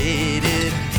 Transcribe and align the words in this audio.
jaded. 0.00 0.89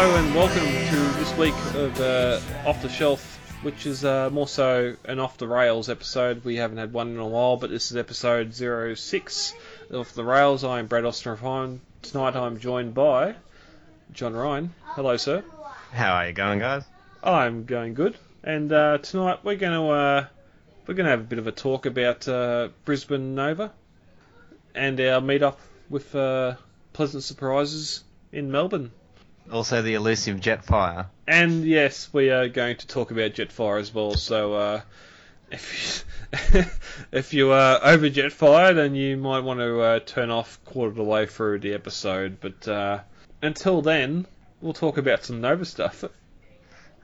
Hello 0.00 0.14
and 0.14 0.32
welcome 0.32 0.62
to 0.62 1.18
this 1.18 1.36
week 1.36 1.56
of 1.74 2.00
uh, 2.00 2.38
Off 2.64 2.80
the 2.82 2.88
Shelf, 2.88 3.36
which 3.64 3.84
is 3.84 4.04
uh, 4.04 4.30
more 4.30 4.46
so 4.46 4.94
an 5.04 5.18
off 5.18 5.38
the 5.38 5.48
rails 5.48 5.88
episode. 5.88 6.44
We 6.44 6.54
haven't 6.54 6.78
had 6.78 6.92
one 6.92 7.08
in 7.08 7.18
a 7.18 7.26
while, 7.26 7.56
but 7.56 7.68
this 7.68 7.90
is 7.90 7.96
episode 7.96 8.54
06 8.54 9.54
of 9.90 10.14
the 10.14 10.22
rails. 10.22 10.62
I'm 10.62 10.86
Brad 10.86 11.02
Osterhoff. 11.02 11.80
Tonight 12.02 12.36
I'm 12.36 12.60
joined 12.60 12.94
by 12.94 13.34
John 14.12 14.34
Ryan. 14.34 14.72
Hello, 14.84 15.16
sir. 15.16 15.42
How 15.90 16.12
are 16.12 16.28
you 16.28 16.32
going, 16.32 16.60
guys? 16.60 16.84
I'm 17.20 17.64
going 17.64 17.94
good, 17.94 18.16
and 18.44 18.72
uh, 18.72 18.98
tonight 18.98 19.40
we're 19.42 19.56
going 19.56 19.72
to 19.72 19.88
uh, 19.88 20.26
we're 20.86 20.94
going 20.94 21.06
to 21.06 21.10
have 21.10 21.22
a 21.22 21.24
bit 21.24 21.40
of 21.40 21.48
a 21.48 21.52
talk 21.52 21.86
about 21.86 22.28
uh, 22.28 22.68
Brisbane 22.84 23.34
Nova 23.34 23.72
and 24.76 25.00
our 25.00 25.20
meet 25.20 25.42
up 25.42 25.58
with 25.90 26.14
uh, 26.14 26.54
Pleasant 26.92 27.24
Surprises 27.24 28.04
in 28.30 28.52
Melbourne. 28.52 28.92
Also, 29.50 29.82
the 29.82 29.94
elusive 29.94 30.38
Jetfire. 30.40 31.06
And 31.26 31.64
yes, 31.64 32.10
we 32.12 32.30
are 32.30 32.48
going 32.48 32.76
to 32.76 32.86
talk 32.86 33.10
about 33.10 33.32
Jetfire 33.32 33.80
as 33.80 33.92
well. 33.92 34.14
So 34.14 34.54
uh, 34.54 34.80
if 35.50 36.04
you, 36.32 36.64
if 37.12 37.34
you 37.34 37.52
are 37.52 37.80
over 37.82 38.10
Jetfire, 38.10 38.74
then 38.74 38.94
you 38.94 39.16
might 39.16 39.40
want 39.40 39.60
to 39.60 39.80
uh, 39.80 40.00
turn 40.00 40.30
off 40.30 40.62
quarter 40.64 40.90
of 40.90 40.96
the 40.96 41.04
way 41.04 41.26
through 41.26 41.60
the 41.60 41.74
episode. 41.74 42.38
But 42.40 42.68
uh, 42.68 43.00
until 43.40 43.80
then, 43.82 44.26
we'll 44.60 44.74
talk 44.74 44.98
about 44.98 45.24
some 45.24 45.40
Nova 45.40 45.64
stuff. 45.64 46.04
Oh, 46.04 46.10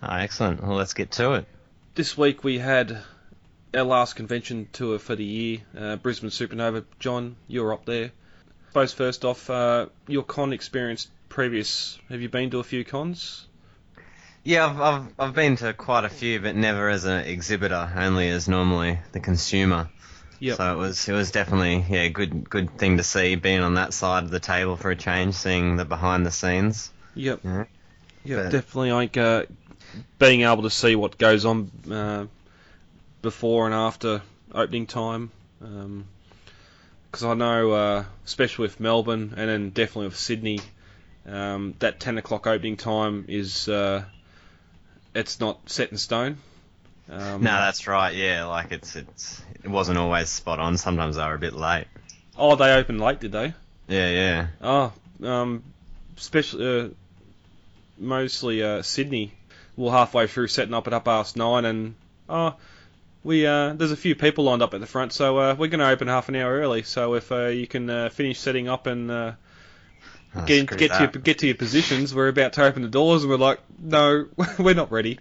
excellent. 0.03 0.63
Well, 0.63 0.77
let's 0.77 0.95
get 0.95 1.13
to 1.13 1.35
it. 1.35 1.47
This 1.95 2.19
week 2.19 2.45
we 2.45 2.59
had 2.59 2.99
our 3.73 3.85
last 3.85 4.17
convention 4.17 4.69
tour 4.73 4.99
for 4.99 5.17
the 5.17 5.25
year, 5.25 5.59
uh, 5.79 5.97
Brisbane 5.97 6.31
Supernova. 6.31 6.85
John, 6.99 7.37
you're 7.49 7.73
up 7.73 7.87
there. 7.87 8.13
Suppose 8.69 8.93
first 8.93 9.25
off, 9.25 9.49
uh, 9.49 9.87
your 10.09 10.25
con 10.25 10.53
experience 10.53 11.09
previous. 11.35 11.99
Have 12.11 12.21
you 12.21 12.29
been 12.29 12.49
to 12.51 12.61
a 12.61 12.63
few 12.63 12.85
cons? 12.85 13.49
Yeah, 14.45 14.67
I've, 14.67 14.81
I've, 14.81 15.15
I've 15.19 15.35
been 15.35 15.57
to 15.57 15.73
quite 15.73 16.05
a 16.05 16.09
few, 16.09 16.39
but 16.39 16.55
never 16.55 16.89
as 16.89 17.07
an 17.07 17.25
exhibitor, 17.25 17.93
only 17.97 18.29
as 18.29 18.47
normally 18.47 19.01
the 19.11 19.19
consumer. 19.19 19.89
Yep. 20.39 20.57
So 20.57 20.73
it 20.73 20.79
was 20.79 21.09
it 21.09 21.13
was 21.13 21.33
definitely 21.33 21.85
yeah 21.91 22.07
good 22.07 22.49
good 22.49 22.79
thing 22.79 22.99
to 22.99 23.03
see 23.03 23.35
being 23.35 23.61
on 23.61 23.75
that 23.75 23.93
side 23.93 24.23
of 24.23 24.31
the 24.31 24.39
table 24.39 24.77
for 24.77 24.93
a 24.93 24.97
change, 24.97 25.35
seeing 25.35 25.75
the 25.77 25.85
behind 25.85 26.25
the 26.25 26.31
scenes. 26.31 26.93
Yep. 27.17 27.41
Yeah. 27.43 27.65
But- 28.37 28.51
definitely 28.51 28.93
like 28.93 29.17
uh, 29.17 29.47
being 30.21 30.43
able 30.43 30.63
to 30.63 30.71
see 30.71 30.95
what 30.95 31.19
goes 31.19 31.45
on 31.45 31.69
uh, 31.91 32.27
before 33.23 33.67
and 33.67 33.75
after 33.75 34.23
opening 34.53 34.87
time. 34.87 35.33
Because 35.59 37.25
I 37.25 37.35
know, 37.35 37.73
uh, 37.73 38.05
especially 38.25 38.65
with 38.65 38.79
Melbourne 38.79 39.35
and 39.37 39.49
then 39.49 39.71
definitely 39.71 40.07
with 40.07 40.17
Sydney, 40.17 40.61
um, 41.27 41.75
that 41.79 42.01
10 42.01 42.19
o'clock 42.19 42.47
opening 42.47 42.77
time 42.77 43.25
is 43.29 43.69
uh, 43.69 44.05
it's 45.15 45.41
not 45.41 45.59
set 45.69 45.91
in 45.91 45.99
stone. 45.99 46.39
Um, 47.11 47.43
No, 47.43 47.53
that's 47.53 47.87
right. 47.87 48.15
Yeah, 48.15 48.47
like 48.47 48.73
it's 48.73 48.97
it's 48.97 49.43
it 49.63 49.69
wasn't 49.69 49.99
always 49.99 50.29
spot 50.29 50.59
on. 50.59 50.77
Sometimes 50.77 51.17
they 51.17 51.23
were 51.23 51.35
a 51.35 51.39
bit 51.39 51.55
late. 51.55 51.87
Oh, 52.37 52.57
they 52.57 52.73
opened 52.75 53.01
late, 53.01 53.21
did 53.21 53.33
they? 53.33 53.55
Yeah, 53.89 54.11
yeah. 54.11 54.47
Oh, 54.63 54.93
um, 55.23 55.63
especially 56.17 56.81
uh, 56.81 56.89
mostly 57.99 58.63
uh, 58.63 58.83
Sydney. 58.83 59.33
We're 59.77 59.91
halfway 59.91 60.27
through 60.27 60.49
setting 60.49 60.73
up 60.75 60.87
at 60.87 60.93
up 60.93 61.05
past 61.05 61.37
nine, 61.37 61.65
and 61.65 61.95
oh, 62.29 62.55
we 63.23 63.47
uh, 63.47 63.75
there's 63.75 63.93
a 63.93 63.97
few 63.97 64.15
people 64.15 64.45
lined 64.45 64.63
up 64.63 64.73
at 64.73 64.81
the 64.81 64.87
front, 64.87 65.13
so 65.13 65.37
uh, 65.39 65.55
we're 65.59 65.69
going 65.69 65.81
to 65.81 65.89
open 65.89 66.09
half 66.09 66.29
an 66.29 66.37
hour 66.37 66.61
early. 66.61 66.83
So 66.83 67.15
if 67.15 67.31
uh, 67.33 67.47
you 67.47 67.67
can 67.67 67.91
uh, 67.91 68.09
finish 68.09 68.39
setting 68.39 68.69
up 68.69 68.87
and 68.87 69.11
uh, 69.11 69.33
Oh, 70.37 70.45
get 70.47 70.69
get 70.77 70.93
to 70.93 70.99
your, 71.01 71.09
get 71.09 71.39
to 71.41 71.47
your 71.47 71.55
positions, 71.55 72.15
we're 72.15 72.29
about 72.29 72.55
to 72.55 72.65
open 72.65 72.83
the 72.83 72.89
doors, 72.89 73.23
and 73.23 73.31
we're 73.31 73.39
like, 73.39 73.61
no, 73.79 74.27
we're 74.59 74.75
not 74.75 74.91
ready. 74.91 75.19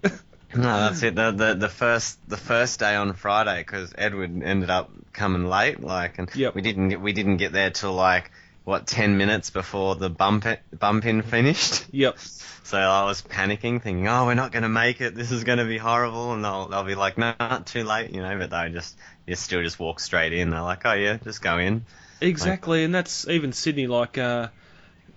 No, 0.55 0.61
that's 0.61 1.01
it. 1.03 1.15
The, 1.15 1.31
the 1.31 1.53
the 1.55 1.69
first 1.69 2.17
the 2.29 2.37
first 2.37 2.79
day 2.79 2.95
on 2.95 3.13
Friday 3.13 3.59
because 3.61 3.93
Edward 3.97 4.43
ended 4.43 4.69
up 4.69 4.91
coming 5.11 5.45
late, 5.45 5.81
like, 5.81 6.19
and 6.19 6.29
Yep. 6.33 6.55
we 6.55 6.61
didn't 6.61 6.89
get, 6.89 7.01
we 7.01 7.13
didn't 7.13 7.37
get 7.37 7.51
there 7.51 7.69
till 7.71 7.93
like 7.93 8.31
what 8.63 8.87
ten 8.87 9.17
minutes 9.17 9.49
before 9.49 9.95
the 9.95 10.09
bump 10.09 10.45
it, 10.45 10.61
bump 10.77 11.05
in 11.05 11.21
finished. 11.21 11.85
yep. 11.91 12.17
So 12.65 12.77
I 12.79 13.03
was 13.03 13.21
panicking, 13.21 13.81
thinking, 13.81 14.07
oh, 14.07 14.25
we're 14.25 14.35
not 14.35 14.53
going 14.53 14.63
to 14.63 14.69
make 14.69 15.01
it. 15.01 15.13
This 15.13 15.31
is 15.31 15.43
going 15.43 15.57
to 15.57 15.65
be 15.65 15.77
horrible, 15.77 16.31
and 16.33 16.43
they'll 16.43 16.69
they'll 16.69 16.85
be 16.85 16.95
like, 16.95 17.17
no, 17.17 17.33
not 17.37 17.67
too 17.67 17.83
late, 17.83 18.11
you 18.11 18.21
know. 18.21 18.39
But 18.39 18.51
they 18.51 18.69
just 18.71 18.97
you 19.27 19.35
still 19.35 19.61
just 19.61 19.77
walk 19.79 19.99
straight 19.99 20.31
in. 20.31 20.49
They're 20.49 20.61
like, 20.61 20.85
oh 20.85 20.93
yeah, 20.93 21.17
just 21.17 21.41
go 21.41 21.57
in. 21.57 21.85
Exactly, 22.21 22.85
and 22.85 22.95
that's 22.95 23.27
even 23.27 23.51
Sydney. 23.51 23.87
Like 23.87 24.17
uh, 24.17 24.47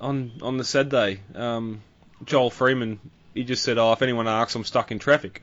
on 0.00 0.32
on 0.42 0.56
the 0.58 0.64
Saturday, 0.64 1.20
um, 1.34 1.82
Joel 2.24 2.50
Freeman, 2.50 2.98
he 3.34 3.44
just 3.44 3.62
said, 3.62 3.78
"Oh, 3.78 3.92
if 3.92 4.02
anyone 4.02 4.28
asks, 4.28 4.54
I'm 4.54 4.64
stuck 4.64 4.90
in 4.92 4.98
traffic." 4.98 5.42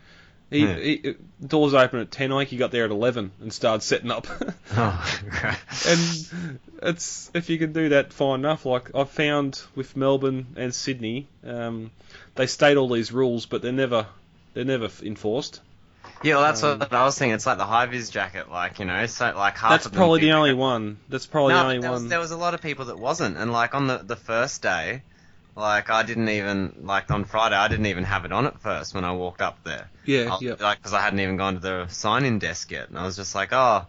He, 0.50 0.60
Yeah. 0.60 0.76
he 0.76 1.16
doors 1.46 1.74
open 1.74 2.00
at 2.00 2.12
ten. 2.12 2.32
I 2.32 2.40
think 2.40 2.50
he 2.50 2.58
got 2.58 2.70
there 2.72 2.86
at 2.86 2.92
eleven 2.92 3.32
and 3.42 3.52
started 3.52 3.82
setting 3.82 4.12
up. 4.12 4.28
Oh, 4.76 5.20
and 5.88 6.60
it's 6.82 7.30
if 7.34 7.50
you 7.50 7.58
can 7.60 7.74
do 7.74 7.90
that, 7.90 8.12
fine 8.14 8.40
enough. 8.40 8.66
Like 8.66 8.96
I've 8.96 9.10
found 9.10 9.62
with 9.76 9.96
Melbourne 9.96 10.48
and 10.56 10.74
Sydney, 10.74 11.28
um, 11.46 11.92
they 12.36 12.48
state 12.48 12.78
all 12.78 12.90
these 12.90 13.12
rules, 13.12 13.46
but 13.46 13.62
they're 13.62 13.72
never 13.72 14.08
they're 14.54 14.66
never 14.66 14.90
enforced. 15.04 15.62
Yeah, 16.24 16.36
well, 16.36 16.44
that's 16.44 16.64
Um, 16.64 16.80
what 16.80 16.94
I 16.94 17.04
was 17.04 17.18
thinking. 17.18 17.36
It's 17.36 17.46
like 17.46 17.58
the 17.58 17.66
high 17.66 17.86
vis 17.86 18.10
jacket, 18.10 18.50
like 18.50 18.80
you 18.80 18.86
know, 18.86 19.06
so 19.06 19.34
like 19.36 19.58
half. 19.58 19.72
That's 19.72 19.88
probably 19.88 20.22
the 20.22 20.32
only 20.34 20.54
one. 20.54 20.98
That's 21.10 21.26
probably 21.28 21.54
no, 21.54 21.60
the 21.60 21.64
only 21.66 21.80
there 21.80 21.92
was, 21.92 22.02
one. 22.02 22.10
there 22.10 22.20
was 22.20 22.32
a 22.32 22.38
lot 22.38 22.54
of 22.54 22.62
people 22.62 22.86
that 22.86 22.98
wasn't, 22.98 23.38
and 23.38 23.52
like 23.52 23.74
on 23.76 23.88
the 23.88 23.98
the 24.00 24.16
first 24.16 24.62
day, 24.62 25.04
like 25.56 25.90
I 25.90 26.04
didn't 26.04 26.30
even 26.30 26.76
like 26.84 27.12
on 27.12 27.26
Friday, 27.26 27.56
I 27.56 27.68
didn't 27.68 27.88
even 27.88 28.04
have 28.06 28.26
it 28.26 28.32
on 28.32 28.46
at 28.48 28.60
first 28.62 28.94
when 28.96 29.04
I 29.06 29.12
walked 29.14 29.42
up 29.42 29.64
there. 29.64 29.90
yeah, 30.06 30.34
I- 30.34 30.38
yeah. 30.42 30.56
Like 30.60 30.80
because 30.80 30.94
I 30.94 31.02
hadn't 31.02 31.20
even 31.20 31.38
gone 31.38 31.56
to 31.56 31.60
the 31.60 31.88
sign-in 31.88 32.40
desk 32.40 32.72
yet, 32.72 32.90
and 32.90 32.98
I 32.98 33.04
was 33.06 33.16
just 33.16 33.36
like, 33.36 33.54
oh. 33.54 33.86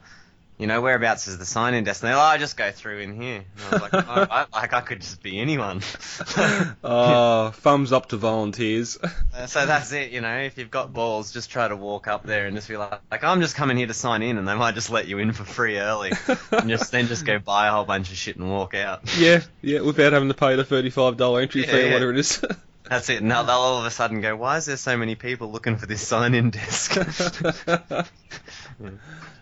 You 0.56 0.68
know 0.68 0.80
whereabouts 0.80 1.26
is 1.26 1.36
the 1.36 1.44
sign-in 1.44 1.82
desk? 1.82 2.02
And 2.02 2.10
they're 2.10 2.16
like, 2.16 2.36
oh, 2.36 2.38
just 2.38 2.56
go 2.56 2.70
through 2.70 3.00
in 3.00 3.20
here. 3.20 3.38
And 3.56 3.64
I 3.66 3.70
was 3.70 3.80
like, 3.82 3.94
oh, 3.94 4.26
I, 4.30 4.46
like 4.52 4.72
I 4.72 4.80
could 4.82 5.00
just 5.00 5.22
be 5.22 5.40
anyone. 5.40 5.82
Oh, 6.84 7.50
thumbs 7.50 7.92
up 7.92 8.10
to 8.10 8.16
volunteers. 8.16 8.98
Uh, 9.34 9.46
so 9.46 9.66
that's 9.66 9.92
it, 9.92 10.12
you 10.12 10.20
know. 10.20 10.38
If 10.38 10.58
you've 10.58 10.70
got 10.70 10.92
balls, 10.92 11.32
just 11.32 11.50
try 11.50 11.66
to 11.66 11.74
walk 11.74 12.06
up 12.06 12.24
there 12.24 12.46
and 12.46 12.54
just 12.56 12.68
be 12.68 12.76
like, 12.76 13.00
like 13.10 13.24
I'm 13.24 13.40
just 13.40 13.56
coming 13.56 13.76
here 13.76 13.86
to 13.86 13.94
sign 13.94 14.22
in, 14.22 14.38
and 14.38 14.46
they 14.46 14.54
might 14.54 14.74
just 14.74 14.90
let 14.90 15.08
you 15.08 15.18
in 15.18 15.32
for 15.32 15.44
free 15.44 15.78
early, 15.78 16.12
and 16.52 16.68
just 16.68 16.92
then 16.92 17.06
just 17.08 17.24
go 17.24 17.38
buy 17.38 17.66
a 17.68 17.72
whole 17.72 17.84
bunch 17.84 18.10
of 18.10 18.16
shit 18.16 18.36
and 18.36 18.48
walk 18.50 18.74
out. 18.74 19.00
Yeah, 19.18 19.40
yeah, 19.62 19.80
without 19.80 20.12
having 20.12 20.28
to 20.28 20.34
pay 20.34 20.56
the 20.56 20.64
thirty-five 20.64 21.16
dollar 21.16 21.40
entry 21.40 21.62
Yeah, 21.62 21.70
fee 21.72 21.82
or 21.82 21.86
yeah. 21.86 21.92
whatever 21.94 22.12
it 22.12 22.18
is. 22.18 22.44
That's 22.88 23.08
it. 23.08 23.22
Now 23.22 23.42
they'll 23.42 23.56
all 23.56 23.78
of 23.80 23.86
a 23.86 23.90
sudden 23.90 24.20
go, 24.20 24.36
why 24.36 24.58
is 24.58 24.66
there 24.66 24.76
so 24.76 24.96
many 24.96 25.14
people 25.14 25.50
looking 25.50 25.76
for 25.78 25.86
this 25.86 26.06
sign-in 26.06 26.50
desk? 26.50 26.96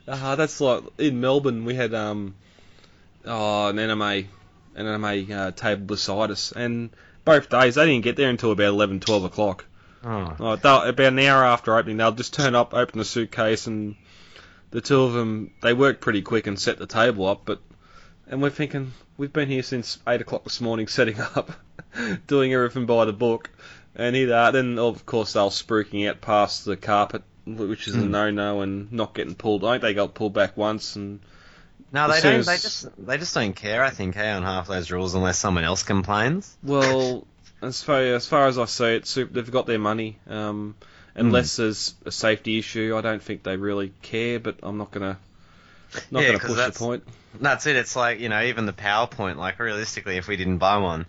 uh, 0.06 0.36
that's 0.36 0.60
like 0.60 0.84
in 0.98 1.20
Melbourne 1.20 1.64
we 1.64 1.74
had 1.74 1.92
um, 1.92 2.34
oh, 3.24 3.68
an 3.68 3.78
anime, 3.78 4.02
an 4.02 4.26
anime 4.76 5.32
uh, 5.32 5.50
table 5.50 5.86
beside 5.86 6.30
us, 6.30 6.52
and 6.52 6.90
both 7.24 7.48
days 7.50 7.74
they 7.74 7.86
didn't 7.86 8.04
get 8.04 8.16
there 8.16 8.30
until 8.30 8.52
about 8.52 8.68
11, 8.68 9.00
12 9.00 9.24
o'clock. 9.24 9.64
oh, 10.04 10.36
Oh, 10.38 10.52
about 10.52 11.00
an 11.00 11.18
hour 11.18 11.44
after 11.44 11.76
opening, 11.76 11.96
they'll 11.96 12.12
just 12.12 12.34
turn 12.34 12.54
up, 12.54 12.74
open 12.74 12.98
the 12.98 13.04
suitcase, 13.04 13.66
and 13.66 13.96
the 14.70 14.80
two 14.80 15.02
of 15.02 15.12
them 15.14 15.52
they 15.62 15.72
work 15.74 16.00
pretty 16.00 16.22
quick 16.22 16.46
and 16.46 16.58
set 16.58 16.78
the 16.78 16.86
table 16.86 17.26
up. 17.26 17.42
But 17.44 17.60
and 18.28 18.40
we're 18.40 18.50
thinking 18.50 18.92
we've 19.22 19.32
been 19.32 19.48
here 19.48 19.62
since 19.62 20.00
eight 20.08 20.20
o'clock 20.20 20.42
this 20.42 20.60
morning 20.60 20.88
setting 20.88 21.16
up, 21.36 21.52
doing 22.26 22.52
everything 22.52 22.86
by 22.86 23.04
the 23.04 23.12
book, 23.12 23.50
and 23.94 24.16
either 24.16 24.50
then 24.50 24.80
of 24.80 25.06
course 25.06 25.34
they'll 25.34 25.48
spruiking 25.48 26.10
out 26.10 26.20
past 26.20 26.64
the 26.64 26.76
carpet, 26.76 27.22
which 27.46 27.86
is 27.86 27.94
a 27.94 28.00
Mm. 28.00 28.10
no-no, 28.10 28.62
and 28.62 28.92
not 28.92 29.14
getting 29.14 29.36
pulled. 29.36 29.64
I 29.64 29.74
think 29.74 29.82
they 29.82 29.94
got 29.94 30.14
pulled 30.14 30.32
back 30.32 30.56
once, 30.56 30.96
and 30.96 31.20
no, 31.92 32.08
they 32.08 32.20
don't. 32.20 32.44
They 32.44 32.56
just 32.56 32.88
they 33.06 33.16
just 33.16 33.32
don't 33.32 33.54
care. 33.54 33.84
I 33.84 33.90
think, 33.90 34.16
hey, 34.16 34.28
on 34.28 34.42
half 34.42 34.66
those 34.66 34.90
rules 34.90 35.14
unless 35.14 35.38
someone 35.38 35.62
else 35.62 35.84
complains. 35.84 36.56
well, 36.64 37.25
as 37.62 37.80
far 37.80 38.00
as 38.00 38.26
far 38.26 38.48
as 38.48 38.58
I 38.58 38.64
see 38.64 38.96
it, 38.96 39.04
they've 39.32 39.50
got 39.52 39.66
their 39.66 39.78
money. 39.78 40.18
Um, 40.26 40.75
unless 41.14 41.58
there's 41.58 41.94
a 42.04 42.10
safety 42.10 42.58
issue, 42.58 42.96
I 42.96 43.02
don't 43.02 43.22
think 43.22 43.44
they 43.44 43.56
really 43.56 43.92
care. 44.02 44.40
But 44.40 44.56
I'm 44.64 44.78
not 44.78 44.90
gonna 44.90 45.16
not 46.10 46.25
Yeah, 46.25 46.38
gonna 46.38 46.38
push 46.40 46.56
the 46.56 46.72
point. 46.76 47.04
That's 47.40 47.67
it. 47.67 47.76
It's 47.76 47.96
like 47.96 48.20
you 48.20 48.29
know, 48.29 48.43
even 48.43 48.67
the 48.67 48.73
PowerPoint. 48.73 49.37
Like 49.37 49.58
realistically, 49.58 50.17
if 50.17 50.29
we 50.29 50.37
didn't 50.37 50.58
buy 50.58 50.79
one, 50.79 51.06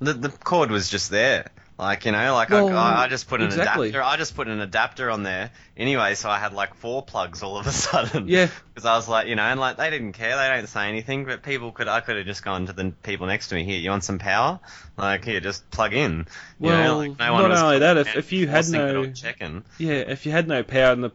the 0.00 0.12
the 0.12 0.28
cord 0.30 0.70
was 0.70 0.88
just 0.88 1.10
there. 1.10 1.50
Like 1.76 2.04
you 2.04 2.12
know, 2.12 2.32
like 2.34 2.50
Well, 2.50 2.68
I, 2.76 3.04
I 3.04 3.08
just 3.08 3.26
put 3.28 3.40
an 3.40 3.46
exactly. 3.48 3.88
adapter. 3.88 4.02
I 4.04 4.16
just 4.16 4.36
put 4.36 4.46
an 4.46 4.60
adapter 4.60 5.10
on 5.10 5.24
there 5.24 5.50
anyway, 5.76 6.14
so 6.14 6.30
I 6.30 6.38
had 6.38 6.52
like 6.52 6.74
four 6.76 7.02
plugs 7.02 7.42
all 7.42 7.58
of 7.58 7.66
a 7.66 7.72
sudden. 7.72 8.28
Yeah. 8.28 8.46
Because 8.72 8.86
I 8.86 8.94
was 8.94 9.08
like, 9.08 9.26
you 9.26 9.34
know, 9.34 9.42
and 9.42 9.58
like 9.58 9.76
they 9.76 9.90
didn't 9.90 10.12
care. 10.12 10.36
They 10.36 10.56
don't 10.56 10.68
say 10.68 10.88
anything, 10.88 11.24
but 11.24 11.42
people 11.42 11.72
could. 11.72 11.88
I 11.88 11.98
could 11.98 12.16
have 12.16 12.26
just 12.26 12.44
gone 12.44 12.66
to 12.66 12.72
the 12.72 12.92
people 13.02 13.26
next 13.26 13.48
to 13.48 13.56
me. 13.56 13.64
Here, 13.64 13.80
you 13.80 13.90
want 13.90 14.04
some 14.04 14.20
power? 14.20 14.60
Like 14.96 15.24
here, 15.24 15.40
just 15.40 15.68
plug 15.72 15.94
in. 15.94 16.28
You 16.60 16.68
know, 16.70 16.76
Well, 16.76 16.96
like, 16.98 17.18
no 17.18 17.24
not 17.26 17.32
one 17.32 17.50
was 17.50 17.60
only 17.62 17.78
that, 17.80 17.96
if- 17.96 18.16
if 18.16 18.32
you 18.32 18.46
had 18.46 18.68
no- 18.68 19.10
checking. 19.10 19.64
Yeah, 19.78 19.94
if 19.94 20.26
you 20.26 20.30
had 20.30 20.46
no 20.46 20.62
power 20.62 20.92
and 20.92 21.02
the 21.02 21.10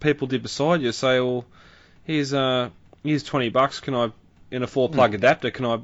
people 0.00 0.26
did 0.26 0.42
beside 0.42 0.82
you 0.82 0.92
say, 0.92 1.18
well, 1.20 1.46
here's 2.04 2.34
uh 2.34 2.68
here's 3.04 3.22
twenty 3.22 3.50
bucks. 3.50 3.80
Can 3.80 3.94
I 3.94 4.12
in 4.50 4.62
a 4.62 4.66
four 4.66 4.88
Hmm. 4.88 4.96
plug 4.96 5.14
adapter? 5.14 5.50
Can 5.50 5.64
I? 5.66 5.80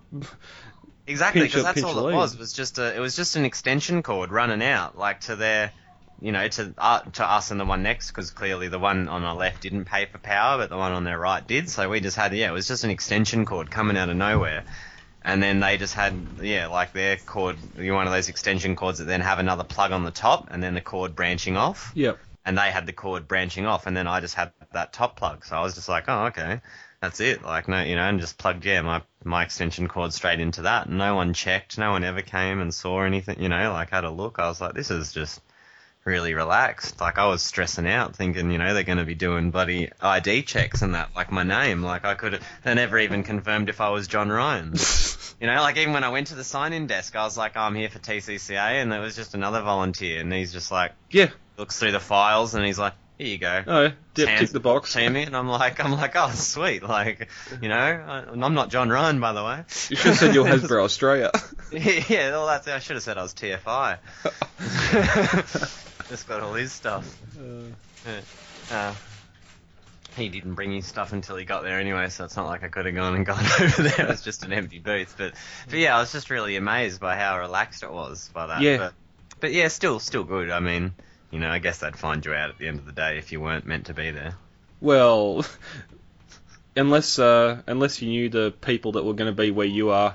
Exactly, 1.06 1.46
because 1.46 1.64
that's 1.64 1.82
all 1.82 2.08
it 2.08 2.14
was. 2.14 2.37
Was 2.37 2.52
just 2.52 2.78
a, 2.78 2.94
it 2.96 3.00
was 3.00 3.17
just 3.17 3.37
an 3.37 3.44
extension 3.44 4.02
cord 4.02 4.31
running 4.31 4.62
out, 4.62 4.96
like 4.96 5.20
to 5.22 5.37
their, 5.37 5.72
you 6.20 6.31
know, 6.32 6.46
to 6.49 6.75
uh, 6.78 7.00
to 7.00 7.25
us 7.25 7.50
and 7.50 7.58
the 7.58 7.64
one 7.64 7.82
next, 7.82 8.08
because 8.08 8.31
clearly 8.31 8.69
the 8.69 8.78
one 8.78 9.08
on 9.08 9.25
our 9.25 9.34
left 9.34 9.62
didn't 9.62 9.87
pay 9.87 10.06
for 10.06 10.19
power, 10.19 10.58
but 10.58 10.70
the 10.70 10.76
one 10.76 10.93
on 10.93 11.05
their 11.05 11.19
right 11.19 11.46
did. 11.46 11.69
So 11.69 11.88
we 11.88 12.00
just 12.00 12.17
had, 12.17 12.32
yeah, 12.34 12.49
it 12.50 12.52
was 12.52 12.69
just 12.69 12.84
an 12.84 12.90
extension 12.90 13.44
cord 13.44 13.70
coming 13.70 13.96
out 13.96 14.08
of 14.08 14.16
nowhere, 14.16 14.64
and 15.23 15.43
then 15.43 15.61
they 15.61 15.78
just 15.78 15.94
had, 15.94 16.14
yeah, 16.40 16.69
like 16.69 16.93
their 16.93 17.16
cord, 17.16 17.56
you 17.76 17.93
one 17.94 18.06
of 18.06 18.12
those 18.12 18.28
extension 18.28 18.76
cords 18.76 18.99
that 18.99 19.06
then 19.06 19.20
have 19.20 19.38
another 19.40 19.64
plug 19.64 19.93
on 19.93 20.05
the 20.05 20.11
top, 20.12 20.49
and 20.50 20.62
then 20.62 20.75
the 20.75 20.81
cord 20.81 21.16
branching 21.16 21.56
off 21.56 21.93
Yep. 21.94 22.19
and 22.44 22.56
they 22.56 22.70
had 22.70 22.87
the 22.87 22.93
cord 22.93 23.26
branching 23.28 23.66
off, 23.66 23.87
and 23.87 23.96
then 23.96 24.06
I 24.06 24.20
just 24.20 24.34
had 24.34 24.52
that 24.73 24.93
top 24.93 25.16
plug. 25.16 25.44
So 25.44 25.56
I 25.56 25.61
was 25.62 25.75
just 25.75 25.88
like, 25.88 26.05
oh, 26.08 26.26
okay, 26.26 26.61
that's 27.00 27.20
it. 27.20 27.43
Like, 27.43 27.67
no, 27.69 27.82
you 27.82 27.97
know, 27.97 28.02
and 28.02 28.20
just 28.20 28.37
plugged, 28.38 28.64
yeah, 28.64 28.82
my, 28.82 29.02
my 29.25 29.43
extension 29.43 29.88
cord 29.88 30.12
straight 30.12 30.41
into 30.41 30.62
that. 30.62 30.88
No 30.88 31.14
one 31.14 31.32
checked. 31.32 31.79
No 31.79 31.93
one 31.93 32.05
ever 32.05 32.20
came 32.23 32.61
and 32.61 32.73
saw 32.75 33.02
anything, 33.02 33.43
you 33.43 33.49
know, 33.49 33.73
like 33.73 33.91
had 33.91 34.05
a 34.05 34.11
look. 34.11 34.38
I 34.38 34.49
was 34.49 34.61
like, 34.61 34.75
this 34.75 34.91
is 34.91 35.12
just 35.12 35.41
really 36.05 36.35
relaxed. 36.35 37.00
Like, 37.00 37.19
I 37.19 37.26
was 37.26 37.43
stressing 37.43 37.87
out 37.88 38.17
thinking, 38.17 38.50
you 38.50 38.58
know, 38.58 38.75
they're 38.75 38.82
going 38.85 38.99
to 38.99 39.05
be 39.05 39.14
doing 39.14 39.50
bloody 39.50 39.91
ID 40.00 40.43
checks 40.43 40.82
and 40.82 40.94
that, 40.94 41.11
like 41.17 41.32
my 41.32 41.43
name. 41.43 41.82
Like, 41.82 42.05
I 42.05 42.14
could 42.14 42.41
they 42.64 42.75
never 42.75 42.99
even 42.99 43.23
confirmed 43.23 43.69
if 43.69 43.81
I 43.81 43.91
was 43.91 44.06
John 44.08 44.29
Ryan. 44.29 44.75
You 45.41 45.47
know, 45.47 45.62
like 45.62 45.79
even 45.79 45.94
when 45.94 46.05
I 46.05 46.11
went 46.11 46.26
to 46.26 46.35
the 46.35 46.44
sign-in 46.44 46.87
desk, 46.87 47.17
I 47.17 47.25
was 47.25 47.38
like, 47.38 47.52
oh, 47.56 47.61
I'm 47.61 47.75
here 47.75 47.88
for 47.88 47.99
TCCA, 47.99 48.82
and 48.82 48.93
there 48.93 49.00
was 49.00 49.17
just 49.17 49.32
another 49.32 49.62
volunteer, 49.62 50.20
and 50.20 50.31
he's 50.31 50.52
just 50.52 50.70
like, 50.70 50.93
Yeah. 51.11 51.31
looks 51.56 51.79
through 51.79 51.93
the 51.93 51.99
files 51.99 52.55
and 52.55 52.62
he's 52.62 52.79
like, 52.79 52.93
"Here 53.20 53.28
you 53.28 53.38
go." 53.38 53.64
Oh, 53.67 53.82
yeah. 53.82 53.93
Tick, 54.14 54.38
tick 54.38 54.50
the 54.50 54.61
box. 54.61 54.96
me, 54.96 55.05
and 55.05 55.37
I'm 55.37 55.46
like, 55.46 55.78
I'm 55.78 55.93
like, 55.93 56.17
oh 56.17 56.31
sweet, 56.31 56.82
like, 56.82 57.28
you 57.61 57.69
know, 57.69 57.76
I, 57.76 58.19
and 58.20 58.43
I'm 58.43 58.55
not 58.55 58.70
John 58.70 58.88
Ryan 58.88 59.20
by 59.20 59.34
the 59.34 59.44
way. 59.44 59.64
You 59.90 59.96
should 59.96 60.06
have 60.06 60.17
said 60.17 60.34
you're 60.34 60.44
Hasbro 60.46 60.84
Australia. 60.84 61.31
yeah, 61.70 62.31
well, 62.31 62.46
that's 62.46 62.67
I 62.67 62.78
should 62.78 62.96
have 62.96 63.02
said 63.02 63.19
I 63.19 63.22
was 63.22 63.34
TFI. 63.34 63.99
Just 66.08 66.26
got 66.26 66.40
all 66.40 66.55
his 66.55 66.72
stuff. 66.72 67.14
Uh, 68.70 68.94
he 70.16 70.31
didn't 70.31 70.55
bring 70.55 70.73
his 70.73 70.87
stuff 70.87 71.12
until 71.12 71.37
he 71.37 71.44
got 71.44 71.62
there 71.62 71.78
anyway, 71.78 72.08
so 72.08 72.25
it's 72.25 72.37
not 72.37 72.46
like 72.46 72.64
I 72.64 72.69
could 72.69 72.87
have 72.87 72.94
gone 72.94 73.16
and 73.16 73.26
gone 73.26 73.44
over 73.61 73.82
there. 73.82 74.06
It 74.06 74.08
was 74.08 74.23
just 74.23 74.44
an 74.44 74.52
empty 74.52 74.78
booth. 74.78 75.14
But, 75.19 75.34
but 75.69 75.78
yeah, 75.78 75.94
I 75.96 76.00
was 76.00 76.11
just 76.11 76.31
really 76.31 76.56
amazed 76.56 77.00
by 77.00 77.16
how 77.16 77.38
relaxed 77.38 77.82
it 77.82 77.93
was 77.93 78.31
by 78.32 78.46
that. 78.46 78.62
Yeah. 78.62 78.78
But, 78.78 78.94
but 79.40 79.52
yeah, 79.52 79.69
still, 79.69 80.00
still 80.00 80.25
good. 80.25 80.50
I 80.50 80.61
mean, 80.61 80.93
you 81.30 81.38
know, 81.38 81.50
I 81.50 81.58
guess 81.58 81.78
they'd 81.78 81.96
find 81.96 82.24
you 82.24 82.32
out 82.34 82.50
at 82.50 82.58
the 82.58 82.68
end 82.68 82.78
of 82.78 82.86
the 82.86 82.92
day 82.92 83.18
if 83.18 83.32
you 83.32 83.40
weren't 83.40 83.66
meant 83.66 83.86
to 83.86 83.94
be 83.94 84.10
there. 84.10 84.34
Well, 84.80 85.44
unless 86.76 87.18
uh, 87.18 87.62
unless 87.66 88.00
you 88.02 88.08
knew 88.08 88.28
the 88.28 88.52
people 88.60 88.92
that 88.92 89.04
were 89.04 89.14
going 89.14 89.30
to 89.34 89.36
be 89.36 89.50
where 89.50 89.66
you 89.66 89.90
are 89.90 90.10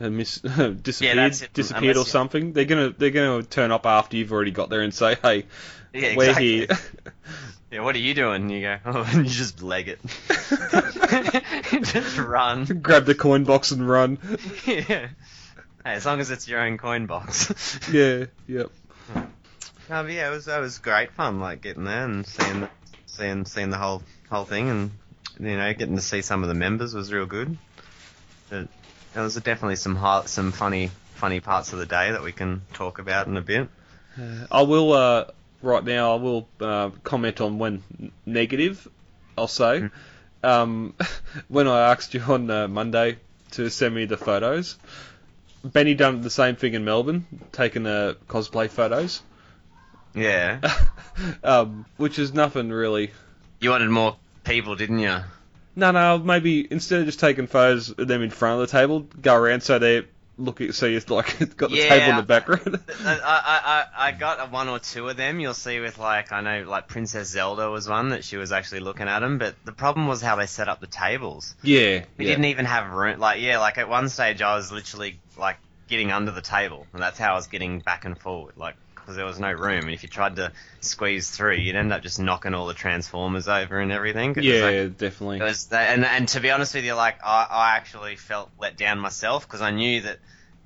uh, 0.00 0.04
and 0.04 0.16
mis- 0.16 0.44
uh, 0.44 0.68
disappeared, 0.68 1.32
it. 1.32 1.50
disappeared 1.52 1.96
or 1.96 2.04
something, 2.04 2.52
they're 2.52 2.64
gonna 2.64 2.90
they're 2.90 3.10
gonna 3.10 3.42
turn 3.42 3.72
up 3.72 3.86
after 3.86 4.16
you've 4.16 4.32
already 4.32 4.50
got 4.50 4.68
there 4.68 4.82
and 4.82 4.92
say, 4.94 5.16
"Hey, 5.22 5.46
Yeah, 5.92 6.16
we're 6.16 6.28
exactly. 6.30 6.56
here." 6.58 6.68
Yeah, 7.68 7.80
what 7.80 7.96
are 7.96 7.98
you 7.98 8.14
doing? 8.14 8.42
And 8.42 8.52
you 8.52 8.60
go, 8.60 8.78
oh, 8.86 9.02
and 9.12 9.24
you 9.26 9.30
just 9.30 9.60
leg 9.60 9.88
it. 9.88 9.98
just 11.82 12.16
run. 12.16 12.64
Grab 12.64 13.06
the 13.06 13.14
coin 13.16 13.42
box 13.42 13.72
and 13.72 13.86
run. 13.86 14.18
yeah. 14.64 14.84
Hey, 14.86 15.08
as 15.84 16.06
long 16.06 16.20
as 16.20 16.30
it's 16.30 16.46
your 16.46 16.60
own 16.60 16.78
coin 16.78 17.06
box. 17.06 17.80
Yeah, 17.92 18.26
yep. 18.46 18.70
Hmm. 19.12 19.20
Yeah, 19.88 20.28
it 20.28 20.30
was 20.30 20.46
that 20.46 20.60
was 20.60 20.78
great 20.78 21.12
fun, 21.12 21.40
like 21.40 21.62
getting 21.62 21.84
there 21.84 22.04
and 22.04 22.26
seeing 22.26 22.62
the, 22.62 22.70
seeing 23.06 23.44
seeing 23.44 23.70
the 23.70 23.78
whole 23.78 24.02
whole 24.30 24.44
thing, 24.44 24.68
and 24.68 24.90
you 25.38 25.56
know, 25.56 25.72
getting 25.74 25.96
to 25.96 26.02
see 26.02 26.22
some 26.22 26.42
of 26.42 26.48
the 26.48 26.54
members 26.54 26.94
was 26.94 27.12
real 27.12 27.26
good. 27.26 27.56
There 28.48 28.68
was 29.14 29.34
definitely 29.36 29.76
some 29.76 29.98
some 30.26 30.52
funny 30.52 30.90
funny 31.14 31.40
parts 31.40 31.72
of 31.72 31.78
the 31.78 31.86
day 31.86 32.10
that 32.10 32.22
we 32.22 32.32
can 32.32 32.62
talk 32.72 32.98
about 32.98 33.26
in 33.26 33.36
a 33.36 33.42
bit. 33.42 33.68
I 34.50 34.62
will 34.62 34.92
uh, 34.92 35.24
right 35.62 35.84
now. 35.84 36.14
I 36.14 36.16
will 36.16 36.48
uh, 36.60 36.90
comment 37.04 37.40
on 37.40 37.58
one 37.58 38.12
negative. 38.24 38.88
I'll 39.38 39.48
say 39.48 39.90
um, 40.42 40.94
when 41.48 41.68
I 41.68 41.92
asked 41.92 42.14
you 42.14 42.20
on 42.20 42.50
uh, 42.50 42.68
Monday 42.68 43.18
to 43.52 43.68
send 43.68 43.94
me 43.94 44.06
the 44.06 44.16
photos, 44.16 44.76
Benny 45.64 45.94
done 45.94 46.22
the 46.22 46.30
same 46.30 46.56
thing 46.56 46.74
in 46.74 46.84
Melbourne, 46.84 47.26
taking 47.52 47.82
the 47.82 48.16
cosplay 48.28 48.70
photos, 48.70 49.22
Yeah, 50.16 50.60
um, 51.44 51.86
which 51.96 52.18
is 52.18 52.32
nothing 52.34 52.70
really. 52.70 53.10
you 53.60 53.70
wanted 53.70 53.90
more 53.90 54.16
people, 54.44 54.74
didn't 54.76 54.98
you? 55.00 55.16
No, 55.76 55.90
no. 55.90 56.18
Maybe 56.18 56.66
instead 56.70 57.00
of 57.00 57.06
just 57.06 57.20
taking 57.20 57.46
photos 57.46 57.90
of 57.90 58.08
them 58.08 58.22
in 58.22 58.30
front 58.30 58.60
of 58.62 58.68
the 58.70 58.72
table, 58.78 59.00
go 59.20 59.34
around 59.34 59.62
so 59.62 59.78
they 59.78 60.04
look 60.38 60.60
at 60.60 60.74
so 60.74 60.84
you 60.86 61.00
like 61.08 61.38
got 61.56 61.70
the 61.70 61.76
Yeah. 61.76 61.88
table 61.90 62.10
in 62.10 62.16
the 62.16 62.22
background. 62.22 62.78
I, 63.04 63.14
I, 63.24 63.84
I, 64.04 64.08
I 64.08 64.12
got 64.12 64.50
one 64.52 64.68
or 64.68 64.78
two 64.78 65.08
of 65.08 65.16
them. 65.16 65.38
You'll 65.40 65.54
see 65.54 65.80
with 65.80 65.98
like 65.98 66.32
I 66.32 66.40
know 66.40 66.64
like 66.68 66.88
Princess 66.88 67.28
Zelda 67.28 67.70
was 67.70 67.88
one 67.88 68.10
that 68.10 68.24
she 68.24 68.36
was 68.38 68.52
actually 68.52 68.80
looking 68.80 69.08
at 69.08 69.20
them, 69.20 69.38
but 69.38 69.54
the 69.64 69.72
problem 69.72 70.06
was 70.06 70.22
how 70.22 70.36
they 70.36 70.46
set 70.46 70.68
up 70.68 70.80
the 70.80 70.86
tables. 70.86 71.54
yeah, 71.62 72.04
We 72.18 72.24
yeah. 72.24 72.30
didn't 72.32 72.46
even 72.46 72.64
have 72.64 72.90
room. 72.92 73.18
Like 73.18 73.40
yeah, 73.42 73.58
like 73.58 73.76
at 73.78 73.88
one 73.88 74.08
stage 74.08 74.40
I 74.42 74.56
was 74.56 74.72
literally 74.72 75.18
like 75.38 75.56
getting 75.88 76.10
under 76.10 76.30
the 76.32 76.42
table, 76.42 76.86
and 76.94 77.02
that's 77.02 77.18
how 77.18 77.32
I 77.32 77.36
was 77.36 77.46
getting 77.48 77.80
back 77.80 78.04
and 78.06 78.18
forward, 78.18 78.54
like 78.56 78.76
because 79.06 79.16
there 79.16 79.24
was 79.24 79.38
no 79.38 79.52
room. 79.52 79.84
And 79.84 79.90
if 79.90 80.02
you 80.02 80.08
tried 80.08 80.34
to 80.36 80.50
squeeze 80.80 81.30
through, 81.30 81.54
you'd 81.54 81.76
end 81.76 81.92
up 81.92 82.02
just 82.02 82.18
knocking 82.18 82.54
all 82.54 82.66
the 82.66 82.74
transformers 82.74 83.46
over 83.46 83.78
and 83.78 83.92
everything. 83.92 84.34
yeah, 84.40 84.64
like, 84.64 84.98
definitely. 84.98 85.40
was 85.40 85.68
and 85.70 86.04
and 86.04 86.26
to 86.28 86.40
be 86.40 86.50
honest 86.50 86.74
with 86.74 86.84
you, 86.84 86.94
like 86.94 87.24
I, 87.24 87.46
I 87.48 87.76
actually 87.76 88.16
felt 88.16 88.50
let 88.58 88.76
down 88.76 88.98
myself 88.98 89.46
because 89.46 89.62
I 89.62 89.70
knew 89.70 90.00
that 90.02 90.18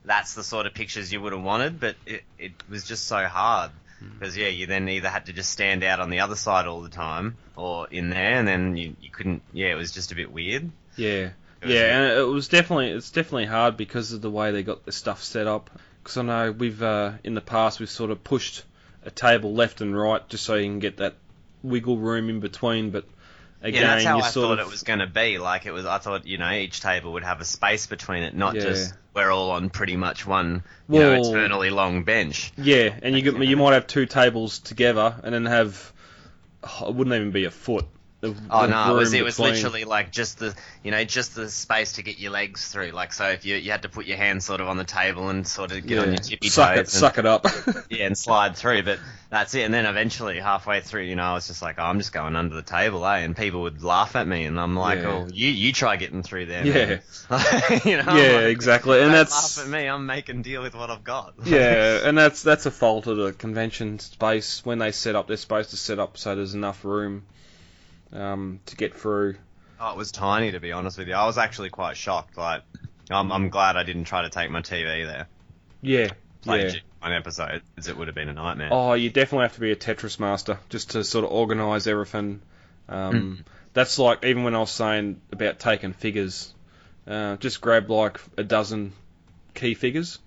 that's 0.07 0.33
the 0.33 0.43
sort 0.43 0.65
of 0.65 0.73
pictures 0.73 1.13
you 1.13 1.21
would 1.21 1.35
have 1.35 1.43
wanted, 1.43 1.79
but 1.79 1.97
it, 2.07 2.23
it 2.39 2.53
was 2.71 2.85
just 2.85 3.07
so 3.07 3.27
hard 3.27 3.73
hmm. 3.99 4.09
because 4.19 4.39
yeah, 4.39 4.49
you 4.49 4.67
then 4.67 4.89
either 4.89 5.11
had 5.11 5.27
to 5.27 5.35
just 5.35 5.51
stand 5.51 5.85
out 5.85 6.01
on 6.01 6.09
the 6.09 6.21
other 6.21 6.37
side 6.37 6.67
all 6.67 6.81
the 6.81 6.89
time 6.89 7.37
or 7.57 7.89
in 7.89 8.09
there, 8.09 8.39
and 8.39 8.49
then 8.49 8.75
you, 8.79 8.97
you 9.03 9.11
couldn't. 9.11 9.43
Yeah, 9.53 9.69
it 9.69 9.77
was 9.77 9.93
just 9.93 10.13
a 10.13 10.15
bit 10.15 10.33
weird. 10.33 10.71
Yeah, 10.97 11.31
yeah, 11.63 11.99
and 11.99 12.19
it 12.19 12.23
was 12.23 12.49
definitely 12.49 12.89
it's 12.93 13.11
definitely 13.11 13.47
hard 13.47 13.77
because 13.77 14.13
of 14.13 14.23
the 14.23 14.31
way 14.31 14.51
they 14.51 14.63
got 14.63 14.87
the 14.87 14.93
stuff 14.93 15.23
set 15.23 15.47
up. 15.47 15.71
Because 16.03 16.17
I 16.17 16.23
know 16.23 16.53
we've 16.53 16.83
uh, 16.83 17.13
in 17.25 17.35
the 17.35 17.41
past 17.41 17.81
we've 17.81 17.91
sort 17.91 18.11
of 18.11 18.23
pushed 18.25 18.65
a 19.05 19.11
table 19.11 19.55
left 19.55 19.81
and 19.81 19.97
right 19.99 20.27
just 20.29 20.45
so 20.45 20.55
you 20.55 20.65
can 20.67 20.79
get 20.79 20.99
that 20.99 21.15
wiggle 21.63 21.97
room 21.99 22.29
in 22.31 22.41
between. 22.41 22.91
But 22.91 23.05
again, 23.63 23.83
yeah, 23.83 23.95
that's 23.95 24.05
how 24.05 24.19
I 24.19 24.29
thought 24.29 24.59
of 24.59 24.67
it 24.67 24.71
was 24.71 24.83
going 24.83 24.99
to 25.01 25.07
be. 25.07 25.39
Like 25.39 25.67
it 25.67 25.73
was, 25.73 25.87
I 25.87 25.99
thought 25.99 26.27
you 26.27 26.39
know 26.39 26.51
each 26.51 26.81
table 26.81 27.13
would 27.15 27.25
have 27.25 27.41
a 27.41 27.45
space 27.45 27.87
between 27.87 28.23
it, 28.23 28.35
not 28.35 28.55
Yeah. 28.55 28.63
just 28.63 28.95
we're 29.15 29.31
all 29.31 29.51
on 29.51 29.71
pretty 29.71 29.97
much 29.97 30.27
one 30.27 30.63
you 30.89 30.99
Well- 31.01 31.23
know 31.23 31.31
eternally 31.31 31.71
long 31.71 32.05
bench. 32.05 32.53
yeah, 32.57 32.95
and 33.03 33.15
you 33.15 33.23
get, 33.23 33.37
you 33.43 33.57
might 33.57 33.75
have 33.75 33.87
two 33.87 34.07
tables 34.07 34.59
together 34.61 35.17
and 35.23 35.35
then 35.35 35.47
have 35.47 35.93
oh, 36.63 36.89
it 36.89 36.95
wouldn't 36.95 37.15
even 37.15 37.31
be 37.31 37.45
a 37.45 37.51
foot. 37.51 37.87
Oh 38.23 38.67
no, 38.67 38.95
it 38.95 38.99
was 38.99 39.15
it 39.15 39.25
was 39.25 39.39
literally 39.39 39.85
like 39.85 40.13
just 40.13 40.39
the 40.39 40.55
you 40.83 40.91
know 40.91 41.05
just 41.05 41.35
the 41.35 41.49
space 41.49 41.93
to 41.93 42.03
get 42.03 42.19
your 42.19 42.33
legs 42.33 42.69
through. 42.69 42.91
Like 42.91 43.15
so, 43.15 43.29
if 43.29 43.47
you 43.47 43.57
you 43.57 43.71
had 43.71 43.83
to 43.83 43.89
put 43.89 44.05
your 44.05 44.19
hands 44.19 44.45
sort 44.45 44.61
of 44.61 44.69
on 44.69 44.77
the 44.77 44.85
table 44.85 45.31
and 45.31 45.47
sort 45.47 45.73
of 45.73 45.87
get 45.87 46.01
on 46.01 46.09
your 46.09 46.19
tippy 46.19 46.49
suck 46.49 46.69
toes 46.69 46.77
it, 46.77 46.81
and, 46.81 46.89
suck 46.89 47.19
it 47.19 47.25
up. 47.25 47.47
yeah, 47.89 48.07
and 48.07 48.19
slide 48.19 48.57
through. 48.57 48.83
But 48.83 48.99
that's 49.31 49.55
it. 49.55 49.63
And 49.63 49.73
then 49.73 49.87
eventually, 49.87 50.39
halfway 50.39 50.81
through, 50.81 51.05
you 51.05 51.17
know, 51.17 51.23
I 51.23 51.33
was 51.33 51.47
just 51.47 51.63
like, 51.63 51.77
oh, 51.79 51.85
I'm 51.85 51.97
just 51.97 52.13
going 52.13 52.37
under 52.37 52.55
the 52.55 52.63
table, 52.63 53.07
eh? 53.07 53.19
And 53.19 53.35
people 53.35 53.63
would 53.63 53.83
laugh 53.83 54.15
at 54.17 54.27
me, 54.27 54.45
and 54.45 54.61
I'm 54.61 54.77
like, 54.77 54.99
Yeah. 54.99 55.09
oh, 55.09 55.29
you 55.33 55.49
you 55.49 55.73
try 55.73 55.97
getting 55.97 56.23
through 56.23 56.45
there, 56.45 56.67
Yeah. 56.67 56.99
you 57.87 57.97
know, 58.03 58.17
yeah, 58.17 58.33
like, 58.33 58.45
exactly, 58.45 59.01
and 59.01 59.15
that's 59.15 59.57
laugh 59.57 59.67
at 59.67 59.71
me. 59.71 59.87
I'm 59.87 60.05
making 60.05 60.43
deal 60.43 60.61
with 60.61 60.75
what 60.75 60.91
I've 60.91 61.05
got. 61.05 61.35
yeah, 61.47 62.01
and 62.05 62.19
that's 62.19 62.43
that's 62.43 62.67
a 62.67 62.71
fault 62.71 63.07
of 63.07 63.17
the 63.17 63.33
convention 63.33 63.99
space 63.99 64.63
when 64.63 64.79
they 64.79 64.93
set 64.93 65.17
up. 65.17 65.27
They're 65.27 65.39
supposed 65.39 65.71
to 65.71 65.79
set 65.79 65.99
up 65.99 66.19
so 66.19 66.35
there's 66.35 66.55
enough 66.55 66.85
room 66.85 67.25
um, 68.13 68.61
to 68.67 68.77
get 68.77 68.95
through. 68.95 69.37
Oh, 69.81 69.93
it 69.93 69.97
was 69.97 70.13
tiny, 70.13 70.53
to 70.53 70.61
be 70.61 70.73
honest 70.73 70.99
with 70.99 71.09
you. 71.09 71.15
I 71.15 71.27
was 71.27 71.39
actually 71.39 71.71
quite 71.71 71.97
shocked. 71.97 72.37
Like, 72.37 72.63
I'm, 73.11 73.33
I'm 73.33 73.49
glad 73.49 73.77
I 73.77 73.83
didn't 73.83 74.05
try 74.05 74.23
to 74.23 74.31
take 74.31 74.51
my 74.51 74.61
TV 74.61 75.07
there. 75.07 75.27
Yeah, 75.83 76.09
Play, 76.43 76.65
yeah, 76.65 76.71
G- 76.71 76.83
G1 77.03 77.17
episodes, 77.17 77.89
it 77.89 77.97
would 77.97 78.09
have 78.09 78.15
been 78.15 78.29
a 78.29 78.35
nightmare. 78.35 78.69
Oh, 78.73 78.93
you 78.93 79.09
definitely 79.11 79.45
have 79.45 79.55
to 79.55 79.61
be 79.61 79.73
a 79.73 79.77
Tetris 79.77 80.21
master 80.21 80.59
just 80.69 80.91
to 80.91 81.05
sort 81.05 81.25
of 81.25 81.33
organise 81.33 81.87
everything. 81.87 82.41
Um, 82.89 83.45
That's 83.73 83.99
like 83.99 84.25
even 84.25 84.45
when 84.45 84.55
I 84.55 84.59
was 84.59 84.71
saying 84.71 85.21
about 85.33 85.59
taking 85.59 85.93
figures, 85.93 86.53
uh, 87.07 87.37
just 87.37 87.61
grab 87.61 87.89
like 87.89 88.21
a 88.37 88.43
dozen 88.43 88.93
key 89.55 89.75
figures. 89.75 90.19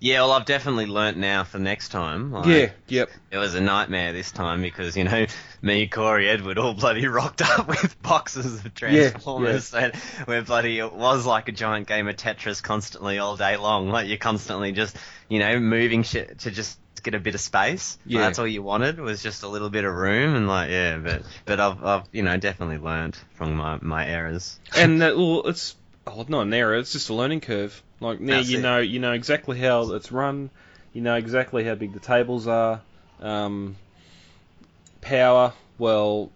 Yeah, 0.00 0.20
well, 0.20 0.32
I've 0.32 0.44
definitely 0.44 0.86
learnt 0.86 1.16
now 1.16 1.44
for 1.44 1.58
next 1.58 1.90
time. 1.90 2.32
Like, 2.32 2.46
yeah, 2.46 2.70
yep. 2.88 3.10
It 3.30 3.38
was 3.38 3.54
a 3.54 3.60
nightmare 3.60 4.12
this 4.12 4.30
time 4.32 4.62
because, 4.62 4.96
you 4.96 5.04
know, 5.04 5.26
me, 5.62 5.86
Corey, 5.86 6.28
Edward 6.28 6.58
all 6.58 6.74
bloody 6.74 7.06
rocked 7.06 7.42
up 7.42 7.68
with 7.82 8.00
boxes 8.02 8.64
of 8.64 8.74
Transformers. 8.74 9.74
And 9.74 9.92
we're 10.26 10.42
bloody, 10.42 10.78
it 10.78 10.92
was 10.92 11.26
like 11.26 11.48
a 11.48 11.52
giant 11.52 11.86
game 11.86 12.08
of 12.08 12.16
Tetris 12.16 12.62
constantly 12.62 13.18
all 13.18 13.36
day 13.36 13.56
long. 13.56 13.88
Like 13.90 14.08
you're 14.08 14.18
constantly 14.18 14.72
just, 14.72 14.96
you 15.28 15.38
know, 15.38 15.58
moving 15.58 16.02
shit 16.02 16.40
to 16.40 16.50
just 16.50 16.78
get 17.02 17.14
a 17.14 17.20
bit 17.20 17.34
of 17.34 17.40
space. 17.40 17.98
Yeah. 18.04 18.20
That's 18.20 18.38
all 18.38 18.46
you 18.46 18.62
wanted 18.62 19.00
was 19.00 19.22
just 19.22 19.42
a 19.42 19.48
little 19.48 19.70
bit 19.70 19.84
of 19.84 19.94
room 19.94 20.34
and 20.34 20.46
like, 20.46 20.70
yeah, 20.70 20.98
but, 20.98 21.22
but 21.46 21.60
I've, 21.60 21.82
I've, 21.84 22.02
you 22.12 22.22
know, 22.22 22.36
definitely 22.36 22.78
learnt 22.78 23.22
from 23.34 23.54
my, 23.54 23.78
my 23.80 24.06
errors. 24.06 24.58
and 24.76 25.00
that, 25.00 25.16
well, 25.16 25.42
it's 25.46 25.76
oh, 26.14 26.24
not 26.28 26.42
an 26.42 26.54
error. 26.54 26.76
It's 26.76 26.92
just 26.92 27.08
a 27.08 27.14
learning 27.14 27.40
curve. 27.40 27.82
Like 28.00 28.20
now, 28.20 28.36
That's 28.36 28.48
you 28.48 28.58
it. 28.58 28.62
know, 28.62 28.78
you 28.78 28.98
know 28.98 29.12
exactly 29.12 29.58
how 29.58 29.92
it's 29.92 30.10
run. 30.10 30.50
You 30.92 31.02
know 31.02 31.14
exactly 31.14 31.64
how 31.64 31.74
big 31.74 31.92
the 31.92 32.00
tables 32.00 32.46
are. 32.46 32.80
Um, 33.20 33.76
power. 35.00 35.52
Well, 35.78 36.30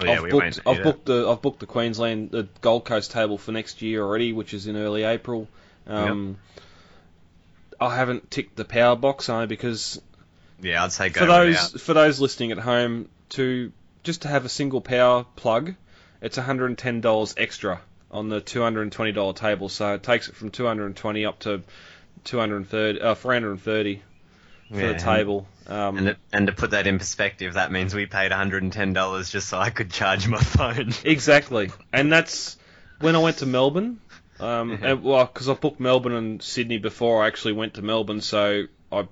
Well, 0.00 0.08
yeah, 0.08 0.14
I've 0.16 0.22
we 0.22 0.30
booked. 0.30 0.60
I've 0.66 0.82
booked 0.82 1.04
the. 1.06 1.28
I've 1.28 1.42
booked 1.42 1.60
the 1.60 1.66
Queensland, 1.66 2.30
the 2.30 2.48
Gold 2.60 2.84
Coast 2.84 3.10
table 3.10 3.38
for 3.38 3.52
next 3.52 3.82
year 3.82 4.02
already, 4.02 4.32
which 4.32 4.54
is 4.54 4.66
in 4.66 4.76
early 4.76 5.04
April. 5.04 5.48
Um, 5.86 6.38
I 7.80 7.94
haven't 7.94 8.30
ticked 8.30 8.56
the 8.56 8.64
power 8.64 8.96
box 8.96 9.28
only 9.28 9.46
because 9.46 10.00
Yeah, 10.62 10.84
I'd 10.84 10.92
say 10.92 11.10
go 11.10 11.20
for 11.20 11.26
those 11.26 11.70
for 11.82 11.94
those 11.94 12.20
listening 12.20 12.52
at 12.52 12.58
home 12.58 13.08
to 13.30 13.72
just 14.02 14.22
to 14.22 14.28
have 14.28 14.44
a 14.44 14.48
single 14.48 14.80
power 14.80 15.24
plug, 15.36 15.74
it's 16.20 16.38
$110 16.38 17.34
extra 17.36 17.80
on 18.14 18.28
the 18.28 18.40
$220 18.40 19.36
table. 19.36 19.68
So 19.68 19.94
it 19.94 20.02
takes 20.02 20.28
it 20.28 20.36
from 20.36 20.50
220 20.50 21.26
up 21.26 21.40
to 21.40 21.62
230, 22.24 23.00
uh, 23.00 23.14
430 23.14 24.02
for 24.70 24.80
Yeah, 24.80 24.92
the 24.92 24.98
table. 24.98 25.46
Um, 25.66 25.98
And, 25.98 26.06
to- 26.06 26.16
and 26.32 26.46
to 26.46 26.52
put 26.52 26.70
that 26.70 26.86
in 26.86 26.98
perspective, 26.98 27.54
that 27.54 27.72
means 27.72 27.94
we 27.94 28.06
paid 28.06 28.30
$110 28.32 29.30
just 29.30 29.48
so 29.48 29.58
I 29.58 29.70
could 29.70 29.90
charge 29.90 30.28
my 30.28 30.40
phone. 30.40 30.92
Exactly, 31.04 31.70
and 31.92 32.10
that's 32.12 32.56
when 33.00 33.16
I 33.16 33.18
went 33.18 33.38
to 33.38 33.46
Melbourne. 33.46 34.00
Um, 34.40 34.78
Mhm. 34.78 34.82
and, 34.82 35.02
well, 35.04 35.24
because 35.26 35.48
I 35.48 35.54
booked 35.54 35.80
Melbourne 35.80 36.12
and 36.14 36.42
Sydney 36.42 36.78
before 36.78 37.22
I 37.24 37.26
actually 37.28 37.52
went 37.54 37.74
to 37.74 37.82
Melbourne, 37.82 38.20
so 38.20 38.64
I 38.92 39.06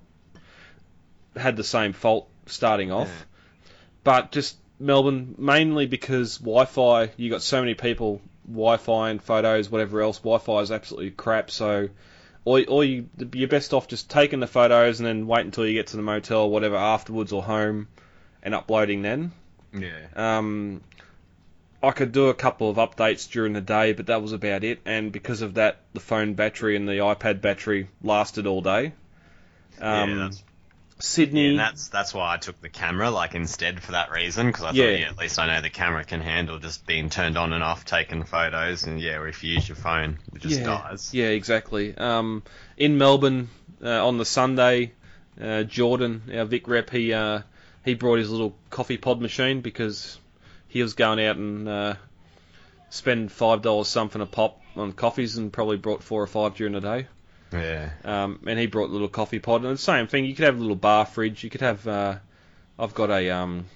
had 1.37 1.56
the 1.56 1.64
same 1.64 1.92
fault 1.92 2.28
starting 2.47 2.92
off. 2.92 3.09
Yeah. 3.09 3.73
But 4.04 4.32
just 4.32 4.56
Melbourne, 4.80 5.35
mainly 5.38 5.87
because 5.87 6.38
Wi-Fi. 6.38 7.11
You 7.16 7.30
got 7.30 7.42
so 7.42 7.61
many 7.61 7.75
people 7.75 8.21
Wi-Fi 8.46 9.11
and 9.11 9.22
photos, 9.22 9.70
whatever 9.70 10.00
else. 10.02 10.18
Wi-Fi 10.18 10.61
is 10.61 10.70
absolutely 10.72 11.11
crap. 11.11 11.50
So, 11.50 11.88
or, 12.44 12.62
or 12.68 12.84
you, 12.84 13.08
you're 13.32 13.49
best 13.49 13.72
off 13.72 13.88
just 13.88 14.11
taking 14.11 14.40
the 14.40 14.46
photos 14.46 15.00
and 15.00 15.06
then 15.06 15.26
wait 15.26 15.44
until 15.44 15.66
you 15.66 15.75
get 15.75 15.88
to 15.88 15.96
the 15.96 16.02
motel, 16.02 16.42
or 16.42 16.50
whatever, 16.50 16.76
afterwards 16.76 17.32
or 17.32 17.42
home, 17.42 17.88
and 18.42 18.54
uploading 18.54 19.02
then. 19.02 19.32
Yeah. 19.72 20.06
Um, 20.16 20.82
I 21.82 21.90
could 21.90 22.12
do 22.12 22.28
a 22.28 22.34
couple 22.34 22.70
of 22.70 22.76
updates 22.76 23.30
during 23.30 23.54
the 23.54 23.61
day, 23.61 23.92
but 23.92 24.06
that 24.06 24.22
was 24.22 24.32
about 24.32 24.62
it. 24.64 24.80
And 24.84 25.11
because 25.11 25.42
of 25.42 25.54
that, 25.54 25.80
the 25.94 26.00
phone 26.00 26.34
battery 26.34 26.76
and 26.76 26.88
the 26.88 26.99
iPad 26.99 27.40
battery 27.40 27.88
lasted 28.02 28.46
all 28.46 28.61
day. 28.61 28.92
Um, 29.80 30.11
Yeah, 30.11 30.14
that's- 30.16 30.44
Sydney, 31.02 31.44
Yeah, 31.44 31.50
and 31.50 31.59
that's 31.59 31.88
that's 31.88 32.14
why 32.14 32.32
I 32.32 32.37
took 32.37 32.61
the 32.61 32.68
camera 32.68 33.11
like 33.11 33.35
instead 33.35 33.82
for 33.82 33.92
that 33.92 34.12
reason 34.12 34.47
because 34.47 34.62
I 34.62 34.71
Yeah. 34.71 34.85
thought 34.85 35.00
yeah 35.00 35.09
at 35.09 35.18
least 35.18 35.38
I 35.38 35.47
know 35.47 35.61
the 35.61 35.68
camera 35.71 36.04
can 36.04 36.21
handle 36.21 36.59
just 36.61 36.87
being 36.87 37.11
turned 37.11 37.37
on 37.37 37.52
and 37.52 37.62
off, 37.62 37.85
taking 37.85 38.23
photos, 38.25 38.85
and 38.85 39.00
yeah, 39.00 39.23
if 39.25 39.42
you 39.42 39.54
use 39.54 39.68
your 39.68 39.76
phone, 39.76 40.18
it 40.35 40.40
just 40.42 40.61
yeah, 40.61 40.66
dies. 40.66 41.12
yeah, 41.12 41.26
exactly. 41.26 41.97
Um, 41.97 42.44
in 42.76 42.99
Melbourne 42.99 43.49
uh, 43.82 44.06
on 44.06 44.18
the 44.18 44.25
Sunday, 44.25 44.92
uh, 45.40 45.64
Jordan, 45.64 46.23
our 46.35 46.44
Vic 46.44 46.68
rep, 46.68 46.90
he 46.90 47.12
uh, 47.12 47.40
he 47.85 47.94
brought 47.94 48.18
his 48.18 48.30
little 48.30 48.54
coffee 48.71 48.97
pod 48.97 49.21
machine 49.21 49.61
because 49.61 50.18
he 50.68 50.82
was 50.82 50.94
going 50.94 51.21
out 51.25 51.37
and 51.37 51.68
uh, 51.68 51.94
spend 52.90 53.32
five 53.32 53.61
dollars 53.62 53.88
something 53.88 54.23
a 54.23 54.26
pop 54.26 54.61
on 54.76 54.92
coffees 54.92 55.37
and 55.37 55.52
probably 55.52 55.76
brought 55.78 56.02
four 56.02 56.23
or 56.23 56.26
five 56.28 56.54
during 56.54 56.75
the 56.75 56.80
day. 56.80 57.06
Yeah, 57.52 57.90
Um, 58.04 58.40
and 58.47 58.59
he 58.59 58.66
brought 58.66 58.90
a 58.90 58.92
little 58.92 59.09
coffee 59.09 59.38
pod, 59.38 59.64
and 59.64 59.75
the 59.75 59.78
same 59.78 60.06
thing. 60.06 60.25
You 60.25 60.35
could 60.35 60.44
have 60.47 60.56
a 60.56 60.61
little 60.61 60.76
bar 60.76 61.06
fridge. 61.06 61.44
You 61.44 61.50
could 61.50 61.61
have. 61.61 61.87
Uh, 61.87 62.16
I've 62.78 62.94
got 62.94 63.11
a. 63.11 63.30
Um, 63.30 63.66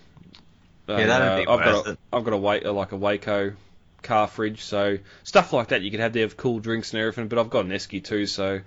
Yeah, 0.88 1.06
that'd 1.06 1.28
uh, 1.28 1.36
be 1.36 1.46
I've 1.46 1.64
got 1.64 1.86
a. 1.86 1.98
I've 2.12 2.24
got 2.24 2.32
a 2.32 2.38
Wa- 2.38 2.60
uh, 2.64 2.72
like 2.72 2.92
a 2.92 2.98
Waeco 2.98 3.54
car 4.02 4.28
fridge, 4.28 4.62
so 4.62 4.98
stuff 5.24 5.52
like 5.52 5.68
that 5.68 5.82
you 5.82 5.90
could 5.90 6.00
have 6.00 6.12
there 6.12 6.24
of 6.24 6.36
cool 6.36 6.60
drinks 6.60 6.92
and 6.92 7.00
everything. 7.00 7.28
But 7.28 7.38
I've 7.38 7.50
got 7.50 7.64
an 7.64 7.72
Esky 7.72 8.02
too, 8.02 8.26
so 8.26 8.60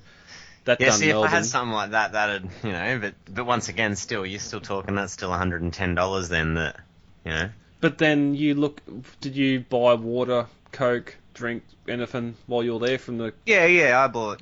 that 0.65 0.79
yeah. 0.79 0.89
done 0.89 0.99
See, 0.99 1.09
if 1.09 1.15
I 1.15 1.27
had 1.27 1.45
something 1.45 1.73
like 1.73 1.91
that, 1.91 2.11
that'd 2.11 2.49
you 2.63 2.71
know, 2.71 2.99
but 2.99 3.13
but 3.33 3.45
once 3.45 3.69
again, 3.69 3.95
still, 3.95 4.25
you're 4.25 4.39
still 4.39 4.61
talking 4.61 4.95
that's 4.95 5.13
still 5.13 5.29
110 5.29 5.95
dollars 5.95 6.29
then 6.29 6.55
that 6.55 6.79
you 7.25 7.31
know. 7.31 7.49
But 7.81 7.97
then 7.97 8.35
you 8.35 8.55
look. 8.55 8.81
Did 9.21 9.35
you 9.35 9.61
buy 9.61 9.93
water, 9.93 10.47
Coke, 10.73 11.15
drink, 11.33 11.63
anything 11.87 12.35
while 12.45 12.63
you 12.63 12.73
were 12.73 12.85
there 12.85 12.97
from 12.97 13.17
the? 13.17 13.33
Yeah, 13.45 13.65
yeah, 13.65 14.03
I 14.03 14.07
bought 14.07 14.41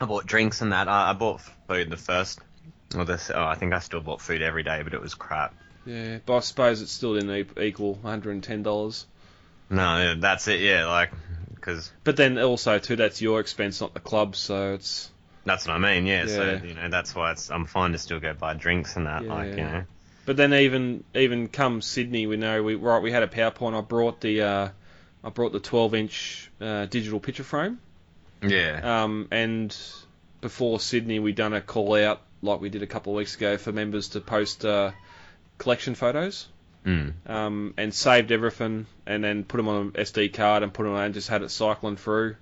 I 0.00 0.06
bought 0.06 0.26
drinks 0.26 0.62
and 0.62 0.72
that. 0.72 0.88
I, 0.88 1.10
I 1.10 1.12
bought 1.12 1.40
food 1.68 1.90
the 1.90 1.96
first. 1.96 2.40
Well, 2.94 3.04
this, 3.04 3.30
oh, 3.32 3.44
I 3.44 3.54
think 3.54 3.72
I 3.72 3.78
still 3.78 4.00
bought 4.00 4.20
food 4.20 4.42
every 4.42 4.62
day, 4.62 4.82
but 4.82 4.94
it 4.94 5.00
was 5.00 5.14
crap. 5.14 5.54
Yeah, 5.84 6.18
but 6.26 6.36
I 6.36 6.40
suppose 6.40 6.80
it 6.80 6.88
still 6.88 7.14
didn't 7.14 7.58
equal 7.58 7.94
110 7.94 8.62
dollars. 8.62 9.06
No, 9.68 10.16
that's 10.16 10.48
it. 10.48 10.60
Yeah, 10.60 10.86
like 10.86 11.12
because 11.54 11.92
But 12.02 12.16
then 12.16 12.38
also 12.38 12.78
too, 12.78 12.96
that's 12.96 13.20
your 13.22 13.40
expense, 13.40 13.80
not 13.80 13.94
the 13.94 14.00
club. 14.00 14.34
So 14.36 14.74
it's 14.74 15.10
That's 15.44 15.66
what 15.66 15.74
I 15.74 15.78
mean, 15.78 16.06
yeah. 16.06 16.26
yeah. 16.26 16.58
So 16.60 16.66
you 16.66 16.74
know, 16.74 16.88
that's 16.88 17.14
why 17.14 17.32
it's 17.32 17.50
I'm 17.50 17.66
fine 17.66 17.92
to 17.92 17.98
still 17.98 18.20
go 18.20 18.32
buy 18.34 18.54
drinks 18.54 18.96
and 18.96 19.06
that, 19.06 19.24
Yeah, 19.24 19.34
like 19.34 19.56
you 19.56 19.64
know. 19.64 19.84
But 20.26 20.36
then 20.36 20.52
even 20.52 21.04
even 21.14 21.48
come 21.48 21.82
Sydney, 21.82 22.26
we 22.26 22.36
know 22.36 22.62
we 22.62 22.74
right 22.74 23.02
we 23.02 23.12
had 23.12 23.22
a 23.22 23.28
PowerPoint. 23.28 23.76
I 23.76 23.80
brought 23.80 24.20
the 24.20 24.42
uh, 24.42 24.68
I 25.22 25.28
brought 25.28 25.52
the 25.52 25.60
12 25.60 25.94
inch 25.94 26.50
uh, 26.60 26.86
digital 26.86 27.20
picture 27.20 27.44
frame. 27.44 27.78
Yeah, 28.42 29.02
Um, 29.04 29.28
and 29.30 29.76
before 30.40 30.80
Sydney, 30.80 31.18
we 31.18 31.32
done 31.32 31.52
a 31.52 31.60
call 31.60 31.94
out 31.94 32.22
like 32.42 32.60
we 32.60 32.70
did 32.70 32.82
a 32.82 32.86
couple 32.86 33.12
of 33.12 33.16
weeks 33.18 33.36
ago 33.36 33.58
for 33.58 33.72
members 33.72 34.08
to 34.10 34.20
post 34.20 34.64
uh, 34.64 34.92
collection 35.58 35.94
photos. 35.94 36.48
mm. 36.86 37.12
Um, 37.26 37.74
and 37.76 37.92
saved 37.92 38.32
everything, 38.32 38.86
and 39.06 39.22
then 39.22 39.44
put 39.44 39.58
them 39.58 39.68
on 39.68 39.76
an 39.76 39.90
SD 39.92 40.32
card 40.32 40.62
and 40.62 40.72
put 40.72 40.84
them 40.84 40.94
on, 40.94 41.04
and 41.04 41.14
just 41.14 41.28
had 41.28 41.42
it 41.42 41.50
cycling 41.50 41.96
through. 41.96 42.36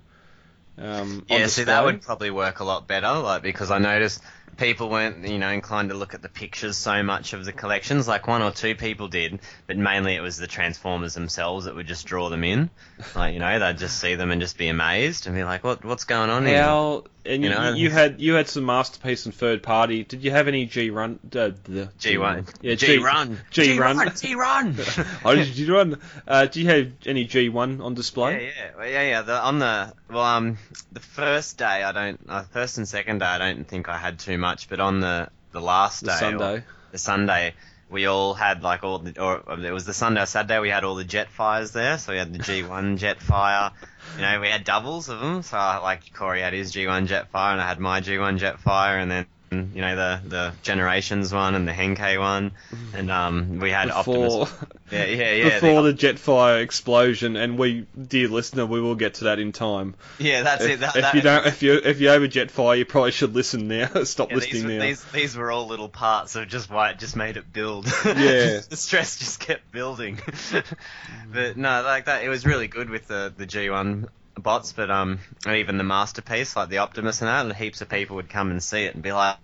Um, 0.77 1.25
yeah. 1.29 1.47
See, 1.47 1.65
that 1.65 1.83
would 1.83 2.01
probably 2.01 2.31
work 2.31 2.61
a 2.61 2.63
lot 2.63 2.87
better, 2.87 3.11
like 3.19 3.41
because 3.41 3.69
I 3.69 3.79
noticed 3.79 4.23
people 4.57 4.89
weren't, 4.89 5.27
you 5.27 5.37
know, 5.37 5.49
inclined 5.49 5.89
to 5.89 5.95
look 5.95 6.13
at 6.13 6.21
the 6.21 6.29
pictures 6.29 6.77
so 6.77 7.03
much 7.03 7.33
of 7.33 7.45
the 7.45 7.53
collections. 7.53 8.07
Like 8.07 8.27
one 8.27 8.41
or 8.41 8.51
two 8.51 8.75
people 8.75 9.07
did, 9.07 9.39
but 9.67 9.77
mainly 9.77 10.15
it 10.15 10.21
was 10.21 10.37
the 10.37 10.47
Transformers 10.47 11.13
themselves 11.13 11.65
that 11.65 11.75
would 11.75 11.87
just 11.87 12.05
draw 12.05 12.29
them 12.29 12.43
in. 12.43 12.69
Like 13.15 13.33
you 13.33 13.39
know, 13.39 13.59
they'd 13.59 13.77
just 13.77 13.99
see 13.99 14.15
them 14.15 14.31
and 14.31 14.41
just 14.41 14.57
be 14.57 14.67
amazed 14.67 15.27
and 15.27 15.35
be 15.35 15.43
like, 15.43 15.63
"What, 15.63 15.83
what's 15.85 16.05
going 16.05 16.29
on 16.29 16.45
here?" 16.45 17.01
And 17.25 17.43
You 17.43 17.49
you, 17.49 17.55
know? 17.55 17.73
you 17.73 17.89
had 17.91 18.21
you 18.21 18.33
had 18.33 18.47
some 18.47 18.65
masterpiece 18.65 19.25
and 19.25 19.35
third 19.35 19.61
party. 19.61 20.03
Did 20.03 20.23
you 20.23 20.31
have 20.31 20.47
any 20.47 20.65
G 20.65 20.89
run? 20.89 21.19
Uh, 21.25 21.51
the 21.63 21.89
G 21.99 22.17
one, 22.17 22.47
Yeah, 22.61 22.75
G 22.75 22.87
G 22.87 22.97
run, 22.97 23.39
G 23.51 23.77
run. 23.77 24.15
G 24.15 24.35
run. 24.35 24.75
oh, 25.25 25.35
did 25.35 25.55
you 25.55 25.75
run? 25.75 26.01
Uh, 26.27 26.45
do 26.45 26.61
you 26.61 26.67
have 26.69 26.91
any 27.05 27.25
G 27.25 27.49
one 27.49 27.81
on 27.81 27.93
display? 27.93 28.45
Yeah, 28.45 28.51
yeah, 28.57 28.71
well, 28.77 28.87
yeah, 28.87 29.03
yeah. 29.03 29.21
The, 29.21 29.39
on 29.39 29.59
the 29.59 29.93
well, 30.09 30.23
um, 30.23 30.57
the 30.91 31.01
first 31.01 31.57
day 31.57 31.83
I 31.83 31.91
don't, 31.91 32.19
uh, 32.27 32.43
first 32.43 32.77
and 32.77 32.87
second 32.87 33.19
day 33.19 33.25
I 33.25 33.37
don't 33.37 33.67
think 33.67 33.89
I 33.89 33.97
had 33.97 34.17
too 34.17 34.38
much, 34.39 34.69
but 34.69 34.79
on 34.79 34.99
the 34.99 35.29
the 35.51 35.61
last 35.61 36.01
The 36.01 36.07
day, 36.07 36.17
Sunday. 36.19 36.63
the 36.91 36.97
Sunday, 36.97 37.53
we 37.89 38.05
all 38.05 38.33
had 38.33 38.61
like 38.63 38.83
all 38.83 38.99
the, 38.99 39.19
or 39.21 39.43
um, 39.51 39.63
it 39.65 39.71
was 39.71 39.85
the 39.85 39.93
Sunday 39.93 40.21
or 40.21 40.25
Saturday 40.25 40.59
we 40.59 40.69
had 40.69 40.83
all 40.83 40.95
the 40.95 41.05
Jetfires 41.05 41.71
there, 41.71 41.97
so 41.97 42.11
we 42.13 42.17
had 42.17 42.33
the 42.33 42.39
G1 42.39 42.97
Jetfire. 43.03 43.71
You 44.15 44.21
know, 44.21 44.39
we 44.39 44.47
had 44.49 44.63
doubles 44.63 45.09
of 45.09 45.19
them, 45.19 45.41
so 45.43 45.57
like 45.57 46.13
Corey 46.13 46.41
had 46.41 46.53
his 46.53 46.71
G1 46.73 47.07
Jetfire, 47.07 47.51
and 47.53 47.61
I 47.61 47.67
had 47.67 47.79
my 47.79 48.01
G1 48.01 48.39
Jetfire, 48.39 49.01
and 49.01 49.11
then. 49.11 49.25
You 49.51 49.81
know 49.81 49.95
the 49.95 50.21
the 50.27 50.53
Generations 50.61 51.33
one 51.33 51.55
and 51.55 51.67
the 51.67 51.71
Henkei 51.71 52.19
one, 52.19 52.51
and 52.93 53.09
um 53.09 53.59
we 53.59 53.71
had 53.71 53.87
Before 53.87 54.43
Optimus. 54.43 54.53
Yeah, 54.91 55.05
yeah, 55.05 55.31
yeah. 55.33 55.43
before 55.59 55.81
the 55.83 55.93
Jetfire 55.93 56.61
explosion, 56.61 57.35
and 57.35 57.57
we, 57.57 57.85
dear 57.99 58.27
listener, 58.27 58.65
we 58.65 58.79
will 58.81 58.95
get 58.95 59.15
to 59.15 59.23
that 59.25 59.39
in 59.39 59.51
time. 59.51 59.95
yeah, 60.19 60.43
that's 60.43 60.63
If, 60.63 60.69
it. 60.71 60.79
That, 60.81 60.95
if 60.95 61.01
that, 61.01 61.13
you 61.15 61.21
don't, 61.21 61.45
if 61.47 61.63
you 61.63 61.73
if 61.83 61.99
you 61.99 62.09
over 62.09 62.27
Jetfire, 62.27 62.77
you 62.77 62.85
probably 62.85 63.11
should 63.11 63.33
listen 63.33 63.67
now. 63.67 63.87
Stop 64.03 64.29
Yeah, 64.29 64.35
listening 64.37 64.67
these, 64.67 64.77
now. 64.79 64.85
these 64.85 65.03
these 65.05 65.35
were 65.37 65.51
all 65.51 65.67
little 65.67 65.89
parts 65.89 66.35
of 66.35 66.47
just 66.47 66.69
why 66.69 66.89
it 66.91 66.99
just 66.99 67.15
made 67.15 67.37
it 67.37 67.51
build. 67.51 67.85
Yeah. 68.05 68.61
the 68.69 68.75
stress 68.77 69.17
just 69.17 69.39
kept 69.39 69.71
building. 69.71 70.19
but 71.33 71.57
no, 71.57 71.81
like 71.83 72.05
that, 72.05 72.23
it 72.23 72.29
was 72.29 72.45
really 72.45 72.67
good 72.67 72.89
with 72.89 73.07
the 73.07 73.33
the 73.35 73.45
G1. 73.47 74.09
Bots, 74.41 74.73
but 74.73 74.89
um, 74.89 75.19
and 75.45 75.57
even 75.57 75.77
the 75.77 75.83
masterpiece, 75.83 76.55
like 76.55 76.69
the 76.69 76.79
Optimus 76.79 77.21
and 77.21 77.27
that, 77.27 77.45
and 77.45 77.55
heaps 77.55 77.81
of 77.81 77.89
people 77.89 78.17
would 78.17 78.29
come 78.29 78.51
and 78.51 78.61
see 78.61 78.83
it 78.83 78.93
and 78.93 79.03
be 79.03 79.11
like, 79.11 79.37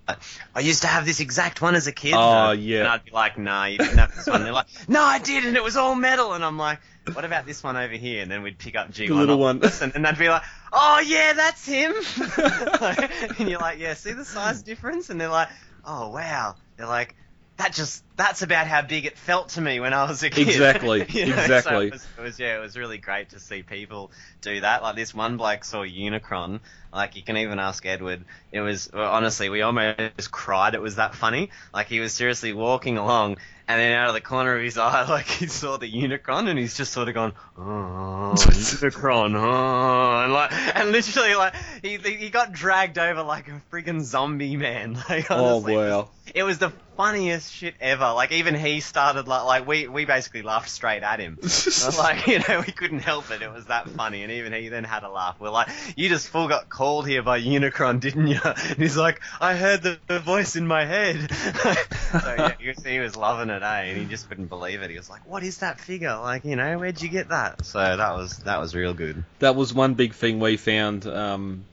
"I 0.54 0.60
used 0.60 0.82
to 0.82 0.88
have 0.88 1.06
this 1.06 1.20
exact 1.20 1.62
one 1.62 1.75
as 1.75 1.88
a 1.88 1.92
kid." 1.92 2.14
Oh, 2.16 2.52
and 2.52 2.62
yeah. 2.62 2.92
I'd 2.92 3.06
be 3.06 3.12
like, 3.12 3.38
"Nah, 3.38 3.66
you 3.66 3.78
didn't 3.78 3.98
have 3.98 4.16
this 4.16 4.28
one." 4.28 4.44
They're 4.44 4.54
like, 4.54 4.68
"No, 4.88 5.02
I 5.02 5.20
did, 5.20 5.46
and 5.46 5.56
it 5.56 5.64
was 5.64 5.78
all 5.78 5.96
metal." 5.96 6.34
And 6.34 6.44
I'm 6.44 6.58
like, 6.58 6.80
"What 7.14 7.25
about 7.25 7.46
this 7.46 7.64
one 7.64 7.75
over 7.78 7.94
here?" 7.94 8.22
And 8.22 8.32
then 8.32 8.44
we'd 8.44 8.58
pick 8.58 8.75
up 8.75 8.92
G1 8.92 9.08
The 9.08 9.14
little 9.14 9.40
one. 9.40 9.58
Optimus, 9.58 9.82
and, 9.82 9.96
and 9.96 10.06
they'd 10.06 10.18
be 10.18 10.30
like, 10.30 10.44
"Oh 10.74 11.00
yeah, 11.06 11.34
that's 11.34 11.66
him." 11.66 11.94
and 13.40 13.50
you're 13.50 13.60
like, 13.60 13.80
"Yeah, 13.80 13.94
see 13.94 14.14
the 14.14 14.25
size 14.25 14.62
difference?" 14.62 15.10
And 15.10 15.20
they're 15.20 15.30
like, 15.30 15.50
"Oh 15.86 16.10
wow." 16.10 16.56
They're 16.78 16.88
like. 16.88 17.16
That 17.58 17.72
just, 17.72 18.04
that's 18.17 18.41
about 18.41 18.67
how 18.67 18.81
big 18.81 19.05
it 19.05 19.17
felt 19.17 19.50
to 19.50 19.62
me 19.62 19.79
when 19.79 19.93
I 19.93 20.07
was 20.07 20.24
a 20.24 20.29
kid. 20.29 20.48
Exactly, 20.48 21.05
You 21.10 21.27
know, 21.27 21.36
so 21.36 21.41
exactly. 21.41 21.88
it 21.88 21.93
was, 21.93 22.07
it 22.17 22.22
was 22.22 22.39
yeah, 22.39 22.57
it 22.57 22.62
was 22.62 22.77
really 22.77 22.98
great 22.98 23.29
to 23.31 23.39
see 23.39 23.62
people 23.63 24.12
do 24.41 24.62
that. 24.62 24.84
Like 24.84 24.95
this 24.95 25.13
one 25.13 25.38
bloke 25.38 25.63
saw 25.63 25.84
Unicron. 25.84 26.60
Like 26.93 27.15
you 27.17 27.24
can 27.24 27.36
even 27.38 27.60
ask 27.60 27.86
Edward. 27.86 28.24
It 28.53 28.62
was 28.62 28.89
well, 28.93 29.12
honestly, 29.12 29.50
we 29.50 29.62
almost 29.62 30.31
cried. 30.31 30.75
It 30.75 30.81
was 30.81 30.95
that 30.95 31.13
funny. 31.13 31.50
Like 31.74 31.88
he 31.88 32.00
was 32.00 32.13
seriously 32.13 32.53
walking 32.53 32.98
along, 32.98 33.36
and 33.67 33.81
then 33.81 33.91
out 33.91 34.07
of 34.07 34.13
the 34.13 34.22
corner 34.22 34.55
of 34.55 34.63
his 34.63 34.77
eye, 34.77 35.05
like 35.10 35.25
he 35.27 35.48
saw 35.48 35.75
the 35.75 35.91
Unicron, 35.91 36.48
and 36.48 36.57
he's 36.57 36.77
just 36.77 36.93
sort 36.93 37.10
of 37.10 37.13
gone, 37.15 37.34
oh, 37.57 38.34
Unicron, 38.38 39.36
oh, 39.38 40.24
and 40.24 40.31
like, 40.31 40.51
and 40.53 40.91
literally 40.93 41.36
like 41.36 41.53
he 41.81 41.98
he 41.98 42.29
got 42.29 42.53
dragged 42.53 42.98
over 42.98 43.24
like 43.24 43.50
a 43.50 43.62
friggin' 43.72 44.01
zombie 44.01 44.55
man. 44.55 44.93
Like 45.10 45.29
Oh, 45.29 45.55
honestly, 45.57 45.74
it 45.74 45.77
was- 45.77 46.05
it 46.34 46.43
was 46.43 46.57
the 46.57 46.72
funniest 46.98 47.53
shit 47.53 47.75
ever. 47.79 48.05
Like 48.14 48.32
even 48.32 48.56
he 48.56 48.82
started 48.82 49.28
like 49.28 49.46
like 49.46 49.68
we 49.68 49.88
we 49.88 50.06
basically 50.06 50.42
laughed 50.42 50.70
straight 50.70 51.04
at 51.04 51.20
him. 51.20 51.40
like 51.98 52.28
you 52.28 52.40
know 52.40 52.64
we 52.66 52.72
couldn't 52.72 53.00
help 53.00 53.32
it. 53.32 53.42
It 53.42 53.52
was 53.52 53.66
that 53.66 53.90
funny, 53.90 54.24
and 54.24 54.32
even 54.32 54.54
he 54.54 54.68
then 54.70 54.84
had 54.84 55.04
a 55.04 55.10
laugh. 55.10 55.40
We're 55.40 55.50
like, 55.50 55.70
you 55.96 56.10
just 56.10 56.28
full 56.28 56.48
got 56.48 56.70
called 56.70 57.08
here 57.08 57.24
by 57.24 57.42
Unicron, 57.42 58.00
didn't 58.00 58.28
you? 58.28 58.40
And 58.66 58.78
he's 58.78 58.98
like, 58.98 59.22
I 59.40 59.56
heard 59.56 59.82
the, 59.84 60.00
the 60.08 60.20
voice 60.20 60.56
in 60.56 60.68
my 60.68 60.86
head. 60.86 61.32
so 62.12 62.36
yeah, 62.38 62.54
he 62.60 62.68
was, 62.68 62.84
he 62.84 63.00
was 63.00 63.16
loving 63.16 63.50
it, 63.50 63.62
eh? 63.62 63.82
And 63.82 63.98
he 63.98 64.06
just 64.06 64.28
couldn't 64.28 64.48
believe 64.48 64.82
it. 64.82 64.90
He 64.90 64.98
was 64.98 65.10
like, 65.10 65.28
what 65.28 65.44
is 65.44 65.58
that 65.58 65.80
figure? 65.80 66.16
Like 66.16 66.46
you 66.46 66.56
know, 66.56 66.78
where'd 66.78 67.02
you 67.02 67.10
get 67.10 67.30
that? 67.30 67.66
So 67.66 67.80
that 67.80 68.16
was 68.16 68.38
that 68.40 68.60
was 68.60 68.76
real 68.76 68.94
good. 68.94 69.24
that 69.40 69.56
was 69.56 69.74
one 69.74 69.94
big 69.94 70.14
thing 70.14 70.40
we 70.40 70.58
found. 70.58 71.06
Um, 71.06 71.66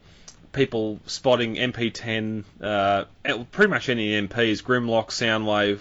people 0.53 1.01
spotting 1.07 1.57
MP10, 1.57 2.45
uh, 2.61 3.05
pretty 3.51 3.71
much 3.71 3.89
any 3.89 4.11
MPs, 4.21 4.63
Grimlock, 4.63 5.09
Soundwave, 5.09 5.81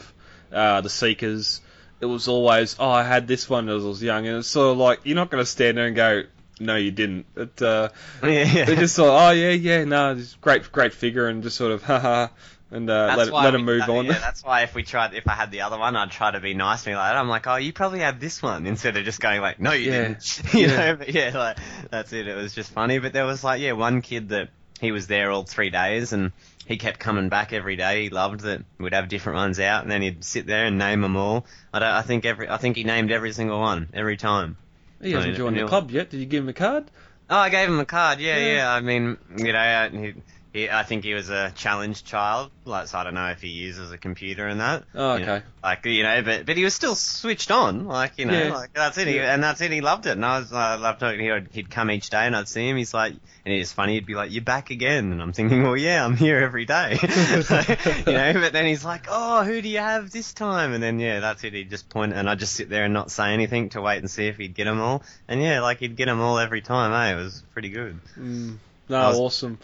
uh, 0.54 0.82
the 0.82 0.90
Seekers. 0.90 1.62
It 2.00 2.06
was 2.08 2.28
always, 2.28 2.76
oh, 2.80 2.90
I 2.90 3.04
had 3.04 3.28
this 3.28 3.48
one 3.50 3.70
as 3.70 3.84
I 3.84 3.88
was 3.88 4.02
young, 4.02 4.26
and 4.28 4.38
it's 4.38 4.48
sort 4.48 4.72
of 4.72 4.78
like 4.78 5.02
you're 5.04 5.16
not 5.16 5.30
going 5.30 5.42
to 5.42 5.46
stand 5.50 5.78
there 5.78 5.86
and 5.86 5.96
go, 5.96 6.24
no, 6.60 6.76
you 6.76 6.90
didn't. 6.92 7.26
It, 7.36 7.62
uh, 7.62 7.90
Yeah, 8.24 8.66
they 8.66 8.76
just 8.76 8.96
thought, 8.96 9.28
oh 9.28 9.32
yeah, 9.32 9.52
yeah, 9.52 9.84
no, 9.84 10.14
it's 10.14 10.34
great, 10.36 10.72
great 10.72 10.94
figure, 10.94 11.28
and 11.28 11.44
just 11.44 11.58
sort 11.58 11.72
of, 11.72 11.84
haha, 11.92 12.28
and 12.72 12.90
uh, 12.90 13.14
let, 13.18 13.32
why 13.32 13.44
let 13.44 13.54
we- 13.54 13.58
them 13.58 13.66
move 13.66 13.88
uh, 13.88 13.94
on. 13.94 14.06
Yeah, 14.06 14.18
that's 14.18 14.44
why 14.44 14.62
if 14.62 14.74
we 14.74 14.82
tried, 14.82 15.14
if 15.14 15.28
I 15.28 15.34
had 15.34 15.52
the 15.52 15.62
other 15.62 15.78
one, 15.78 15.96
I'd 15.96 16.10
try 16.10 16.32
to 16.32 16.40
be 16.40 16.56
nice 16.56 16.84
to 16.84 16.90
me 16.90 16.96
like 16.96 17.12
that. 17.14 17.18
I'm 17.18 17.28
like, 17.30 17.46
oh, 17.46 17.58
you 17.58 17.72
probably 17.72 18.00
had 18.00 18.20
this 18.20 18.42
one 18.42 18.66
instead 18.66 18.98
of 18.98 19.06
just 19.06 19.20
going 19.20 19.40
like, 19.42 19.60
no, 19.60 19.72
you 19.74 19.92
Yeah. 19.92 20.08
didn't. 20.08 20.42
you 20.56 20.60
Yeah. 20.68 20.78
know, 20.78 20.96
but 20.96 21.10
yeah, 21.10 21.32
like 21.38 21.58
that's 21.92 22.14
it. 22.14 22.28
It 22.28 22.36
was 22.36 22.56
just 22.56 22.72
funny. 22.72 22.98
But 23.00 23.14
there 23.14 23.26
was 23.26 23.44
like, 23.44 23.62
yeah, 23.62 23.74
one 23.74 24.02
kid 24.02 24.30
that 24.30 24.50
he 24.82 24.92
was 24.92 25.08
there 25.08 25.32
all 25.32 25.44
three 25.44 25.70
days 25.70 26.12
and 26.12 26.32
he 26.66 26.78
kept 26.78 27.00
coming 27.00 27.30
back 27.30 27.54
every 27.54 27.76
day. 27.76 28.04
He 28.04 28.10
loved 28.10 28.42
that 28.42 28.64
we'd 28.80 28.94
have 28.94 29.08
different 29.10 29.38
ones 29.38 29.60
out, 29.60 29.84
and 29.84 29.92
then 29.92 30.02
he'd 30.02 30.24
sit 30.24 30.46
there 30.46 30.66
and 30.66 30.78
name 30.78 31.02
them 31.02 31.16
all. 31.18 31.46
I 31.74 31.80
don't. 31.80 31.90
I 31.90 32.02
think 32.02 32.26
every. 32.26 32.48
I 32.50 32.58
think 32.58 32.76
he 32.78 32.84
named 32.84 33.12
every 33.12 33.32
single 33.34 33.60
one 33.60 33.90
every 33.94 34.18
time. 34.18 34.58
he 35.02 35.12
hasn't 35.12 35.34
I 35.34 35.38
joined 35.38 35.58
the 35.58 35.66
club 35.66 35.92
yet. 35.92 36.10
Did 36.10 36.20
you 36.20 36.26
give 36.26 36.44
him 36.44 36.50
a 36.50 36.54
card? 36.54 36.86
Oh, 37.30 37.38
I 37.38 37.50
gave 37.50 37.68
him 37.68 37.80
a 37.80 37.86
card. 37.86 38.20
Yeah, 38.20 38.38
Yeah. 38.38 38.56
yeah. 38.56 38.74
I 38.74 38.80
mean, 38.82 39.18
you 39.38 39.54
know, 39.54 39.90
he, 39.92 40.14
he, 40.54 40.70
I 40.70 40.84
think 40.84 41.04
he 41.04 41.14
was 41.14 41.30
a 41.30 41.52
challenged 41.56 42.06
child. 42.06 42.52
Like, 42.66 42.88
so 42.88 42.98
I 42.98 43.04
don't 43.06 43.14
know 43.14 43.30
if 43.30 43.42
he 43.42 43.48
uses 43.50 43.92
a 43.92 43.98
computer 43.98 44.48
and 44.48 44.60
that. 44.60 44.84
Oh, 44.94 45.16
you 45.16 45.26
know, 45.26 45.36
okay. 45.36 45.46
like, 45.64 45.86
you 45.86 46.04
know, 46.04 46.22
but 46.24 46.46
but 46.46 46.58
he 46.58 46.64
was 46.64 46.74
still 46.74 46.96
switched 46.96 47.52
on. 47.52 47.86
Like, 47.86 48.14
you 48.18 48.26
know, 48.26 48.38
Yeah. 48.38 48.54
like 48.54 48.74
that's 48.74 48.98
it. 48.98 49.08
He, 49.08 49.16
Yeah. 49.16 49.34
and 49.34 49.44
that's 49.44 49.62
it. 49.62 49.72
He 49.72 49.82
loved 49.82 50.06
it. 50.06 50.12
And 50.12 50.26
I 50.26 50.40
was, 50.40 50.52
I 50.54 50.76
loved 50.76 51.00
talking. 51.00 51.20
He'd, 51.22 51.48
he'd 51.54 51.70
come 51.72 51.90
each 51.90 52.10
day, 52.10 52.26
and 52.26 52.36
I'd 52.36 52.48
see 52.48 52.68
him. 52.70 52.78
He's 52.78 52.94
like, 52.94 53.14
and 53.44 53.54
it's 53.56 53.72
funny. 53.72 53.94
He'd 53.96 54.06
be 54.06 54.14
like, 54.14 54.32
"You're 54.32 54.44
back 54.44 54.70
again," 54.70 55.12
and 55.12 55.20
I'm 55.22 55.34
thinking, 55.34 55.64
"Well, 55.64 55.76
yeah, 55.76 56.06
I'm 56.06 56.16
here 56.16 56.38
every 56.40 56.66
day." 56.66 56.98
you 57.02 58.14
know, 58.14 58.34
but 58.34 58.54
then 58.54 58.66
he's 58.66 58.86
like, 58.86 59.06
"Oh, 59.10 59.44
who 59.44 59.62
do 59.62 59.68
you 59.70 59.80
have 59.80 60.12
this 60.12 60.34
time?" 60.34 60.74
And 60.74 60.84
then 60.84 61.00
yeah, 61.00 61.22
that's 61.22 61.44
it. 61.44 61.54
He'd 61.54 61.70
just 61.72 61.90
point, 61.90 62.14
and 62.14 62.30
I'd 62.30 62.38
just 62.40 62.54
sit 62.54 62.70
there 62.70 62.84
and 62.86 62.94
not 62.94 63.10
say 63.10 63.34
anything 63.34 63.70
to 63.70 63.82
wait 63.82 63.98
and 63.98 64.10
see 64.12 64.28
if 64.28 64.38
he'd 64.38 64.54
get 64.54 64.66
them 64.66 64.80
all. 64.80 65.02
And 65.28 65.42
yeah, 65.42 65.62
like 65.62 65.80
he'd 65.80 65.96
get 65.96 66.06
them 66.06 66.22
all 66.22 66.38
every 66.38 66.62
time. 66.62 66.94
Eh? 66.94 67.14
It 67.20 67.24
was 67.24 67.42
pretty 67.54 67.70
good. 67.70 68.00
Mm, 68.20 68.58
no, 68.90 69.08
was- 69.10 69.20
awesome. 69.20 69.58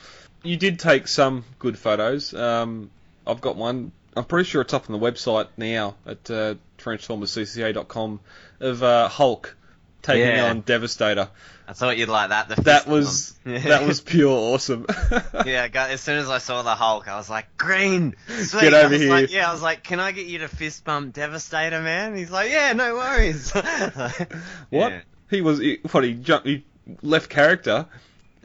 You 0.48 0.58
did 0.58 0.80
take 0.80 1.08
some 1.08 1.44
good 1.60 1.78
photos. 1.78 2.34
Um, 2.34 2.90
I've 3.26 3.42
got 3.42 3.56
one. 3.56 3.92
I'm 4.16 4.24
pretty 4.26 4.50
sure 4.50 4.62
it's 4.62 4.74
up 4.74 4.90
on 4.90 5.00
the 5.00 5.06
website 5.12 5.48
now 5.58 5.96
at 6.06 6.30
uh, 6.32 6.56
transformerscca.com 6.80 8.20
of 8.62 8.84
uh, 8.84 9.08
Hulk 9.10 9.56
taking 10.02 10.22
Yeah. 10.28 10.50
on 10.50 10.62
Devastator. 10.62 11.30
I 11.68 11.74
thought 11.74 11.98
you'd 11.98 12.08
like 12.08 12.30
that. 12.30 12.48
The 12.48 12.62
That 12.62 12.88
was 12.88 13.34
that 13.44 13.86
was 13.86 14.00
pure 14.00 14.30
awesome. 14.32 14.86
yeah, 15.46 15.68
as 15.74 16.00
soon 16.00 16.18
as 16.18 16.30
I 16.30 16.38
saw 16.38 16.62
the 16.62 16.76
Hulk, 16.76 17.10
I 17.10 17.18
was 17.18 17.30
like, 17.30 17.58
green, 17.58 18.16
sweet. 18.28 18.62
Get 18.62 18.74
over 18.74 18.96
here. 18.96 19.10
Like, 19.10 19.32
yeah, 19.32 19.50
I 19.50 19.52
was 19.52 19.62
like, 19.62 19.84
can 19.84 20.00
I 20.00 20.14
get 20.14 20.28
you 20.28 20.40
to 20.40 20.48
fist 20.48 20.86
bump 20.86 21.14
Devastator, 21.14 21.82
man? 21.82 22.16
He's 22.16 22.32
like, 22.32 22.50
yeah, 22.50 22.72
no 22.72 22.96
worries. 22.96 23.52
what? 23.52 24.32
Yeah. 24.72 25.02
He 25.30 25.42
was 25.42 25.60
he, 25.60 25.80
what 25.92 26.06
he 26.06 26.14
jumped 26.14 26.48
he 26.48 26.64
left 27.02 27.30
character. 27.30 27.86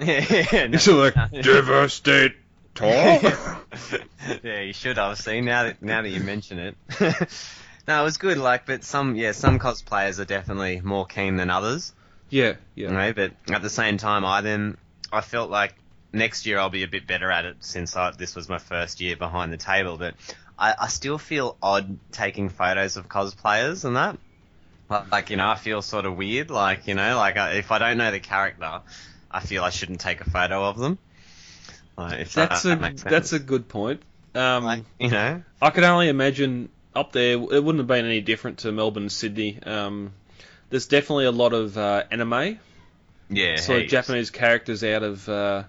Yeah, 0.06 0.46
yeah, 0.52 0.66
no. 0.66 0.76
Of 0.76 1.14
like 1.14 1.42
Devastator. 1.42 2.34
yeah, 4.42 4.60
you 4.60 4.72
should 4.72 4.96
have. 4.96 5.18
See, 5.18 5.40
now 5.40 5.64
that 5.64 5.82
now 5.82 6.02
that 6.02 6.08
you 6.08 6.20
mention 6.20 6.58
it. 6.58 6.76
no, 7.86 8.00
it 8.00 8.04
was 8.04 8.16
good. 8.16 8.38
Like, 8.38 8.66
but 8.66 8.82
some, 8.82 9.14
yeah, 9.16 9.32
some 9.32 9.58
cosplayers 9.58 10.18
are 10.18 10.24
definitely 10.24 10.80
more 10.80 11.06
keen 11.06 11.36
than 11.36 11.50
others. 11.50 11.92
yeah, 12.30 12.54
yeah. 12.74 12.88
You 12.88 12.94
know, 12.94 13.12
but 13.12 13.32
at 13.52 13.62
the 13.62 13.70
same 13.70 13.96
time, 13.98 14.24
I 14.24 14.40
then 14.40 14.76
I 15.12 15.20
felt 15.20 15.50
like 15.50 15.74
next 16.12 16.46
year 16.46 16.58
I'll 16.58 16.70
be 16.70 16.82
a 16.82 16.88
bit 16.88 17.06
better 17.06 17.30
at 17.30 17.44
it 17.44 17.56
since 17.60 17.94
I, 17.96 18.10
this 18.10 18.34
was 18.34 18.48
my 18.48 18.58
first 18.58 19.00
year 19.00 19.16
behind 19.16 19.52
the 19.52 19.56
table. 19.56 19.96
But 19.98 20.14
I, 20.58 20.74
I 20.80 20.88
still 20.88 21.18
feel 21.18 21.56
odd 21.62 21.98
taking 22.10 22.48
photos 22.48 22.96
of 22.96 23.08
cosplayers 23.08 23.84
and 23.84 23.96
that. 23.96 24.18
Like, 24.88 25.10
like, 25.12 25.30
you 25.30 25.36
know, 25.36 25.48
I 25.48 25.56
feel 25.56 25.82
sort 25.82 26.06
of 26.06 26.16
weird. 26.16 26.50
Like 26.50 26.86
you 26.86 26.94
know, 26.94 27.16
like 27.16 27.36
I, 27.36 27.52
if 27.52 27.70
I 27.70 27.78
don't 27.78 27.98
know 27.98 28.10
the 28.10 28.20
character, 28.20 28.80
I 29.32 29.40
feel 29.40 29.64
I 29.64 29.70
shouldn't 29.70 30.00
take 30.00 30.20
a 30.20 30.28
photo 30.30 30.64
of 30.64 30.78
them. 30.78 30.98
Like, 31.96 32.20
if 32.20 32.34
that- 32.34 32.50
That's 32.50 32.64
a 32.64 32.76
that 32.76 32.96
that's 32.98 33.32
a 33.32 33.38
good 33.38 33.68
point. 33.68 34.02
Um, 34.34 34.64
like, 34.64 34.84
you 34.98 35.10
know. 35.10 35.42
I 35.60 35.70
could 35.70 35.84
only 35.84 36.08
imagine 36.08 36.68
up 36.94 37.12
there, 37.12 37.32
it 37.34 37.38
wouldn't 37.40 37.78
have 37.78 37.86
been 37.86 38.04
any 38.04 38.20
different 38.20 38.58
to 38.58 38.72
Melbourne 38.72 39.04
and 39.04 39.12
Sydney. 39.12 39.58
Um, 39.62 40.12
there's 40.70 40.86
definitely 40.86 41.26
a 41.26 41.30
lot 41.32 41.52
of 41.52 41.76
uh, 41.76 42.04
anime, 42.10 42.58
Yeah. 43.28 43.54
of 43.54 43.60
heaps. 43.66 43.90
Japanese 43.90 44.30
characters 44.30 44.82
out 44.84 45.02
of 45.02 45.28
uh, 45.28 45.64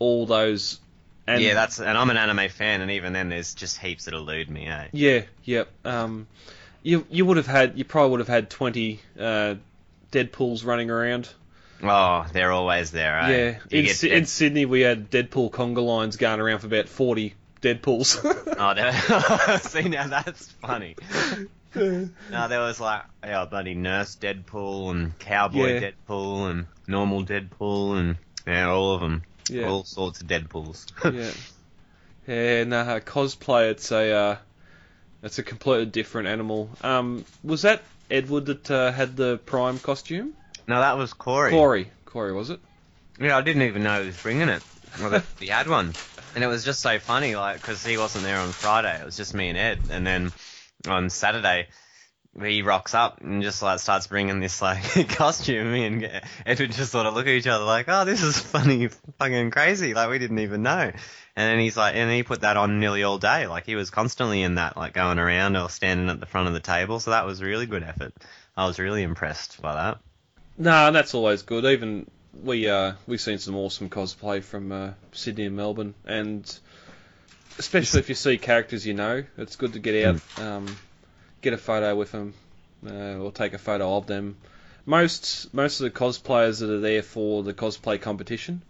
all 0.00 0.26
those. 0.26 0.80
And 1.26 1.40
yeah, 1.42 1.54
that's 1.54 1.78
and 1.80 1.96
I'm 1.96 2.10
an 2.10 2.16
anime 2.16 2.48
fan, 2.48 2.80
and 2.80 2.90
even 2.90 3.12
then, 3.12 3.28
there's 3.28 3.54
just 3.54 3.78
heaps 3.78 4.06
that 4.06 4.14
elude 4.14 4.50
me. 4.50 4.66
Eh? 4.66 4.88
yeah, 4.92 5.22
yep. 5.44 5.68
Um, 5.84 6.26
you 6.82 7.06
you 7.10 7.24
would 7.24 7.36
have 7.36 7.46
had 7.46 7.78
you 7.78 7.84
probably 7.84 8.10
would 8.12 8.20
have 8.20 8.28
had 8.28 8.50
20 8.50 8.98
uh, 9.18 9.54
Deadpools 10.10 10.64
running 10.64 10.90
around. 10.90 11.28
Oh, 11.82 12.26
they're 12.32 12.52
always 12.52 12.90
there. 12.90 13.18
Eh? 13.20 13.28
Yeah, 13.28 13.58
in, 13.70 13.84
get 13.84 14.04
in 14.04 14.26
Sydney 14.26 14.66
we 14.66 14.80
had 14.80 15.10
Deadpool 15.10 15.50
conga 15.50 15.84
lines 15.84 16.16
going 16.16 16.40
around 16.40 16.58
for 16.60 16.66
about 16.66 16.88
40 16.88 17.34
Deadpools. 17.62 18.20
Oh, 18.24 19.58
see 19.68 19.88
now 19.88 20.06
that's 20.08 20.48
funny. 20.52 20.96
No, 21.74 22.48
there 22.48 22.60
was 22.60 22.80
like 22.80 23.02
yeah, 23.22 23.44
bloody 23.44 23.74
nurse 23.74 24.16
Deadpool 24.16 24.90
and 24.90 25.18
cowboy 25.18 25.74
Yeah. 25.74 25.90
Deadpool 25.90 26.50
and 26.50 26.66
normal 26.86 27.24
Deadpool 27.24 27.98
and 27.98 28.16
yeah, 28.46 28.68
all 28.68 28.94
of 28.94 29.00
them, 29.00 29.22
yeah. 29.48 29.68
all 29.68 29.84
sorts 29.84 30.20
of 30.20 30.26
Deadpools. 30.26 30.86
yeah. 31.14 31.30
Yeah, 32.26 32.64
no, 32.64 32.78
uh, 32.80 33.00
cosplay. 33.00 33.70
It's 33.70 33.90
a, 33.90 34.12
uh, 34.12 34.36
it's 35.22 35.38
a 35.38 35.42
completely 35.42 35.86
different 35.86 36.28
animal. 36.28 36.70
Um, 36.82 37.24
was 37.42 37.62
that 37.62 37.82
Edward 38.10 38.46
that 38.46 38.70
uh, 38.70 38.92
had 38.92 39.16
the 39.16 39.38
Prime 39.38 39.78
costume? 39.78 40.34
No, 40.70 40.80
that 40.80 40.96
was 40.96 41.12
Corey. 41.12 41.50
Corey, 41.50 41.90
Corey 42.06 42.32
was 42.32 42.50
it? 42.50 42.60
Yeah, 43.18 43.36
I 43.36 43.42
didn't 43.42 43.62
even 43.62 43.82
know 43.82 44.00
he 44.00 44.06
was 44.06 44.16
bringing 44.16 44.48
it. 44.48 44.62
Well, 44.98 45.10
that 45.10 45.24
he 45.38 45.48
had 45.48 45.68
one, 45.68 45.92
and 46.34 46.42
it 46.42 46.46
was 46.46 46.64
just 46.64 46.80
so 46.80 46.98
funny, 46.98 47.36
like 47.36 47.60
because 47.60 47.84
he 47.84 47.98
wasn't 47.98 48.24
there 48.24 48.38
on 48.38 48.50
Friday. 48.50 49.00
It 49.00 49.04
was 49.04 49.16
just 49.16 49.34
me 49.34 49.48
and 49.48 49.58
Ed, 49.58 49.80
and 49.90 50.06
then 50.06 50.32
on 50.88 51.10
Saturday 51.10 51.68
he 52.38 52.62
rocks 52.62 52.94
up 52.94 53.20
and 53.20 53.42
just 53.42 53.60
like 53.62 53.80
starts 53.80 54.06
bringing 54.06 54.40
this 54.40 54.62
like 54.62 55.08
costume. 55.08 55.72
Me 55.72 55.84
and 55.84 56.22
Ed 56.46 56.60
would 56.60 56.72
just 56.72 56.92
sort 56.92 57.06
of 57.06 57.14
look 57.14 57.26
at 57.26 57.32
each 57.32 57.46
other 57.46 57.64
like, 57.64 57.86
"Oh, 57.88 58.04
this 58.04 58.22
is 58.22 58.38
funny, 58.38 58.88
fucking 59.18 59.50
crazy." 59.50 59.94
Like 59.94 60.10
we 60.10 60.18
didn't 60.18 60.38
even 60.38 60.62
know. 60.62 60.92
And 61.36 61.48
then 61.52 61.58
he's 61.58 61.76
like, 61.76 61.94
and 61.96 62.10
he 62.10 62.22
put 62.22 62.42
that 62.42 62.56
on 62.56 62.80
nearly 62.80 63.02
all 63.02 63.18
day. 63.18 63.46
Like 63.46 63.66
he 63.66 63.74
was 63.74 63.90
constantly 63.90 64.42
in 64.42 64.56
that, 64.56 64.76
like 64.76 64.92
going 64.92 65.18
around 65.18 65.56
or 65.56 65.68
standing 65.68 66.08
at 66.08 66.20
the 66.20 66.26
front 66.26 66.48
of 66.48 66.54
the 66.54 66.60
table. 66.60 67.00
So 67.00 67.10
that 67.10 67.26
was 67.26 67.42
really 67.42 67.66
good 67.66 67.82
effort. 67.82 68.12
I 68.56 68.66
was 68.66 68.78
really 68.78 69.02
impressed 69.02 69.60
by 69.60 69.74
that. 69.74 69.98
No, 70.60 70.92
that's 70.92 71.14
always 71.14 71.40
good. 71.40 71.64
Even 71.64 72.06
we 72.44 72.68
uh, 72.68 72.92
we've 73.06 73.20
seen 73.20 73.38
some 73.38 73.56
awesome 73.56 73.88
cosplay 73.88 74.42
from 74.42 74.70
uh, 74.70 74.90
Sydney 75.12 75.46
and 75.46 75.56
Melbourne, 75.56 75.94
and 76.04 76.44
especially 77.58 78.00
if 78.00 78.10
you 78.10 78.14
see 78.14 78.36
characters 78.36 78.86
you 78.86 78.92
know, 78.92 79.24
it's 79.38 79.56
good 79.56 79.72
to 79.72 79.78
get 79.78 80.04
out, 80.04 80.20
um, 80.38 80.66
get 81.40 81.54
a 81.54 81.56
photo 81.56 81.96
with 81.96 82.12
them, 82.12 82.34
uh, 82.86 83.16
or 83.16 83.32
take 83.32 83.54
a 83.54 83.58
photo 83.58 83.96
of 83.96 84.06
them. 84.06 84.36
Most 84.84 85.52
most 85.54 85.80
of 85.80 85.84
the 85.84 85.98
cosplayers 85.98 86.60
that 86.60 86.68
are 86.68 86.80
there 86.80 87.02
for 87.02 87.42
the 87.42 87.54
cosplay 87.54 87.98
competition, 87.98 88.60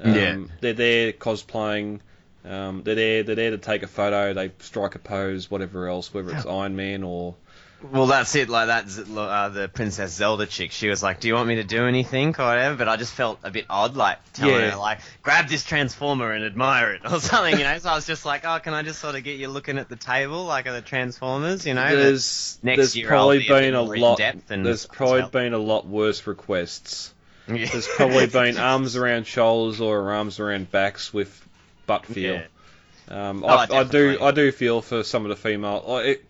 um, 0.00 0.14
Yeah. 0.14 0.36
they're 0.60 0.72
there 0.74 1.12
cosplaying. 1.14 2.00
Um, 2.44 2.82
they're 2.84 2.94
there. 2.94 3.22
They're 3.22 3.34
there 3.34 3.50
to 3.52 3.58
take 3.58 3.82
a 3.82 3.88
photo. 3.88 4.34
They 4.34 4.52
strike 4.60 4.94
a 4.94 4.98
pose, 4.98 5.50
whatever 5.50 5.88
else, 5.88 6.12
whether 6.12 6.30
it's 6.30 6.44
Iron 6.46 6.76
Man 6.76 7.02
or 7.04 7.34
Well, 7.80 8.06
that's 8.06 8.34
it. 8.34 8.48
Like 8.48 8.66
that, 8.66 8.86
uh, 9.16 9.48
the 9.50 9.68
Princess 9.68 10.12
Zelda 10.12 10.46
chick. 10.46 10.72
She 10.72 10.88
was 10.88 11.00
like, 11.00 11.20
"Do 11.20 11.28
you 11.28 11.34
want 11.34 11.46
me 11.46 11.54
to 11.56 11.64
do 11.64 11.86
anything 11.86 12.34
or 12.36 12.44
whatever?" 12.44 12.74
But 12.76 12.88
I 12.88 12.96
just 12.96 13.12
felt 13.12 13.38
a 13.44 13.52
bit 13.52 13.66
odd, 13.70 13.96
like 13.96 14.18
telling 14.32 14.54
Yeah. 14.56 14.70
her, 14.70 14.76
like, 14.76 14.98
"Grab 15.22 15.48
this 15.48 15.62
transformer 15.64 16.32
and 16.32 16.44
admire 16.44 16.94
it" 16.94 17.02
or 17.10 17.20
something, 17.20 17.56
you 17.56 17.62
know. 17.64 17.78
So 17.78 17.90
I 17.90 17.94
was 17.94 18.04
just 18.04 18.24
like, 18.26 18.44
"Oh, 18.44 18.58
can 18.58 18.74
I 18.74 18.82
just 18.82 18.98
sort 19.00 19.14
of 19.14 19.22
get 19.22 19.38
you 19.38 19.46
looking 19.46 19.78
at 19.78 19.88
the 19.88 19.94
table, 19.94 20.44
like 20.44 20.66
at 20.66 20.72
the 20.72 20.82
transformers, 20.82 21.66
you 21.66 21.74
know?" 21.74 21.94
there's 21.94 22.58
next 22.64 22.76
there's 22.78 22.96
year 22.96 23.06
I'll 23.12 23.18
probably 23.18 23.38
be 23.40 23.48
been 23.48 23.74
a 23.74 23.82
lot. 23.82 24.20
There's 24.48 24.86
probably 24.86 25.20
well. 25.20 25.28
been 25.30 25.54
a 25.54 25.58
lot 25.58 25.86
worse 25.86 26.26
requests. 26.26 27.14
Yeah. 27.46 27.66
There's 27.66 27.86
probably 27.86 28.26
been 28.40 28.58
arms 28.58 28.96
around 28.96 29.28
shoulders 29.28 29.80
or 29.80 30.12
arms 30.12 30.40
around 30.40 30.70
backs 30.72 31.14
with 31.14 31.30
butt 31.86 32.06
feel. 32.06 32.34
Yeah. 32.34 33.28
Um, 33.28 33.44
Oh, 33.44 33.48
I, 33.48 33.66
I 33.70 33.84
do. 33.84 34.18
I 34.20 34.32
do 34.32 34.50
feel 34.50 34.82
for 34.82 35.04
some 35.04 35.24
of 35.24 35.28
the 35.30 35.36
female. 35.36 35.82
It, 36.04 36.24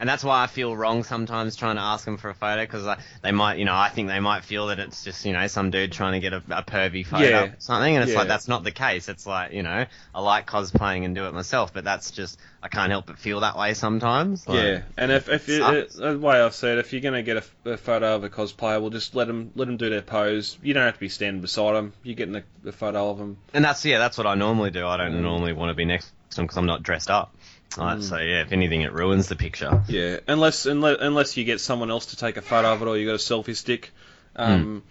And 0.00 0.08
that's 0.08 0.24
why 0.24 0.42
I 0.42 0.46
feel 0.46 0.74
wrong 0.74 1.04
sometimes 1.04 1.56
trying 1.56 1.76
to 1.76 1.82
ask 1.82 2.06
them 2.06 2.16
for 2.16 2.30
a 2.30 2.34
photo 2.34 2.62
because 2.62 2.86
they 3.20 3.32
might, 3.32 3.58
you 3.58 3.66
know, 3.66 3.76
I 3.76 3.90
think 3.90 4.08
they 4.08 4.18
might 4.18 4.44
feel 4.44 4.68
that 4.68 4.78
it's 4.78 5.04
just, 5.04 5.26
you 5.26 5.34
know, 5.34 5.46
some 5.46 5.70
dude 5.70 5.92
trying 5.92 6.12
to 6.12 6.20
get 6.20 6.32
a, 6.32 6.38
a 6.50 6.62
pervy 6.62 7.06
photo 7.06 7.24
Yeah. 7.28 7.42
or 7.42 7.54
something. 7.58 7.94
And 7.96 8.02
it's 8.04 8.12
Yeah. 8.12 8.20
like, 8.20 8.28
that's 8.28 8.48
not 8.48 8.64
the 8.64 8.70
case. 8.70 9.10
It's 9.10 9.26
like, 9.26 9.52
you 9.52 9.62
know, 9.62 9.84
I 10.14 10.20
like 10.22 10.46
cosplaying 10.46 11.04
and 11.04 11.14
do 11.14 11.26
it 11.26 11.34
myself, 11.34 11.74
but 11.74 11.84
that's 11.84 12.12
just, 12.12 12.40
I 12.62 12.68
can't 12.68 12.90
help 12.90 13.06
but 13.06 13.18
feel 13.18 13.40
that 13.40 13.58
way 13.58 13.74
sometimes. 13.74 14.48
Like, 14.48 14.56
yeah, 14.56 14.80
and 14.96 15.12
if 15.12 15.28
if 15.28 15.48
you, 15.48 15.62
uh, 15.62 15.84
the 15.94 16.18
way 16.18 16.40
I've 16.40 16.54
said, 16.54 16.78
if 16.78 16.92
you're 16.94 17.02
gonna 17.02 17.22
get 17.22 17.44
a 17.66 17.76
photo 17.76 18.16
of 18.16 18.24
a 18.24 18.30
cosplayer, 18.30 18.80
well, 18.80 18.90
just 18.90 19.14
let 19.14 19.26
them 19.26 19.50
let 19.54 19.66
them 19.66 19.76
do 19.76 19.90
their 19.90 20.02
pose. 20.02 20.56
You 20.62 20.72
don't 20.72 20.84
have 20.84 20.94
to 20.94 21.00
be 21.00 21.08
standing 21.10 21.42
beside 21.42 21.74
them. 21.74 21.92
You're 22.02 22.16
getting 22.16 22.36
a, 22.36 22.42
a 22.66 22.72
photo 22.72 23.10
of 23.10 23.18
them. 23.18 23.36
And 23.52 23.62
that's, 23.64 23.84
yeah, 23.84 23.98
that's 23.98 24.16
what 24.16 24.26
I 24.26 24.34
normally 24.34 24.70
do. 24.70 24.86
I 24.86 24.96
don't 24.96 25.20
normally 25.22 25.52
want 25.52 25.70
to 25.70 25.74
be 25.74 25.84
next 25.84 26.10
to 26.30 26.36
them 26.36 26.44
because 26.46 26.56
I'm 26.56 26.66
not 26.66 26.82
dressed 26.82 27.10
up. 27.10 27.34
Like, 27.76 28.02
So, 28.02 28.16
yeah, 28.16 28.42
if 28.42 28.52
anything, 28.52 28.82
it 28.82 28.92
ruins 28.92 29.28
the 29.28 29.36
picture. 29.36 29.82
Yeah, 29.88 30.20
unless 30.26 30.66
unless 30.66 30.96
unless 31.00 31.36
you 31.36 31.44
get 31.44 31.60
someone 31.60 31.90
else 31.90 32.06
to 32.06 32.16
take 32.16 32.36
a 32.36 32.42
photo 32.42 32.72
of 32.72 32.82
it, 32.82 32.88
or 32.88 32.96
you 32.96 33.06
got 33.06 33.14
a 33.14 33.18
selfie 33.18 33.54
stick, 33.56 33.92
um, 34.34 34.82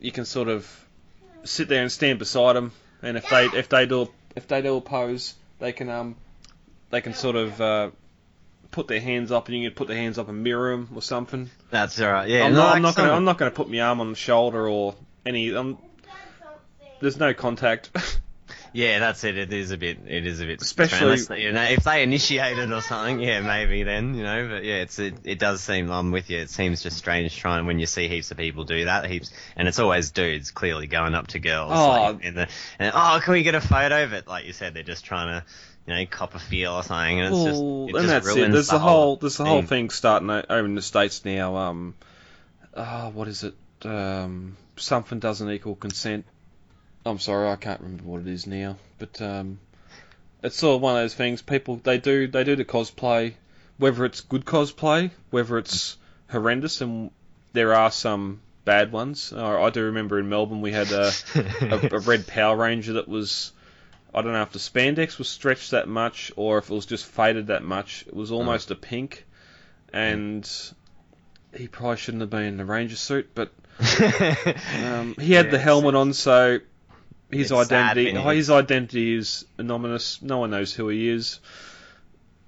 you 0.00 0.10
can 0.10 0.24
sort 0.24 0.48
of 0.48 0.86
sit 1.44 1.68
there 1.68 1.82
and 1.82 1.92
stand 1.92 2.18
beside 2.18 2.54
them, 2.56 2.72
and 3.02 3.16
if 3.16 3.28
they 3.28 3.46
if 3.46 3.68
they 3.68 3.86
do 3.86 4.08
if 4.34 4.48
they 4.48 4.62
do 4.62 4.76
a 4.76 4.80
pose, 4.80 5.34
they 5.58 5.72
can 5.72 5.90
um 5.90 6.16
they 6.90 7.00
can 7.00 7.12
sort 7.12 7.36
of 7.36 7.60
uh, 7.60 7.90
put 8.70 8.88
their 8.88 9.00
hands 9.00 9.30
up, 9.30 9.48
and 9.48 9.58
you 9.58 9.68
can 9.68 9.76
put 9.76 9.88
their 9.88 9.96
hands 9.96 10.18
up 10.18 10.28
and 10.28 10.42
mirror 10.42 10.70
them 10.70 10.88
or 10.94 11.02
something. 11.02 11.50
That's 11.70 12.00
alright. 12.00 12.28
Yeah, 12.28 12.44
I'm 12.44 12.54
not 12.54 12.66
like 12.66 12.76
I'm 12.76 12.82
not 12.82 12.96
gonna 12.96 13.12
I'm 13.12 13.24
not 13.24 13.38
gonna 13.38 13.50
put 13.50 13.68
my 13.70 13.80
arm 13.80 14.00
on 14.00 14.10
the 14.10 14.16
shoulder 14.16 14.66
or 14.66 14.94
any. 15.26 15.54
Um, 15.54 15.78
there's 17.00 17.18
no 17.18 17.34
contact. 17.34 17.90
Yeah, 18.74 18.98
that's 18.98 19.22
it. 19.22 19.38
It 19.38 19.52
is 19.52 19.70
a 19.70 19.76
bit. 19.78 19.98
It 20.04 20.26
is 20.26 20.40
a 20.40 20.46
bit. 20.46 20.60
Especially- 20.60 21.40
you 21.40 21.52
know, 21.52 21.62
if 21.62 21.84
they 21.84 22.02
initiate 22.02 22.58
it 22.58 22.72
or 22.72 22.80
something, 22.80 23.20
yeah, 23.20 23.40
maybe 23.40 23.84
then 23.84 24.14
you 24.16 24.24
know. 24.24 24.48
But 24.48 24.64
yeah, 24.64 24.78
it's 24.82 24.98
it, 24.98 25.14
it 25.22 25.38
does 25.38 25.60
seem. 25.60 25.92
I'm 25.92 26.10
with 26.10 26.28
you. 26.28 26.38
It 26.38 26.50
seems 26.50 26.82
just 26.82 26.96
strange 26.96 27.36
trying 27.36 27.66
when 27.66 27.78
you 27.78 27.86
see 27.86 28.08
heaps 28.08 28.32
of 28.32 28.36
people 28.36 28.64
do 28.64 28.86
that. 28.86 29.08
Heaps, 29.08 29.30
and 29.54 29.68
it's 29.68 29.78
always 29.78 30.10
dudes 30.10 30.50
clearly 30.50 30.88
going 30.88 31.14
up 31.14 31.28
to 31.28 31.38
girls. 31.38 31.70
Oh. 31.72 31.88
like, 31.88 32.24
in 32.24 32.34
the, 32.34 32.48
and 32.80 32.90
oh, 32.92 33.20
can 33.22 33.34
we 33.34 33.44
get 33.44 33.54
a 33.54 33.60
photo 33.60 34.02
of 34.02 34.12
it? 34.12 34.26
Like 34.26 34.44
you 34.44 34.52
said, 34.52 34.74
they're 34.74 34.82
just 34.82 35.04
trying 35.04 35.28
to, 35.40 35.46
you 35.86 35.94
know, 35.94 36.06
cop 36.10 36.34
a 36.34 36.40
feel 36.40 36.72
or 36.72 36.82
something, 36.82 37.20
and 37.20 37.32
it's 37.32 37.44
just 37.44 37.62
Well, 37.62 37.84
it 37.84 37.94
and 37.94 38.08
just 38.08 38.08
that's 38.08 38.36
it. 38.36 38.50
There's 38.50 38.66
the 38.66 38.72
the 38.72 38.78
whole 38.80 39.16
there's 39.18 39.36
the 39.36 39.44
whole 39.44 39.62
thing. 39.62 39.90
starting 39.90 40.28
over 40.28 40.64
in 40.66 40.74
the 40.74 40.82
states 40.82 41.24
now. 41.24 41.54
Um, 41.54 41.94
uh, 42.74 43.08
what 43.12 43.28
is 43.28 43.44
it? 43.44 43.54
Um, 43.84 44.56
something 44.74 45.20
doesn't 45.20 45.48
equal 45.48 45.76
consent. 45.76 46.24
I'm 47.06 47.18
sorry, 47.18 47.48
I 47.48 47.56
can't 47.56 47.80
remember 47.80 48.04
what 48.04 48.22
it 48.22 48.28
is 48.28 48.46
now, 48.46 48.76
but 48.98 49.20
um, 49.20 49.58
it's 50.42 50.56
sort 50.56 50.76
of 50.76 50.82
one 50.82 50.96
of 50.96 51.02
those 51.02 51.14
things. 51.14 51.42
People 51.42 51.76
they 51.76 51.98
do 51.98 52.26
they 52.26 52.44
do 52.44 52.56
the 52.56 52.64
cosplay, 52.64 53.34
whether 53.78 54.04
it's 54.04 54.20
good 54.22 54.44
cosplay, 54.44 55.10
whether 55.30 55.58
it's 55.58 55.96
horrendous, 56.30 56.80
and 56.80 57.10
there 57.52 57.74
are 57.74 57.90
some 57.90 58.40
bad 58.64 58.90
ones. 58.92 59.32
I 59.32 59.68
do 59.70 59.84
remember 59.84 60.18
in 60.18 60.28
Melbourne 60.28 60.62
we 60.62 60.72
had 60.72 60.90
a, 60.92 61.12
a, 61.60 61.88
a 61.92 61.98
red 62.00 62.26
Power 62.26 62.56
Ranger 62.56 62.94
that 62.94 63.08
was. 63.08 63.52
I 64.14 64.22
don't 64.22 64.32
know 64.32 64.42
if 64.42 64.52
the 64.52 64.60
spandex 64.60 65.18
was 65.18 65.28
stretched 65.28 65.72
that 65.72 65.88
much 65.88 66.30
or 66.36 66.58
if 66.58 66.70
it 66.70 66.74
was 66.74 66.86
just 66.86 67.04
faded 67.04 67.48
that 67.48 67.64
much. 67.64 68.04
It 68.06 68.14
was 68.14 68.30
almost 68.30 68.70
a 68.70 68.76
pink, 68.76 69.26
and 69.92 70.48
he 71.52 71.66
probably 71.66 71.96
shouldn't 71.96 72.20
have 72.20 72.30
been 72.30 72.44
in 72.44 72.56
the 72.56 72.64
ranger 72.64 72.94
suit. 72.96 73.30
But 73.34 73.50
um, 73.80 75.16
he 75.18 75.32
had 75.32 75.46
Yeah, 75.46 75.50
the 75.50 75.58
helmet 75.58 75.96
on, 75.96 76.12
so 76.12 76.60
his 77.34 77.50
It's 77.50 77.72
identity 77.72 78.12
his 78.12 78.50
identity 78.50 79.14
is 79.16 79.44
anonymous. 79.58 80.20
No 80.22 80.38
one 80.38 80.50
knows 80.50 80.72
who 80.72 80.88
he 80.88 81.08
is. 81.08 81.40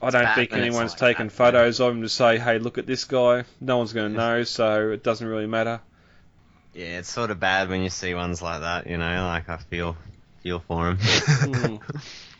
I 0.00 0.10
don't 0.10 0.34
think 0.34 0.52
anyone's 0.52 0.92
like 0.92 0.98
taken 0.98 1.30
photos 1.30 1.80
of 1.80 1.92
him 1.92 2.02
to 2.02 2.08
say, 2.08 2.38
"Hey, 2.38 2.58
look 2.58 2.78
at 2.78 2.86
this 2.86 3.04
guy." 3.04 3.44
No 3.60 3.78
one's 3.78 3.92
going 3.92 4.12
to 4.12 4.16
know, 4.16 4.44
so 4.44 4.90
it 4.90 5.02
doesn't 5.02 5.26
really 5.26 5.46
matter. 5.46 5.80
yeah, 6.74 6.98
it's 6.98 7.10
sort 7.10 7.30
of 7.30 7.40
bad 7.40 7.68
when 7.70 7.82
you 7.82 7.88
see 7.90 8.14
ones 8.14 8.42
like 8.42 8.60
that. 8.60 8.86
You 8.86 8.98
know, 8.98 9.26
like 9.26 9.48
I 9.48 9.56
feel 9.56 9.96
feel 10.42 10.60
for 10.60 10.90
him. 10.90 10.98
Mm. 10.98 11.80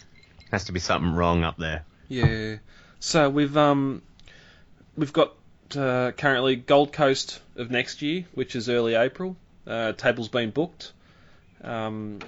Has 0.53 0.65
to 0.65 0.73
be 0.73 0.81
something 0.81 1.13
wrong 1.15 1.43
up 1.45 1.57
there. 1.57 1.85
Yeah. 2.09 2.57
So 3.01 3.29
we've 3.31 3.57
um 3.57 4.03
we've 4.97 5.13
got 5.13 5.33
uh, 5.77 6.13
currently 6.13 6.57
Gold 6.57 6.93
Coast 6.93 7.41
of 7.57 7.71
next 7.71 8.03
year, 8.03 8.27
which 8.35 8.55
is 8.55 8.69
early 8.69 8.95
April. 8.95 9.37
Uh, 9.67 9.93
table's 9.93 10.29
been 10.29 10.51
booked. 10.51 10.93
Um, 11.65 12.21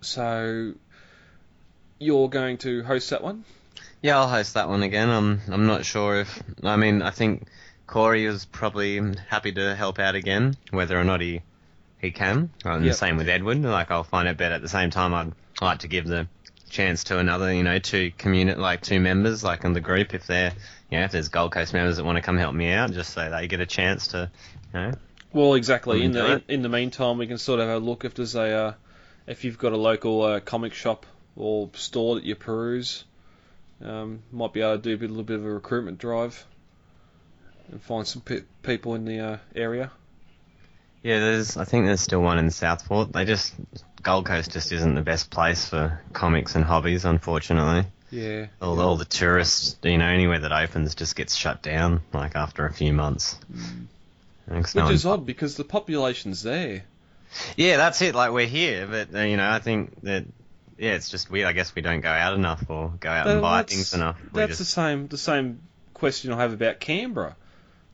so 0.00 0.72
you're 1.98 2.28
going 2.28 2.58
to 2.58 2.82
host 2.82 3.10
that 3.10 3.22
one? 3.22 3.44
Yeah, 4.02 4.18
I'll 4.18 4.28
host 4.28 4.54
that 4.54 4.68
one 4.68 4.82
again. 4.82 5.08
I'm 5.08 5.40
I'm 5.50 5.66
not 5.66 5.84
sure 5.84 6.20
if 6.20 6.42
I 6.62 6.76
mean 6.76 7.02
I 7.02 7.10
think 7.10 7.48
Corey 7.86 8.24
is 8.26 8.44
probably 8.44 9.00
happy 9.28 9.52
to 9.52 9.74
help 9.74 9.98
out 9.98 10.14
again, 10.14 10.56
whether 10.70 10.98
or 10.98 11.04
not 11.04 11.20
he 11.20 11.42
he 12.00 12.10
can. 12.12 12.50
And 12.64 12.84
Yep. 12.84 12.92
the 12.92 12.96
same 12.96 13.16
with 13.16 13.28
Edward. 13.28 13.62
Like 13.62 13.90
I'll 13.90 14.04
find 14.04 14.28
it, 14.28 14.36
but 14.36 14.52
at 14.52 14.62
the 14.62 14.68
same 14.68 14.90
time 14.90 15.14
I'd 15.14 15.32
like 15.60 15.80
to 15.80 15.88
give 15.88 16.06
the 16.06 16.28
chance 16.70 17.04
to 17.04 17.18
another, 17.18 17.52
you 17.52 17.62
know, 17.62 17.78
two 17.78 18.12
community 18.16 18.60
like 18.60 18.82
two 18.82 19.00
members 19.00 19.42
like 19.42 19.64
in 19.64 19.72
the 19.72 19.80
group 19.80 20.14
if 20.14 20.26
they're 20.26 20.52
you 20.90 20.98
know, 20.98 21.04
if 21.04 21.12
there's 21.12 21.28
Gold 21.28 21.52
Coast 21.52 21.72
members 21.74 21.96
that 21.96 22.04
want 22.04 22.16
to 22.16 22.22
come 22.22 22.38
help 22.38 22.54
me 22.54 22.70
out, 22.70 22.92
just 22.92 23.12
so 23.12 23.28
they 23.30 23.48
get 23.48 23.60
a 23.60 23.66
chance 23.66 24.08
to 24.08 24.30
you 24.72 24.80
know. 24.80 24.92
Well, 25.32 25.54
exactly. 25.54 26.04
In 26.04 26.12
the 26.12 26.34
in, 26.34 26.42
in 26.48 26.62
the 26.62 26.68
meantime, 26.68 27.18
we 27.18 27.26
can 27.26 27.38
sort 27.38 27.60
of 27.60 27.68
have 27.68 27.82
a 27.82 27.84
look 27.84 28.04
if 28.04 28.14
there's 28.14 28.34
a 28.34 28.50
uh, 28.54 28.74
if 29.28 29.44
you've 29.44 29.58
got 29.58 29.72
a 29.72 29.76
local 29.76 30.22
uh, 30.22 30.40
comic 30.40 30.74
shop 30.74 31.06
or 31.36 31.70
store 31.74 32.16
that 32.16 32.24
you 32.24 32.34
peruse. 32.34 33.04
Um, 33.84 34.22
might 34.32 34.52
be 34.52 34.60
able 34.60 34.76
to 34.76 34.82
do 34.82 34.94
a, 34.94 34.96
bit, 34.96 35.06
a 35.08 35.12
little 35.12 35.22
bit 35.22 35.36
of 35.38 35.44
a 35.44 35.50
recruitment 35.50 35.98
drive 35.98 36.44
and 37.70 37.80
find 37.80 38.04
some 38.08 38.22
pe- 38.22 38.42
people 38.64 38.96
in 38.96 39.04
the 39.04 39.20
uh, 39.20 39.36
area. 39.54 39.92
Yeah, 41.04 41.20
there's. 41.20 41.56
I 41.56 41.64
think 41.64 41.86
there's 41.86 42.00
still 42.00 42.20
one 42.20 42.38
in 42.38 42.50
Southport. 42.50 43.12
They 43.12 43.24
just 43.24 43.54
Gold 44.02 44.26
Coast 44.26 44.50
just 44.50 44.72
isn't 44.72 44.94
the 44.96 45.00
best 45.00 45.30
place 45.30 45.68
for 45.68 46.00
comics 46.12 46.56
and 46.56 46.64
hobbies, 46.64 47.04
unfortunately. 47.04 47.88
Yeah. 48.10 48.46
All, 48.60 48.80
all 48.80 48.96
the 48.96 49.04
tourists, 49.04 49.76
you 49.84 49.98
know, 49.98 50.06
anywhere 50.06 50.40
that 50.40 50.50
opens 50.50 50.96
just 50.96 51.14
gets 51.14 51.36
shut 51.36 51.62
down, 51.62 52.00
like 52.12 52.34
after 52.34 52.66
a 52.66 52.72
few 52.72 52.92
months. 52.92 53.38
And 54.48 54.64
'cause 54.64 54.74
no 54.74 54.86
Which 54.86 54.94
is 54.94 55.06
odd 55.06 55.24
because 55.24 55.56
the 55.56 55.64
population's 55.64 56.42
there. 56.42 56.82
Yeah, 57.56 57.76
that's 57.76 58.00
it. 58.02 58.14
Like 58.14 58.32
we're 58.32 58.46
here, 58.46 58.86
but 58.86 59.14
uh, 59.14 59.20
you 59.22 59.36
know, 59.36 59.48
I 59.48 59.58
think 59.58 60.00
that 60.02 60.24
yeah, 60.78 60.92
it's 60.92 61.08
just 61.08 61.30
weird. 61.30 61.46
I 61.46 61.52
guess 61.52 61.74
we 61.74 61.82
don't 61.82 62.00
go 62.00 62.10
out 62.10 62.34
enough 62.34 62.64
or 62.68 62.92
go 63.00 63.10
out 63.10 63.26
and 63.26 63.42
buy 63.42 63.62
things 63.62 63.92
enough. 63.94 64.18
We 64.32 64.40
That's 64.40 64.58
the 64.58 64.64
same 64.64 65.08
the 65.08 65.18
same 65.18 65.60
question 65.94 66.32
I 66.32 66.38
have 66.38 66.52
about 66.52 66.80
Canberra. 66.80 67.36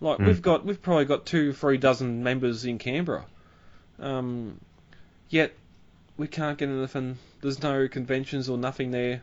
Like 0.01 0.19
Mm. 0.19 0.27
we've 0.27 0.43
got 0.43 0.65
we've 0.65 0.81
probably 0.83 1.07
got 1.07 1.27
two, 1.27 1.53
three 1.53 1.79
dozen 1.79 2.23
members 2.23 2.65
in 2.65 2.79
Canberra. 2.79 3.25
Um, 3.99 4.61
yet 5.29 5.53
we 6.17 6.27
can't 6.27 6.59
get 6.59 6.69
anything. 6.69 7.19
There's 7.41 7.63
no 7.63 7.89
conventions 7.89 8.49
or 8.49 8.59
nothing 8.59 8.91
there 8.91 9.23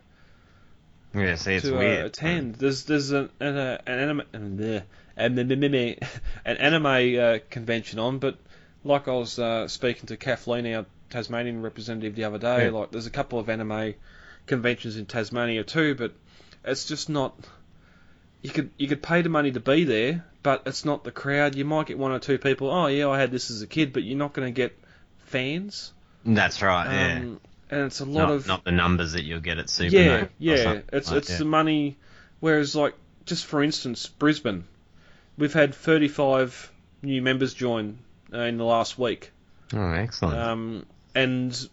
yeah, 1.13 1.35
see, 1.35 1.55
it's 1.55 1.65
to 1.65 1.75
uh, 1.75 1.79
weird. 1.79 2.05
attend. 2.05 2.55
There's 2.55 2.85
there's 2.85 3.11
an 3.11 3.29
an, 3.39 3.57
uh, 3.57 3.77
an 3.85 3.99
anime 3.99 4.21
an, 4.33 4.75
uh, 4.75 4.81
an 5.17 5.37
anime 5.39 5.95
an 6.45 6.57
anime 6.57 7.19
uh, 7.19 7.39
convention 7.49 7.99
on, 7.99 8.19
but 8.19 8.37
like 8.83 9.07
I 9.07 9.11
was 9.11 9.37
uh, 9.39 9.67
speaking 9.67 10.07
to 10.07 10.17
Kathleen, 10.17 10.73
our 10.73 10.85
Tasmanian 11.09 11.61
representative, 11.61 12.15
the 12.15 12.23
other 12.25 12.37
day. 12.37 12.65
Yeah. 12.65 12.71
Like 12.71 12.91
there's 12.91 13.07
a 13.07 13.11
couple 13.11 13.39
of 13.39 13.49
anime 13.49 13.95
conventions 14.47 14.97
in 14.97 15.05
Tasmania 15.05 15.63
too, 15.63 15.95
but 15.95 16.13
it's 16.63 16.85
just 16.85 17.09
not. 17.09 17.35
You 18.41 18.49
could 18.49 18.71
you 18.77 18.87
could 18.87 19.03
pay 19.03 19.21
the 19.21 19.29
money 19.29 19.51
to 19.51 19.59
be 19.59 19.83
there, 19.83 20.25
but 20.41 20.63
it's 20.65 20.83
not 20.83 21.03
the 21.03 21.11
crowd. 21.11 21.55
You 21.55 21.65
might 21.65 21.87
get 21.87 21.97
one 21.97 22.11
or 22.11 22.19
two 22.19 22.37
people. 22.37 22.71
Oh 22.71 22.87
yeah, 22.87 23.07
I 23.09 23.19
had 23.19 23.31
this 23.31 23.51
as 23.51 23.61
a 23.61 23.67
kid, 23.67 23.93
but 23.93 24.03
you're 24.03 24.17
not 24.17 24.33
going 24.33 24.47
to 24.47 24.55
get 24.55 24.77
fans. 25.25 25.93
That's 26.25 26.61
right. 26.61 26.85
yeah. 26.91 27.17
Um, 27.17 27.39
and 27.69 27.85
it's 27.85 28.01
a 28.01 28.05
lot 28.05 28.27
Not, 28.27 28.31
of 28.31 28.47
not 28.47 28.63
the 28.65 28.71
numbers 28.71 29.13
that 29.13 29.23
you'll 29.23 29.39
get 29.39 29.57
at 29.57 29.69
Super. 29.69 29.95
yeah, 29.95 30.25
yeah. 30.37 30.81
It's 30.91 31.09
like 31.09 31.17
it's 31.17 31.27
that. 31.29 31.37
the 31.37 31.45
money. 31.45 31.97
Whereas, 32.41 32.75
like, 32.75 32.95
just 33.25 33.45
for 33.45 33.63
instance, 33.63 34.07
Brisbane, 34.07 34.65
we've 35.37 35.53
had 35.53 35.73
35 35.73 36.71
new 37.01 37.21
members 37.21 37.53
join 37.53 37.99
in 38.31 38.57
the 38.57 38.63
last 38.65 38.97
week, 38.97 39.31
Oh, 39.73 39.91
excellent. 39.91 40.37
um, 40.37 40.85
and 41.15 41.69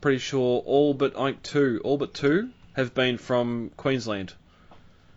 pretty 0.00 0.18
sure 0.18 0.62
all 0.64 0.94
but 0.94 1.16
I 1.18 1.26
think 1.30 1.42
two, 1.42 1.80
all 1.84 1.98
but 1.98 2.14
two 2.14 2.50
have 2.74 2.94
been 2.94 3.18
from 3.18 3.70
Queensland. 3.76 4.32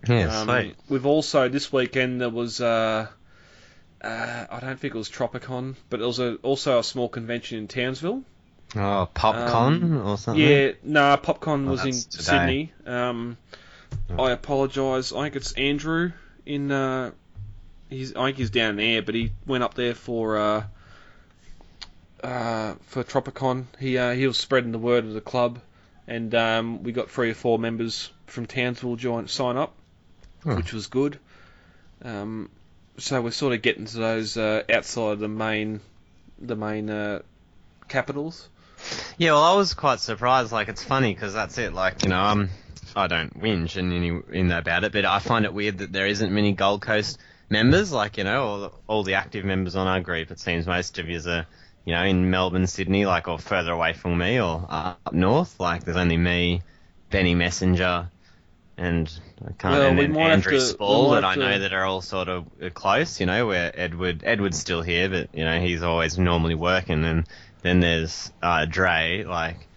yeah, 0.08 0.42
Um. 0.42 0.74
We've 0.90 1.06
also 1.06 1.48
this 1.50 1.72
weekend 1.72 2.20
there 2.22 2.30
was 2.30 2.60
uh, 2.60 3.08
uh, 4.04 4.46
I 4.50 4.60
don't 4.60 4.80
think 4.80 4.96
it 4.96 4.98
was 4.98 5.10
Tropicon, 5.10 5.76
but 5.90 6.00
it 6.02 6.06
was 6.06 6.20
a, 6.20 6.36
also 6.38 6.80
a 6.80 6.84
small 6.84 7.08
convention 7.08 7.60
in 7.60 7.68
Townsville. 7.68 8.24
Oh, 8.76 9.10
PopCon 9.14 10.06
or 10.06 10.18
something. 10.18 10.42
Yeah, 10.42 10.72
nah, 10.82 11.18
PopCon 11.18 11.68
Oh, 11.68 11.72
was 11.72 11.86
in 11.86 11.92
today. 11.92 12.24
Sydney. 12.24 12.74
Um, 12.86 13.38
Oh. 14.10 14.24
I 14.24 14.32
apologise. 14.32 15.12
I 15.12 15.24
think 15.24 15.36
it's 15.36 15.52
Andrew 15.54 16.14
in. 16.46 16.72
Uh, 16.72 17.12
he's 17.90 18.16
I 18.16 18.28
think 18.28 18.38
he's 18.38 18.50
down 18.50 18.78
there, 18.78 19.02
but 19.02 19.14
he 19.16 19.34
went 19.46 19.64
up 19.66 19.74
there 19.74 19.94
for 19.94 20.38
uh, 22.24 22.76
for 22.88 23.04
Tropicon. 23.04 23.66
He 23.80 23.98
uh, 23.98 24.12
he 24.14 24.28
was 24.28 24.38
spreading 24.38 24.72
the 24.72 24.78
word 24.80 25.06
of 25.06 25.14
the 25.14 25.22
club, 25.22 25.60
and 26.08 26.34
um, 26.36 26.84
we 26.84 26.92
got 26.92 27.10
three 27.10 27.32
or 27.32 27.34
four 27.36 27.60
members 27.60 28.12
from 28.28 28.46
Townsville 28.46 28.96
join 28.96 29.28
sign 29.28 29.58
up, 29.58 29.74
Oh. 30.46 30.56
which 30.56 30.74
was 30.74 30.88
good. 30.88 31.20
Um, 32.04 32.50
so 32.98 33.22
we're 33.22 33.32
sort 33.32 33.54
of 33.54 33.62
getting 33.62 33.86
to 33.86 33.98
those 33.98 34.38
uh, 34.38 34.64
outside 34.74 35.20
the 35.20 35.28
main 35.28 35.82
the 36.40 36.56
main 36.56 36.90
uh, 36.90 37.20
capitals. 37.88 38.48
Yeah, 39.18 39.34
well, 39.34 39.44
I 39.44 39.56
was 39.56 39.76
quite 39.76 40.00
surprised. 40.00 40.52
Like, 40.52 40.68
it's 40.68 40.84
funny 40.84 41.14
because 41.14 41.34
that's 41.34 41.58
it. 41.60 41.74
Like, 41.74 42.02
you 42.04 42.10
know, 42.10 42.20
um, 42.20 42.50
I 42.96 43.06
don't 43.06 43.40
whinge 43.40 43.76
and 43.78 43.94
any 43.94 44.20
in 44.32 44.48
that 44.48 44.62
about 44.62 44.84
it, 44.84 44.92
but 44.92 45.06
I 45.06 45.20
find 45.20 45.46
it 45.46 45.54
weird 45.54 45.78
that 45.80 45.94
there 45.94 46.08
isn't 46.08 46.34
many 46.34 46.54
Gold 46.54 46.82
Coast 46.82 47.20
members. 47.48 47.92
Like, 47.92 48.18
you 48.18 48.24
know, 48.24 48.44
all 48.44 48.60
the, 48.60 48.72
all 48.88 49.04
the 49.04 49.14
active 49.16 49.46
members 49.46 49.76
on 49.76 49.86
our 49.88 50.00
group. 50.02 50.32
It 50.32 50.40
seems 50.40 50.66
most 50.66 50.98
of 50.98 51.08
you 51.08 51.20
are, 51.28 51.46
you 51.86 51.94
know, 51.94 52.04
in 52.04 52.30
Melbourne, 52.30 52.68
Sydney, 52.68 53.06
like, 53.06 53.28
or 53.28 53.40
further 53.40 53.72
away 53.72 53.94
from 53.94 54.18
me, 54.18 54.40
or 54.40 54.66
uh, 54.70 54.94
up 55.06 55.14
north. 55.14 55.60
Like, 55.60 55.84
there's 55.84 55.98
only 55.98 56.18
me, 56.18 56.62
Benny 57.10 57.36
Messenger, 57.36 58.10
and 58.78 59.12
I 59.44 59.52
can't, 59.54 59.74
Well, 59.74 59.82
and 59.90 59.98
we 59.98 60.04
then 60.06 60.14
might 60.14 60.22
have 60.24 60.32
Andrew 60.34 60.52
to- 60.54 60.62
Spall 60.62 61.12
that 61.12 61.24
I 61.24 61.30
have 61.34 61.40
to- 61.40 61.50
know 61.50 61.60
that 61.60 61.74
are 61.74 61.86
all 61.86 62.02
sort 62.02 62.28
of 62.30 62.46
uh, 62.64 62.70
close. 62.70 63.20
You 63.20 63.26
know, 63.26 63.48
where 63.48 63.72
Edward 63.74 64.22
Edward's 64.24 64.60
still 64.60 64.82
here, 64.82 65.10
but 65.10 65.30
you 65.34 65.44
know 65.46 65.60
he's 65.60 65.84
always 65.84 66.18
normally 66.18 66.56
working, 66.56 67.04
and 67.04 67.26
then 67.62 67.80
there's 67.80 68.32
uh, 68.42 68.66
Dre, 68.66 69.24
like. 69.24 69.68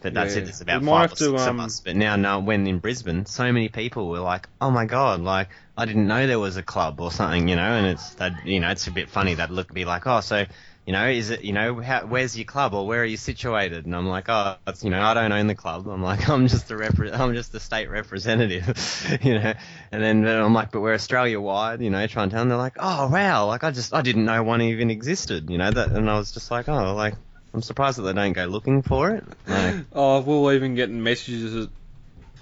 But 0.00 0.14
that's 0.14 0.34
Yeah. 0.34 0.42
it. 0.42 0.44
There's 0.46 0.60
about 0.60 0.80
We 0.80 0.88
five 0.88 1.12
or 1.12 1.14
to, 1.14 1.24
six 1.30 1.42
um, 1.42 1.60
of 1.60 1.66
us. 1.66 1.78
But 1.78 1.94
now, 1.94 2.16
now, 2.16 2.40
when 2.40 2.66
in 2.66 2.80
Brisbane, 2.80 3.24
so 3.24 3.44
many 3.52 3.68
people 3.68 4.08
were 4.08 4.18
like, 4.18 4.48
"Oh 4.60 4.68
my 4.72 4.84
god!" 4.84 5.20
Like 5.20 5.50
I 5.78 5.84
didn't 5.84 6.08
know 6.08 6.26
there 6.26 6.40
was 6.40 6.56
a 6.56 6.62
club 6.64 7.00
or 7.00 7.12
something, 7.12 7.46
you 7.46 7.54
know. 7.54 7.62
And 7.62 7.86
it's 7.86 8.14
that, 8.14 8.44
you 8.44 8.58
know, 8.58 8.70
it's 8.70 8.88
a 8.88 8.90
bit 8.90 9.08
funny. 9.10 9.34
They'd 9.34 9.50
look 9.50 9.72
be 9.72 9.84
like, 9.84 10.04
"Oh, 10.08 10.18
so, 10.20 10.44
you 10.86 10.92
know, 10.92 11.06
is 11.08 11.30
it, 11.30 11.44
you 11.44 11.52
know, 11.52 11.80
how, 11.80 12.06
where's 12.06 12.36
your 12.36 12.44
club 12.44 12.74
or 12.74 12.86
where 12.86 13.02
are 13.02 13.06
you 13.06 13.16
situated?" 13.16 13.86
And 13.86 13.94
I'm 13.94 14.08
like, 14.08 14.28
"Oh, 14.28 14.56
it's, 14.66 14.82
you 14.82 14.90
know, 14.90 15.00
I 15.00 15.14
don't 15.14 15.30
own 15.30 15.46
the 15.46 15.54
club. 15.54 15.86
I'm 15.88 16.02
like, 16.02 16.28
I'm 16.28 16.48
just 16.48 16.68
the 16.68 16.74
repre- 16.74 17.16
I'm 17.16 17.34
just 17.34 17.52
the 17.52 17.60
state 17.60 17.88
representative, 17.88 19.18
you 19.22 19.38
know." 19.38 19.54
And 19.92 20.02
then 20.02 20.26
I'm 20.26 20.54
like, 20.54 20.72
"But 20.72 20.80
we're 20.80 20.94
Australia 20.94 21.40
wide, 21.40 21.80
you 21.80 21.90
know." 21.90 22.06
Trying 22.06 22.30
to 22.30 22.34
tell 22.34 22.42
them, 22.42 22.48
they're 22.48 22.58
like, 22.58 22.76
"Oh 22.78 23.08
wow!" 23.08 23.46
Like 23.46 23.64
I 23.64 23.70
just 23.70 23.94
I 23.94 24.02
didn't 24.02 24.24
know 24.24 24.42
one 24.42 24.62
even 24.62 24.90
existed, 24.90 25.50
you 25.50 25.58
know. 25.58 25.70
That 25.70 25.90
and 25.90 26.10
I 26.10 26.18
was 26.18 26.32
just 26.32 26.50
like, 26.50 26.68
"Oh, 26.68 26.94
like." 26.94 27.14
I'm 27.54 27.60
surprised 27.60 27.98
that 27.98 28.02
they 28.04 28.14
don't 28.14 28.32
go 28.32 28.46
looking 28.46 28.80
for 28.80 29.10
it. 29.10 29.24
Like, 29.46 29.84
Oh, 29.92 30.20
we 30.22 30.38
were 30.38 30.54
even 30.54 30.74
getting 30.74 31.02
messages 31.02 31.66
at 31.66 31.70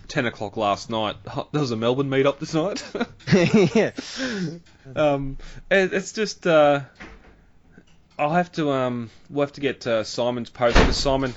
10 0.07 0.26
o'clock 0.26 0.57
last 0.57 0.88
night. 0.88 1.16
There 1.53 1.61
was 1.61 1.72
a 1.72 1.76
Melbourne 1.76 2.09
meet-up 2.09 2.38
this 2.38 2.55
night. 2.55 2.85
yeah. 3.74 3.90
um, 4.94 5.37
it, 5.68 5.92
it's 5.92 6.12
just, 6.12 6.46
uh, 6.46 6.83
I'll 8.21 8.31
have 8.31 8.53
to, 8.53 8.71
um, 8.71 9.11
we'll 9.31 9.47
have 9.47 9.55
to 9.55 9.63
get 9.63 9.87
uh, 9.87 10.05
Simon's 10.05 10.51
post, 10.51 10.77
because 10.77 10.99
Simon, 10.99 11.35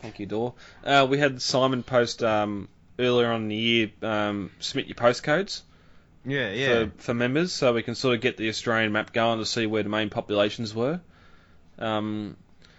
thank 0.00 0.18
you, 0.18 0.26
Dor. 0.26 0.54
Uh, 0.82 1.06
we 1.08 1.16
had 1.16 1.40
Simon 1.40 1.84
post, 1.84 2.24
um, 2.24 2.68
earlier 2.98 3.28
on 3.30 3.42
in 3.42 3.48
the 3.48 3.56
year, 3.56 3.90
um, 4.02 4.50
submit 4.58 4.86
your 4.86 4.96
postcodes 4.96 5.62
Yeah, 6.24 6.50
yeah. 6.50 6.86
for, 6.86 6.92
for 6.98 7.14
members, 7.14 7.52
so 7.52 7.72
we 7.72 7.84
can 7.84 7.94
sort 7.94 8.16
of 8.16 8.20
get 8.20 8.36
the 8.36 8.48
Australian 8.48 8.90
map 8.90 9.12
going 9.12 9.38
to 9.38 9.46
see 9.46 9.66
where 9.66 9.84
the 9.84 9.88
main 9.88 10.10
populations 10.10 10.74
were. 10.74 11.00
Um, 11.78 12.36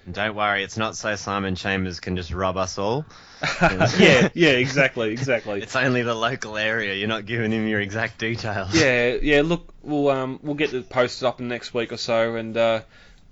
Don't 0.10 0.36
worry, 0.36 0.64
it's 0.64 0.78
not 0.78 0.96
so 0.96 1.16
Simon 1.16 1.56
Chambers 1.56 2.00
can 2.00 2.16
just 2.16 2.32
rob 2.32 2.56
us 2.56 2.78
all. 2.78 3.06
yeah, 3.62 4.30
yeah, 4.34 4.50
exactly, 4.52 5.12
exactly. 5.12 5.62
It's 5.62 5.76
only 5.76 6.02
the 6.02 6.16
local 6.16 6.58
area. 6.58 6.94
You're 6.94 7.10
not 7.10 7.26
giving 7.26 7.52
him 7.52 7.68
your 7.68 7.82
exact 7.82 8.18
details. 8.18 8.74
Yeah, 8.74 9.18
yeah. 9.22 9.42
Look, 9.42 9.74
we'll 9.84 10.10
um, 10.10 10.40
we'll 10.42 10.56
get 10.56 10.74
it 10.74 10.90
posted 10.90 11.28
up 11.28 11.40
in 11.40 11.50
the 11.50 11.54
next 11.54 11.74
week 11.74 11.92
or 11.92 11.98
so, 11.98 12.36
and 12.36 12.56
uh, 12.56 12.82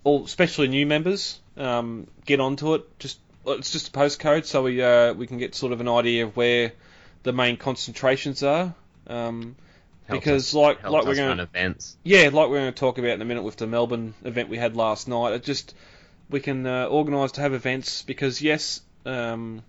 all, 0.03 0.25
especially 0.25 0.67
new 0.67 0.85
members, 0.85 1.39
um, 1.57 2.07
get 2.25 2.39
onto 2.41 2.73
it. 2.75 2.99
Just 2.99 3.19
it's 3.47 3.71
just 3.71 3.89
a 3.89 3.91
postcode, 3.91 4.45
so 4.45 4.63
we 4.63 4.81
uh, 4.83 5.13
we 5.13 5.27
can 5.27 5.37
get 5.37 5.55
sort 5.55 5.71
of 5.71 5.79
an 5.79 5.87
idea 5.87 6.25
of 6.25 6.35
where 6.35 6.73
the 7.23 7.31
main 7.31 7.55
concentrations 7.57 8.43
are. 8.43 8.73
Um, 9.07 9.55
because 10.09 10.49
us- 10.49 10.53
like 10.53 10.83
like 10.83 11.05
we're 11.05 11.15
going 11.15 11.37
to 11.37 11.43
events. 11.43 11.97
yeah, 12.03 12.29
like 12.31 12.49
we're 12.49 12.59
going 12.59 12.73
to 12.73 12.79
talk 12.79 12.97
about 12.97 13.11
in 13.11 13.21
a 13.21 13.25
minute 13.25 13.43
with 13.43 13.55
the 13.55 13.65
Melbourne 13.65 14.13
event 14.23 14.49
we 14.49 14.57
had 14.57 14.75
last 14.75 15.07
night. 15.07 15.33
It 15.33 15.43
just 15.43 15.73
we 16.29 16.39
can 16.39 16.65
uh, 16.65 16.85
organise 16.85 17.33
to 17.33 17.41
have 17.41 17.53
events 17.53 18.01
because 18.01 18.41
yes, 18.41 18.81
um, 19.05 19.61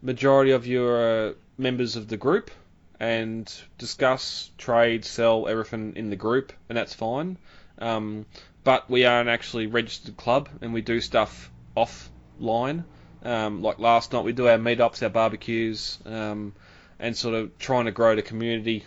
majority 0.00 0.52
of 0.52 0.66
you 0.66 0.86
are 0.86 1.28
uh, 1.28 1.32
members 1.58 1.96
of 1.96 2.08
the 2.08 2.16
group 2.16 2.50
and 2.98 3.52
discuss, 3.78 4.50
trade, 4.58 5.04
sell 5.04 5.48
everything 5.48 5.94
in 5.96 6.10
the 6.10 6.16
group, 6.16 6.52
and 6.68 6.78
that's 6.78 6.94
fine. 6.94 7.36
Um, 7.78 8.26
but 8.64 8.88
we 8.88 9.04
are 9.04 9.20
an 9.20 9.28
actually 9.28 9.66
registered 9.66 10.16
club, 10.16 10.48
and 10.60 10.72
we 10.72 10.82
do 10.82 11.00
stuff 11.00 11.50
offline. 11.76 12.84
Um, 13.24 13.62
like 13.62 13.78
last 13.78 14.12
night, 14.12 14.24
we 14.24 14.32
do 14.32 14.48
our 14.48 14.58
meetups, 14.58 15.02
our 15.02 15.08
barbecues, 15.08 15.98
um, 16.06 16.54
and 16.98 17.16
sort 17.16 17.34
of 17.34 17.58
trying 17.58 17.86
to 17.86 17.90
grow 17.90 18.14
the 18.14 18.22
community 18.22 18.84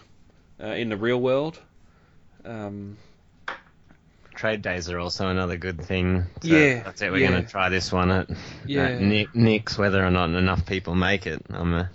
uh, 0.61 0.67
in 0.67 0.89
the 0.89 0.97
real 0.97 1.19
world. 1.19 1.59
Um, 2.45 2.97
Trade 4.35 4.61
days 4.61 4.89
are 4.89 4.99
also 4.99 5.29
another 5.29 5.57
good 5.57 5.81
thing. 5.81 6.25
So 6.41 6.47
Yeah, 6.47 6.83
That's 6.83 7.01
it. 7.01 7.11
We're 7.11 7.19
yeah. 7.19 7.29
going 7.31 7.43
to 7.45 7.49
try 7.49 7.69
this 7.69 7.91
one 7.91 8.11
at, 8.11 8.29
Yeah. 8.65 8.83
at 8.83 9.01
Nick, 9.01 9.35
Nick's, 9.35 9.77
whether 9.77 10.05
or 10.05 10.11
not 10.11 10.29
enough 10.29 10.65
people 10.65 10.95
make 10.95 11.25
it. 11.27 11.41
I'm 11.49 11.73
a, 11.73 11.89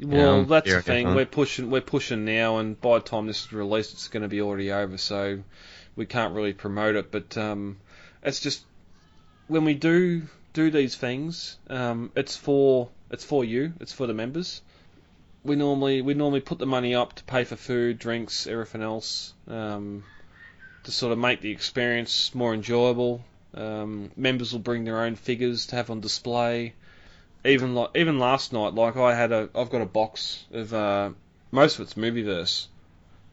Well, 0.00 0.38
Yeah, 0.40 0.44
that's 0.48 0.72
the 0.72 0.82
thing. 0.82 1.06
one. 1.08 1.16
We're 1.16 1.26
pushing. 1.26 1.70
We're 1.70 1.80
pushing 1.82 2.24
now, 2.24 2.58
and 2.58 2.80
by 2.80 2.98
the 2.98 3.04
time 3.04 3.26
this 3.26 3.44
is 3.46 3.52
released, 3.52 3.92
it's 3.92 4.08
going 4.08 4.22
to 4.22 4.28
be 4.28 4.40
already 4.40 4.72
over. 4.72 4.96
So 4.96 5.42
we 5.96 6.06
can't 6.06 6.34
really 6.34 6.54
promote 6.54 6.96
it. 6.96 7.10
But 7.12 7.36
um, 7.36 7.78
it's 8.22 8.40
just 8.40 8.64
when 9.48 9.64
we 9.64 9.74
do 9.74 10.22
do 10.54 10.70
these 10.70 10.94
things, 10.96 11.56
um, 11.68 12.10
it's 12.16 12.36
for 12.36 12.88
it's 13.10 13.24
for 13.24 13.44
you. 13.44 13.74
It's 13.80 13.92
for 13.92 14.06
the 14.06 14.14
members. 14.14 14.62
We 15.44 15.56
normally 15.56 16.02
we 16.02 16.14
normally 16.14 16.40
put 16.40 16.58
the 16.58 16.66
money 16.66 16.94
up 16.94 17.14
to 17.14 17.24
pay 17.24 17.44
for 17.44 17.56
food, 17.56 17.98
drinks, 17.98 18.46
everything 18.46 18.80
else, 18.82 19.34
um, 19.48 20.04
to 20.84 20.90
sort 20.92 21.12
of 21.12 21.18
make 21.18 21.40
the 21.40 21.50
experience 21.50 22.34
more 22.34 22.54
enjoyable. 22.54 23.24
Um, 23.54 24.10
members 24.16 24.52
will 24.52 24.60
bring 24.60 24.84
their 24.84 25.00
own 25.02 25.14
figures 25.14 25.66
to 25.66 25.76
have 25.76 25.90
on 25.90 26.00
display 26.00 26.74
even 27.44 27.74
like 27.74 27.90
even 27.96 28.18
last 28.18 28.52
night, 28.52 28.74
like 28.74 28.96
I 28.96 29.14
had 29.14 29.32
a 29.32 29.48
I've 29.54 29.70
got 29.70 29.82
a 29.82 29.86
box 29.86 30.44
of 30.52 30.72
uh, 30.72 31.10
most 31.50 31.76
of 31.78 31.82
it's 31.82 31.94
Movieverse 31.94 32.66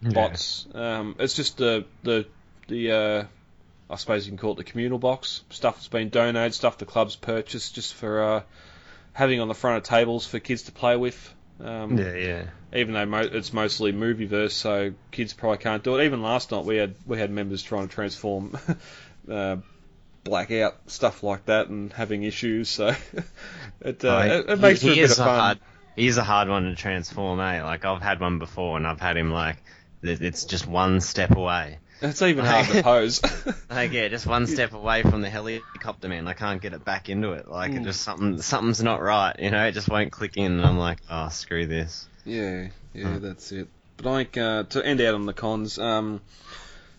bots. 0.01 0.67
Um, 0.73 1.15
it's 1.19 1.35
just 1.35 1.57
the 1.57 1.85
the 2.03 2.25
the 2.67 2.91
uh, 2.91 3.23
I 3.89 3.95
suppose 3.95 4.25
you 4.25 4.31
can 4.31 4.37
call 4.37 4.53
it 4.53 4.57
the 4.57 4.63
communal 4.63 4.99
box 4.99 5.43
stuff 5.49 5.75
that's 5.75 5.87
been 5.87 6.09
donated, 6.09 6.53
stuff 6.53 6.77
the 6.77 6.85
club's 6.85 7.15
purchased 7.15 7.75
just 7.75 7.93
for 7.93 8.21
uh, 8.21 8.41
having 9.13 9.39
on 9.39 9.47
the 9.47 9.53
front 9.53 9.77
of 9.77 9.83
tables 9.83 10.25
for 10.25 10.39
kids 10.39 10.63
to 10.63 10.71
play 10.71 10.95
with. 10.95 11.33
Um, 11.59 11.97
Yeah, 11.97 12.15
yeah. 12.15 12.45
Even 12.73 12.93
though 12.93 13.05
mo- 13.05 13.29
it's 13.31 13.53
mostly 13.53 13.93
Movieverse, 13.93 14.51
so 14.51 14.93
kids 15.11 15.33
probably 15.33 15.59
can't 15.59 15.83
do 15.83 15.97
it. 15.97 16.05
Even 16.05 16.21
last 16.21 16.51
night 16.51 16.65
we 16.65 16.77
had 16.77 16.95
we 17.05 17.19
had 17.19 17.31
members 17.31 17.63
trying 17.63 17.87
to 17.87 17.93
transform. 17.95 18.57
Uh, 19.29 19.57
blackout 20.23 20.75
stuff 20.91 21.23
like 21.23 21.45
that 21.45 21.69
and 21.69 21.93
having 21.93 22.23
issues 22.23 22.69
so 22.69 22.89
it, 23.81 24.05
uh, 24.05 24.25
it, 24.27 24.49
it 24.51 24.59
makes 24.59 24.81
he, 24.81 24.85
for 24.85 24.91
a 24.93 24.95
he 24.95 24.97
bit 24.97 25.11
is 25.11 25.11
of 25.11 25.19
fun 25.19 25.45
hard. 25.45 25.59
He 25.95 26.07
is 26.07 26.17
a 26.17 26.23
hard 26.23 26.47
one 26.49 26.63
to 26.63 26.75
transform, 26.75 27.39
eh? 27.39 27.63
Like 27.63 27.85
I've 27.85 28.01
had 28.01 28.19
one 28.19 28.39
before, 28.39 28.77
and 28.77 28.87
I've 28.87 28.99
had 29.01 29.17
him 29.17 29.31
like 29.31 29.57
it's 30.01 30.45
just 30.45 30.65
one 30.67 31.01
step 31.01 31.35
away. 31.35 31.79
It's 32.01 32.21
even 32.21 32.45
hard 32.45 32.67
to 32.67 32.83
pose. 32.83 33.21
Like 33.69 33.91
yeah, 33.91 34.07
just 34.07 34.25
one 34.25 34.47
step 34.47 34.73
away 34.73 35.03
from 35.03 35.21
the 35.21 35.29
helicopter 35.29 36.07
man. 36.09 36.27
I 36.27 36.33
can't 36.33 36.61
get 36.61 36.73
it 36.73 36.83
back 36.83 37.07
into 37.07 37.33
it. 37.33 37.47
Like 37.47 37.71
it 37.73 37.81
Mm. 37.81 37.83
just 37.83 38.01
something 38.01 38.41
something's 38.41 38.81
not 38.81 39.01
right. 39.01 39.35
You 39.39 39.51
know, 39.51 39.63
it 39.65 39.73
just 39.73 39.87
won't 39.89 40.11
click 40.11 40.37
in. 40.37 40.53
And 40.53 40.65
I'm 40.65 40.77
like, 40.79 40.99
oh 41.09 41.29
screw 41.29 41.67
this. 41.67 42.07
yeah, 42.25 42.67
yeah, 42.93 43.05
Hmm. 43.07 43.19
that's 43.23 43.51
it. 43.51 43.67
But 43.97 44.07
I 44.07 44.17
think 44.23 44.37
uh, 44.37 44.63
to 44.63 44.85
end 44.85 45.01
out 45.01 45.13
on 45.13 45.25
the 45.27 45.33
cons, 45.33 45.77
um, 45.77 46.19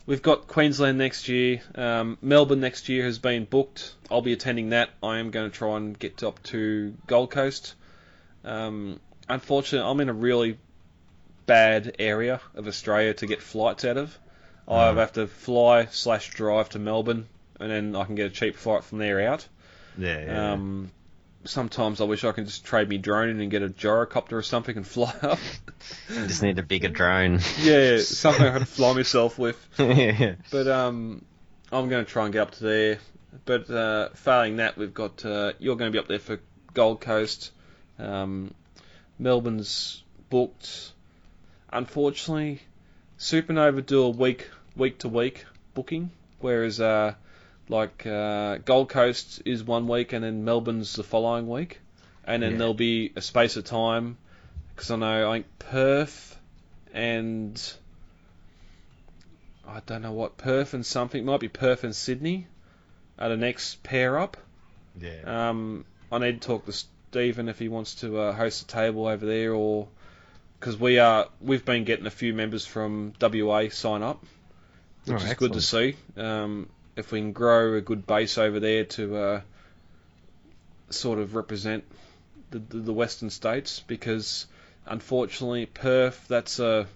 we've 0.06 0.22
got 0.22 0.46
Queensland 0.46 0.98
next 0.98 1.28
year. 1.28 1.60
Um, 1.74 2.18
Melbourne 2.22 2.60
next 2.60 2.88
year 2.88 3.04
has 3.04 3.18
been 3.18 3.44
booked. 3.46 3.94
I'll 4.10 4.22
be 4.22 4.32
attending 4.32 4.70
that. 4.70 4.90
I 5.02 5.18
am 5.18 5.30
going 5.30 5.50
to 5.50 5.56
try 5.56 5.76
and 5.76 5.98
get 5.98 6.22
up 6.22 6.42
to 6.44 6.94
Gold 7.06 7.30
Coast. 7.30 7.74
Um, 8.44 9.00
unfortunately, 9.28 9.90
I'm 9.90 10.00
in 10.00 10.08
a 10.08 10.14
really 10.14 10.56
bad 11.46 11.96
area 11.98 12.40
of 12.54 12.68
Australia 12.68 13.14
to 13.14 13.26
get 13.26 13.42
flights 13.42 13.84
out 13.84 13.96
of. 13.96 14.16
I 14.70 14.92
Mm. 14.92 14.96
have 14.98 15.12
to 15.14 15.26
fly 15.26 15.86
slash 15.90 16.30
drive 16.30 16.68
to 16.70 16.78
Melbourne, 16.78 17.26
and 17.58 17.70
then 17.70 17.96
I 17.96 18.04
can 18.04 18.14
get 18.14 18.26
a 18.26 18.30
cheap 18.30 18.56
flight 18.56 18.84
from 18.84 18.98
there 18.98 19.20
out. 19.28 19.46
Yeah, 19.98 20.24
yeah. 20.24 20.52
Um, 20.52 20.90
sometimes 21.44 22.00
I 22.00 22.04
wish 22.04 22.22
I 22.24 22.32
could 22.32 22.46
just 22.46 22.64
trade 22.64 22.88
me 22.88 22.96
drone 22.98 23.28
in 23.30 23.40
and 23.40 23.50
get 23.50 23.62
a 23.62 23.68
gyrocopter 23.68 24.32
or 24.34 24.42
something 24.42 24.76
and 24.76 24.86
fly 24.96 25.12
up. 25.22 25.38
You 26.08 26.26
just 26.26 26.42
need 26.42 26.58
a 26.58 26.62
bigger 26.62 26.88
drone. 26.88 27.40
yeah, 27.60 27.98
something 27.98 28.46
I 28.46 28.58
could 28.58 28.68
fly 28.68 28.92
myself 28.94 29.38
with. 29.38 29.56
yeah. 29.78 30.36
But 30.50 30.68
um, 30.68 31.24
I'm 31.72 31.88
going 31.88 32.04
to 32.04 32.10
try 32.10 32.24
and 32.24 32.32
get 32.32 32.42
up 32.42 32.50
to 32.52 32.64
there. 32.64 32.98
But 33.44 33.68
uh, 33.70 34.10
failing 34.14 34.56
that, 34.56 34.76
we've 34.76 34.94
got 34.94 35.24
uh, 35.24 35.52
you're 35.58 35.76
going 35.76 35.90
to 35.90 35.96
be 35.96 35.98
up 35.98 36.08
there 36.08 36.18
for 36.18 36.38
Gold 36.74 37.00
Coast. 37.00 37.50
Um, 37.98 38.54
Melbourne's 39.18 40.02
booked. 40.30 40.92
Unfortunately, 41.72 42.60
Supernova 43.18 43.84
do 43.84 44.02
a 44.02 44.08
week 44.10 44.48
week 44.76 44.98
to 44.98 45.08
week 45.08 45.44
booking, 45.74 46.10
whereas 46.40 46.80
uh, 46.80 47.14
like 47.68 48.06
uh, 48.06 48.58
Gold 48.58 48.88
Coast 48.88 49.42
is 49.44 49.62
one 49.62 49.86
week 49.88 50.12
and 50.12 50.24
then 50.24 50.44
Melbourne's 50.44 50.94
the 50.94 51.02
following 51.04 51.48
week, 51.48 51.80
and 52.24 52.42
then 52.42 52.52
Yeah. 52.52 52.58
there'll 52.58 52.74
be 52.74 53.12
a 53.16 53.20
space 53.22 53.56
of 53.56 53.64
time 53.64 54.16
because 54.74 54.90
I 54.90 54.96
know 54.96 55.30
I 55.30 55.34
think 55.36 55.46
Perth 55.58 56.38
and 56.92 57.60
I 59.66 59.80
don't 59.86 60.02
know 60.02 60.12
what 60.12 60.36
Perth 60.36 60.74
and 60.74 60.84
something 60.84 61.24
might 61.24 61.40
be 61.40 61.48
Perth 61.48 61.84
and 61.84 61.94
Sydney 61.94 62.46
are 63.18 63.28
the 63.28 63.36
next 63.36 63.82
pair 63.82 64.18
up. 64.18 64.36
Yeah. 65.00 65.48
Um, 65.50 65.84
I 66.10 66.18
need 66.18 66.40
to 66.42 66.46
talk 66.48 66.66
to 66.66 66.72
Stephen 66.72 67.48
if 67.48 67.58
he 67.58 67.68
wants 67.68 67.96
to 67.96 68.18
uh, 68.18 68.32
host 68.32 68.62
a 68.62 68.66
table 68.66 69.06
over 69.06 69.24
there, 69.24 69.52
or 69.54 69.86
because 70.58 70.76
we 70.76 70.98
are 70.98 71.28
we've 71.40 71.64
been 71.64 71.84
getting 71.84 72.06
a 72.06 72.10
few 72.10 72.34
members 72.34 72.66
from 72.66 73.12
WA 73.20 73.68
sign 73.70 74.02
up, 74.02 74.24
which 75.10 75.22
Oh, 75.22 75.26
is 75.26 75.34
good 75.34 75.52
to 75.54 75.60
see. 75.60 75.96
Um, 76.16 76.68
if 76.96 77.12
we 77.12 77.20
can 77.20 77.32
grow 77.32 77.74
a 77.74 77.80
good 77.80 78.06
base 78.06 78.36
over 78.38 78.60
there 78.60 78.84
to 78.84 79.16
uh, 79.16 79.40
sort 80.90 81.18
of 81.18 81.34
represent 81.34 81.84
the, 82.50 82.58
the, 82.58 82.78
the 82.78 82.92
Western 82.92 83.30
states, 83.30 83.80
because 83.86 84.46
unfortunately 84.86 85.66
Perth 85.66 86.26
that's 86.28 86.58
a 86.58 86.86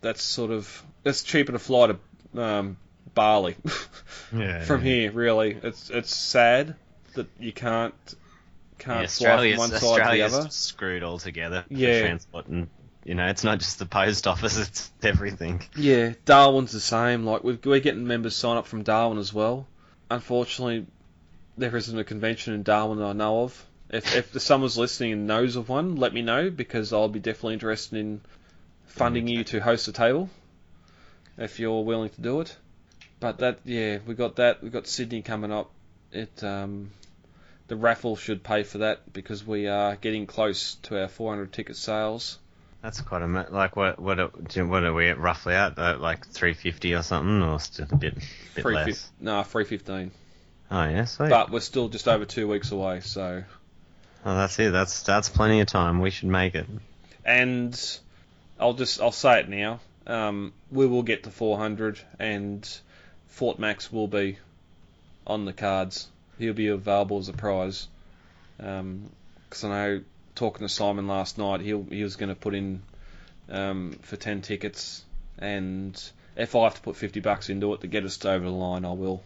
that's 0.00 0.22
sort 0.22 0.50
of 0.50 0.82
that's 1.02 1.22
cheaper 1.22 1.52
to 1.52 1.58
fly 1.58 1.88
to 1.88 2.42
um, 2.42 2.76
Bali. 3.14 3.56
yeah. 4.36 4.64
from 4.64 4.82
here. 4.82 5.10
Really, 5.12 5.56
it's 5.62 5.90
it's 5.90 6.14
sad 6.14 6.74
that 7.14 7.26
you 7.38 7.52
can't 7.52 7.94
can't 8.78 9.02
Yeah, 9.20 9.36
fly 9.36 9.50
from 9.50 9.58
one 9.58 9.70
side 9.70 10.04
to 10.04 10.10
the 10.12 10.22
other. 10.22 10.48
screwed 10.50 11.02
altogether 11.02 11.64
Yeah. 11.68 12.00
for 12.00 12.06
transport, 12.06 12.46
and 12.48 12.68
you 13.04 13.14
know 13.14 13.26
it's 13.26 13.44
not 13.44 13.58
just 13.58 13.78
the 13.78 13.86
post 13.86 14.26
office; 14.26 14.58
it's 14.68 14.90
everything. 15.02 15.62
Yeah, 15.76 16.12
Darwin's 16.24 16.72
the 16.72 16.80
same. 16.80 17.24
Like 17.24 17.44
we've, 17.44 17.64
we're 17.64 17.80
getting 17.80 18.06
members 18.06 18.36
sign 18.36 18.56
up 18.56 18.66
from 18.66 18.82
Darwin 18.82 19.18
as 19.18 19.32
well. 19.32 19.66
Unfortunately, 20.10 20.86
there 21.56 21.76
isn't 21.76 21.98
a 21.98 22.04
convention 22.04 22.54
in 22.54 22.62
Darwin 22.62 22.98
that 22.98 23.06
I 23.06 23.12
know 23.12 23.42
of. 23.42 23.66
If 23.90 24.14
if 24.14 24.32
the 24.32 24.40
someone's 24.48 24.78
listening 24.78 25.12
and 25.12 25.26
knows 25.26 25.56
of 25.56 25.68
one, 25.68 25.96
let 25.96 26.12
me 26.12 26.22
know 26.22 26.50
because 26.50 26.92
I'll 26.92 27.08
be 27.08 27.20
definitely 27.20 27.54
interested 27.54 27.98
in 27.98 28.20
funding 28.86 29.26
you 29.26 29.44
to 29.44 29.60
host 29.60 29.88
a 29.88 29.92
table 29.92 30.28
if 31.38 31.58
you're 31.58 31.82
willing 31.82 32.10
to 32.10 32.20
do 32.20 32.40
it. 32.40 32.56
But 33.20 33.38
that 33.38 33.60
yeah, 33.64 33.98
we 34.06 34.14
got 34.14 34.36
that. 34.36 34.62
We 34.62 34.70
got 34.70 34.86
Sydney 34.86 35.22
coming 35.22 35.52
up. 35.52 35.70
It 36.10 36.42
um, 36.44 36.90
the 37.68 37.76
raffle 37.76 38.16
should 38.16 38.42
pay 38.42 38.64
for 38.64 38.78
that 38.78 39.12
because 39.12 39.46
we 39.46 39.66
are 39.66 39.96
getting 39.96 40.26
close 40.26 40.74
to 40.82 41.00
our 41.00 41.08
400 41.08 41.52
ticket 41.52 41.76
sales. 41.76 42.38
That's 42.82 43.00
quite 43.00 43.22
a 43.22 43.26
like 43.50 43.76
what 43.76 43.98
what 44.00 44.18
are, 44.18 44.28
what 44.66 44.82
are 44.82 44.92
we 44.92 45.08
at 45.08 45.18
roughly 45.18 45.54
at 45.54 45.78
uh, 45.78 45.98
like 45.98 46.26
three 46.26 46.52
fifty 46.54 46.94
or 46.94 47.02
something, 47.02 47.40
or 47.42 47.60
still 47.60 47.86
a 47.90 47.96
bit 47.96 48.14
bit 48.54 48.62
Three 48.62 48.74
less? 48.74 48.86
fif- 48.86 49.10
nah, 49.20 49.42
315. 49.44 50.10
Oh 50.70 50.84
yeah, 50.88 51.04
sweet. 51.04 51.30
But 51.30 51.50
we're 51.50 51.60
still 51.60 51.88
just 51.88 52.08
over 52.08 52.24
two 52.24 52.48
weeks 52.48 52.72
away, 52.72 53.00
so 53.00 53.44
oh, 54.24 54.34
that's 54.34 54.58
it. 54.58 54.72
That's 54.72 55.02
that's 55.02 55.28
plenty 55.28 55.60
of 55.60 55.68
time. 55.68 56.00
We 56.00 56.10
should 56.10 56.28
make 56.28 56.56
it. 56.56 56.66
and 57.24 57.98
I'll 58.58 58.74
just 58.74 59.00
I'll 59.00 59.12
say 59.12 59.40
it 59.40 59.48
now. 59.48 59.78
Um, 60.06 60.52
we 60.72 60.86
will 60.86 61.04
get 61.04 61.22
to 61.24 61.30
400, 61.30 62.00
and 62.18 62.68
Fort 63.28 63.60
Max 63.60 63.92
will 63.92 64.08
be 64.08 64.38
on 65.24 65.44
the 65.44 65.52
cards. 65.52 66.08
He'll 66.38 66.54
be 66.54 66.66
available 66.66 67.18
as 67.18 67.28
a 67.28 67.32
prize. 67.32 67.86
Because 68.56 69.64
I 69.64 69.68
know 69.68 70.00
talking 70.34 70.66
to 70.66 70.72
Simon 70.72 71.06
last 71.08 71.38
night, 71.38 71.60
he 71.60 71.68
he 71.90 72.02
was 72.02 72.16
going 72.16 72.28
to 72.28 72.34
put 72.34 72.54
in 72.54 72.82
um, 73.48 73.98
for 74.02 74.16
10 74.16 74.42
tickets, 74.42 75.04
and 75.38 76.00
if 76.36 76.54
I 76.56 76.64
have 76.64 76.74
to 76.76 76.80
put 76.80 76.96
50 76.96 77.20
bucks 77.20 77.48
into 77.50 77.74
it 77.74 77.80
to 77.82 77.86
get 77.86 78.04
us 78.04 78.24
over 78.24 78.44
the 78.44 78.50
line, 78.50 78.84
I 78.84 78.92
will. 78.92 79.22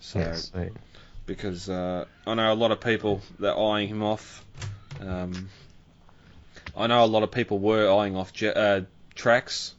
So 0.00 0.18
Yeah, 0.18 0.68
because 1.26 1.68
uh, 1.70 2.04
I 2.26 2.34
know 2.34 2.52
a 2.52 2.54
lot 2.54 2.70
of 2.72 2.80
people 2.80 3.20
that 3.38 3.54
are 3.54 3.76
eyeing 3.76 3.88
him 3.88 4.02
off. 4.02 4.44
Um, 5.00 5.48
I 6.76 6.86
know 6.86 7.04
a 7.04 7.06
lot 7.06 7.22
of 7.22 7.30
people 7.30 7.58
were 7.58 7.90
eyeing 7.90 8.16
off 8.16 8.32
Je- 8.32 8.52
uh, 8.52 8.82
tracks. 9.14 9.74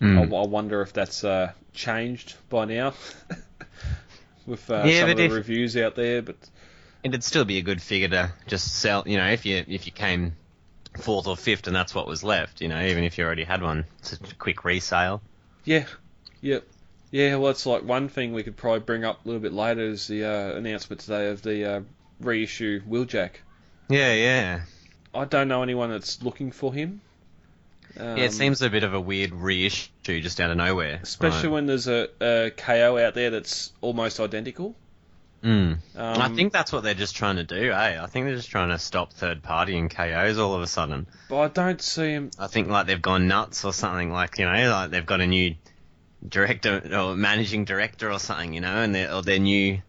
I, 0.00 0.04
Mm. 0.04 0.44
I 0.44 0.46
wonder 0.46 0.82
if 0.82 0.92
that's 0.92 1.24
uh, 1.24 1.52
changed 1.72 2.34
by 2.50 2.64
now 2.66 2.92
with 4.46 4.68
uh, 4.70 4.82
Yeah, 4.84 5.00
some 5.02 5.10
of 5.10 5.16
the 5.16 5.24
if- 5.24 5.32
reviews 5.32 5.76
out 5.76 5.94
there. 5.94 6.20
But 6.22 6.36
It'd 7.04 7.22
still 7.22 7.44
be 7.44 7.58
a 7.58 7.62
good 7.62 7.80
figure 7.80 8.08
to 8.08 8.32
just 8.46 8.76
sell. 8.76 9.04
You 9.06 9.18
know, 9.18 9.28
if 9.28 9.46
you 9.46 9.64
if 9.68 9.86
you 9.86 9.92
came 9.92 10.34
fourth 10.98 11.26
or 11.26 11.36
fifth 11.36 11.66
and 11.66 11.76
that's 11.76 11.94
what 11.94 12.06
was 12.06 12.22
left. 12.22 12.60
You 12.60 12.68
know, 12.68 12.80
even 12.80 13.04
if 13.04 13.18
you 13.18 13.24
already 13.24 13.44
had 13.44 13.62
one, 13.62 13.84
it's 13.98 14.12
a 14.14 14.18
quick 14.36 14.64
resale. 14.64 15.22
yeah, 15.64 15.86
yep. 16.40 16.66
Yeah, 17.10 17.36
well, 17.36 17.52
it's 17.52 17.64
like 17.64 17.84
one 17.84 18.08
thing 18.08 18.32
we 18.32 18.42
could 18.42 18.56
probably 18.56 18.80
bring 18.80 19.04
up 19.04 19.24
a 19.24 19.28
little 19.28 19.40
bit 19.40 19.52
later 19.52 19.82
is 19.82 20.08
the 20.08 20.24
uh, 20.24 20.56
announcement 20.56 21.00
today 21.00 21.28
of 21.30 21.42
the 21.42 21.64
uh, 21.64 21.80
reissue 22.18 22.82
Wheeljack. 22.82 23.34
Yeah, 23.88 24.12
yeah. 24.12 24.62
I 25.14 25.24
don't 25.24 25.46
know 25.46 25.62
anyone 25.62 25.90
that's 25.90 26.22
looking 26.24 26.50
for 26.50 26.74
him. 26.74 27.00
Um, 27.96 28.16
yeah, 28.16 28.24
it 28.24 28.32
seems 28.32 28.62
a 28.62 28.70
bit 28.70 28.82
of 28.82 28.94
a 28.94 29.00
weird 29.00 29.32
reissue 29.32 29.88
just 30.20 30.40
out 30.40 30.50
of 30.50 30.56
nowhere. 30.56 30.98
especially 31.04 31.50
when 31.50 31.66
there's 31.66 31.86
a, 31.86 32.08
a 32.20 32.50
KO 32.50 32.98
out 32.98 33.14
there 33.14 33.30
that's 33.30 33.72
almost 33.80 34.18
identical. 34.18 34.74
Mm. 35.44 35.78
Um, 35.94 36.22
I 36.22 36.30
think 36.30 36.54
that's 36.54 36.72
what 36.72 36.82
they're 36.84 36.94
just 36.94 37.16
trying 37.16 37.36
to 37.36 37.44
do, 37.44 37.70
eh? 37.70 38.02
I 38.02 38.06
think 38.06 38.24
they're 38.24 38.36
just 38.36 38.50
trying 38.50 38.70
to 38.70 38.78
stop 38.78 39.12
third 39.12 39.42
party 39.42 39.76
and 39.76 39.90
KOs 39.90 40.38
all 40.38 40.54
of 40.54 40.62
a 40.62 40.66
sudden. 40.66 41.06
but 41.28 41.38
I 41.38 41.48
don't 41.48 41.82
see 41.82 42.12
him. 42.12 42.30
I 42.38 42.46
think 42.46 42.68
like 42.68 42.86
they've 42.86 43.00
gone 43.00 43.28
nuts 43.28 43.64
or 43.64 43.72
something, 43.74 44.10
like 44.10 44.38
you 44.38 44.46
know, 44.46 44.70
like 44.70 44.90
they've 44.90 45.04
got 45.04 45.20
a 45.20 45.26
new 45.26 45.54
director 46.26 46.82
or 46.96 47.14
managing 47.14 47.66
director 47.66 48.10
or 48.10 48.18
something, 48.18 48.54
you 48.54 48.62
know, 48.62 48.74
and 48.74 48.94
their 48.94 49.12
or 49.12 49.20
their 49.20 49.38
new 49.38 49.82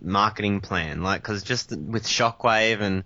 marketing 0.00 0.62
plan, 0.62 1.02
like 1.02 1.20
because 1.20 1.42
just 1.42 1.76
with 1.76 2.04
Shockwave 2.04 2.80
and 2.80 3.04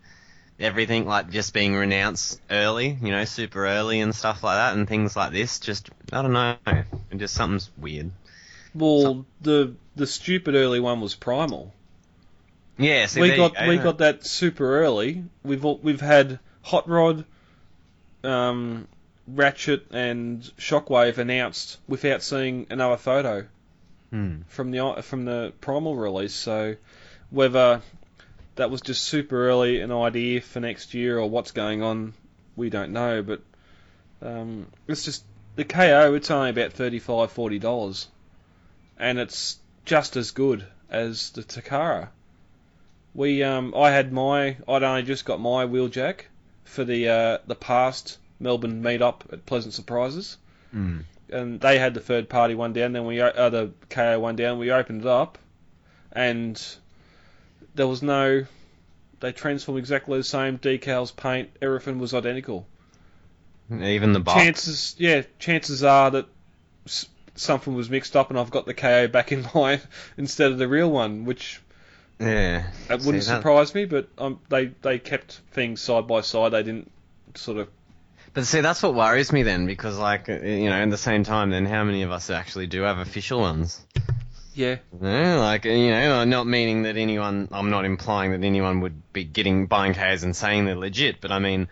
everything 0.60 1.06
like 1.06 1.30
just 1.30 1.52
being 1.52 1.74
renounced 1.74 2.40
early, 2.50 2.96
you 3.02 3.10
know, 3.10 3.24
super 3.24 3.66
early 3.66 4.00
and 4.00 4.14
stuff 4.14 4.44
like 4.44 4.56
that, 4.56 4.76
and 4.76 4.88
things 4.88 5.16
like 5.16 5.32
this, 5.32 5.58
just 5.58 5.90
I 6.12 6.22
don't 6.22 6.32
know, 6.32 6.56
it 6.66 7.16
just 7.16 7.34
something's 7.34 7.68
weird. 7.76 8.12
Well, 8.74 9.26
the 9.40 9.74
the 9.96 10.06
stupid 10.06 10.54
early 10.54 10.78
one 10.78 11.00
was 11.00 11.16
Primal. 11.16 11.72
Yeah, 12.78 13.06
see, 13.06 13.20
we 13.20 13.36
got 13.36 13.54
go. 13.54 13.68
we 13.68 13.78
got 13.78 13.98
that 13.98 14.24
super 14.26 14.80
early. 14.80 15.24
We've 15.42 15.64
all, 15.64 15.78
we've 15.82 16.00
had 16.00 16.38
Hot 16.62 16.88
Rod, 16.88 17.24
um, 18.22 18.86
Ratchet, 19.26 19.86
and 19.92 20.42
Shockwave 20.58 21.18
announced 21.18 21.78
without 21.88 22.22
seeing 22.22 22.66
another 22.70 22.96
photo 22.96 23.46
Hmm. 24.10 24.42
from 24.48 24.70
the 24.70 25.02
from 25.02 25.24
the 25.24 25.52
Primal 25.60 25.96
release. 25.96 26.34
So 26.34 26.76
whether 27.30 27.82
that 28.54 28.70
was 28.70 28.80
just 28.80 29.02
super 29.04 29.48
early 29.48 29.80
an 29.80 29.90
idea 29.90 30.40
for 30.40 30.60
next 30.60 30.94
year 30.94 31.18
or 31.18 31.28
what's 31.28 31.50
going 31.50 31.82
on, 31.82 32.14
we 32.56 32.70
don't 32.70 32.92
know. 32.92 33.22
But 33.22 33.40
um, 34.22 34.66
it's 34.86 35.04
just 35.04 35.24
the 35.56 35.64
KO. 35.64 36.14
It's 36.14 36.30
only 36.30 36.50
about 36.50 36.72
35 36.72 37.32
40 37.32 37.58
dollars, 37.58 38.08
and 38.98 39.18
it's 39.18 39.58
just 39.84 40.16
as 40.16 40.30
good 40.30 40.64
as 40.90 41.30
the 41.30 41.42
Takara. 41.42 42.08
We 43.16 43.42
um, 43.42 43.74
I 43.74 43.90
had 43.90 44.12
my 44.12 44.56
I'd 44.68 44.82
only 44.82 45.02
just 45.02 45.24
got 45.24 45.40
my 45.40 45.66
wheeljack 45.66 46.26
for 46.64 46.84
the 46.84 47.08
uh, 47.08 47.38
the 47.46 47.54
past 47.54 48.18
Melbourne 48.38 48.82
meetup 48.82 49.32
at 49.32 49.46
Pleasant 49.46 49.74
Surprises 49.74 50.36
Hmm. 50.72 50.98
and 51.30 51.60
they 51.60 51.78
had 51.78 51.94
the 51.94 52.00
third 52.00 52.28
party 52.28 52.54
one 52.54 52.72
down. 52.74 52.92
Then 52.92 53.06
we 53.06 53.20
uh, 53.20 53.48
the 53.48 53.70
KO 53.88 54.20
one 54.20 54.36
down. 54.36 54.58
We 54.58 54.70
opened 54.70 55.00
it 55.02 55.06
up, 55.06 55.38
and 56.12 56.62
there 57.74 57.86
was 57.86 58.02
no. 58.02 58.44
They 59.20 59.32
transformed 59.32 59.78
exactly 59.78 60.18
the 60.18 60.24
same 60.24 60.58
decals, 60.58 61.16
paint, 61.16 61.48
everything 61.62 61.98
was 61.98 62.12
identical. 62.12 62.66
Even 63.72 64.12
the 64.12 64.20
box. 64.20 64.42
Chances, 64.42 64.94
yeah, 64.98 65.22
chances 65.38 65.82
are 65.82 66.10
that 66.10 66.26
something 67.34 67.74
was 67.74 67.88
mixed 67.88 68.14
up 68.14 68.30
and 68.30 68.38
I've 68.38 68.50
got 68.50 68.66
the 68.66 68.74
KO 68.74 69.08
back 69.08 69.32
in 69.32 69.46
line 69.54 69.80
instead 70.18 70.52
of 70.52 70.58
the 70.58 70.68
real 70.68 70.90
one, 70.90 71.24
which 71.24 71.60
Yeah. 72.18 72.66
it 72.88 73.02
wouldn't 73.04 73.04
See, 73.24 73.30
that- 73.30 73.38
surprise 73.38 73.74
me. 73.74 73.84
But 73.84 74.08
um, 74.18 74.40
they 74.48 74.66
they 74.82 74.98
kept 74.98 75.40
things 75.52 75.80
side 75.80 76.06
by 76.06 76.22
side. 76.22 76.52
They 76.52 76.62
didn't 76.62 76.90
sort 77.34 77.58
of 77.58 77.68
But 78.32 78.46
see, 78.46 78.60
that's 78.60 78.82
what 78.82 78.94
worries 78.94 79.32
me 79.32 79.42
then, 79.42 79.66
because 79.66 79.98
like 79.98 80.28
uh, 80.28 80.34
you 80.34 80.70
know, 80.70 80.76
at 80.76 80.90
the 80.90 80.96
same 80.98 81.24
time, 81.24 81.50
then 81.50 81.66
how 81.66 81.84
many 81.84 82.02
of 82.02 82.10
us 82.10 82.30
actually 82.30 82.66
do 82.66 82.82
have 82.82 82.98
official 82.98 83.40
ones? 83.40 83.84
yeah 84.54 84.76
Yeah, 85.02 85.36
like 85.36 85.66
you 85.66 85.90
know, 85.90 86.24
not 86.24 86.46
meaning 86.46 86.84
that 86.84 86.96
anyone. 86.96 87.48
I'm 87.52 87.68
not 87.70 87.84
implying 87.84 88.30
that 88.32 88.42
anyone 88.44 88.80
would 88.80 89.12
be 89.12 89.24
getting 89.24 89.66
buying 89.66 89.92
KOs 89.92 90.22
and 90.22 90.34
saying 90.34 90.64
they're 90.64 90.74
legit, 90.76 91.20
but 91.20 91.30
I 91.30 91.38
mean, 91.38 91.68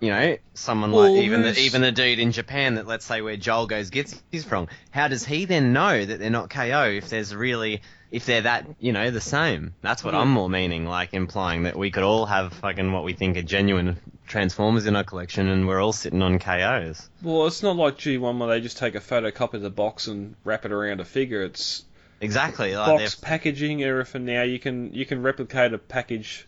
you 0.00 0.10
know, 0.10 0.36
someone 0.52 0.92
Well, 0.92 1.10
like 1.14 1.22
even 1.22 1.40
the 1.40 1.58
even 1.58 1.80
the 1.80 1.92
dude 1.92 2.18
in 2.18 2.32
Japan 2.32 2.74
that 2.74 2.86
let's 2.86 3.06
say 3.06 3.22
where 3.22 3.38
Joel 3.38 3.66
goes 3.66 3.88
gets 3.88 4.20
his 4.30 4.44
from. 4.44 4.68
How 4.90 5.08
does 5.08 5.24
he 5.24 5.46
then 5.46 5.72
know 5.72 6.04
that 6.04 6.18
they're 6.18 6.28
not 6.28 6.50
KO 6.50 6.84
if 6.90 7.08
there's 7.08 7.34
really 7.34 7.80
if 8.12 8.26
they're 8.26 8.42
that 8.42 8.66
you 8.78 8.92
know 8.92 9.10
the 9.10 9.20
same? 9.20 9.74
That's 9.80 10.04
what. 10.04 10.14
I'm 10.14 10.30
more 10.30 10.48
meaning, 10.48 10.86
like 10.86 11.14
implying 11.14 11.64
that 11.64 11.76
we 11.76 11.90
could 11.90 12.04
all 12.04 12.26
have 12.26 12.52
fucking 12.54 12.92
what 12.92 13.02
we 13.02 13.14
think 13.14 13.36
are 13.36 13.42
genuine 13.42 13.98
Transformers 14.28 14.86
in 14.86 14.94
our 14.94 15.02
collection, 15.04 15.48
and 15.48 15.66
we're 15.66 15.80
all 15.80 15.92
sitting 15.92 16.22
on 16.22 16.38
KOs. 16.38 17.08
Well, 17.22 17.46
it's 17.46 17.62
not 17.62 17.76
like 17.76 17.98
G1 17.98 18.38
where 18.38 18.48
they 18.48 18.60
just 18.60 18.78
take 18.78 18.94
a 18.94 19.00
photocopy 19.00 19.54
of 19.54 19.62
the 19.62 19.70
box 19.70 20.06
and 20.06 20.36
wrap 20.44 20.64
it 20.64 20.72
around 20.72 21.00
a 21.00 21.04
figure. 21.04 21.42
It's 21.42 21.84
Exactly, 22.20 22.76
like 22.76 22.86
box 22.86 23.16
they're- 23.16 23.28
packaging, 23.28 23.82
everything. 23.82 24.24
Now 24.26 24.42
you 24.42 24.58
can 24.60 24.94
you 24.94 25.04
can 25.04 25.22
replicate 25.22 25.72
a 25.74 25.78
package 25.78 26.46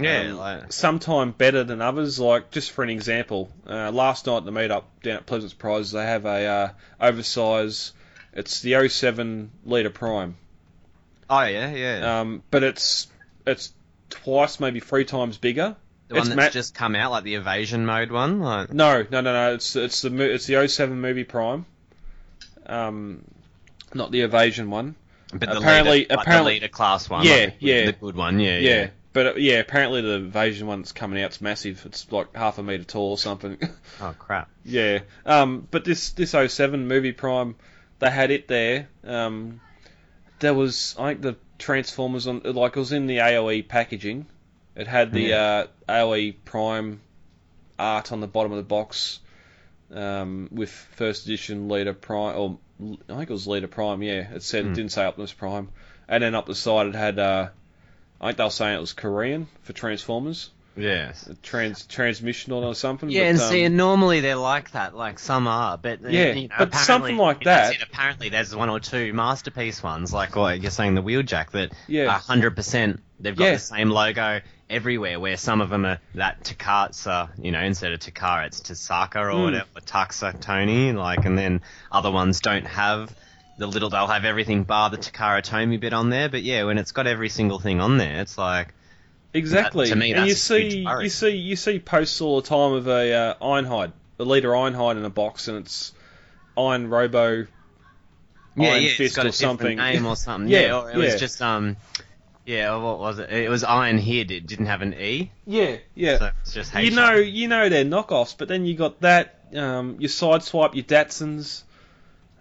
yeah, 0.00 0.28
um, 0.30 0.36
like 0.36 0.72
sometime 0.72 1.32
better 1.32 1.64
than 1.64 1.80
others. 1.80 2.20
Like 2.20 2.50
just 2.50 2.70
for 2.72 2.84
an 2.84 2.90
example, 2.90 3.50
uh, 3.66 3.90
last 3.90 4.26
night 4.26 4.38
at 4.38 4.44
the 4.44 4.52
meetup 4.52 4.84
down 5.02 5.16
at 5.16 5.26
Pleasant 5.26 5.50
Surprises, 5.50 5.92
they 5.92 6.04
have 6.04 6.24
a 6.24 6.46
uh, 6.46 6.68
oversize. 7.00 7.92
It's 8.32 8.60
the 8.60 8.88
07 8.88 9.50
leader 9.64 9.90
prime, 9.90 10.36
oh 11.30 11.42
yeah, 11.42 11.70
yeah. 11.72 12.20
um, 12.20 12.42
but 12.50 12.62
it's 12.62 13.06
it's 13.46 13.72
twice, 14.10 14.60
maybe 14.60 14.80
three 14.80 15.04
times 15.04 15.36
bigger. 15.38 15.76
The 16.08 16.14
one 16.14 16.20
it's 16.20 16.28
that's 16.30 16.36
ma- 16.36 16.48
just 16.50 16.74
come 16.74 16.94
out, 16.96 17.10
like 17.10 17.24
the 17.24 17.34
evasion 17.34 17.84
mode 17.84 18.10
one. 18.10 18.40
Like, 18.40 18.72
No, 18.72 19.02
no, 19.10 19.20
no, 19.20 19.32
no. 19.32 19.54
It's 19.54 19.76
it's 19.76 20.00
the 20.02 20.32
it's 20.34 20.46
the 20.46 20.66
07 20.66 21.00
movie 21.00 21.24
prime, 21.24 21.66
um, 22.66 23.24
not 23.94 24.10
the 24.10 24.22
evasion 24.22 24.70
one. 24.70 24.94
but 25.30 25.40
the 25.50 25.58
Apparently- 25.58 25.92
leader, 26.00 26.14
like 26.16 26.20
apparently- 26.26 26.52
the 26.52 26.54
leader 26.60 26.68
class 26.68 27.10
one. 27.10 27.26
Yeah, 27.26 27.34
like 27.36 27.60
the, 27.60 27.66
yeah. 27.66 27.86
the 27.86 27.92
good 27.92 28.16
one. 28.16 28.40
Yeah, 28.40 28.56
Yeah, 28.58 28.70
yeah. 28.76 28.88
but 29.12 29.26
uh, 29.26 29.34
yeah, 29.36 29.56
apparently 29.58 30.00
the 30.00 30.14
evasion 30.14 30.66
one 30.66 30.80
that's 30.80 30.92
coming 30.92 31.22
out's 31.22 31.40
massive. 31.42 31.84
It's 31.84 32.10
like 32.10 32.34
half 32.34 32.56
a 32.58 32.62
meter 32.62 32.84
tall 32.84 33.10
or 33.10 33.18
something. 33.18 33.58
Oh 34.00 34.14
crap. 34.18 34.48
Yeah. 34.64 35.00
Um, 35.26 35.66
but 35.70 35.84
this 35.84 36.10
this 36.12 36.30
07 36.30 36.86
movie 36.88 37.12
prime, 37.12 37.56
they 37.98 38.08
had 38.10 38.30
it 38.30 38.46
there. 38.48 38.88
Um, 39.04 39.60
there 40.40 40.54
was 40.54 40.94
I 40.98 41.10
think 41.10 41.22
the 41.22 41.36
Transformers 41.58 42.26
on 42.26 42.40
like 42.44 42.76
it 42.76 42.78
was 42.78 42.92
in 42.92 43.06
the 43.06 43.18
AOE 43.18 43.66
packaging. 43.68 44.26
It 44.76 44.86
had 44.86 45.12
the 45.12 45.34
uh, 45.34 45.66
AOE 45.88 46.36
prime 46.44 47.00
art 47.78 48.12
on 48.12 48.20
the 48.20 48.28
bottom 48.28 48.52
of 48.52 48.58
the 48.58 48.62
box. 48.64 49.20
Um, 49.90 50.48
with 50.52 50.70
first 50.70 51.24
edition 51.24 51.68
leader 51.70 51.94
prime, 51.94 52.36
or 52.36 52.58
I 53.08 53.16
think 53.16 53.30
it 53.30 53.32
was 53.32 53.46
leader 53.46 53.68
prime. 53.68 54.02
Yeah, 54.02 54.30
it 54.34 54.42
said 54.42 54.66
it 54.66 54.68
Hmm. 54.68 54.74
didn't 54.74 54.92
say 54.92 55.04
Optimus 55.04 55.32
Prime, 55.32 55.70
and 56.06 56.22
then 56.22 56.34
up 56.34 56.44
the 56.46 56.54
side 56.54 56.88
it 56.88 56.94
had. 56.94 57.18
Uh, 57.18 57.48
I 58.20 58.26
think 58.26 58.36
they 58.36 58.44
were 58.44 58.50
saying 58.50 58.76
it 58.76 58.80
was 58.80 58.92
Korean 58.92 59.48
for 59.62 59.72
Transformers, 59.72 60.50
Yes. 60.78 61.28
trans 61.42 61.84
transmission 61.86 62.52
or 62.52 62.74
something. 62.74 63.10
Yeah, 63.10 63.22
but, 63.22 63.26
and 63.28 63.40
um, 63.40 63.50
see, 63.50 63.62
and 63.64 63.76
normally 63.76 64.20
they're 64.20 64.36
like 64.36 64.70
that. 64.72 64.94
Like 64.96 65.18
some 65.18 65.46
are, 65.46 65.76
but 65.76 66.04
uh, 66.04 66.08
Yeah, 66.08 66.32
you 66.32 66.48
know, 66.48 66.54
but 66.58 66.74
something 66.74 67.16
like 67.16 67.44
that- 67.44 67.74
it, 67.74 67.82
apparently, 67.82 68.28
there's 68.28 68.54
one 68.54 68.68
or 68.68 68.80
two 68.80 69.12
masterpiece 69.12 69.82
ones, 69.82 70.12
like 70.12 70.36
what 70.36 70.60
you're 70.60 70.70
saying, 70.70 70.94
the 70.94 71.02
Wheeljack, 71.02 71.50
that 71.50 71.72
Yeah. 71.86 72.06
are 72.06 72.18
hundred 72.18 72.56
percent. 72.56 73.00
They've 73.20 73.34
got 73.36 73.44
Yeah. 73.44 73.52
the 73.54 73.58
same 73.58 73.90
logo 73.90 74.40
everywhere. 74.70 75.18
Where 75.18 75.36
some 75.36 75.60
of 75.60 75.70
them 75.70 75.84
are 75.84 75.98
that 76.14 76.44
Takatsa, 76.44 77.30
you 77.42 77.50
know, 77.52 77.60
instead 77.60 77.92
of 77.92 78.00
Takara, 78.00 78.46
it's 78.46 78.60
Tasaka 78.60 79.16
or 79.16 79.30
Mm. 79.32 79.42
whatever, 79.44 79.66
Taxa 79.84 80.40
Tony, 80.40 80.92
like, 80.92 81.24
and 81.24 81.36
then 81.36 81.60
other 81.90 82.10
ones 82.10 82.40
don't 82.40 82.66
have. 82.66 83.12
The 83.58 83.66
little 83.66 83.90
they'll 83.90 84.06
have 84.06 84.24
everything 84.24 84.62
bar 84.62 84.88
the 84.90 84.98
Takara 84.98 85.42
Tomy 85.42 85.80
bit 85.80 85.92
on 85.92 86.10
there, 86.10 86.28
but 86.28 86.44
yeah, 86.44 86.62
when 86.62 86.78
it's 86.78 86.92
got 86.92 87.08
every 87.08 87.28
single 87.28 87.58
thing 87.58 87.80
on 87.80 87.96
there, 87.98 88.20
it's 88.20 88.38
like 88.38 88.72
Exactly. 89.38 89.86
to 89.88 89.96
me, 89.96 90.12
and 90.12 90.28
you 90.28 90.34
see, 90.34 90.86
you 91.00 91.08
see, 91.08 91.30
you 91.30 91.56
see 91.56 91.78
posts 91.78 92.20
all 92.20 92.40
the 92.40 92.48
time 92.48 92.72
of 92.72 92.86
a 92.88 93.12
uh, 93.14 93.34
Ironhide, 93.40 93.92
a 94.18 94.24
leader 94.24 94.50
Ironhide 94.50 94.96
in 94.96 95.04
a 95.04 95.10
box, 95.10 95.48
and 95.48 95.58
it's 95.58 95.92
Iron 96.56 96.88
Robo. 96.90 97.46
Yeah, 98.56 98.70
Iron 98.70 98.82
yeah, 98.82 98.88
Fist 98.88 99.00
it's 99.00 99.16
got 99.16 99.26
a 99.26 99.28
or 99.28 99.32
something. 99.32 99.76
name 99.78 100.06
or 100.06 100.16
something. 100.26 100.50
Yeah, 100.50 100.60
yeah, 100.60 100.88
it 100.92 100.96
was 100.96 101.12
yeah. 101.12 101.16
just 101.16 101.40
um, 101.42 101.76
yeah, 102.44 102.74
what 102.76 102.98
was 102.98 103.18
it? 103.18 103.30
It 103.30 103.50
was 103.50 103.62
Iron 103.62 103.98
Head. 103.98 104.30
It 104.30 104.46
didn't 104.46 104.66
have 104.66 104.82
an 104.82 104.94
E, 104.94 105.30
Yeah, 105.46 105.76
yeah. 105.94 106.18
so 106.18 106.30
it's 106.40 106.54
just 106.54 106.74
you 106.74 106.90
know, 106.92 107.14
you 107.14 107.46
know 107.46 107.68
they're 107.68 107.84
knockoffs, 107.84 108.34
but 108.36 108.48
then 108.48 108.64
you 108.64 108.74
got 108.74 109.00
that. 109.00 109.34
Um, 109.54 109.96
your 109.98 110.10
sideswipe, 110.10 110.74
your 110.74 110.84
Datsuns. 110.84 111.62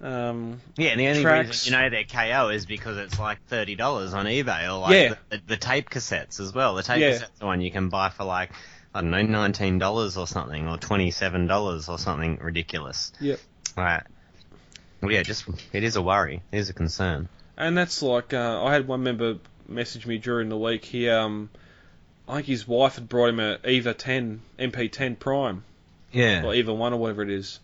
Um, 0.01 0.61
Yeah, 0.77 0.89
and 0.89 0.99
the 0.99 1.07
only 1.07 1.21
tracks. 1.23 1.47
reason 1.49 1.73
you 1.73 1.79
know 1.79 1.89
they're 1.89 2.03
KO 2.03 2.49
is 2.49 2.65
because 2.65 2.97
it's 2.97 3.17
like 3.19 3.43
thirty 3.47 3.75
dollars 3.75 4.13
on 4.13 4.25
eBay, 4.25 4.67
or 4.71 4.79
like 4.79 4.93
Yeah. 4.93 5.13
the, 5.29 5.41
the, 5.47 5.57
tape 5.57 5.89
cassettes 5.89 6.39
as 6.39 6.53
well. 6.53 6.75
The 6.75 6.83
tape 6.83 6.99
Yeah. 6.99 7.11
cassettes 7.13 7.41
are 7.41 7.47
one 7.47 7.61
you 7.61 7.71
can 7.71 7.89
buy 7.89 8.09
for 8.09 8.23
like 8.23 8.51
I 8.93 9.01
don't 9.01 9.11
know, 9.11 9.23
nineteen 9.23 9.79
dollars 9.79 10.15
or 10.17 10.27
something, 10.27 10.67
or 10.67 10.77
twenty 10.77 11.09
seven 11.11 11.47
dollars 11.47 11.89
or 11.89 11.97
something 11.97 12.37
ridiculous. 12.41 13.11
Yep. 13.19 13.39
Right. 13.75 14.03
Well, 15.01 15.11
yeah, 15.11 15.23
just 15.23 15.45
it 15.73 15.83
is 15.83 15.95
a 15.95 16.01
worry. 16.01 16.41
It 16.51 16.57
is 16.59 16.69
a 16.69 16.73
concern. 16.73 17.27
and 17.57 17.75
that's 17.77 18.01
like 18.03 18.33
uh, 18.33 18.63
I 18.63 18.73
had 18.73 18.87
one 18.87 19.03
member 19.03 19.37
message 19.67 20.05
me 20.05 20.17
during 20.19 20.49
the 20.49 20.57
week. 20.57 20.85
He, 20.85 21.09
um, 21.09 21.49
I 22.27 22.35
think 22.35 22.47
his 22.47 22.67
wife 22.67 22.95
had 22.95 23.09
brought 23.09 23.29
him 23.29 23.39
a 23.39 23.57
Eva 23.65 23.93
10 23.93 24.41
MP10 24.59 25.17
Prime. 25.19 25.63
Yeah. 26.11 26.43
or 26.45 26.53
even 26.55 26.77
one 26.77 26.93
or 26.93 26.97
whatever 26.99 27.21
it 27.23 27.29
is. 27.29 27.59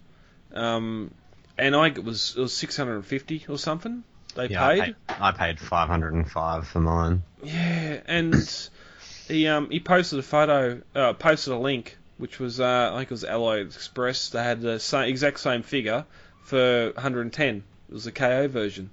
Um, 0.53 1.11
and 1.57 1.75
I 1.75 1.85
think 1.85 1.97
it 1.99 2.03
was 2.03 2.35
it 2.37 2.41
was 2.41 2.55
six 2.55 2.77
hundred 2.77 2.95
and 2.95 3.05
fifty 3.05 3.45
or 3.49 3.57
something. 3.57 4.03
They 4.35 4.47
yeah, 4.47 4.65
I 4.65 4.69
paid. 4.69 4.85
paid, 4.85 4.95
I 5.19 5.31
paid 5.31 5.59
five 5.59 5.89
hundred 5.89 6.13
and 6.13 6.29
five 6.29 6.67
for 6.67 6.79
mine. 6.79 7.23
Yeah, 7.43 8.01
and 8.07 8.49
he 9.27 9.47
um 9.47 9.69
he 9.69 9.79
posted 9.79 10.19
a 10.19 10.23
photo, 10.23 10.81
uh, 10.95 11.13
posted 11.13 11.53
a 11.53 11.57
link, 11.57 11.97
which 12.17 12.39
was 12.39 12.59
uh, 12.59 12.91
I 12.93 12.97
think 12.99 13.11
it 13.11 13.13
was 13.13 13.23
AliExpress. 13.23 14.31
They 14.31 14.43
had 14.43 14.61
the 14.61 14.79
same 14.79 15.09
exact 15.09 15.39
same 15.39 15.63
figure 15.63 16.05
for 16.41 16.91
110. 16.95 17.63
It 17.89 17.93
was 17.93 18.05
the 18.05 18.11
KO 18.11 18.47
version, 18.47 18.89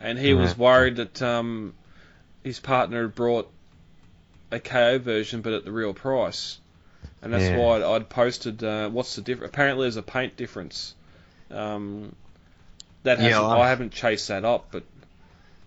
and 0.00 0.18
he 0.18 0.34
was 0.34 0.54
Mhm. 0.54 0.58
worried 0.58 0.96
that 0.96 1.22
um 1.22 1.74
his 2.44 2.60
partner 2.60 3.02
had 3.02 3.14
brought 3.14 3.50
a 4.50 4.60
KO 4.60 4.98
version, 4.98 5.42
but 5.42 5.52
at 5.52 5.64
the 5.64 5.72
real 5.72 5.94
price. 5.94 6.58
And 7.22 7.32
that's 7.32 7.52
Yeah. 7.52 7.58
why 7.58 7.76
I'd, 7.76 7.82
I'd 7.82 8.08
posted 8.10 8.62
uh, 8.64 8.88
what's 8.90 9.16
the 9.16 9.22
difference. 9.22 9.50
Apparently, 9.50 9.84
there's 9.84 9.96
a 9.96 10.02
paint 10.02 10.36
difference. 10.36 10.94
Um, 11.50 12.14
that 13.02 13.18
hasn't, 13.18 13.44
I've- 13.44 13.60
I 13.60 13.68
haven't 13.68 13.92
chased 13.92 14.28
that 14.28 14.44
up, 14.44 14.68
but 14.70 14.82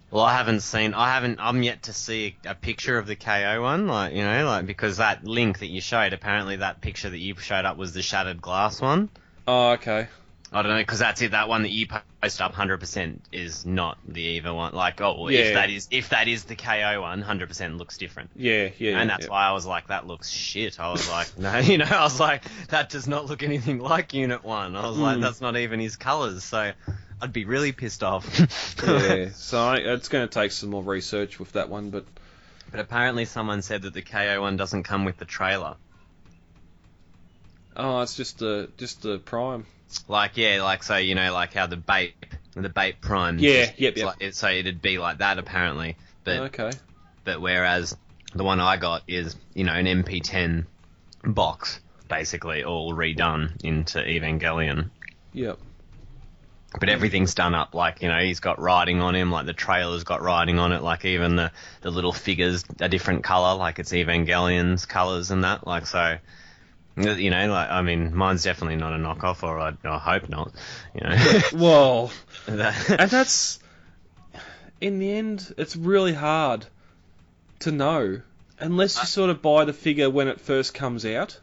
Well, 0.09 0.23
I 0.23 0.33
haven't 0.37 0.61
seen. 0.61 0.93
I 0.93 1.13
haven't. 1.13 1.39
I'm 1.39 1.61
yet 1.63 1.83
to 1.83 1.93
see 1.93 2.35
a, 2.45 2.51
a 2.51 2.55
picture 2.55 2.97
of 2.97 3.07
the 3.07 3.15
KO 3.15 3.61
one. 3.61 3.87
Like 3.87 4.13
you 4.13 4.23
know, 4.23 4.45
like 4.45 4.65
because 4.65 4.97
that 4.97 5.23
link 5.25 5.59
that 5.59 5.67
you 5.67 5.81
showed, 5.81 6.13
apparently 6.13 6.55
that 6.57 6.81
picture 6.81 7.09
that 7.09 7.19
you 7.19 7.35
showed 7.35 7.65
up 7.65 7.77
was 7.77 7.93
the 7.93 8.01
shattered 8.01 8.41
glass 8.41 8.79
one. 8.81 9.09
oh, 9.47 9.71
okay. 9.71 10.07
I 10.51 10.61
don't 10.61 10.71
know 10.71 10.77
because 10.77 10.99
that's 10.99 11.21
it. 11.21 11.31
That 11.31 11.49
one 11.49 11.63
that 11.63 11.71
you 11.71 11.87
post 12.21 12.41
up, 12.41 12.53
hundred 12.53 12.79
percent 12.79 13.21
is 13.33 13.65
not 13.65 13.97
the 14.07 14.21
Eva 14.21 14.53
one. 14.53 14.73
Like, 14.73 15.01
oh, 15.01 15.19
well, 15.19 15.31
Yeah. 15.31 15.39
if 15.41 15.53
that 15.55 15.69
is 15.69 15.87
if 15.91 16.09
that 16.09 16.27
is 16.29 16.45
the 16.45 16.55
KO 16.55 17.01
one, 17.01 17.21
hundred 17.21 17.49
percent 17.49 17.77
looks 17.77 17.97
different. 17.97 18.29
Yeah, 18.35 18.69
yeah. 18.77 18.99
and 18.99 19.09
that's 19.09 19.25
yeah. 19.25 19.31
why 19.31 19.45
I 19.47 19.51
was 19.51 19.65
like, 19.65 19.87
that 19.87 20.07
looks 20.07 20.29
shit. 20.29 20.79
I 20.79 20.89
was 20.91 21.09
like, 21.09 21.37
no, 21.37 21.57
you 21.57 21.77
know, 21.77 21.85
I 21.89 22.03
was 22.03 22.19
like, 22.19 22.43
that 22.69 22.89
does 22.89 23.07
not 23.07 23.25
look 23.25 23.43
anything 23.43 23.79
like 23.79 24.13
Unit 24.13 24.43
One. 24.45 24.75
I 24.77 24.87
was 24.87 24.97
like, 24.97 25.17
Mm. 25.17 25.21
that's 25.21 25.41
not 25.41 25.57
even 25.57 25.79
his 25.81 25.97
colours. 25.97 26.43
So 26.45 26.71
I'd 27.21 27.33
be 27.33 27.43
really 27.45 27.73
pissed 27.73 28.03
off. 28.03 28.25
yeah, 28.87 29.29
so 29.33 29.59
I, 29.59 29.77
it's 29.77 30.07
going 30.07 30.27
to 30.27 30.33
take 30.33 30.51
some 30.53 30.69
more 30.69 30.83
research 30.83 31.39
with 31.39 31.51
that 31.53 31.67
one, 31.67 31.89
but 31.89 32.05
But 32.71 32.79
apparently 32.79 33.25
someone 33.25 33.61
said 33.63 33.81
that 33.81 33.93
the 33.93 34.01
KO 34.01 34.39
one 34.41 34.55
doesn't 34.55 34.83
come 34.83 35.03
with 35.03 35.17
the 35.17 35.25
trailer. 35.25 35.75
oh, 37.75 37.99
it's 38.01 38.15
just 38.15 38.39
the 38.39 38.69
just 38.77 39.01
the 39.01 39.17
prime. 39.19 39.65
Like 40.07 40.37
yeah, 40.37 40.61
like 40.63 40.83
so 40.83 40.97
you 40.97 41.15
know 41.15 41.33
like 41.33 41.53
how 41.53 41.67
the 41.67 41.77
bait 41.77 42.13
the 42.53 42.69
bait 42.69 43.01
prime. 43.01 43.39
Yeah, 43.39 43.65
just- 43.65 43.79
yep, 43.79 43.97
yep. 43.97 44.05
Like, 44.05 44.17
it, 44.19 44.35
so 44.35 44.49
it'd 44.49 44.81
be 44.81 44.97
like 44.97 45.19
that 45.19 45.37
apparently. 45.39 45.97
But 46.23 46.39
okay. 46.53 46.71
but 47.23 47.41
whereas 47.41 47.95
the 48.33 48.43
one 48.43 48.59
I 48.59 48.77
got 48.77 49.03
is 49.07 49.35
you 49.53 49.63
know 49.63 49.73
an 49.73 49.85
MP10 49.85 50.65
box 51.23 51.79
basically 52.07 52.63
all 52.63 52.93
redone 52.93 53.63
into 53.63 53.99
Evangelion. 53.99 54.89
Yep. 55.33 55.59
But 56.79 56.89
everything's 56.89 57.33
done 57.33 57.55
up 57.55 57.73
like 57.73 58.01
you 58.01 58.09
know 58.09 58.19
he's 58.19 58.41
got 58.41 58.59
writing 58.59 59.01
on 59.01 59.15
him, 59.15 59.31
like 59.31 59.45
the 59.45 59.53
trailer's 59.53 60.03
got 60.03 60.21
writing 60.21 60.59
on 60.59 60.73
it, 60.73 60.83
like 60.83 61.05
even 61.05 61.35
the 61.35 61.51
the 61.81 61.91
little 61.91 62.13
figures 62.13 62.65
a 62.79 62.89
different 62.89 63.23
color, 63.23 63.57
like 63.57 63.79
it's 63.79 63.93
Evangelion's 63.93 64.85
colors 64.85 65.31
and 65.31 65.43
that. 65.43 65.65
Like 65.65 65.87
so, 65.87 66.17
You 66.97 67.29
know, 67.29 67.47
like 67.51 67.69
I 67.69 67.81
mean, 67.83 68.15
mine's 68.15 68.43
definitely 68.43 68.77
not 68.77 68.93
a 68.93 68.97
knockoff, 68.97 69.43
or 69.43 69.59
I, 69.59 69.73
I 69.83 69.97
hope 69.99 70.29
not. 70.29 70.51
You 70.95 71.01
know, 71.07 71.41
Well, 71.53 72.11
and 72.47 72.59
that's 72.59 73.59
in 74.81 74.99
the 74.99 75.11
end, 75.13 75.53
it's 75.57 75.75
really 75.75 76.13
hard 76.13 76.65
to 77.59 77.71
know 77.71 78.21
unless 78.59 78.97
you 78.99 79.05
sort 79.05 79.29
of 79.29 79.41
buy 79.41 79.65
the 79.65 79.73
figure 79.73 80.09
when 80.09 80.27
it 80.27 80.41
first 80.41 80.73
comes 80.73 81.05
out. 81.05 81.39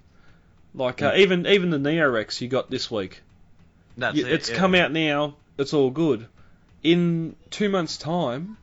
Like 0.74 1.02
uh, 1.02 1.12
even 1.16 1.46
even 1.46 1.70
the 1.70 1.78
Neorex 1.78 2.40
you 2.40 2.48
got 2.48 2.68
this 2.68 2.90
week, 2.90 3.22
You- 3.96 4.09
it, 4.26 4.32
it's 4.32 4.50
yeah. 4.50 4.57
come 4.57 4.74
out 4.74 4.90
now. 4.90 5.36
It's 5.57 5.72
all 5.72 5.90
good. 5.90 6.26
In 6.82 7.36
two 7.50 7.68
months' 7.68 7.96
time, 7.96 8.57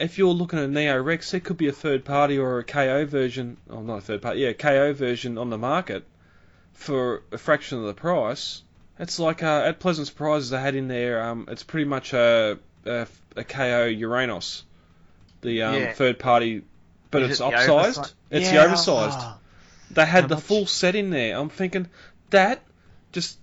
if 0.00 0.18
you're 0.18 0.32
looking 0.32 0.58
at 0.58 0.70
Neo 0.70 1.00
Rex, 1.02 1.30
there 1.30 1.40
could 1.40 1.56
be 1.56 1.68
a 1.68 1.72
third 1.72 2.04
party 2.04 2.38
or 2.38 2.58
a 2.58 2.64
KO 2.64 3.04
version. 3.06 3.56
Oh, 3.68 3.80
not 3.82 3.98
a 3.98 4.00
third 4.00 4.22
party. 4.22 4.40
Yeah, 4.40 4.52
KO 4.54 4.92
version 4.92 5.38
on 5.38 5.50
the 5.50 5.58
market 5.58 6.04
for 6.72 7.22
a 7.32 7.38
fraction 7.38 7.78
of 7.78 7.84
the 7.84 7.94
price. 7.94 8.62
It's 8.98 9.18
like 9.18 9.42
uh, 9.42 9.62
at 9.66 9.78
Pleasant 9.80 10.06
Surprises 10.08 10.50
they 10.50 10.60
had 10.60 10.74
in 10.74 10.88
there. 10.88 11.22
Um, 11.22 11.46
it's 11.48 11.62
pretty 11.62 11.84
much 11.86 12.12
a 12.12 12.58
a, 12.86 13.06
a 13.36 13.44
KO 13.44 13.88
Uranos, 13.92 14.62
the 15.42 15.62
um, 15.62 15.74
Yeah. 15.74 15.92
third 15.92 16.18
party, 16.18 16.62
but 17.10 17.22
Is 17.22 17.32
it's 17.32 17.40
it 17.40 17.44
upsized. 17.44 18.12
It's 18.30 18.46
Yeah, 18.52 18.62
the 18.64 18.66
oversized. 18.72 19.18
oh. 19.20 19.36
They 19.92 20.06
had 20.06 20.22
How 20.22 20.28
the 20.28 20.34
much? 20.36 20.44
full 20.44 20.66
set 20.66 20.94
in 20.94 21.10
there. 21.10 21.36
I'm 21.36 21.48
thinking 21.50 21.88
that 22.30 22.62
just 23.12 23.38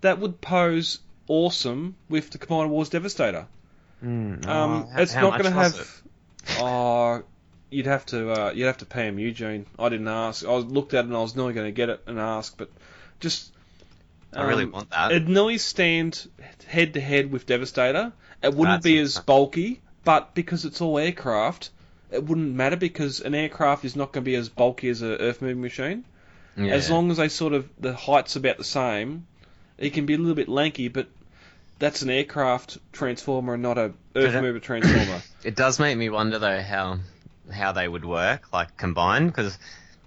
that 0.00 0.18
would 0.20 0.40
pose 0.40 1.00
awesome 1.26 1.96
with 2.08 2.30
the 2.30 2.38
Combiner 2.38 2.68
Wars 2.68 2.88
Devastator. 2.88 3.46
Mm, 4.04 4.44
oh, 4.46 4.50
Um, 4.50 4.88
how- 4.88 5.02
it's 5.02 5.12
how 5.12 5.22
not 5.30 5.40
going 5.40 5.52
to 5.52 5.58
have. 5.58 6.02
Oh, 6.60 7.22
you'd 7.68 7.84
have 7.86 8.06
to 8.06 8.30
uh, 8.30 8.52
you'd 8.54 8.64
have 8.66 8.78
to 8.78 8.86
pay 8.86 9.06
him, 9.06 9.18
Eugene. 9.18 9.66
I 9.78 9.90
didn't 9.90 10.08
ask. 10.08 10.46
I 10.46 10.54
looked 10.54 10.94
at 10.94 11.04
it 11.04 11.08
and 11.08 11.16
I 11.16 11.20
was 11.20 11.36
nearly 11.36 11.52
going 11.52 11.66
to 11.66 11.72
get 11.72 11.90
it 11.90 12.02
and 12.06 12.18
ask, 12.18 12.56
but 12.56 12.70
just. 13.20 13.52
it? 14.32 14.38
I 14.38 14.44
really 14.48 14.64
um, 14.64 14.72
want 14.72 14.90
that. 14.90 15.12
It'd 15.12 15.28
nearly 15.28 15.58
stand 15.58 16.26
head 16.66 16.94
to 16.94 17.00
head 17.02 17.30
with 17.30 17.44
Devastator. 17.44 18.12
It 18.42 18.54
wouldn't 18.54 18.76
That's 18.76 18.84
be 18.84 18.98
as 18.98 19.18
bulky, 19.18 19.82
but 20.04 20.34
because 20.34 20.64
it's 20.64 20.80
all 20.80 20.98
aircraft, 20.98 21.68
it 22.10 22.24
wouldn't 22.24 22.54
matter 22.54 22.76
because 22.76 23.20
an 23.20 23.34
aircraft 23.34 23.84
is 23.84 23.96
not 23.96 24.12
going 24.12 24.24
to 24.24 24.30
be 24.30 24.36
as 24.36 24.48
bulky 24.48 24.88
as 24.88 25.02
a 25.02 25.20
earth 25.20 25.42
moving 25.42 25.60
machine. 25.60 26.04
yeah. 26.56 26.72
As 26.72 26.88
long 26.90 27.10
as 27.10 27.18
they 27.18 27.28
sort 27.28 27.52
of 27.52 27.68
the 27.78 27.92
height's 27.94 28.36
about 28.36 28.56
the 28.56 28.64
same, 28.64 29.26
it 29.76 29.90
can 29.92 30.06
be 30.06 30.14
a 30.14 30.18
little 30.18 30.34
bit 30.34 30.48
lanky, 30.48 30.88
but 30.88 31.08
that's 31.78 32.02
an 32.02 32.10
aircraft 32.10 32.78
transformer 32.92 33.54
and 33.54 33.62
not 33.62 33.78
a 33.78 33.92
earth 34.16 34.34
it- 34.34 34.42
mover 34.42 34.60
transformer. 34.60 35.22
It 35.44 35.54
does 35.54 35.78
make 35.78 35.96
me 35.96 36.10
wonder 36.10 36.38
though 36.38 36.60
how 36.60 36.98
how 37.52 37.72
they 37.72 37.88
would 37.88 38.04
work 38.04 38.52
like 38.52 38.76
combined 38.76 39.28
because 39.28 39.58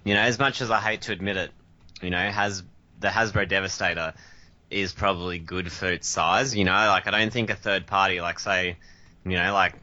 you 0.04 0.14
know 0.14 0.20
as 0.20 0.38
much 0.38 0.60
as 0.60 0.70
I 0.70 0.78
hate 0.78 1.02
to 1.02 1.12
admit 1.12 1.36
it, 1.36 1.50
you 2.02 2.10
know 2.10 2.18
has 2.30 2.62
the 3.00 3.08
Hasbro 3.08 3.48
Devastator 3.48 4.14
is 4.70 4.92
probably 4.92 5.38
good 5.38 5.70
for 5.70 5.86
its 5.86 6.08
size. 6.08 6.54
You 6.54 6.64
know, 6.64 6.72
like 6.72 7.06
I 7.06 7.10
don't 7.10 7.32
think 7.32 7.50
a 7.50 7.54
third 7.54 7.86
party 7.86 8.20
like 8.20 8.38
say, 8.38 8.76
you 9.24 9.36
know, 9.36 9.52
like. 9.52 9.74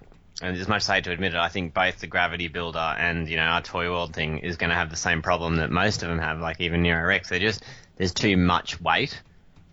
And 0.42 0.56
as 0.56 0.70
much 0.70 0.84
as 0.84 0.90
I 0.90 0.96
hate 0.96 1.04
to 1.04 1.12
admit 1.12 1.34
it, 1.34 1.38
I 1.38 1.50
think 1.50 1.74
both 1.74 2.00
the 2.00 2.08
Gravity 2.08 2.48
Builder 2.48 2.80
and 2.80 3.28
you 3.28 3.36
know 3.36 3.44
our 3.44 3.62
Toy 3.62 3.90
World 3.90 4.14
thing 4.14 4.38
is 4.38 4.56
going 4.56 4.70
to 4.70 4.76
have 4.76 4.90
the 4.90 4.96
same 4.96 5.22
problem 5.22 5.58
that 5.58 5.70
most 5.70 6.02
of 6.02 6.08
them 6.08 6.20
have. 6.20 6.40
Like 6.40 6.62
even 6.62 6.82
Nero 6.82 7.06
Rex, 7.06 7.28
they're 7.28 7.40
just 7.40 7.62
there's 7.98 8.14
too 8.14 8.38
much 8.38 8.80
weight, 8.80 9.22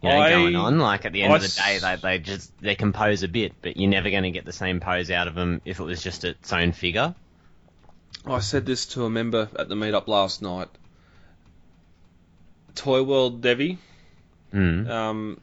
you 0.03 0.09
know, 0.09 0.17
I- 0.21 0.31
going 0.31 0.57
on. 0.57 0.79
Like 0.79 1.05
at 1.05 1.13
the 1.13 1.23
end 1.23 1.33
I 1.33 1.37
of 1.37 1.43
the 1.43 1.49
day, 1.49 1.79
they 1.81 1.97
they 1.97 2.19
just 2.19 2.53
they 2.61 2.75
compose 2.75 3.23
a 3.23 3.29
bit, 3.29 3.53
but 3.63 3.77
you're 3.77 3.91
never 3.91 4.11
going 4.11 4.23
to 4.25 4.31
get 4.31 4.45
the 4.45 4.53
same 4.53 4.81
pose 4.81 5.11
out 5.11 5.29
of 5.29 5.35
them 5.35 5.61
if 5.65 5.81
it 5.81 5.85
was 5.85 6.03
just 6.03 6.25
its 6.25 6.53
own 6.53 6.73
figure. 6.73 7.15
I 8.27 8.41
said 8.41 8.67
this 8.67 8.87
to 8.87 9.05
a 9.05 9.11
member 9.11 9.49
at 9.59 9.69
the 9.69 9.75
meetup 9.77 10.09
last 10.09 10.43
night. 10.43 10.69
Toy 12.75 13.03
World 13.03 13.41
Devi, 13.41 13.79
Mm. 14.53 14.89
um, 14.89 15.41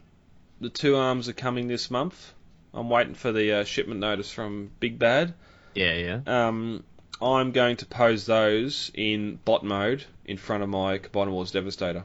the 0.62 0.70
two 0.70 0.96
arms 0.96 1.28
are 1.30 1.34
coming 1.34 1.68
this 1.68 1.90
month. 1.92 2.34
I'm 2.74 2.90
waiting 2.90 3.16
for 3.16 3.32
the 3.32 3.52
uh, 3.60 3.64
shipment 3.64 4.00
notice 4.00 4.32
from 4.32 4.72
Big 4.80 4.98
Bad. 5.00 5.34
Yeah, 5.76 5.94
yeah. 5.94 6.48
Um, 6.48 6.84
I'm 7.22 7.52
going 7.52 7.78
to 7.78 7.86
pose 7.86 8.26
those 8.26 8.92
in 8.94 9.40
bot 9.46 9.64
mode 9.64 10.04
in 10.26 10.38
front 10.38 10.64
of 10.64 10.70
my 10.70 11.00
Combiner 11.00 11.32
Wars 11.32 11.52
Devastator. 11.52 12.04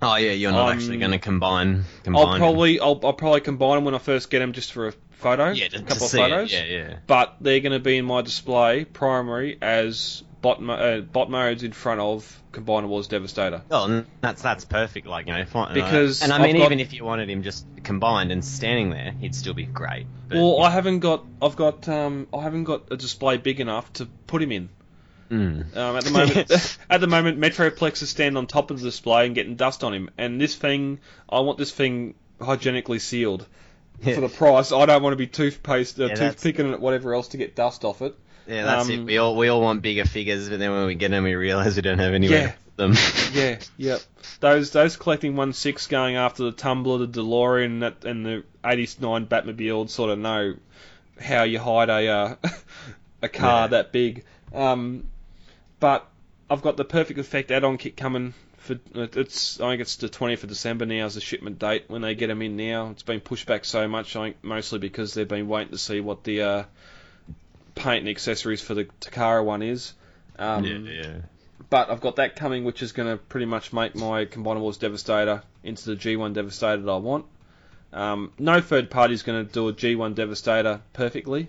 Oh 0.00 0.14
yeah, 0.16 0.32
you're 0.32 0.52
not 0.52 0.68
Um, 0.70 0.76
actually 0.78 0.98
going 0.98 1.10
to 1.12 1.18
combine. 1.18 1.84
combine 2.04 2.26
I'll 2.28 2.36
probably 2.38 2.78
I'll, 2.80 3.00
I'll 3.02 3.12
probably 3.12 3.40
combine 3.40 3.76
them 3.76 3.84
when 3.84 3.94
I 3.94 3.98
first 3.98 4.30
get 4.30 4.38
them 4.40 4.52
just 4.52 4.72
for 4.72 4.88
a 4.88 4.92
photo, 5.10 5.50
yeah, 5.50 5.66
a 5.66 5.70
couple 5.70 5.86
to 5.96 6.04
of 6.04 6.10
see 6.10 6.18
photos. 6.18 6.52
It. 6.52 6.68
Yeah, 6.70 6.76
yeah. 6.76 6.96
But 7.06 7.36
they're 7.40 7.60
going 7.60 7.72
to 7.72 7.80
be 7.80 7.96
in 7.98 8.04
my 8.04 8.22
display 8.22 8.84
primary 8.84 9.58
as 9.60 10.22
bot 10.40 10.62
mo- 10.62 10.74
uh, 10.74 11.00
bot 11.00 11.28
modes 11.30 11.64
in 11.64 11.72
front 11.72 12.00
of 12.00 12.40
Combiner 12.52 12.86
Wars 12.86 13.08
Devastator. 13.08 13.62
Oh, 13.72 13.86
and 13.86 14.06
that's 14.20 14.40
that's 14.40 14.64
perfect. 14.64 15.08
Like 15.08 15.26
you 15.26 15.32
know, 15.32 15.44
fine. 15.44 15.74
Because 15.74 16.22
and 16.22 16.32
I 16.32 16.40
mean, 16.40 16.56
got- 16.58 16.66
even 16.66 16.78
if 16.78 16.92
you 16.92 17.04
wanted 17.04 17.28
him 17.28 17.42
just 17.42 17.66
combined 17.82 18.30
and 18.30 18.44
standing 18.44 18.90
there, 18.90 19.12
he'd 19.18 19.34
still 19.34 19.54
be 19.54 19.64
great. 19.64 20.06
But, 20.28 20.36
Well, 20.38 20.62
I 20.62 20.70
haven't 20.70 21.00
got 21.00 21.24
I've 21.42 21.56
got 21.56 21.88
um, 21.88 22.28
I 22.32 22.42
haven't 22.42 22.64
got 22.64 22.92
a 22.92 22.96
display 22.96 23.38
big 23.38 23.58
enough 23.58 23.92
to 23.94 24.06
put 24.28 24.40
him 24.42 24.52
in. 24.52 24.68
Mm. 25.30 25.76
Um, 25.76 25.96
at 25.96 26.04
the 26.04 26.10
moment, 26.10 26.78
at 26.90 27.00
the 27.00 27.06
moment, 27.06 27.38
Metroplex 27.38 28.02
is 28.02 28.10
standing 28.10 28.36
on 28.36 28.46
top 28.46 28.70
of 28.70 28.78
the 28.80 28.84
display 28.88 29.26
and 29.26 29.34
getting 29.34 29.56
dust 29.56 29.84
on 29.84 29.92
him. 29.92 30.10
And 30.16 30.40
this 30.40 30.54
thing, 30.54 31.00
I 31.28 31.40
want 31.40 31.58
this 31.58 31.70
thing 31.70 32.14
hygienically 32.40 32.98
sealed 32.98 33.46
for 34.02 34.20
the 34.20 34.28
price. 34.28 34.72
I 34.72 34.86
don't 34.86 35.02
want 35.02 35.12
to 35.12 35.16
be 35.18 35.26
toothpaste, 35.26 35.98
uh, 36.00 36.06
Yeah, 36.06 36.14
toothpicking 36.14 36.72
it, 36.72 36.80
whatever 36.80 37.14
else 37.14 37.28
to 37.28 37.36
get 37.36 37.54
dust 37.56 37.84
off 37.84 38.00
it. 38.00 38.14
Yeah, 38.46 38.64
that's 38.64 38.86
Um, 38.88 38.92
it. 38.94 39.04
We 39.04 39.18
all 39.18 39.36
we 39.36 39.48
all 39.48 39.60
want 39.60 39.82
bigger 39.82 40.04
figures, 40.06 40.48
but 40.48 40.58
then 40.58 40.70
when 40.72 40.86
we 40.86 40.94
get 40.94 41.10
them, 41.10 41.24
we 41.24 41.34
realise 41.34 41.76
we 41.76 41.82
don't 41.82 41.98
have 41.98 42.14
anywhere 42.14 42.38
Yeah. 42.38 42.46
to 42.46 42.54
put 42.64 42.76
them. 42.76 42.94
Yeah, 43.34 43.58
yep. 43.76 44.00
Those 44.40 44.70
those 44.70 44.96
collecting 44.96 45.36
one 45.36 45.52
six 45.52 45.86
going 45.88 46.16
after 46.16 46.44
the 46.44 46.52
Tumbler, 46.52 47.04
the 47.06 47.20
DeLorean, 47.20 47.64
and, 47.66 47.82
that, 47.82 48.04
and 48.06 48.24
the 48.24 48.44
'89 48.64 49.26
Batmobile 49.26 49.90
sort 49.90 50.10
of 50.10 50.18
know 50.20 50.54
how 51.20 51.42
you 51.42 51.58
hide 51.58 51.90
a 51.90 52.08
uh, 52.08 52.34
a 53.22 53.28
car 53.28 53.62
Yeah. 53.62 53.66
that 53.66 53.92
big. 53.92 54.24
Um, 54.54 55.04
but 55.80 56.06
I've 56.50 56.62
got 56.62 56.76
the 56.76 56.84
Perfect 56.84 57.18
Effect 57.18 57.50
add-on 57.50 57.78
kit 57.78 57.96
coming. 57.96 58.34
For 58.58 58.76
it's 58.94 59.60
I 59.60 59.70
think 59.70 59.82
it's 59.82 59.96
the 59.96 60.08
20th 60.08 60.42
of 60.42 60.48
December 60.48 60.84
now 60.84 61.06
is 61.06 61.14
the 61.14 61.20
shipment 61.20 61.58
date 61.58 61.84
when 61.88 62.02
they 62.02 62.14
get 62.14 62.26
them 62.26 62.42
in 62.42 62.56
now. 62.56 62.90
It's 62.90 63.02
been 63.04 63.20
pushed 63.20 63.46
back 63.46 63.64
so 63.64 63.86
much, 63.86 64.16
I 64.16 64.24
think 64.26 64.36
mostly 64.42 64.78
because 64.78 65.14
they've 65.14 65.28
been 65.28 65.48
waiting 65.48 65.72
to 65.72 65.78
see 65.78 66.00
what 66.00 66.24
the 66.24 66.42
uh, 66.42 66.64
paint 67.76 68.00
and 68.00 68.08
accessories 68.08 68.60
for 68.60 68.74
the 68.74 68.84
Takara 69.00 69.44
one 69.44 69.62
is. 69.62 69.92
Um, 70.38 70.64
yeah, 70.64 70.78
yeah. 70.78 71.16
but 71.70 71.90
I've 71.90 72.00
got 72.00 72.16
that 72.16 72.36
coming, 72.36 72.64
which 72.64 72.82
is 72.82 72.92
going 72.92 73.08
to 73.08 73.16
pretty 73.16 73.46
much 73.46 73.72
make 73.72 73.94
my 73.94 74.24
Combiner 74.24 74.60
Wars 74.60 74.76
Devastator 74.78 75.42
into 75.62 75.90
the 75.90 75.96
G1 75.96 76.34
Devastator 76.34 76.82
that 76.82 76.90
I 76.90 76.96
want. 76.96 77.26
Um, 77.92 78.32
no 78.38 78.60
third 78.60 78.90
party 78.90 79.14
is 79.14 79.22
going 79.22 79.46
to 79.46 79.52
do 79.52 79.68
a 79.68 79.72
G1 79.72 80.14
Devastator 80.14 80.80
perfectly 80.92 81.48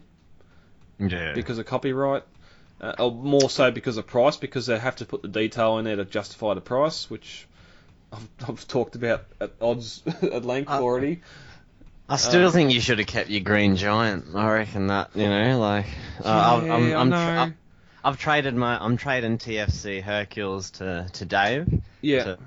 Yeah. 1.00 1.34
because 1.34 1.58
of 1.58 1.66
copyright, 1.66 2.24
uh, 2.82 2.94
or 3.00 3.12
more 3.12 3.50
so 3.50 3.72
because 3.72 3.98
of 3.98 4.08
price, 4.08 4.38
because 4.38 4.66
they 4.66 4.78
have 4.80 4.96
to 4.98 5.06
put 5.06 5.22
the 5.22 5.28
detail 5.28 5.78
in 5.78 5.86
there 5.86 5.96
to 5.96 6.06
justify 6.06 6.54
the 6.54 6.62
price, 6.62 7.10
which 7.10 7.48
I've, 8.12 8.28
I've 8.48 8.68
talked 8.68 8.96
about 8.96 9.26
at 9.40 9.52
odds 9.62 10.04
at 10.22 10.46
length 10.46 10.70
Uh, 10.70 10.82
already. 10.82 11.22
I 12.12 12.16
still 12.18 12.48
um, 12.48 12.52
think 12.52 12.72
you 12.74 12.82
should 12.82 12.98
have 12.98 13.08
kept 13.08 13.30
your 13.30 13.42
green 13.42 13.76
giant. 13.76 14.26
I 14.34 14.50
reckon 14.50 14.88
that 14.88 15.12
you 15.16 15.28
know, 15.28 15.60
like 15.60 15.86
uh, 16.26 16.30
I've, 16.30 16.68
Yeah, 16.68 16.74
I'm, 16.74 16.94
I 16.94 16.96
I'm. 16.96 17.14
I've, 17.14 17.54
I've 18.04 18.18
traded 18.18 18.56
my 18.56 18.84
I'm 18.84 18.98
trading 18.98 19.38
TFC 19.38 20.02
Hercules 20.02 20.72
to 20.72 21.08
to 21.14 21.26
Dave. 21.26 21.82
Yeah, 22.02 22.24
to- 22.24 22.38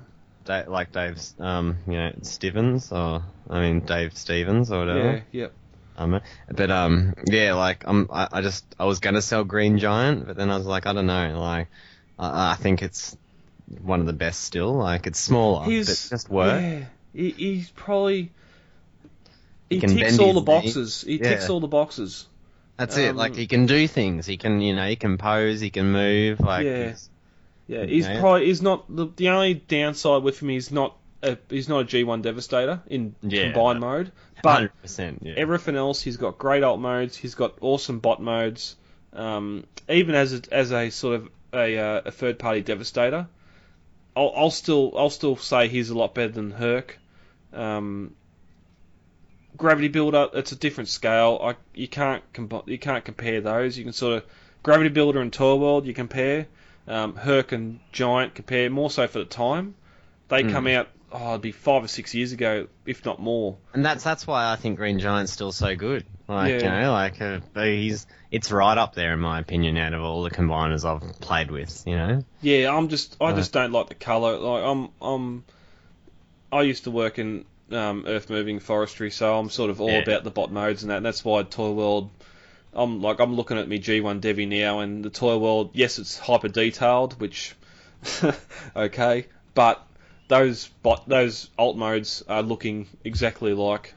Da 0.45 0.63
like 0.67 0.91
Dave's, 0.91 1.33
um, 1.39 1.77
you 1.87 1.93
know, 1.93 2.11
Stevens 2.23 2.91
or 2.91 3.23
I 3.49 3.61
mean 3.61 3.79
Dave 3.79 4.17
Stevens 4.17 4.69
or 4.71 4.79
whatever. 4.79 5.23
yeah, 5.31 5.43
yep. 5.43 5.53
Um, 5.97 6.21
but 6.49 6.71
um, 6.71 7.13
yeah, 7.25 7.53
like 7.53 7.83
I'm, 7.85 8.09
I, 8.11 8.27
I 8.31 8.41
just 8.41 8.65
I 8.79 8.85
was 8.85 8.99
gonna 8.99 9.21
sell 9.21 9.43
Green 9.43 9.77
Giant, 9.77 10.25
but 10.27 10.35
then 10.35 10.49
I 10.49 10.57
was 10.57 10.65
like, 10.65 10.85
I 10.87 10.93
don't 10.93 11.05
know, 11.07 11.39
like 11.39 11.67
I, 12.17 12.51
I 12.51 12.55
think 12.55 12.81
it's 12.81 13.15
one 13.81 13.99
of 13.99 14.05
the 14.05 14.13
best 14.13 14.41
still. 14.41 14.73
Like 14.73 15.07
it's 15.07 15.19
smaller, 15.19 15.65
He's 15.65 15.87
but 15.87 16.15
just 16.15 16.29
work. 16.29 16.61
Yeah, 16.61 16.85
he, 17.13 17.29
he's 17.31 17.69
probably 17.71 18.31
he, 19.69 19.79
He 19.79 19.87
ticks 19.87 20.19
all 20.19 20.33
the 20.33 20.39
knee. 20.41 20.45
boxes. 20.45 21.01
He 21.05 21.17
ticks 21.19 21.43
Yeah. 21.45 21.51
all 21.51 21.59
the 21.59 21.67
boxes. 21.67 22.27
That's 22.77 22.97
it. 22.97 23.15
Like 23.15 23.31
Um, 23.33 23.37
he 23.37 23.47
can 23.47 23.65
do 23.67 23.87
things. 23.87 24.25
He 24.25 24.37
can, 24.37 24.59
you 24.61 24.75
know, 24.75 24.87
he 24.87 24.95
can 24.95 25.17
pose. 25.17 25.59
He 25.59 25.69
can 25.69 25.91
move. 25.91 26.39
Like 26.39 26.65
Yeah. 26.65 26.77
he's- 26.85 27.09
Yeah, 27.67 27.85
he's 27.85 28.05
Okay. 28.05 28.19
probably 28.19 28.45
he's 28.47 28.61
not 28.61 28.83
the, 28.93 29.07
the 29.15 29.29
only 29.29 29.53
downside 29.53 30.21
with 30.23 30.41
him. 30.41 30.49
He's 30.49 30.71
not 30.71 30.95
a, 31.23 31.37
he's 31.49 31.67
not 31.69 31.81
a 31.81 31.85
G1 31.85 32.21
Devastator 32.21 32.81
in 32.87 33.15
Yeah, 33.21 33.45
combined 33.51 33.79
no. 33.81 33.87
mode, 33.87 34.11
but 34.43 34.71
100%. 34.85 35.19
Yeah. 35.21 35.33
everything 35.37 35.75
else 35.75 36.01
he's 36.01 36.17
got 36.17 36.37
great 36.37 36.63
alt 36.63 36.79
modes. 36.79 37.15
He's 37.17 37.35
got 37.35 37.55
awesome 37.61 37.99
bot 37.99 38.21
modes. 38.21 38.75
Um, 39.13 39.65
even 39.89 40.15
as 40.15 40.33
a, 40.33 40.41
as 40.51 40.71
a 40.71 40.89
sort 40.89 41.15
of 41.15 41.29
a, 41.53 41.77
uh, 41.77 42.01
a 42.05 42.11
third 42.11 42.39
party 42.39 42.61
Devastator, 42.61 43.27
I'll, 44.15 44.33
I'll 44.35 44.51
still 44.51 44.93
I'll 44.97 45.09
still 45.09 45.35
say 45.37 45.67
he's 45.67 45.89
a 45.89 45.97
lot 45.97 46.13
better 46.13 46.31
than 46.33 46.51
Herc. 46.51 46.99
Um, 47.53 48.15
Gravity 49.55 49.87
Builder, 49.87 50.29
it's 50.33 50.51
a 50.51 50.55
different 50.55 50.89
scale. 50.89 51.39
I 51.43 51.55
you 51.75 51.87
can't 51.87 52.23
comp- 52.33 52.67
you 52.67 52.79
can't 52.79 53.05
compare 53.05 53.39
those. 53.41 53.77
You 53.77 53.83
can 53.83 53.93
sort 53.93 54.17
of 54.17 54.25
Gravity 54.63 54.89
Builder 54.89 55.21
and 55.21 55.31
Toy 55.31 55.55
World 55.55 55.85
you 55.85 55.93
compare. 55.93 56.47
um, 56.87 57.15
Herc 57.15 57.51
and 57.53 57.79
Giant 57.93 58.35
compare 58.35 58.69
more 58.69 58.89
so 58.91 59.07
for 59.07 59.19
the 59.19 59.25
time. 59.25 59.75
They 60.27 60.43
Mm. 60.43 60.51
come 60.51 60.67
out, 60.67 60.89
oh, 61.13 61.29
it'd 61.29 61.41
be 61.41 61.51
five 61.51 61.83
or 61.83 61.87
six 61.87 62.13
years 62.13 62.31
ago, 62.31 62.67
if 62.85 63.05
not 63.05 63.19
more. 63.19 63.57
And 63.73 63.85
that's 63.85 64.03
that's 64.03 64.25
why 64.27 64.51
I 64.51 64.55
think 64.55 64.77
Green 64.77 64.99
Giant's 64.99 65.31
still 65.31 65.51
so 65.51 65.75
good. 65.75 66.05
Like 66.27 66.61
you 66.61 66.69
know, 66.69 66.91
like 66.91 67.21
uh, 67.21 67.39
he's 67.55 68.07
it's 68.31 68.51
right 68.51 68.77
up 68.77 68.95
there 68.95 69.13
in 69.13 69.19
my 69.19 69.39
opinion 69.39 69.77
out 69.77 69.93
of 69.93 70.01
all 70.01 70.23
the 70.23 70.31
combiners 70.31 70.83
I've 70.83 71.19
played 71.19 71.51
with. 71.51 71.83
You 71.85 71.95
know. 71.95 72.23
Yeah, 72.41 72.75
I'm 72.75 72.89
just, 72.89 73.15
I 73.21 73.33
just 73.33 73.53
don't 73.53 73.71
like 73.71 73.89
the 73.89 73.95
colour. 73.95 74.37
Like 74.37 74.63
I'm, 74.63 74.89
I'm, 75.01 75.43
I 76.51 76.63
used 76.63 76.85
to 76.85 76.91
work 76.91 77.19
in 77.19 77.45
um, 77.71 78.05
earth 78.07 78.29
moving 78.29 78.59
forestry, 78.59 79.11
so 79.11 79.37
I'm 79.37 79.49
sort 79.49 79.69
of 79.69 79.81
all 79.81 79.89
Yeah. 79.89 79.99
about 79.99 80.23
the 80.23 80.31
bot 80.31 80.51
modes 80.51 80.83
and 80.83 80.91
that. 80.91 80.97
And 80.97 81.05
that's 81.05 81.23
why 81.23 81.43
Toy 81.43 81.71
World. 81.71 82.09
I'm 82.75 83.03
like 83.03 83.19
I'm 83.19 83.35
looking 83.35 83.59
at 83.59 83.69
my 83.69 83.75
G1 83.75 84.19
Devi 84.19 84.47
now, 84.47 84.79
and 84.79 85.05
the 85.05 85.11
Toy 85.11 85.37
World. 85.37 85.71
Yes, 85.73 85.99
it's 85.99 86.17
hyper 86.17 86.47
detailed, 86.47 87.19
which 87.21 87.55
okay, 88.75 89.27
but 89.53 89.85
those 90.33 90.67
bot 90.81 91.07
those 91.07 91.49
alt 91.59 91.77
modes 91.77 92.23
are 92.27 92.41
looking 92.41 92.87
exactly 93.03 93.53
like. 93.53 93.93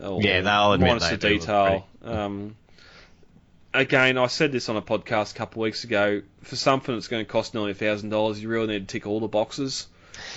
oh, 0.00 0.18
Yeah, 0.20 0.40
they'll 0.40 0.72
admit 0.72 0.88
minus 0.88 1.10
they 1.10 1.16
the 1.16 1.38
detail. 1.38 1.86
Um, 2.02 2.56
again, 3.74 4.16
I 4.16 4.26
said 4.28 4.50
this 4.50 4.70
on 4.70 4.76
a 4.76 4.82
podcast 4.82 5.32
a 5.32 5.34
couple 5.36 5.62
of 5.62 5.64
weeks 5.64 5.84
ago. 5.84 6.22
For 6.42 6.56
something 6.56 6.94
that's 6.94 7.08
going 7.08 7.24
to 7.24 7.30
cost 7.30 7.52
nearly 7.52 7.74
thousand 7.74 8.08
dollars, 8.08 8.42
you 8.42 8.48
really 8.48 8.66
need 8.68 8.88
to 8.88 8.92
tick 8.92 9.06
all 9.06 9.20
the 9.20 9.28
boxes. 9.28 9.88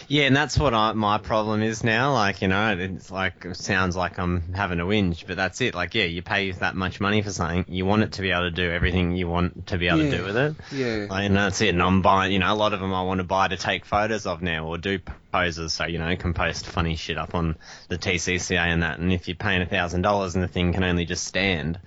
Yeah, 0.08 0.24
and 0.24 0.36
that's 0.36 0.58
what 0.58 0.74
I, 0.74 0.94
my 0.94 1.18
problem 1.18 1.62
is 1.62 1.84
now. 1.84 2.14
Like, 2.14 2.42
you 2.42 2.48
know, 2.48 2.76
it's 2.78 3.12
like 3.12 3.46
it 3.46 3.56
sounds 3.58 3.96
like 3.96 4.18
I'm 4.20 4.54
having 4.54 4.80
a 4.80 4.86
whinge, 4.86 5.26
but 5.28 5.36
that's 5.38 5.62
it. 5.62 5.76
Like, 5.76 5.96
yeah, 5.96 6.06
you 6.06 6.22
pay 6.22 6.52
that 6.52 6.76
much 6.76 7.00
money 7.00 7.22
for 7.22 7.32
something, 7.32 7.66
you 7.68 7.86
want 7.86 8.04
it 8.04 8.14
to 8.14 8.22
be 8.22 8.32
able 8.32 8.44
to 8.44 8.52
do 8.52 8.70
everything 8.72 9.16
you 9.16 9.28
want 9.28 9.68
to 9.68 9.78
be 9.78 9.88
able 9.88 10.04
Yeah. 10.04 10.12
to 10.12 10.18
do 10.18 10.24
with 10.24 10.38
it. 10.38 10.56
Yeah. 10.72 11.08
Like, 11.10 11.26
and 11.26 11.36
that's 11.36 11.62
it. 11.62 11.70
And 11.70 11.82
I'm 11.82 12.02
buying, 12.02 12.32
you 12.32 12.40
know, 12.40 12.52
a 12.52 12.56
lot 12.56 12.74
of 12.74 12.80
them 12.80 12.94
I 12.94 13.04
want 13.04 13.20
to 13.20 13.24
buy 13.24 13.48
to 13.48 13.58
take 13.58 13.86
photos 13.86 14.26
of 14.26 14.42
now 14.42 14.68
or 14.68 14.78
do 14.78 15.00
poses, 15.32 15.74
so 15.74 15.86
you 15.86 15.98
know, 16.00 16.16
can 16.16 16.34
post 16.34 16.66
funny 16.66 16.96
shit 16.96 17.18
up 17.18 17.36
on 17.36 17.56
the 17.90 17.98
TCCA 17.98 18.58
and 18.60 18.84
that. 18.84 19.00
And 19.00 19.12
if 19.12 19.28
you're 19.28 19.36
paying 19.36 19.62
a 19.62 19.66
thousand 19.66 20.02
dollars 20.02 20.36
and 20.36 20.44
the 20.44 20.48
thing 20.48 20.74
can 20.74 20.84
only 20.84 21.06
just 21.06 21.24
stand, 21.26 21.80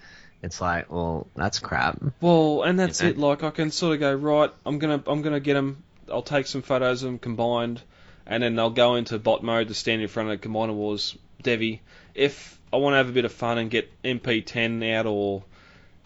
it's 0.43 0.61
like, 0.61 0.91
well, 0.93 1.27
that's 1.35 1.59
crap. 1.59 2.01
Well, 2.21 2.63
and 2.63 2.79
that's 2.79 3.01
You 3.01 3.07
know? 3.07 3.11
it. 3.11 3.19
Like 3.19 3.43
I 3.43 3.51
can 3.51 3.71
sort 3.71 3.95
of 3.95 4.01
go 4.01 4.15
right. 4.15 4.51
I'm 4.67 4.79
gonna 4.79 5.03
I'm 5.07 5.23
gonna 5.23 5.41
get 5.41 5.55
them. 5.55 5.83
I'll 6.13 6.23
take 6.23 6.47
some 6.47 6.63
photos 6.63 7.03
of 7.03 7.09
them 7.09 7.19
combined, 7.19 7.83
and 8.29 8.43
then 8.43 8.55
they'll 8.55 8.71
go 8.71 8.95
into 8.95 9.19
bot 9.19 9.43
mode 9.43 9.69
to 9.69 9.75
stand 9.75 10.03
in 10.03 10.09
front 10.09 10.31
of 10.31 10.41
Combiner 10.41 10.75
Wars 10.75 11.17
Devi. 11.43 11.81
If 12.15 12.61
I 12.73 12.77
want 12.77 12.93
to 12.93 12.99
have 12.99 13.09
a 13.09 13.13
bit 13.13 13.25
of 13.25 13.33
fun 13.33 13.59
and 13.59 13.71
get 13.71 13.91
MP10 14.03 14.95
out 14.95 15.07
or 15.07 15.43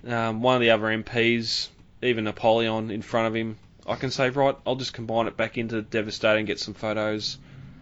um, 0.06 0.40
one 0.40 0.54
of 0.54 0.60
the 0.60 0.70
other 0.70 0.84
MPs, 0.86 1.68
even 2.00 2.24
Napoleon 2.24 2.90
in 2.90 3.02
front 3.02 3.26
of 3.26 3.34
him, 3.34 3.58
I 3.86 3.96
can 3.96 4.10
say 4.10 4.30
right. 4.30 4.56
I'll 4.64 4.76
just 4.76 4.92
combine 4.92 5.26
it 5.26 5.36
back 5.36 5.58
into 5.58 5.82
Devastator 5.82 6.38
and 6.38 6.46
get 6.46 6.60
some 6.60 6.74
photos. 6.74 7.38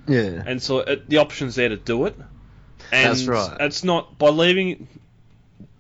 Yeah. 0.09 0.43
and 0.47 0.63
so 0.63 0.79
it, 0.79 1.09
the 1.09 1.19
option's 1.19 1.55
there 1.55 1.69
to 1.69 1.77
do 1.77 2.07
it. 2.07 2.17
And 2.91 3.11
That's 3.11 3.27
right. 3.27 3.57
It's 3.61 3.85
not 3.85 4.19
by 4.19 4.31
leaving. 4.31 4.89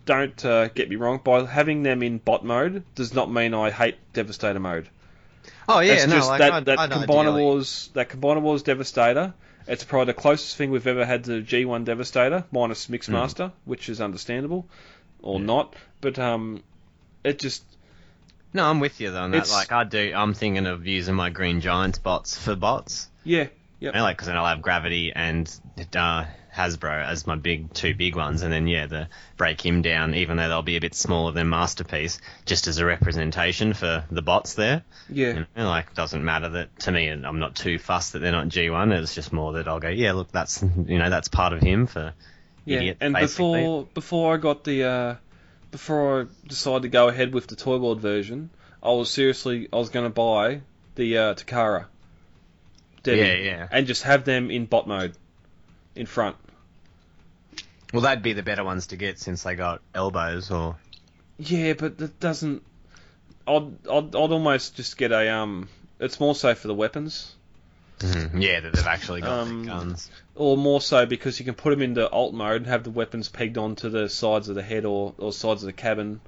Don't 0.05 0.45
uh, 0.45 0.69
get 0.69 0.91
me 0.91 0.97
wrong. 0.97 1.21
By 1.23 1.47
having 1.47 1.83
them 1.83 2.03
in 2.03 2.19
bot 2.19 2.45
mode 2.45 2.85
does 2.95 3.15
not 3.15 3.31
mean 3.33 3.55
I 3.55 3.71
hate 3.71 3.97
Devastator 4.13 4.61
mode. 4.61 4.89
Oh 5.69 5.81
yeah, 5.81 5.93
it's 5.95 6.07
no, 6.07 6.17
just 6.17 6.29
like 6.29 6.39
that 6.41 6.53
I'd, 6.53 6.65
that 6.67 6.79
I'd 6.79 6.91
Combiner 6.91 7.21
ideally- 7.29 7.43
Wars 7.43 7.91
that 7.95 8.09
Combiner 8.09 8.41
Wars 8.41 8.63
Devastator. 8.63 9.35
It's 9.67 9.85
probably 9.85 10.07
the 10.07 10.21
closest 10.21 10.57
thing 10.57 10.71
we've 10.71 10.87
ever 10.87 11.05
had 11.05 11.25
to 11.25 11.43
G1 11.43 11.85
Devastator, 11.85 12.45
minus 12.51 12.87
Mixmaster, 12.89 13.53
which 13.67 13.89
is 13.89 14.01
understandable, 14.01 14.67
or. 15.23 15.39
Yeah. 15.39 15.47
not. 15.47 15.75
But 16.01 16.19
um, 16.19 16.63
it 17.23 17.39
just 17.39 17.63
No, 18.53 18.65
I'm 18.65 18.81
with 18.81 19.01
you 19.01 19.11
though. 19.13 19.21
On 19.23 19.31
that, 19.31 19.37
It's- 19.37 19.53
like, 19.53 19.71
I 19.71 19.85
do. 19.85 20.13
I'm 20.15 20.35
thinking 20.35 20.67
of 20.67 20.87
using 20.87 21.15
my 21.15 21.31
Green 21.31 21.61
Giants 21.61 21.99
bots 21.99 22.37
for 22.37 22.57
bots. 22.57 23.09
yeah, 23.23 23.47
yep. 23.79 23.95
I 23.95 24.01
like 24.01 24.17
because 24.17 24.27
then 24.27 24.37
I'll 24.37 24.47
have 24.47 24.63
Gravity 24.63 25.13
and 25.15 25.49
uh, 25.95 26.25
Hasbro 26.55 27.05
as 27.07 27.27
my 27.27 27.37
big 27.37 27.73
two 27.73 27.95
big 27.95 28.17
ones, 28.17 28.43
and 28.43 28.53
then 28.53 28.67
yeah, 28.67 28.87
the 28.87 29.09
break 29.37 29.65
him 29.65 29.83
down, 29.83 30.15
even 30.15 30.37
though 30.37 30.49
they'll 30.49 30.63
be 30.63 30.77
a 30.77 30.81
bit 30.81 30.95
smaller 30.95 31.33
than 31.33 31.49
Masterpiece, 31.49 32.21
just 32.47 32.67
as 32.67 32.79
a 32.79 32.85
representation 32.85 33.73
for 33.75 34.05
the 34.11 34.23
bots 34.23 34.55
there. 34.55 34.83
yeah. 35.09 35.33
You 35.35 35.47
know, 35.57 35.69
like 35.69 35.95
doesn't 35.95 36.25
matter 36.25 36.49
that 36.51 36.79
to 36.81 36.93
me, 36.93 37.09
and 37.09 37.27
I'm 37.27 37.39
not 37.39 37.55
too 37.55 37.79
fussed 37.79 38.13
that 38.15 38.19
they're 38.21 38.33
not 38.33 38.49
G1. 38.49 38.93
It's 39.01 39.15
just 39.15 39.33
more 39.33 39.53
that 39.55 39.69
I'll 39.69 39.81
go, 39.81 39.89
yeah, 39.89 40.13
look, 40.13 40.33
that's 40.33 40.63
you 40.63 40.99
know 40.99 41.11
that's 41.11 41.29
part 41.29 41.53
of 41.53 41.61
him 41.61 41.87
for 41.87 42.13
Yeah, 42.65 42.79
idiots. 42.79 42.99
and 43.01 43.15
basically. 43.15 43.61
before 43.61 43.85
before 43.95 44.35
I 44.35 44.37
got 44.37 44.65
the 44.65 44.85
uh, 44.85 45.15
before 45.71 46.23
I 46.23 46.25
decided 46.49 46.83
to 46.83 46.89
go 46.89 47.09
ahead 47.09 47.33
with 47.33 47.47
the 47.47 47.57
Toy 47.57 47.79
World 47.79 48.01
version, 48.01 48.51
I 48.83 48.89
was 48.91 49.11
seriously 49.11 49.69
I 49.73 49.77
was 49.77 49.91
going 49.91 50.07
to 50.07 50.11
buy 50.11 50.63
the 50.97 51.17
uh, 51.19 51.35
Takara. 51.35 51.87
Debbie, 53.03 53.19
Yeah, 53.19 53.35
yeah. 53.35 53.69
And 53.71 53.87
just 53.87 54.03
have 54.03 54.25
them 54.25 54.51
in 54.51 54.67
bot 54.67 54.87
mode, 54.87 55.15
in 56.01 56.07
front. 56.07 56.37
well, 57.93 58.03
that'd 58.03 58.23
be 58.23 58.33
the 58.33 58.43
better 58.43 58.65
ones 58.65 58.89
to 58.89 58.97
get 58.97 59.19
since 59.19 59.43
they 59.43 59.55
got 59.55 59.81
elbows 59.95 60.51
or 60.51 60.77
Yeah, 61.39 61.75
but 61.75 61.99
that 61.99 62.19
doesn't. 62.19 62.63
I'd, 63.47 63.87
I'd 63.89 64.15
I'd 64.15 64.15
almost 64.33 64.77
just 64.77 64.97
get 64.97 65.13
a 65.13 65.33
um. 65.33 65.69
It's 65.99 66.19
more 66.19 66.35
so 66.35 66.55
for 66.55 66.67
the 66.69 66.75
weapons, 66.75 67.35
yeah, 68.03 68.61
that 68.61 68.73
they've 68.73 68.87
actually 68.87 69.21
got 69.21 69.31
Um, 69.41 69.67
guns. 69.67 70.11
or 70.35 70.57
more 70.57 70.81
so 70.81 71.05
because 71.05 71.39
you 71.39 71.45
can 71.45 71.55
put 71.55 71.71
them 71.71 71.83
into 71.83 72.09
alt 72.09 72.33
mode 72.33 72.57
and 72.63 72.67
have 72.67 72.85
the 72.85 72.91
weapons 72.91 73.29
pegged 73.29 73.59
onto 73.59 73.91
the 73.91 74.09
sides 74.09 74.49
of 74.49 74.55
the 74.55 74.63
head 74.63 74.85
or, 74.87 75.15
or 75.19 75.31
sides 75.33 75.63
of 75.63 75.67
the 75.67 75.73
cabin, 75.75 76.21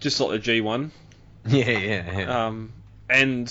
just 0.00 0.20
like 0.20 0.42
the 0.42 0.60
G1. 0.60 0.90
Yeah, 1.46 1.70
yeah, 1.70 2.18
yeah. 2.18 2.46
Um, 2.46 2.72
and 3.08 3.48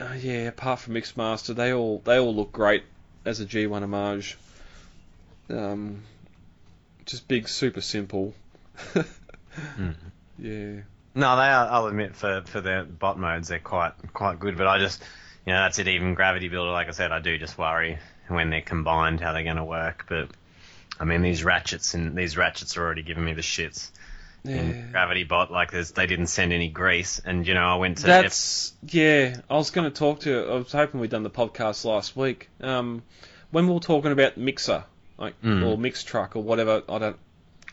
uh, 0.00 0.14
yeah, 0.18 0.42
apart 0.48 0.78
from 0.80 0.94
Mixmaster, 0.94 1.54
they 1.54 1.72
all 1.74 2.00
they 2.04 2.18
all 2.18 2.34
look 2.34 2.52
great 2.52 2.84
as 3.28 3.40
a 3.40 3.46
G1 3.46 3.82
homage. 3.82 4.38
Um, 5.50 6.02
just 7.04 7.28
big, 7.28 7.48
super 7.48 7.80
simple. 7.80 8.34
Hmm. 8.94 9.90
Yeah, 10.40 10.82
No, 11.16 11.36
they 11.36 11.48
are. 11.48 11.66
I'll 11.68 11.86
admit 11.88 12.14
for 12.14 12.42
for 12.46 12.60
their 12.60 12.84
bot 12.84 13.18
modes, 13.18 13.48
they're 13.48 13.58
quite 13.58 13.90
quite 14.12 14.38
good. 14.38 14.56
But 14.56 14.68
I 14.68 14.78
just, 14.78 15.02
you 15.44 15.52
know, 15.52 15.62
that's 15.62 15.80
it. 15.80 15.88
Even 15.88 16.14
Gravity 16.14 16.48
Builder, 16.48 16.70
like 16.70 16.86
I 16.86 16.92
said, 16.92 17.10
I 17.10 17.18
do 17.18 17.36
just 17.38 17.58
worry 17.58 17.98
when 18.28 18.50
they're 18.50 18.60
combined 18.60 19.20
how 19.20 19.32
they're 19.32 19.42
going 19.42 19.56
to 19.56 19.64
work. 19.64 20.06
But 20.08 20.28
I 21.00 21.04
mean, 21.04 21.22
these 21.22 21.42
ratchets 21.42 21.94
and 21.94 22.16
these 22.16 22.36
ratchets 22.36 22.76
are 22.76 22.84
already 22.84 23.02
giving 23.02 23.24
me 23.24 23.32
the 23.32 23.42
shits. 23.42 23.90
Yeah. 24.44 24.72
Gravity 24.92 25.24
Bot, 25.24 25.50
like 25.50 25.70
there's, 25.72 25.90
they 25.92 26.06
didn't 26.06 26.26
send 26.28 26.52
any 26.52 26.68
grease, 26.68 27.20
and 27.24 27.46
you 27.46 27.54
know, 27.54 27.64
I 27.64 27.76
went 27.76 27.98
to 27.98 28.06
That's 28.06 28.72
yeah. 28.88 29.36
I 29.50 29.54
was 29.54 29.70
going 29.70 29.90
to 29.90 29.96
talk 29.96 30.20
to. 30.20 30.46
I 30.50 30.54
was 30.56 30.72
hoping 30.72 31.00
we'd 31.00 31.10
done 31.10 31.22
the 31.22 31.30
podcast 31.30 31.84
last 31.84 32.16
week. 32.16 32.48
Um, 32.60 33.02
when 33.50 33.66
we 33.66 33.74
were 33.74 33.80
talking 33.80 34.12
about 34.12 34.36
Mixer, 34.36 34.84
like 35.18 35.40
Mm. 35.42 35.66
or 35.66 35.76
Mix 35.78 36.04
Truck 36.04 36.36
or 36.36 36.42
whatever. 36.42 36.82
I 36.88 36.98
don't 36.98 37.16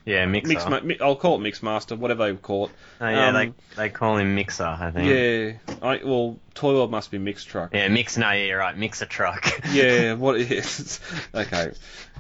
yeah 0.06 0.26
Mixer. 0.26 0.82
Mix. 0.84 1.02
I'll 1.02 1.16
call 1.16 1.44
it 1.44 1.44
Mixmaster, 1.44 1.98
whatever 1.98 2.32
they 2.32 2.38
call 2.38 2.68
it. 2.68 2.72
oh, 3.02 3.08
yeah, 3.10 3.28
um, 3.30 3.34
they 3.34 3.54
they 3.76 3.90
call 3.90 4.18
him 4.18 4.36
Mixer, 4.36 4.64
I 4.64 4.92
think. 4.92 5.10
Yeah. 5.10 5.76
I, 5.82 6.02
well, 6.04 6.38
Toy 6.54 6.74
World 6.74 6.92
must 6.92 7.10
be 7.12 7.18
Mix 7.18 7.44
Truck. 7.44 7.74
Yeah, 7.74 7.88
Mix. 7.88 8.16
No, 8.18 8.30
yeah, 8.32 8.46
you're 8.46 8.60
right. 8.60 8.78
Mixer 8.78 9.06
truck. 9.06 9.46
Yeah, 9.72 10.14
what 10.14 10.40
it 10.40 10.52
is. 10.52 11.00
Okay. 11.34 11.72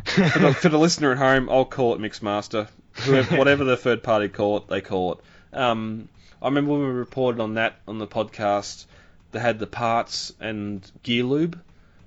For 0.05 0.39
the, 0.39 0.53
for 0.53 0.69
the 0.69 0.77
listener 0.77 1.11
at 1.13 1.17
home, 1.17 1.49
I'll 1.49 1.65
call 1.65 1.95
it 1.95 2.01
Mixmaster. 2.01 2.67
Whoever, 2.95 3.35
whatever 3.37 3.63
the 3.63 3.77
third 3.77 4.03
party 4.03 4.29
call 4.29 4.57
it, 4.57 4.67
they 4.67 4.81
call 4.81 5.13
it. 5.13 5.19
Um, 5.57 6.09
I 6.41 6.47
remember 6.47 6.71
when 6.71 6.81
we 6.81 6.87
reported 6.87 7.41
on 7.41 7.55
that 7.55 7.75
on 7.87 7.97
the 7.97 8.07
podcast, 8.07 8.85
they 9.31 9.39
had 9.39 9.59
the 9.59 9.67
parts 9.67 10.33
and 10.39 10.89
gear 11.03 11.23
lube 11.23 11.59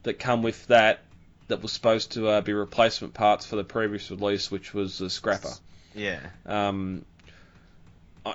that 0.02 0.18
come 0.18 0.42
with 0.42 0.66
that 0.68 1.00
that 1.48 1.62
was 1.62 1.72
supposed 1.72 2.12
to 2.12 2.28
uh, 2.28 2.40
be 2.40 2.52
replacement 2.52 3.14
parts 3.14 3.46
for 3.46 3.56
the 3.56 3.64
previous 3.64 4.10
release, 4.10 4.50
which 4.50 4.74
was 4.74 4.98
the 4.98 5.10
Scrapper. 5.10 5.52
yeah. 5.94 6.20
Um, 6.46 7.04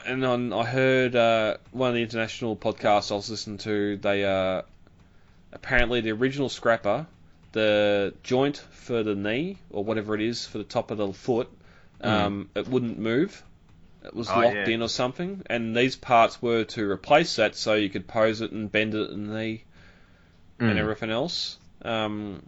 and 0.05 0.25
on, 0.25 0.53
I 0.53 0.65
heard 0.65 1.15
uh, 1.15 1.57
one 1.71 1.89
of 1.89 1.95
the 1.95 2.01
international 2.01 2.55
podcasts 2.55 3.11
I 3.11 3.15
was 3.15 3.29
listening 3.29 3.59
to. 3.59 3.97
They 3.97 4.25
uh, 4.25 4.63
apparently 5.51 6.01
the 6.01 6.11
original 6.11 6.49
scrapper, 6.49 7.05
the 7.51 8.13
joint 8.23 8.57
for 8.57 9.03
the 9.03 9.15
knee 9.15 9.57
or 9.69 9.83
whatever 9.83 10.15
it 10.15 10.21
is 10.21 10.45
for 10.45 10.57
the 10.57 10.63
top 10.63 10.91
of 10.91 10.97
the 10.97 11.13
foot, 11.13 11.49
um, 12.03 12.49
it 12.55 12.67
wouldn't 12.67 12.99
move. 12.99 13.43
It 14.03 14.13
was 14.13 14.29
Oh, 14.29 14.39
locked 14.39 14.55
yeah. 14.55 14.69
in 14.69 14.81
or 14.81 14.89
something, 14.89 15.43
and 15.45 15.75
these 15.75 15.95
parts 15.95 16.41
were 16.41 16.65
to 16.65 16.89
replace 16.89 17.37
that, 17.37 17.55
so 17.55 17.73
you 17.75 17.89
could 17.89 18.07
pose 18.07 18.41
it 18.41 18.51
and 18.51 18.71
bend 18.71 18.93
it 18.95 19.09
in 19.11 19.27
the 19.27 19.33
knee 19.33 19.63
and 20.59 20.73
Mm. 20.73 20.77
everything 20.77 21.09
else. 21.09 21.57
Um, 21.83 22.43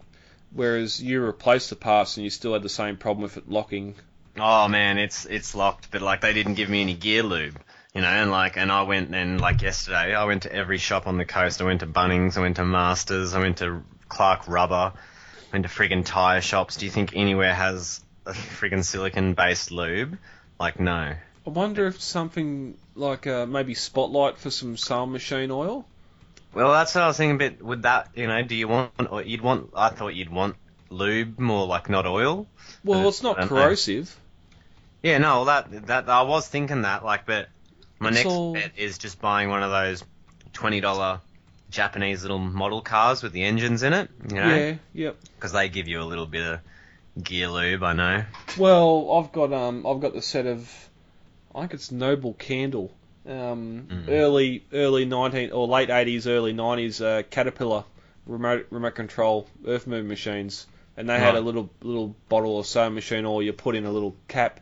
whereas 0.52 1.02
you 1.02 1.22
replace 1.24 1.68
the 1.68 1.76
parts 1.76 2.16
and 2.16 2.24
you 2.24 2.30
still 2.30 2.52
had 2.52 2.62
the 2.62 2.68
same 2.68 2.96
problem 2.96 3.22
with 3.22 3.36
it 3.36 3.48
locking. 3.48 3.94
Oh 4.38 4.68
man, 4.68 4.98
it's 4.98 5.24
it's 5.24 5.54
locked, 5.54 5.90
but 5.90 6.02
like 6.02 6.20
they 6.20 6.34
didn't 6.34 6.54
give 6.54 6.68
me 6.68 6.82
any 6.82 6.94
gear 6.94 7.22
lube, 7.22 7.58
you 7.94 8.02
know, 8.02 8.06
and 8.08 8.30
like 8.30 8.58
and 8.58 8.70
I 8.70 8.82
went 8.82 9.14
and 9.14 9.40
like 9.40 9.62
yesterday, 9.62 10.14
I 10.14 10.24
went 10.24 10.42
to 10.42 10.52
every 10.52 10.78
shop 10.78 11.06
on 11.06 11.16
the 11.16 11.24
coast. 11.24 11.60
I 11.62 11.64
went 11.64 11.80
to 11.80 11.86
Bunnings, 11.86 12.36
I 12.36 12.42
went 12.42 12.56
to 12.56 12.64
Masters, 12.64 13.34
I 13.34 13.40
went 13.40 13.58
to 13.58 13.82
Clark 14.10 14.46
Rubber, 14.46 14.92
went 15.52 15.64
to 15.64 15.70
friggin' 15.70 16.04
tire 16.04 16.42
shops. 16.42 16.76
Do 16.76 16.84
you 16.84 16.90
think 16.90 17.12
anywhere 17.16 17.54
has 17.54 18.00
a 18.26 18.32
friggin' 18.32 18.84
silicon 18.84 19.34
based 19.34 19.70
lube? 19.70 20.18
Like 20.58 20.78
no. 20.80 21.14
I 21.46 21.50
wonder 21.50 21.86
if 21.86 22.00
something 22.00 22.76
like 22.94 23.26
uh, 23.26 23.46
maybe 23.46 23.74
Spotlight 23.74 24.38
for 24.38 24.50
some 24.50 24.76
sewing 24.76 25.12
machine 25.12 25.50
oil. 25.50 25.86
Well, 26.52 26.72
that's 26.72 26.94
what 26.94 27.04
I 27.04 27.06
was 27.08 27.16
thinking. 27.16 27.38
But 27.38 27.62
would 27.62 27.82
that, 27.82 28.08
you 28.14 28.26
know, 28.26 28.42
do 28.42 28.54
you 28.54 28.66
want 28.68 28.90
or 29.10 29.22
you'd 29.22 29.42
want? 29.42 29.70
I 29.76 29.90
thought 29.90 30.14
you'd 30.14 30.30
want 30.30 30.56
lube 30.90 31.38
more 31.38 31.66
like 31.66 31.88
not 31.88 32.06
oil. 32.06 32.46
Well, 32.84 33.08
it's 33.08 33.22
not 33.22 33.36
don't 33.36 33.50
know. 33.50 33.56
corrosive. 33.56 34.14
Yeah, 35.02 35.18
no, 35.18 35.44
that 35.44 35.86
that 35.86 36.08
I 36.08 36.22
was 36.22 36.48
thinking 36.48 36.82
that 36.82 37.04
like, 37.04 37.26
but 37.26 37.48
my 37.98 38.08
It's 38.08 38.16
next 38.16 38.26
all- 38.26 38.54
bet 38.54 38.72
is 38.76 38.98
just 38.98 39.20
buying 39.20 39.48
one 39.50 39.62
of 39.62 39.70
those 39.70 40.02
twenty 40.52 40.80
dollar 40.80 41.20
Japanese 41.70 42.22
little 42.22 42.38
model 42.38 42.80
cars 42.80 43.22
with 43.22 43.32
the 43.32 43.42
engines 43.44 43.82
in 43.82 43.92
it. 43.92 44.10
You 44.30 44.36
know, 44.36 44.54
Yeah, 44.56 44.74
yep. 44.94 45.16
because 45.36 45.52
they 45.52 45.68
give 45.68 45.86
you 45.88 46.00
a 46.00 46.04
little 46.04 46.26
bit 46.26 46.44
of 46.46 46.60
gear 47.22 47.48
lube. 47.48 47.82
I 47.82 47.92
know. 47.92 48.24
Well, 48.58 49.12
I've 49.12 49.32
got 49.32 49.52
um, 49.52 49.86
I've 49.86 50.00
got 50.00 50.14
the 50.14 50.22
set 50.22 50.46
of, 50.46 50.70
I 51.54 51.60
think 51.60 51.74
it's 51.74 51.90
Noble 51.90 52.34
Candle, 52.34 52.92
um, 53.26 53.86
Mm. 53.90 54.08
early 54.08 54.64
early 54.72 55.04
nineteen 55.04 55.50
or 55.52 55.66
late 55.66 55.90
eighties, 55.90 56.26
early 56.26 56.52
nineties 56.52 57.00
uh, 57.00 57.22
Caterpillar 57.30 57.84
remote 58.26 58.66
remote 58.70 58.94
control 58.94 59.48
earth 59.66 59.86
moving 59.86 60.08
machines, 60.08 60.66
and 60.96 61.08
they 61.08 61.18
had 61.18 61.34
a 61.34 61.40
little 61.40 61.70
little 61.82 62.14
bottle 62.28 62.58
of 62.58 62.66
sewing 62.66 62.94
machine 62.94 63.24
oil. 63.24 63.42
You 63.42 63.52
put 63.52 63.76
in 63.76 63.84
a 63.86 63.92
little 63.92 64.16
cap, 64.28 64.60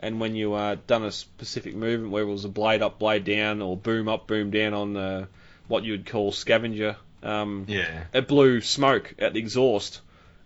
and 0.00 0.20
when 0.20 0.34
you 0.34 0.54
uh, 0.54 0.76
done 0.86 1.04
a 1.04 1.12
specific 1.12 1.74
movement, 1.74 2.12
where 2.12 2.22
it 2.22 2.26
was 2.26 2.44
a 2.44 2.48
blade 2.48 2.82
up, 2.82 2.98
blade 2.98 3.24
down, 3.24 3.62
or 3.62 3.76
boom 3.76 4.08
up, 4.08 4.26
boom 4.26 4.50
down 4.50 4.74
on 4.74 4.96
uh, 4.96 5.26
what 5.68 5.84
you 5.84 5.92
would 5.92 6.06
call 6.06 6.32
scavenger, 6.32 6.96
um, 7.22 7.64
Yeah. 7.68 8.04
it 8.12 8.28
blew 8.28 8.60
smoke 8.60 9.14
at 9.18 9.32
the 9.32 9.38
exhaust, 9.40 10.00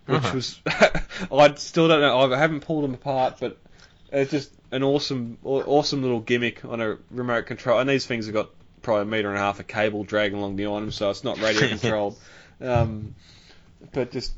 which 0.07 0.17
Uh-huh. 0.23 0.35
was 0.35 0.59
I 1.31 1.53
still 1.55 1.87
don't 1.87 2.01
know. 2.01 2.33
I 2.33 2.37
haven't 2.37 2.61
pulled 2.61 2.83
them 2.83 2.93
apart, 2.93 3.35
but 3.39 3.57
it's 4.11 4.31
just 4.31 4.51
an 4.71 4.83
awesome, 4.83 5.37
awesome 5.43 6.01
little 6.01 6.19
gimmick 6.19 6.65
on 6.65 6.81
a 6.81 6.97
remote 7.11 7.45
control. 7.45 7.79
And 7.79 7.89
these 7.89 8.05
things 8.05 8.25
have 8.25 8.33
got 8.33 8.49
probably 8.81 9.03
a 9.03 9.05
meter 9.05 9.29
and 9.29 9.37
a 9.37 9.41
half 9.41 9.59
of 9.59 9.67
cable 9.67 10.03
dragging 10.03 10.37
along 10.39 10.55
behind 10.55 10.83
them, 10.83 10.91
so 10.91 11.09
it's 11.09 11.23
not 11.23 11.39
radio 11.41 11.67
controlled. 11.77 12.17
um, 12.61 13.15
but 13.93 14.11
just 14.11 14.33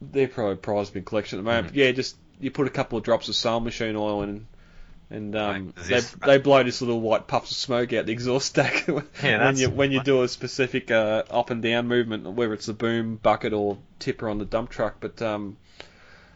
they're 0.00 0.28
probably 0.28 0.56
prized 0.56 0.92
big 0.94 1.04
collection 1.06 1.38
at 1.38 1.42
the 1.44 1.50
moment. 1.50 1.66
Mm. 1.66 1.70
But 1.70 1.76
yeah, 1.76 1.92
just 1.92 2.16
you 2.40 2.50
put 2.50 2.66
a 2.66 2.70
couple 2.70 2.98
of 2.98 3.04
drops 3.04 3.28
of 3.28 3.36
sewing 3.36 3.64
machine 3.64 3.96
oil 3.96 4.22
in. 4.22 4.46
And 5.10 5.36
um, 5.36 5.66
Like, 5.66 5.74
they, 5.86 5.94
this- 5.94 6.10
they 6.12 6.38
blow 6.38 6.62
this 6.62 6.80
little 6.80 7.00
white 7.00 7.26
puffs 7.26 7.50
of 7.50 7.56
smoke 7.56 7.92
out 7.92 8.06
the 8.06 8.12
exhaust 8.12 8.46
stack 8.50 8.86
when 8.88 9.04
that's- 9.20 9.60
you 9.60 9.70
when 9.70 9.92
you 9.92 10.02
do 10.02 10.22
a 10.22 10.28
specific 10.28 10.90
uh, 10.90 11.24
up 11.30 11.50
and 11.50 11.62
down 11.62 11.86
movement, 11.88 12.24
whether 12.24 12.52
it's 12.54 12.66
the 12.66 12.72
boom 12.72 13.16
bucket 13.16 13.52
or 13.52 13.78
tipper 13.98 14.28
on 14.28 14.38
the 14.38 14.44
dump 14.44 14.70
truck. 14.70 14.96
But 15.00 15.20
um, 15.22 15.56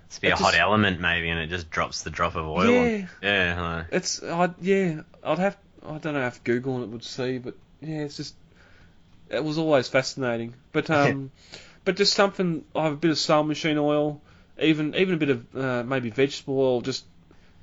It's 0.07 0.19
be 0.19 0.29
It 0.29 0.33
a 0.33 0.37
hot 0.37 0.55
element 0.55 1.01
maybe, 1.01 1.29
and 1.31 1.41
it 1.41 1.49
just 1.49 1.71
drops 1.71 2.03
the 2.03 2.11
drop 2.11 2.35
of 2.37 2.47
oil. 2.47 2.71
Yeah. 2.71 2.81
On. 2.81 3.09
Yeah. 3.23 3.62
I- 3.91 3.95
it's 3.97 4.23
I 4.23 4.51
yeah 4.61 5.01
I'd 5.25 5.39
have 5.39 5.57
I 5.89 5.99
don't 5.99 6.14
know 6.14 6.27
if 6.27 6.45
Google 6.45 6.83
it 6.83 6.89
would 6.89 7.05
see, 7.05 7.39
but 7.39 7.55
yeah, 7.81 8.01
it's 8.01 8.16
just 8.19 8.35
it 9.31 9.43
was 9.43 9.57
always 9.59 9.89
fascinating. 9.89 10.55
But 10.73 10.91
um, 10.99 11.31
but 11.85 11.97
just 11.97 12.12
something 12.12 12.64
I 12.77 12.85
have 12.85 12.93
a 12.93 12.97
bit 12.97 13.11
of 13.11 13.19
sewing 13.19 13.49
machine 13.49 13.79
oil, 13.79 14.21
even 14.61 14.95
even 14.95 15.14
a 15.14 15.16
bit 15.16 15.31
of 15.31 15.57
uh, 15.57 15.83
maybe 15.85 16.11
vegetable 16.11 16.61
oil, 16.61 16.81
just 16.83 17.05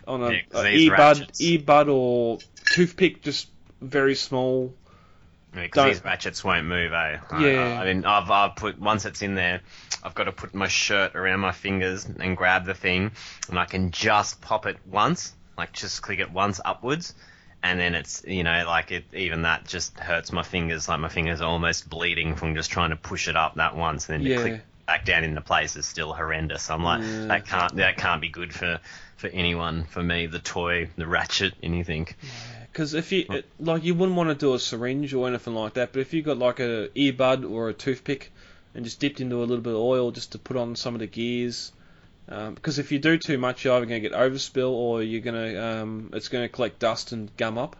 on 0.07 0.23
a, 0.23 0.31
Yeah, 0.31 0.39
'cause 0.49 0.65
a 0.65 0.67
these 0.69 0.89
earbud 0.89 0.97
ratchets- 0.97 1.41
earbud 1.41 1.93
or 1.93 2.39
toothpick, 2.71 3.21
just 3.21 3.49
very 3.81 4.15
small. 4.15 4.73
Because 5.53 5.71
Don't- 5.71 5.87
these 5.93 6.03
ratchets 6.03 6.43
won't 6.43 6.65
move, 6.65 6.91
eh? 6.91 7.17
I- 7.31 7.47
Yeah. 7.47 7.79
I, 7.81 7.85
mean, 7.85 8.03
I've, 8.05 8.29
I've 8.29 8.55
put 8.57 8.77
once 8.77 9.05
it's 9.05 9.21
in 9.21 9.35
there, 9.35 9.61
I've 10.03 10.13
got 10.13 10.25
to 10.25 10.33
put 10.33 10.53
my 10.53 10.67
shirt 10.67 11.15
around 11.15 11.39
my 11.39 11.53
fingers 11.53 12.05
and 12.05 12.35
grab 12.35 12.65
the 12.65 12.73
thing, 12.73 13.11
and 13.49 13.57
I 13.57 13.65
can 13.65 13.91
just 13.91 14.41
pop 14.41 14.65
it 14.65 14.77
once, 14.85 15.33
like 15.57 15.71
just 15.71 16.01
click 16.01 16.19
it 16.19 16.29
once 16.31 16.59
upwards, 16.65 17.15
and 17.63 17.79
then 17.79 17.95
it's 17.95 18.21
you 18.27 18.43
know 18.43 18.65
like 18.67 18.91
it 18.91 19.05
even 19.13 19.43
that 19.43 19.65
just 19.65 19.97
hurts 19.97 20.33
my 20.33 20.43
fingers, 20.43 20.89
like 20.89 20.99
my 20.99 21.07
fingers 21.09 21.39
are 21.39 21.47
almost 21.49 21.89
bleeding 21.89 22.35
from 22.35 22.53
just 22.53 22.69
trying 22.69 22.89
to 22.89 22.97
push 22.97 23.29
it 23.29 23.37
up 23.37 23.55
that 23.55 23.77
once, 23.77 24.09
and 24.09 24.19
then 24.25 24.29
Yeah. 24.29 24.35
to 24.35 24.41
click 24.41 24.61
back 24.85 25.05
down 25.05 25.23
into 25.23 25.41
place 25.41 25.75
is 25.75 25.85
still 25.85 26.13
horrendous. 26.13 26.69
I'm 26.69 26.83
like 26.83 27.01
Yeah. 27.01 27.25
that 27.27 27.45
can't 27.47 27.75
that 27.77 27.97
can't 27.97 28.21
be 28.21 28.29
good 28.29 28.53
for 28.53 28.79
for 29.17 29.27
anyone, 29.27 29.85
for 29.85 30.03
me, 30.03 30.25
the 30.25 30.39
toy, 30.39 30.89
the 30.97 31.07
ratchet, 31.07 31.53
anything. 31.63 32.07
Because 32.71 32.93
if 32.93 33.11
you 33.13 33.25
it, 33.29 33.45
like, 33.59 33.83
you 33.85 33.95
wouldn't 33.95 34.17
want 34.17 34.29
to 34.29 34.35
do 34.35 34.53
a 34.53 34.59
syringe 34.59 35.13
or 35.13 35.27
anything 35.27 35.55
like 35.55 35.75
that. 35.75 35.93
But 35.93 36.01
if 36.01 36.13
you 36.13 36.21
got 36.21 36.37
like 36.37 36.59
a 36.59 36.89
earbud 36.95 37.49
or 37.49 37.69
a 37.69 37.73
toothpick, 37.73 38.31
and 38.73 38.83
just 38.83 38.99
dipped 38.99 39.21
into 39.21 39.37
a 39.37 39.45
little 39.45 39.63
bit 39.63 39.73
of 39.73 39.79
oil 39.79 40.11
just 40.11 40.33
to 40.33 40.37
put 40.37 40.57
on 40.57 40.75
some 40.75 40.93
of 40.93 40.99
the 40.99 41.07
gears, 41.07 41.71
um, 42.27 42.53
because 42.55 42.77
if 42.77 42.91
you 42.91 42.99
do 42.99 43.17
too 43.17 43.37
much, 43.37 43.63
you're 43.63 43.73
either 43.75 43.85
going 43.85 44.03
to 44.03 44.09
get 44.09 44.17
overspill 44.17 44.71
or 44.71 45.01
you're 45.01 45.21
going 45.21 45.53
to 45.53 45.65
um, 45.65 46.09
it's 46.13 46.27
going 46.27 46.43
to 46.43 46.49
collect 46.49 46.79
dust 46.79 47.13
and 47.13 47.35
gum 47.37 47.57
up. 47.57 47.77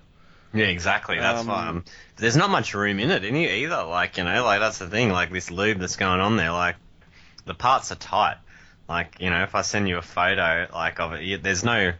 Yeah, 0.53 0.67
exactly. 0.67 1.19
That's 1.19 1.41
Um, 1.41 1.47
why. 1.47 1.67
Um, 1.67 1.83
there's 2.15 2.37
not 2.37 2.49
much 2.49 2.73
room 2.73 2.97
in 3.01 3.11
it 3.11 3.25
any 3.25 3.63
either. 3.63 3.83
Like 3.83 4.15
you 4.17 4.23
know, 4.23 4.45
like 4.45 4.61
that's 4.61 4.77
the 4.77 4.87
thing. 4.87 5.09
Like 5.11 5.29
this 5.33 5.51
lube 5.51 5.79
that's 5.79 5.97
going 5.97 6.21
on 6.21 6.37
there. 6.37 6.51
Like 6.53 6.77
the 7.45 7.53
parts 7.53 7.91
are 7.91 7.95
tight. 7.95 8.37
Like 8.87 9.17
you 9.19 9.29
know, 9.29 9.43
if 9.43 9.55
I 9.55 9.61
send 9.61 9.87
you 9.87 9.97
a 9.97 10.01
photo 10.01 10.67
like 10.73 10.99
of 10.99 11.13
it, 11.13 11.23
you, 11.23 11.37
there's 11.37 11.63
no 11.63 11.93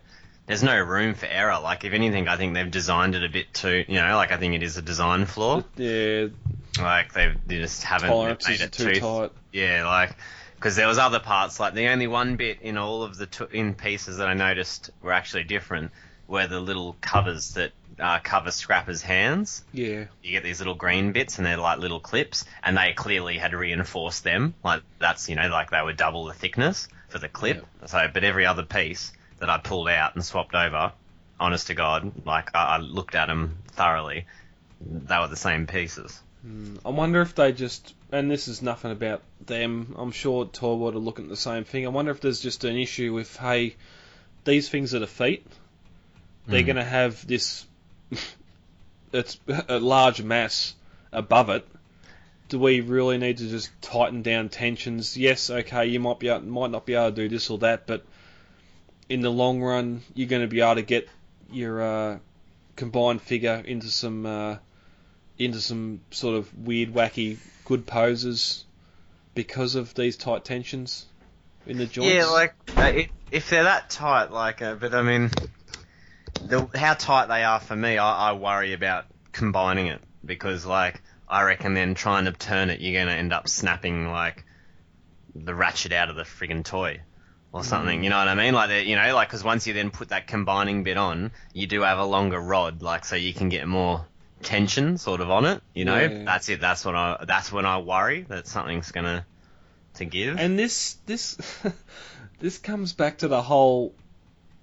there's 0.46 0.62
no 0.64 0.80
room 0.80 1.16
for 1.16 1.26
error. 1.26 1.60
Like 1.60 1.84
if 1.84 1.93
anything, 1.93 2.28
I 2.28 2.38
think 2.38 2.54
they've 2.54 2.70
designed 2.70 3.16
it 3.16 3.24
a 3.24 3.30
bit 3.30 3.54
too. 3.54 3.84
You 3.88 4.02
know, 4.02 4.16
like 4.16 4.32
I 4.32 4.38
think 4.38 4.54
it 4.54 4.62
is 4.64 4.78
a 4.78 4.82
design 4.82 5.26
flaw. 5.26 5.64
Yeah, 5.78 6.28
Like 6.80 7.14
they've 7.14 7.36
they 7.48 7.58
just 7.58 7.84
haven't 7.84 8.10
tolerances 8.10 8.48
made 8.50 8.62
it 8.62 8.72
too 8.72 8.93
too 8.93 9.00
tight. 9.00 9.32
yeah, 9.52 9.86
like 9.88 10.16
because 10.56 10.76
there 10.76 10.88
was 10.88 10.98
other 11.00 11.20
parts. 11.20 11.60
Like 11.60 11.74
the 11.74 11.88
only 11.88 12.08
one 12.08 12.36
bit 12.36 12.62
in 12.62 12.78
all 12.78 13.02
of 13.04 13.18
the 13.18 13.26
t- 13.26 13.46
in 13.52 13.74
pieces 13.74 14.18
that 14.18 14.28
I 14.28 14.34
noticed 14.36 14.91
were 15.02 15.12
actually 15.14 15.43
different 15.46 15.91
were 16.28 16.46
the 16.48 16.60
little 16.60 16.96
covers 17.02 17.54
that 17.54 17.72
uh, 18.00 18.20
cover 18.20 18.52
scrappers' 18.52 19.02
hands. 19.02 19.64
Yeah, 19.72 20.06
You 20.22 20.32
get 20.32 20.43
these 20.43 20.60
little 20.60 20.76
green 20.76 21.12
bits, 21.12 21.38
and 21.38 21.46
they're 21.46 21.58
like 21.58 21.80
little 21.80 22.00
clips, 22.00 22.46
and 22.64 22.78
they 22.78 22.93
clearly 22.93 23.38
had 23.38 23.54
reinforced 23.54 24.24
them. 24.24 24.54
Like 24.64 24.84
that's 25.00 25.30
you 25.30 25.36
know 25.36 25.48
like 25.50 25.70
they 25.72 25.82
were 25.82 25.93
double 25.93 26.26
the 26.26 26.34
thickness 26.34 26.88
for 27.10 27.20
the 27.20 27.30
clip. 27.30 27.66
So, 27.86 28.08
but 28.14 28.24
every 28.24 28.46
other 28.46 28.64
piece 28.64 29.14
that 29.39 29.50
I 29.50 29.58
pulled 29.58 29.89
out 29.89 30.16
and 30.16 30.24
swapped 30.24 30.56
over, 30.56 30.93
honest 31.39 31.68
to 31.68 31.74
God, 31.74 32.12
like 32.26 32.56
I, 32.56 32.76
I 32.76 32.78
looked 32.78 33.16
at 33.16 33.28
them 33.28 33.58
thoroughly. 33.72 34.26
They 34.82 35.18
were 35.18 35.28
the 35.28 35.36
same 35.36 35.68
pieces. 35.68 36.22
I 36.86 36.89
wonder 36.89 37.22
if 37.22 37.34
they 37.34 37.54
just 37.54 37.96
and 38.12 38.30
this 38.30 38.48
is 38.48 38.62
nothing 38.62 38.91
about 38.91 39.24
them. 39.46 39.96
I'm 39.98 40.12
sure 40.12 40.46
Toy 40.46 40.76
World 40.76 40.96
are 40.96 41.00
looking 41.00 41.26
at 41.26 41.30
the 41.30 41.38
same 41.38 41.64
thing. 41.64 41.86
I 41.86 41.89
wonder 41.89 42.12
if 42.12 42.22
there's 42.22 42.39
just 42.39 42.64
an 42.66 42.78
issue 42.78 43.14
with 43.14 43.36
hey, 43.38 43.76
these 44.43 44.70
things 44.70 44.93
are 44.93 45.00
the 45.00 45.08
feet. 45.08 45.46
They're 46.48 46.62
Mm. 46.62 46.66
going 46.68 46.76
to 46.76 46.84
have 46.84 47.26
this. 47.26 47.66
it's 49.14 49.39
a 49.68 49.80
large 49.80 50.22
mass 50.22 50.76
above 51.12 51.49
it. 51.49 51.68
Do 52.47 52.60
we 52.60 52.82
really 52.82 53.18
need 53.18 53.38
to 53.38 53.49
just 53.49 53.70
tighten 53.82 54.22
down 54.22 54.49
tensions? 54.49 55.18
Yes, 55.18 55.49
okay, 55.49 55.88
you 55.88 55.99
might 55.99 56.20
be 56.20 56.30
able, 56.30 56.45
might 56.45 56.72
not 56.72 56.86
be 56.86 56.93
able 56.93 57.10
to 57.10 57.16
do 57.16 57.30
this 57.30 57.49
or 57.49 57.58
that, 57.60 57.88
but 57.88 58.06
in 59.10 59.22
the 59.22 59.32
long 59.32 59.62
run, 59.62 60.01
you're 60.14 60.28
going 60.28 60.41
to 60.41 60.47
be 60.47 60.62
able 60.62 60.76
to 60.76 60.82
get 60.82 61.10
your 61.51 61.82
uh, 61.82 62.20
combined 62.76 63.22
figure 63.22 63.64
into 63.66 63.88
some 63.88 64.26
uh, 64.26 64.58
into 65.38 65.60
some 65.60 66.01
sort 66.12 66.36
of 66.36 66.58
weird, 66.58 66.93
wacky, 66.93 67.38
good 67.66 67.86
poses 67.86 68.66
because 69.34 69.76
of 69.76 69.93
these 69.95 70.16
tight 70.18 70.45
tensions 70.45 71.06
in 71.66 71.78
the 71.78 71.86
joints. 71.86 72.14
Yeah, 72.14 72.26
like 72.26 72.56
uh, 72.78 72.91
if, 72.95 73.10
if 73.32 73.49
they're 73.49 73.64
that 73.64 73.89
tight, 73.89 74.32
like, 74.32 74.62
uh, 74.62 74.76
but 74.76 74.93
I 74.93 75.01
mean, 75.01 75.30
the, 76.42 76.68
how 76.76 76.94
tight 76.94 77.28
they 77.28 77.44
are 77.44 77.60
for 77.60 77.76
me, 77.76 77.98
I, 77.98 78.30
I 78.30 78.34
worry 78.34 78.74
about 78.74 79.06
combining 79.32 79.88
it 79.88 80.02
because, 80.24 80.66
like, 80.66 81.02
I 81.28 81.44
reckon 81.44 81.74
then 81.74 81.96
trying 81.96 82.26
to 82.26 82.32
turn 82.32 82.70
it, 82.70 82.82
you're 82.82 83.02
gonna 83.04 83.16
end 83.16 83.34
up 83.34 83.48
snapping 83.48 84.08
like 84.10 84.46
the 85.34 85.56
ratchet 85.56 85.92
out 85.92 86.10
of 86.10 86.16
the 86.16 86.24
friggin' 86.24 86.64
toy 86.64 87.02
or 87.52 87.64
something. 87.64 88.04
You 88.04 88.10
know 88.10 88.18
what 88.18 88.28
I 88.28 88.36
mean? 88.36 88.54
Like, 88.54 88.86
you 88.86 88.96
know, 88.96 89.16
like 89.16 89.30
because 89.30 89.44
once 89.44 89.66
you 89.66 89.74
then 89.74 89.90
put 89.90 90.10
that 90.10 90.28
combining 90.28 90.84
bit 90.84 90.98
on, 90.98 91.32
you 91.54 91.68
do 91.68 91.82
have 91.82 91.98
a 91.98 92.06
longer 92.06 92.40
rod, 92.40 92.82
like, 92.82 93.06
so 93.06 93.16
you 93.16 93.34
can 93.34 93.50
get 93.50 93.68
more 93.68 94.06
tension 94.44 94.98
sort 94.98 95.22
of 95.22 95.32
on 95.32 95.46
it. 95.46 95.64
You 95.74 95.86
know, 95.86 96.00
Yeah. 96.00 96.24
that's 96.26 96.48
it. 96.50 96.62
That's 96.62 96.86
what 96.86 96.96
I. 96.96 97.26
That's 97.28 97.52
when 97.52 97.66
I 97.66 97.80
worry 97.80 98.22
that 98.30 98.48
something's 98.48 98.92
gonna 98.92 99.26
to 99.96 100.06
give. 100.06 100.38
And 100.40 100.60
this 100.60 100.98
this 101.06 101.38
this 102.40 102.58
comes 102.60 102.94
back 102.94 103.20
to 103.20 103.28
the 103.28 103.42
whole 103.42 103.96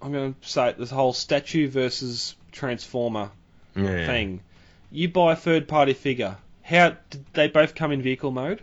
I'm 0.03 0.11
going 0.11 0.33
to 0.33 0.47
say 0.47 0.69
it, 0.69 0.77
this 0.77 0.89
whole 0.91 1.13
statue 1.13 1.67
versus 1.69 2.35
transformer 2.51 3.31
yeah. 3.75 4.05
thing. 4.05 4.41
You 4.91 5.07
buy 5.09 5.33
a 5.33 5.35
third 5.35 5.67
party 5.67 5.93
figure. 5.93 6.37
How 6.61 6.95
did 7.09 7.25
they 7.33 7.47
both 7.47 7.73
come 7.75 7.91
in 7.91 8.01
vehicle 8.01 8.31
mode? 8.31 8.61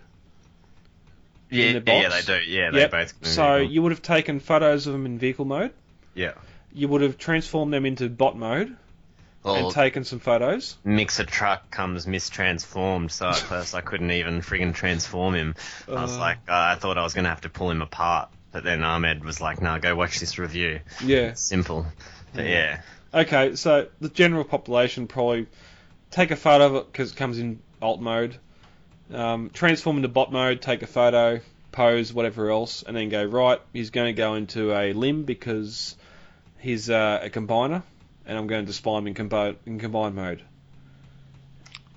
Yeah, 1.51 1.79
the 1.79 1.83
yeah, 1.93 2.09
they 2.09 2.23
do. 2.23 2.51
Yeah, 2.51 2.71
they 2.71 2.79
Yep. 2.81 2.91
both. 2.91 3.27
So 3.27 3.57
you 3.57 3.83
would 3.83 3.93
have 3.93 4.03
taken 4.03 4.39
photos 4.39 4.87
of 4.87 4.93
them 4.93 5.05
in 5.07 5.19
vehicle 5.19 5.45
mode. 5.45 5.73
yeah, 6.15 6.33
You 6.73 6.87
would 6.89 7.01
have 7.03 7.19
transformed 7.19 7.73
them 7.73 7.85
into 7.87 8.09
bot 8.09 8.37
mode 8.37 8.77
well, 9.43 9.57
and 9.57 9.71
taken 9.75 10.05
some 10.05 10.21
photos. 10.21 10.77
mixer 10.85 11.25
truck 11.25 11.71
comes 11.71 12.07
mistransformed, 12.07 13.11
so 13.11 13.29
at 13.31 13.37
first 13.37 13.75
I 13.75 13.81
couldn't 13.81 14.11
even 14.13 14.43
friggin' 14.43 14.75
transform 14.75 15.35
him. 15.35 15.55
I 15.89 16.03
was 16.03 16.17
Uh. 16.17 16.21
like, 16.21 16.39
uh, 16.49 16.53
I 16.53 16.75
thought 16.77 16.99
I 16.99 17.03
was 17.03 17.15
gonna 17.15 17.31
have 17.31 17.41
to 17.43 17.49
pull 17.49 17.71
him 17.71 17.83
apart, 17.83 18.29
but 18.53 18.65
then 18.65 18.83
Ahmed 18.83 19.25
was 19.25 19.41
like, 19.41 19.61
"No, 19.61 19.79
go 19.79 19.95
watch 19.95 20.21
this 20.21 20.39
review. 20.39 20.81
Yeah. 21.05 21.35
Simple." 21.35 21.87
But 22.33 22.47
yeah, 22.47 22.83
Okay, 23.13 23.57
so 23.57 23.89
the 24.01 24.09
general 24.09 24.45
population 24.45 25.09
probably 25.09 25.49
take 26.11 26.31
a 26.31 26.37
photo 26.37 26.67
of 26.67 26.75
it 26.77 26.93
because 26.93 27.13
it 27.13 27.17
comes 27.17 27.39
in 27.39 27.61
alt 27.83 28.01
mode, 28.01 28.37
um, 29.13 29.51
transform 29.51 29.97
into 29.97 30.09
bot 30.09 30.31
mode, 30.31 30.63
take 30.63 30.83
a 30.83 30.87
photo, 30.87 31.41
pose, 31.73 32.13
whatever 32.13 32.51
else, 32.51 32.85
and 32.85 32.97
then 32.97 33.09
go 33.09 33.25
right. 33.25 33.61
He's 33.73 33.91
going 33.91 34.07
to 34.07 34.13
go 34.13 34.35
into 34.35 34.73
a 34.73 34.93
limb 34.93 35.25
because 35.25 35.97
he's 36.59 36.89
uh, 36.89 37.21
a 37.23 37.31
combiner, 37.31 37.83
and 38.27 38.39
I'm 38.39 38.47
going 38.47 38.63
to 38.63 38.67
display 38.67 38.99
him 38.99 39.09
in, 39.09 39.15
combo- 39.15 39.57
in 39.67 39.81
combine 39.81 40.15
mode. 40.15 40.43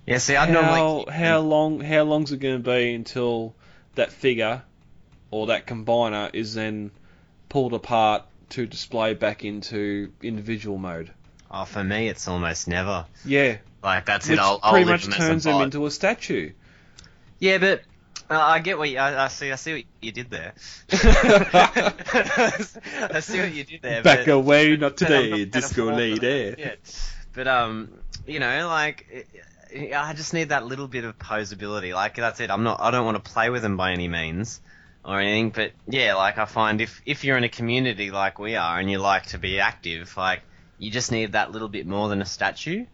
Yeah, 0.08 0.18
see, 0.18 0.36
I'd 0.36 0.50
how 0.50 0.62
normally 0.62 1.12
how 1.12 1.40
long 1.40 1.80
how 1.80 2.04
long's 2.04 2.32
it 2.32 2.38
going 2.38 2.62
to 2.62 2.72
be 2.72 2.94
until 2.94 3.54
that 3.96 4.12
figure 4.12 4.64
or 5.34 5.48
that 5.48 5.66
combiner 5.66 6.30
is 6.32 6.54
then 6.54 6.92
pulled 7.50 7.74
apart 7.74 8.22
to 8.50 8.68
display 8.68 9.16
back 9.16 9.44
into 9.44 10.12
individual 10.22 10.78
mode? 10.78 11.10
Oh, 11.50 11.66
for 11.66 11.84
me, 11.84 12.08
it's 12.08 12.28
almost 12.28 12.68
never. 12.68 13.08
Yeah, 13.26 13.58
Like 13.84 14.06
that's 14.06 14.30
which 14.30 14.38
it. 14.38 14.42
I'll, 14.42 14.60
I'll 14.62 14.74
pretty 14.74 14.86
much 14.86 15.08
as 15.08 15.16
a 15.16 15.18
turns 15.18 15.46
them 15.46 15.60
into 15.62 15.88
a 15.88 15.92
statue. 15.92 16.52
Yeah, 17.40 17.58
but 17.58 17.82
uh, 18.30 18.40
I 18.40 18.60
get 18.60 18.78
what 18.78 18.92
you, 18.92 19.00
I, 19.00 19.26
I 19.26 19.28
see. 19.28 19.52
I 19.52 19.56
see 19.56 19.74
what 19.74 19.84
you 20.02 20.12
did 20.12 20.30
there. 20.30 20.54
I 20.92 22.52
see 23.20 23.40
what 23.40 23.54
you 23.54 23.64
did 23.64 23.82
there. 23.82 24.04
Back 24.04 24.28
but, 24.28 24.34
away, 24.34 24.78
not 24.78 24.98
today, 24.98 25.46
disco 25.46 25.92
lady. 25.92 26.54
Yeah. 26.60 26.76
But 27.34 27.48
um, 27.48 27.90
you 28.28 28.40
know, 28.40 28.68
like. 28.68 29.28
I 29.76 30.14
just 30.14 30.36
need 30.36 30.50
that 30.50 30.68
little 30.68 30.88
bit 30.88 31.04
of 31.04 31.18
posability. 31.18 31.96
Like 31.96 32.16
that's 32.16 32.40
it. 32.40 32.52
I'm 32.52 32.62
not. 32.62 32.80
I 32.80 32.92
don't 32.92 33.06
want 33.06 33.24
to 33.24 33.32
play 33.32 33.50
with 33.50 33.64
them 33.64 33.76
by 33.76 33.92
any 33.92 34.08
means 34.08 34.62
or 35.06 35.20
anything. 35.20 35.50
But 35.52 35.72
yeah, 35.88 36.16
like 36.16 36.38
I 36.38 36.46
find 36.46 36.82
if 36.82 37.02
if 37.06 37.24
you're 37.24 37.38
in 37.38 37.44
a 37.44 37.50
community 37.50 38.12
like 38.12 38.40
we 38.40 38.56
are 38.56 38.80
and 38.80 38.90
you 38.90 39.00
like 39.00 39.28
to 39.28 39.38
be 39.38 39.60
active, 39.60 40.16
like 40.18 40.42
you 40.80 40.92
just 40.92 41.12
need 41.12 41.34
that 41.34 41.52
little 41.52 41.70
bit 41.70 41.86
more 41.88 42.10
than 42.10 42.22
a 42.22 42.26
statue. 42.26 42.86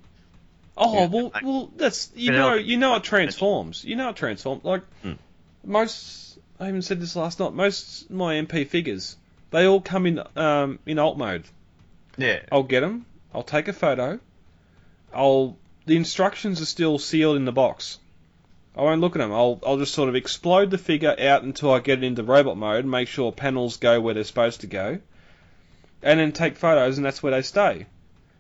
Oh 0.78 0.94
Yeah, 0.94 1.06
well, 1.08 1.32
like- 1.34 1.44
well 1.44 1.72
that's 1.76 2.12
you 2.16 2.32
know 2.32 2.54
you 2.56 2.78
know 2.78 2.96
it 2.96 3.04
transforms. 3.04 3.84
You 3.84 3.96
know 3.96 4.10
it 4.10 4.16
transforms. 4.16 4.64
Like 4.64 4.84
Hmm. 5.04 5.14
most, 5.64 6.38
I 6.60 6.68
even 6.70 6.82
said 6.82 7.00
this 7.02 7.16
last 7.16 7.40
night. 7.40 7.54
Most 7.54 8.10
my 8.10 8.36
MP 8.36 8.66
figures, 8.68 9.18
they 9.52 9.66
all 9.66 9.82
come 9.82 10.06
in 10.06 10.22
um, 10.36 10.80
in 10.86 11.00
alt 11.00 11.18
mode. 11.18 11.44
Yeah. 12.18 12.40
I'll 12.52 12.64
get 12.64 12.82
them. 12.82 13.06
I'll 13.34 13.44
take 13.44 13.68
a 13.68 13.74
photo. 13.74 14.20
I'll. 15.14 15.58
The 15.86 15.96
instructions 15.96 16.62
are 16.62 16.66
still 16.66 17.00
sealed 17.00 17.36
in 17.38 17.46
the 17.46 17.52
box. 17.52 17.98
I 18.76 18.82
won't 18.84 19.02
look 19.02 19.16
at 19.16 19.20
them. 19.20 19.32
I'll 19.34 19.60
I'll 19.66 19.78
just 19.78 19.94
sort 19.94 20.10
of 20.10 20.16
explode 20.16 20.72
the 20.72 20.78
figure 20.78 21.16
out 21.20 21.44
until 21.44 21.72
I 21.74 21.80
get 21.80 22.00
it 22.00 22.04
into 22.06 22.24
robot 22.24 22.58
mode, 22.58 22.86
make 22.86 23.08
sure 23.08 23.32
panels 23.32 23.78
go 23.78 24.00
where 24.00 24.14
they're 24.14 24.24
supposed 24.24 24.62
to 24.62 24.68
go, 24.68 25.00
and 26.02 26.20
then 26.20 26.32
take 26.32 26.56
photos, 26.58 26.98
and 26.98 27.06
that's 27.06 27.22
where 27.22 27.32
they 27.32 27.42
stay. 27.42 27.86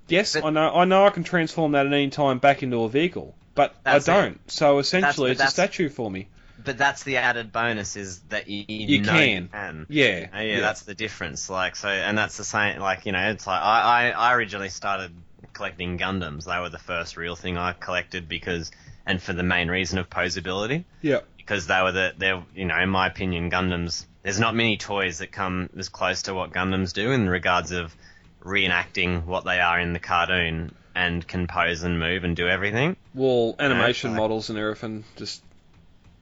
Yes, 0.08 0.34
But- 0.34 0.46
I 0.46 0.50
know 0.52 0.74
I 0.76 0.86
know 0.86 1.06
I 1.06 1.10
can 1.10 1.24
transform 1.24 1.74
that 1.74 1.86
at 1.86 1.94
any 1.94 2.10
time 2.10 2.40
back 2.40 2.64
into 2.64 2.84
a 2.84 2.90
vehicle, 2.90 3.36
but 3.56 3.76
I 3.86 4.00
don't. 4.00 4.40
So 4.50 4.80
essentially, 4.80 5.32
it's 5.32 5.42
a 5.42 5.48
statue 5.48 5.90
for 5.90 6.10
me. 6.10 6.28
But 6.62 6.78
that's 6.78 7.04
the 7.04 7.18
added 7.18 7.54
bonus 7.54 7.96
is 7.96 8.20
that 8.30 8.50
you, 8.50 8.66
you, 8.68 8.98
You 8.98 9.02
know 9.02 9.12
can. 9.14 9.42
you 9.44 9.48
can. 9.48 9.86
Yeah, 9.88 10.28
Oh, 10.34 10.40
yeah, 10.42 10.60
that's 10.60 10.82
the 10.82 10.94
difference. 10.94 11.50
Like 11.50 11.78
so, 11.78 11.88
and 11.88 12.18
that's 12.18 12.36
the 12.36 12.44
same. 12.44 12.80
Like 12.80 13.06
you 13.06 13.14
know, 13.14 13.30
it's 13.32 13.48
like 13.48 13.62
I, 13.62 13.82
I, 13.82 14.10
I 14.10 14.34
originally 14.36 14.68
started 14.70 15.12
collecting 15.54 15.98
Gundams. 15.98 16.46
They 16.46 16.60
were 16.60 16.70
the 16.70 16.78
first 16.78 17.16
real 17.18 17.36
thing 17.38 17.58
I 17.58 17.72
collected 17.74 18.28
because, 18.28 18.72
and 19.06 19.22
for 19.22 19.34
the 19.34 19.44
main 19.44 19.70
reason 19.70 19.98
of 19.98 20.10
posability, 20.10 20.84
yeah. 21.02 21.20
because 21.38 21.68
they 21.68 21.82
were 21.82 21.92
the, 21.92 22.14
they're 22.18 22.44
you 22.56 22.66
know, 22.66 22.78
in 22.78 22.90
my 22.90 23.08
opinion, 23.08 23.50
Gundams. 23.50 24.06
There's 24.24 24.40
not 24.40 24.54
many 24.54 24.78
toys 24.78 25.20
that 25.20 25.32
come 25.32 25.70
as 25.78 25.90
close 25.90 26.24
to 26.24 26.34
what 26.34 26.52
Gundams 26.52 26.94
do 26.94 27.12
in 27.12 27.30
regards 27.30 27.72
of 27.72 27.96
reenacting 28.44 29.26
what 29.26 29.46
they 29.46 29.60
are 29.60 29.80
in 29.80 29.94
the 29.94 30.00
cartoon 30.00 30.74
and 30.96 31.26
can 31.26 31.48
pose 31.48 31.84
and 31.84 32.00
move 32.00 32.24
and 32.24 32.36
do 32.36 32.48
everything. 32.48 32.98
Well, 33.14 33.56
animation 33.60 34.12
like- 34.12 34.20
models 34.20 34.50
and 34.50 34.60
everything 34.60 35.04
just 35.16 35.42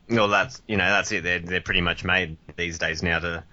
Well, 0.09 0.27
that's 0.27 0.61
you 0.67 0.77
know 0.77 0.89
that's 0.89 1.11
it. 1.11 1.23
They're 1.23 1.39
they're 1.39 1.61
pretty 1.61 1.81
much 1.81 2.03
made 2.03 2.37
these 2.55 2.77
days 2.77 3.01
now 3.01 3.19
to 3.19 3.43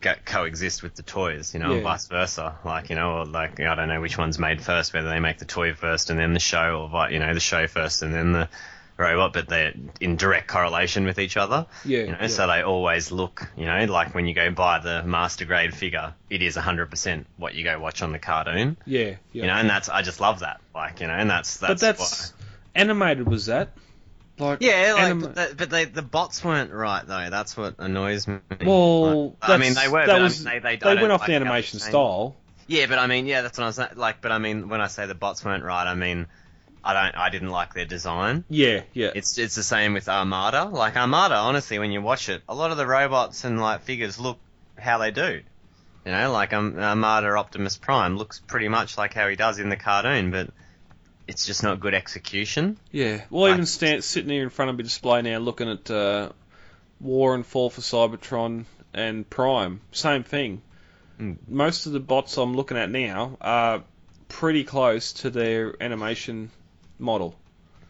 go, 0.00 0.14
coexist 0.24 0.82
with 0.82 0.94
the 0.94 1.02
toys, 1.02 1.52
you 1.54 1.60
know, 1.60 1.70
Yeah. 1.70 1.74
and 1.76 1.82
vice 1.84 2.06
versa. 2.06 2.56
Like 2.64 2.90
you 2.90 2.96
know, 2.96 3.18
or 3.18 3.24
like 3.26 3.60
I 3.60 3.74
don't 3.74 3.88
know 3.88 4.00
which 4.00 4.18
one's 4.18 4.38
made 4.38 4.62
first, 4.62 4.92
whether 4.94 5.08
they 5.08 5.20
make 5.20 5.38
the 5.38 5.44
toy 5.44 5.74
first 5.74 6.10
and 6.10 6.18
then 6.18 6.32
the 6.34 6.40
show, 6.40 6.88
or 6.92 7.10
you 7.10 7.18
know 7.18 7.34
the 7.34 7.40
show 7.40 7.66
first 7.66 8.02
and 8.02 8.12
then 8.14 8.32
the 8.32 8.48
robot, 8.96 9.32
but 9.32 9.48
they're 9.48 9.72
in 10.00 10.16
direct 10.16 10.46
correlation 10.46 11.04
with 11.06 11.18
each 11.18 11.38
other. 11.38 11.64
yeah. 11.86 12.00
You 12.00 12.06
know, 12.12 12.18
yeah. 12.20 12.26
so 12.26 12.46
they 12.46 12.60
always 12.60 13.10
look, 13.10 13.48
you 13.56 13.64
know, 13.64 13.86
like 13.86 14.14
when 14.14 14.26
you 14.26 14.34
go 14.34 14.50
buy 14.50 14.78
the 14.78 15.02
master 15.04 15.46
grade 15.46 15.74
figure, 15.74 16.12
it 16.28 16.42
is 16.42 16.54
100% 16.56 17.24
what 17.38 17.54
you 17.54 17.64
go 17.64 17.80
watch 17.80 18.02
on 18.02 18.12
the 18.12 18.18
cartoon. 18.18 18.76
yeah, 18.84 19.00
yeah. 19.00 19.16
You 19.32 19.46
know, 19.46 19.54
and 19.54 19.70
that's 19.70 19.88
I 19.88 20.02
just 20.02 20.20
love 20.20 20.40
that. 20.40 20.60
Like, 20.74 21.00
you 21.00 21.06
know, 21.06 21.14
and 21.14 21.30
that's 21.30 21.56
that's 21.56 21.80
but 21.80 21.96
that's 21.96 22.34
animated 22.74 23.26
was 23.26 23.46
that? 23.46 23.70
Like 24.40 24.58
Yeah, 24.60 24.94
like, 24.94 25.02
anim- 25.02 25.20
but, 25.20 25.34
the, 25.34 25.54
but 25.56 25.70
they, 25.70 25.84
the 25.84 26.02
bots 26.02 26.42
weren't 26.42 26.72
right 26.72 27.06
though. 27.06 27.28
That's 27.30 27.56
what 27.56 27.76
annoys 27.78 28.26
me. 28.26 28.38
well, 28.64 29.36
Like, 29.40 29.50
I 29.50 29.56
mean, 29.58 29.74
they 29.74 29.88
were. 29.88 30.06
That 30.06 30.14
but, 30.14 30.22
was, 30.22 30.46
I 30.46 30.54
mean, 30.54 30.62
they, 30.62 30.76
they, 30.76 30.94
they 30.94 31.00
went 31.00 31.12
off 31.12 31.20
like 31.20 31.28
the 31.28 31.34
animation 31.34 31.78
style. 31.78 32.36
Yeah, 32.66 32.86
but 32.86 32.98
I 32.98 33.06
mean, 33.06 33.26
yeah, 33.26 33.42
that's 33.42 33.58
what 33.58 33.64
I 33.64 33.66
was 33.68 33.76
saying. 33.76 33.90
Like, 33.96 34.20
but 34.20 34.32
I 34.32 34.38
mean, 34.38 34.68
when 34.68 34.80
I 34.80 34.86
say 34.86 35.06
the 35.06 35.14
bots 35.14 35.44
weren't 35.44 35.64
right, 35.64 35.86
I 35.86 35.94
mean, 35.94 36.26
I 36.84 36.94
don't, 36.94 37.16
I 37.16 37.28
didn't 37.30 37.50
like 37.50 37.74
their 37.74 37.84
design. 37.84 38.44
Yeah, 38.48 38.82
yeah. 38.92 39.10
It's 39.14 39.38
it's 39.38 39.54
the 39.54 39.62
same 39.62 39.92
with 39.92 40.08
Armada. 40.08 40.64
Like 40.64 40.96
Armada, 40.96 41.34
honestly, 41.36 41.78
when 41.78 41.90
you 41.90 42.00
watch 42.00 42.28
it, 42.28 42.42
a 42.48 42.54
lot 42.54 42.70
of 42.70 42.76
the 42.76 42.86
robots 42.86 43.44
and 43.44 43.60
like 43.60 43.82
figures 43.82 44.18
look 44.18 44.38
how 44.78 44.98
they 44.98 45.10
do. 45.10 45.42
You 46.06 46.12
know, 46.12 46.32
like 46.32 46.52
um, 46.52 46.78
Armada 46.78 47.36
Optimus 47.36 47.76
Prime 47.76 48.16
looks 48.16 48.40
pretty 48.40 48.68
much 48.68 48.96
like 48.96 49.12
how 49.12 49.28
he 49.28 49.36
does 49.36 49.58
in 49.58 49.68
the 49.68 49.76
cartoon, 49.76 50.30
but 50.30 50.50
it's 51.30 51.46
just 51.46 51.62
not 51.62 51.80
good 51.80 51.94
execution. 51.94 52.76
Yeah. 52.90 53.22
Well, 53.30 53.42
Like- 53.42 53.54
even 53.54 53.66
stand, 53.66 54.04
sitting 54.04 54.30
here 54.30 54.42
in 54.42 54.50
front 54.50 54.70
of 54.70 54.76
my 54.76 54.82
display 54.82 55.22
now, 55.22 55.38
looking 55.38 55.68
at 55.70 55.90
uh, 55.90 56.30
War 57.00 57.34
and 57.34 57.46
Fall 57.46 57.70
for 57.70 57.80
Cybertron 57.80 58.64
and 58.92 59.28
Prime, 59.28 59.80
same 59.92 60.24
thing. 60.24 60.60
Mm. 61.20 61.36
Most 61.48 61.86
of 61.86 61.92
the 61.92 62.00
bots 62.00 62.36
I'm 62.36 62.54
looking 62.54 62.76
at 62.76 62.90
now 62.90 63.36
are 63.40 63.84
pretty 64.28 64.64
close 64.64 65.12
to 65.14 65.30
their 65.30 65.80
animation 65.80 66.50
model. 66.98 67.36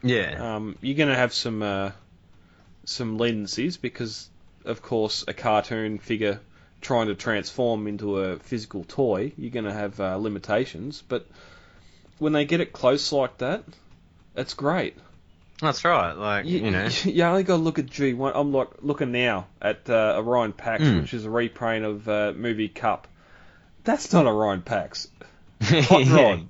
Yeah. 0.02 0.56
Um, 0.56 0.76
you're 0.80 0.96
going 0.96 1.08
to 1.08 1.16
have 1.16 1.32
some 1.32 1.62
uh, 1.62 1.92
some 2.84 3.18
latencies 3.18 3.80
because, 3.80 4.28
of 4.64 4.82
course, 4.82 5.24
a 5.28 5.32
cartoon 5.32 5.98
figure 5.98 6.40
trying 6.80 7.08
to 7.08 7.14
transform 7.14 7.86
into 7.86 8.18
a 8.18 8.38
physical 8.38 8.84
toy, 8.84 9.32
you're 9.36 9.50
going 9.50 9.66
to 9.66 9.72
have 9.72 10.00
uh, 10.00 10.16
limitations. 10.16 11.02
But 11.06 11.26
when 12.20 12.32
they 12.32 12.44
get 12.44 12.60
it 12.60 12.72
close 12.72 13.10
like 13.12 13.38
that, 13.38 13.64
it's 14.36 14.54
great. 14.54 14.96
That's 15.60 15.84
right. 15.84 16.12
Like 16.12 16.46
You, 16.46 16.60
you 16.60 16.70
know. 16.70 16.88
you 17.04 17.22
only 17.24 17.42
got 17.42 17.56
to 17.56 17.62
look 17.62 17.78
at 17.78 17.86
G1. 17.86 18.32
I'm 18.34 18.52
like 18.52 18.68
looking 18.80 19.12
now 19.12 19.46
at 19.60 19.90
uh, 19.90 20.14
Orion 20.24 20.52
Pax, 20.52 20.82
Mm. 20.84 21.00
which 21.02 21.12
is 21.14 21.24
a 21.24 21.30
reprint 21.30 21.84
of 21.84 22.08
uh, 22.08 22.32
movie 22.36 22.68
Kup. 22.68 23.08
That's 23.84 24.12
not 24.12 24.26
Orion 24.26 24.62
Pax. 24.62 25.08
Hot 25.62 26.06
Yeah. 26.06 26.14
Rod, 26.16 26.48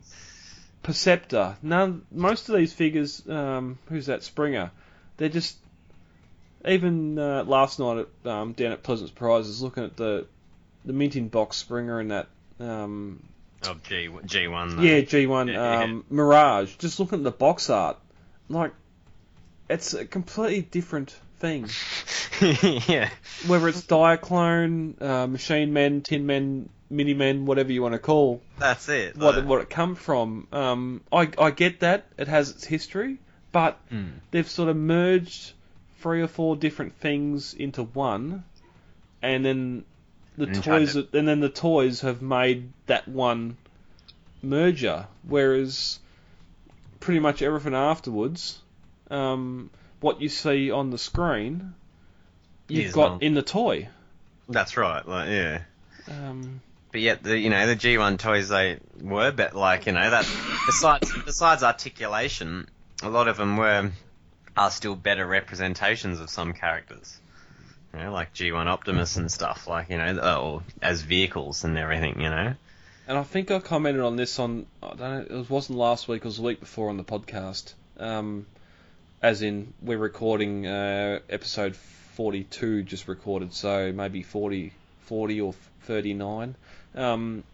Perceptor. 0.83 1.57
None. 1.63 2.03
Most 2.13 2.49
of 2.49 2.57
these 2.57 2.73
figures. 2.73 3.27
Um, 3.29 3.79
who's 3.89 4.07
that? 4.07 4.23
Springer. 4.23 4.71
They're 5.17 5.29
just. 5.29 5.57
Even 6.69 7.19
uh, 7.19 7.43
last 7.45 7.79
night 7.79 8.07
at, 8.25 8.31
um, 8.31 8.53
down 8.53 8.73
at 8.73 8.83
Pleasant 8.83 9.15
Prizes, 9.15 9.63
looking 9.63 9.83
at 9.85 9.97
the 9.97 10.27
the 10.85 10.93
minting 10.93 11.29
box 11.29 11.57
Springer 11.57 11.99
and 12.01 12.11
that. 12.11 12.29
Um, 12.59 13.23
Oh, 13.67 13.75
G 13.89 14.09
G 14.27 14.49
one. 14.49 14.83
yeah, 14.83 15.01
G1 15.01 15.49
Yeah, 15.49 15.53
yeah. 15.53 15.83
um, 15.85 16.05
Mirage. 16.09 16.77
Just 16.77 16.99
looking 17.01 17.19
at 17.19 17.25
the 17.25 17.31
box 17.31 17.69
art, 17.71 17.99
like 18.49 18.73
it's 19.69 19.93
a 19.95 20.05
completely 20.07 20.63
different 20.63 21.11
thing. 21.39 21.69
yeah. 22.41 23.11
Whether 23.47 23.69
it's 23.69 23.83
Diaclone, 23.83 25.01
uh, 25.03 25.27
Machine 25.27 25.73
Men, 25.73 26.01
Tin 26.01 26.27
Men, 26.27 26.69
Mini 26.89 27.15
Men, 27.15 27.45
whatever 27.47 27.71
you 27.73 27.83
want 27.83 27.93
to 27.93 27.99
call 27.99 28.41
That's 28.59 28.89
it. 28.89 29.17
what 29.17 29.45
what 29.45 29.61
it 29.61 29.71
come 29.71 29.95
from. 29.95 30.47
Um, 30.53 31.03
I 31.13 31.29
I 31.39 31.51
get 31.51 31.81
that 31.81 32.07
it 32.19 32.29
has 32.29 32.51
its 32.51 32.65
history, 32.65 33.19
but 33.53 33.79
Mm. 33.93 34.13
they've 34.31 34.49
sort 34.49 34.69
of 34.71 34.77
merged 34.77 35.53
three 36.01 36.23
or 36.23 36.29
four 36.29 36.57
different 36.57 36.95
things 36.99 37.53
into 37.55 37.83
one, 37.83 38.43
and 39.23 39.45
then 39.45 39.85
the 40.37 40.47
And 40.47 40.63
toys 40.65 40.93
to- 40.95 41.09
and 41.13 41.27
then 41.29 41.41
the 41.41 41.49
toys 41.49 42.01
have 42.03 42.23
made 42.23 42.73
that 42.87 43.07
one 43.09 43.57
merger. 44.43 45.07
Whereas 45.23 45.99
pretty 47.01 47.21
much 47.21 47.43
everything 47.43 47.75
afterwards, 47.75 48.61
um, 49.11 49.71
what 50.01 50.21
you 50.21 50.29
see 50.29 50.71
on 50.71 50.91
the 50.91 50.99
screen, 50.99 51.75
you've 52.69 52.87
Is 52.87 52.93
got 52.93 53.13
not- 53.13 53.23
in 53.23 53.35
the 53.35 53.43
toy. 53.43 53.89
That's 54.49 54.77
right. 54.77 55.07
Like 55.07 55.29
yeah. 55.29 55.63
Um, 56.09 56.61
But 56.93 57.01
yet 57.03 57.23
the 57.23 57.39
you 57.39 57.51
know 57.51 57.67
the 57.67 57.77
G1 57.77 58.19
toys 58.19 58.49
they 58.49 58.79
were 59.01 59.31
but 59.31 59.55
like 59.55 59.87
you 59.87 59.93
know 59.93 60.11
that 60.11 60.27
besides 60.67 61.13
besides 61.25 61.63
articulation, 61.63 62.69
a 63.03 63.09
lot 63.09 63.29
of 63.29 63.37
them 63.37 63.57
were 63.57 63.91
are 64.57 64.71
still 64.73 64.97
better 64.97 65.25
representations 65.25 66.19
of 66.19 66.29
some 66.31 66.53
characters. 66.53 67.17
You 67.93 68.05
know, 68.05 68.13
like 68.13 68.35
G1 68.35 68.67
Optimus 68.67 69.17
and 69.17 69.31
stuff, 69.31 69.67
like 69.67 69.91
you 69.91 69.99
know, 69.99 70.19
or 70.19 70.63
as 70.81 71.03
vehicles 71.03 71.65
and 71.65 71.77
everything. 71.77 72.21
You 72.21 72.31
know, 72.31 72.55
and 73.09 73.19
I 73.19 73.23
think 73.25 73.51
I 73.51 73.59
commented 73.59 74.03
on 74.03 74.17
this 74.17 74.39
on 74.39 74.67
I 74.83 74.95
don't 74.95 74.99
know 75.31 75.41
it 75.41 75.51
wasn't 75.51 75.79
last 75.79 76.07
week, 76.07 76.19
it 76.19 76.25
was 76.25 76.37
the 76.37 76.43
week 76.43 76.61
before 76.61 76.89
on 76.89 76.97
the 76.97 77.05
podcast. 77.05 77.75
Um, 77.99 78.47
as 79.23 79.43
in 79.43 79.75
we're 79.83 79.99
recording 79.99 80.67
uh, 80.67 81.19
episode 81.29 81.77
42 81.77 82.85
just 82.85 83.09
recorded, 83.09 83.53
so 83.53 83.93
maybe 83.93 84.23
40, 84.23 84.73
40 85.03 85.41
or 85.41 85.55
39. 85.83 86.55
Um, 86.95 87.45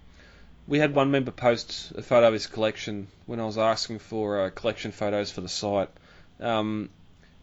we 0.68 0.78
had 0.78 0.94
one 0.94 1.10
member 1.10 1.30
post 1.30 1.92
a 1.96 2.02
photo 2.02 2.28
of 2.28 2.32
his 2.32 2.46
collection 2.46 3.06
when 3.26 3.40
I 3.40 3.46
was 3.46 3.58
asking 3.58 4.00
for 4.00 4.42
uh, 4.42 4.50
collection 4.50 4.92
photos 4.92 5.30
for 5.30 5.40
the 5.40 5.48
site. 5.48 5.88
Um, 6.40 6.90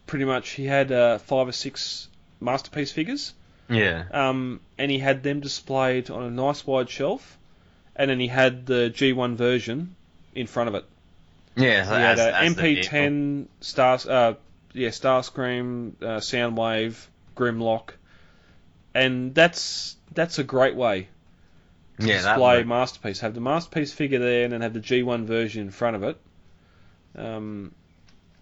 pretty 0.06 0.24
much, 0.24 0.50
he 0.50 0.66
had 0.66 0.92
uh, 0.92 1.18
five 1.18 1.48
or 1.48 1.52
six 1.52 2.08
masterpiece 2.44 2.92
figures, 2.92 3.32
Yeah. 3.68 4.04
um, 4.12 4.60
and 4.78 4.90
he 4.90 4.98
had 4.98 5.22
them 5.22 5.40
displayed 5.40 6.10
on 6.10 6.22
a 6.22 6.30
nice 6.30 6.66
wide 6.66 6.90
shelf, 6.90 7.38
and 7.96 8.10
then 8.10 8.20
he 8.20 8.28
had 8.28 8.66
the 8.66 8.90
G1 8.94 9.36
version 9.36 9.94
in 10.34 10.46
front 10.46 10.68
of 10.68 10.74
it. 10.74 10.84
Yeah. 11.56 11.84
So 11.84 11.94
He 11.96 12.00
had 12.02 12.18
as, 12.18 12.26
a 12.26 12.36
as 12.36 12.54
the 12.56 12.62
vehicle. 12.62 12.82
MP10 12.98 13.46
Star, 13.60 13.98
uh, 14.08 14.34
yeah, 14.72 14.88
Starscream, 14.88 15.92
uh, 16.02 16.18
Soundwave, 16.20 16.96
Grimlock, 17.36 17.90
and 18.94 19.34
that's 19.34 19.96
that's 20.12 20.38
a 20.38 20.44
great 20.44 20.74
way 20.76 21.08
to 22.00 22.06
Yeah, 22.06 22.14
display 22.16 22.58
would- 22.58 22.66
masterpiece. 22.66 23.20
Have 23.20 23.34
the 23.34 23.40
masterpiece 23.40 23.92
figure 23.92 24.18
there, 24.18 24.44
and 24.44 24.52
then 24.52 24.60
have 24.62 24.72
the 24.74 24.80
G1 24.80 25.24
version 25.26 25.62
in 25.62 25.70
front 25.70 25.96
of 25.96 26.02
it. 26.02 26.16
Um, 27.16 27.72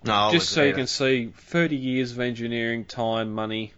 No, 0.05 0.31
just 0.33 0.49
so 0.51 0.63
you 0.63 0.71
agree. 0.71 0.81
can 0.83 0.87
see 0.87 1.27
30 1.37 1.77
years 1.77 2.13
of 2.13 2.21
engineering, 2.21 2.85
time, 2.87 3.33
money. 3.33 3.73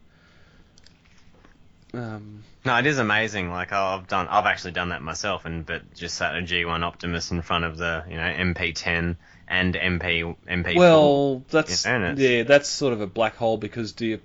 Um, 1.96 2.42
No, 2.64 2.76
it 2.76 2.86
is 2.86 2.98
amazing. 2.98 3.50
Like 3.50 3.72
I've 3.72 4.08
done, 4.08 4.28
I've 4.28 4.46
actually 4.46 4.72
done 4.72 4.90
that 4.90 5.02
myself, 5.02 5.44
and 5.44 5.64
but 5.64 5.94
just 5.94 6.16
sat 6.16 6.34
a 6.34 6.40
G1 6.40 6.82
Optimus 6.82 7.30
in 7.30 7.42
front 7.42 7.64
of 7.64 7.76
the 7.76 8.04
you 8.08 8.16
know 8.16 8.22
MP10 8.22 9.16
and 9.48 9.74
MP 9.74 10.36
MP4. 10.48 10.76
well, 10.76 11.44
that's 11.50 11.84
yeah, 11.86 12.42
that's 12.44 12.68
sort 12.68 12.92
of 12.92 13.00
a 13.00 13.06
black 13.06 13.36
hole 13.36 13.56
because 13.56 13.92
do 13.92 14.06
you? 14.06 14.20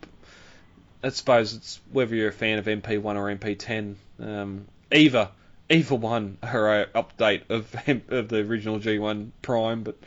I 1.03 1.09
suppose 1.09 1.53
it's 1.53 1.79
whether 1.91 2.15
you're 2.15 2.29
a 2.29 2.33
fan 2.33 2.59
of 2.59 2.65
MP1 2.65 3.15
or 3.15 3.33
MP10. 3.35 3.95
Um, 4.19 4.67
either 4.91 5.29
either 5.69 5.95
one 5.95 6.37
are 6.43 6.87
update 6.95 7.49
of 7.49 7.73
of 8.09 8.29
the 8.29 8.37
original 8.37 8.79
G1 8.79 9.29
Prime, 9.41 9.83
but 9.83 9.97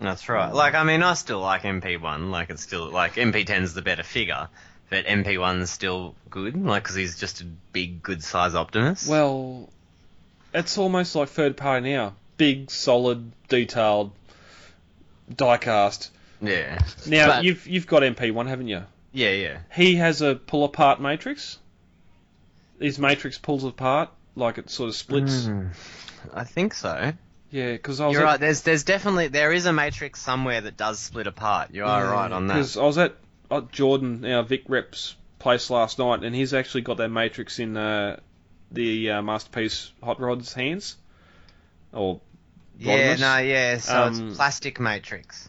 That's 0.00 0.28
right. 0.28 0.52
Like 0.52 0.74
I 0.74 0.84
mean, 0.84 1.02
I 1.02 1.14
still 1.14 1.40
like 1.40 1.62
MP1. 1.62 2.30
Like 2.30 2.50
it's 2.50 2.62
still 2.62 2.90
like 2.90 3.14
MP10's 3.14 3.74
the 3.74 3.82
better 3.82 4.02
figure, 4.02 4.48
but 4.90 5.06
MP1's 5.06 5.70
still 5.70 6.14
good. 6.28 6.62
Like 6.62 6.82
because 6.82 6.96
he's 6.96 7.18
just 7.18 7.40
a 7.40 7.44
big, 7.72 8.02
good 8.02 8.22
size 8.22 8.54
Optimus. 8.54 9.06
well, 9.08 9.68
it's 10.52 10.76
almost 10.78 11.14
like 11.14 11.28
third 11.28 11.56
party 11.56 11.92
now. 11.92 12.14
Big, 12.36 12.70
solid, 12.70 13.30
detailed, 13.48 14.12
diecast. 15.32 16.10
yeah. 16.40 16.78
Now 17.06 17.26
But- 17.28 17.44
you've 17.44 17.66
you've 17.66 17.86
got 17.86 18.02
MP1, 18.02 18.46
haven't 18.48 18.68
you? 18.68 18.84
Yeah, 19.12 19.30
yeah. 19.30 19.58
He 19.74 19.96
has 19.96 20.22
a 20.22 20.34
pull 20.36 20.64
apart 20.64 21.00
matrix. 21.00 21.58
His 22.78 22.98
matrix 22.98 23.36
pulls 23.38 23.64
apart, 23.64 24.08
like 24.36 24.56
it 24.58 24.70
sort 24.70 24.88
of 24.88 24.94
splits. 24.94 25.44
Mm, 25.46 25.70
I 26.32 26.44
think 26.44 26.74
so. 26.74 27.12
Yeah, 27.50 27.72
because 27.72 28.00
I 28.00 28.06
was 28.06 28.14
You're 28.14 28.22
at, 28.22 28.26
right. 28.26 28.40
There's 28.40 28.62
there's 28.62 28.84
definitely 28.84 29.28
there 29.28 29.52
is 29.52 29.66
a 29.66 29.72
matrix 29.72 30.20
somewhere 30.22 30.60
that 30.62 30.76
does 30.76 30.98
split 31.00 31.26
apart. 31.26 31.70
You 31.74 31.84
are 31.84 32.04
right 32.10 32.30
on 32.30 32.46
that. 32.46 32.54
Because 32.54 32.76
I 32.76 32.84
was 32.84 32.96
at 32.98 33.16
Jordan, 33.72 34.24
our 34.24 34.42
Vic 34.42 34.62
Rep's 34.68 35.16
place 35.38 35.70
last 35.70 35.98
night, 35.98 36.22
and 36.24 36.34
he's 36.34 36.54
actually 36.54 36.82
got 36.82 36.98
that 36.98 37.08
matrix 37.08 37.58
in 37.58 37.76
uh, 37.76 38.18
the 38.70 39.10
uh, 39.10 39.22
masterpiece 39.22 39.90
Hot 40.02 40.20
Rod's 40.20 40.52
hands. 40.52 40.96
Or 41.92 42.20
Yeah, 42.78 43.14
Rodimus. 43.16 43.20
no, 43.20 43.38
yeah. 43.38 43.78
So 43.78 44.02
Um, 44.04 44.28
it's 44.28 44.36
plastic 44.36 44.78
matrix. 44.80 45.48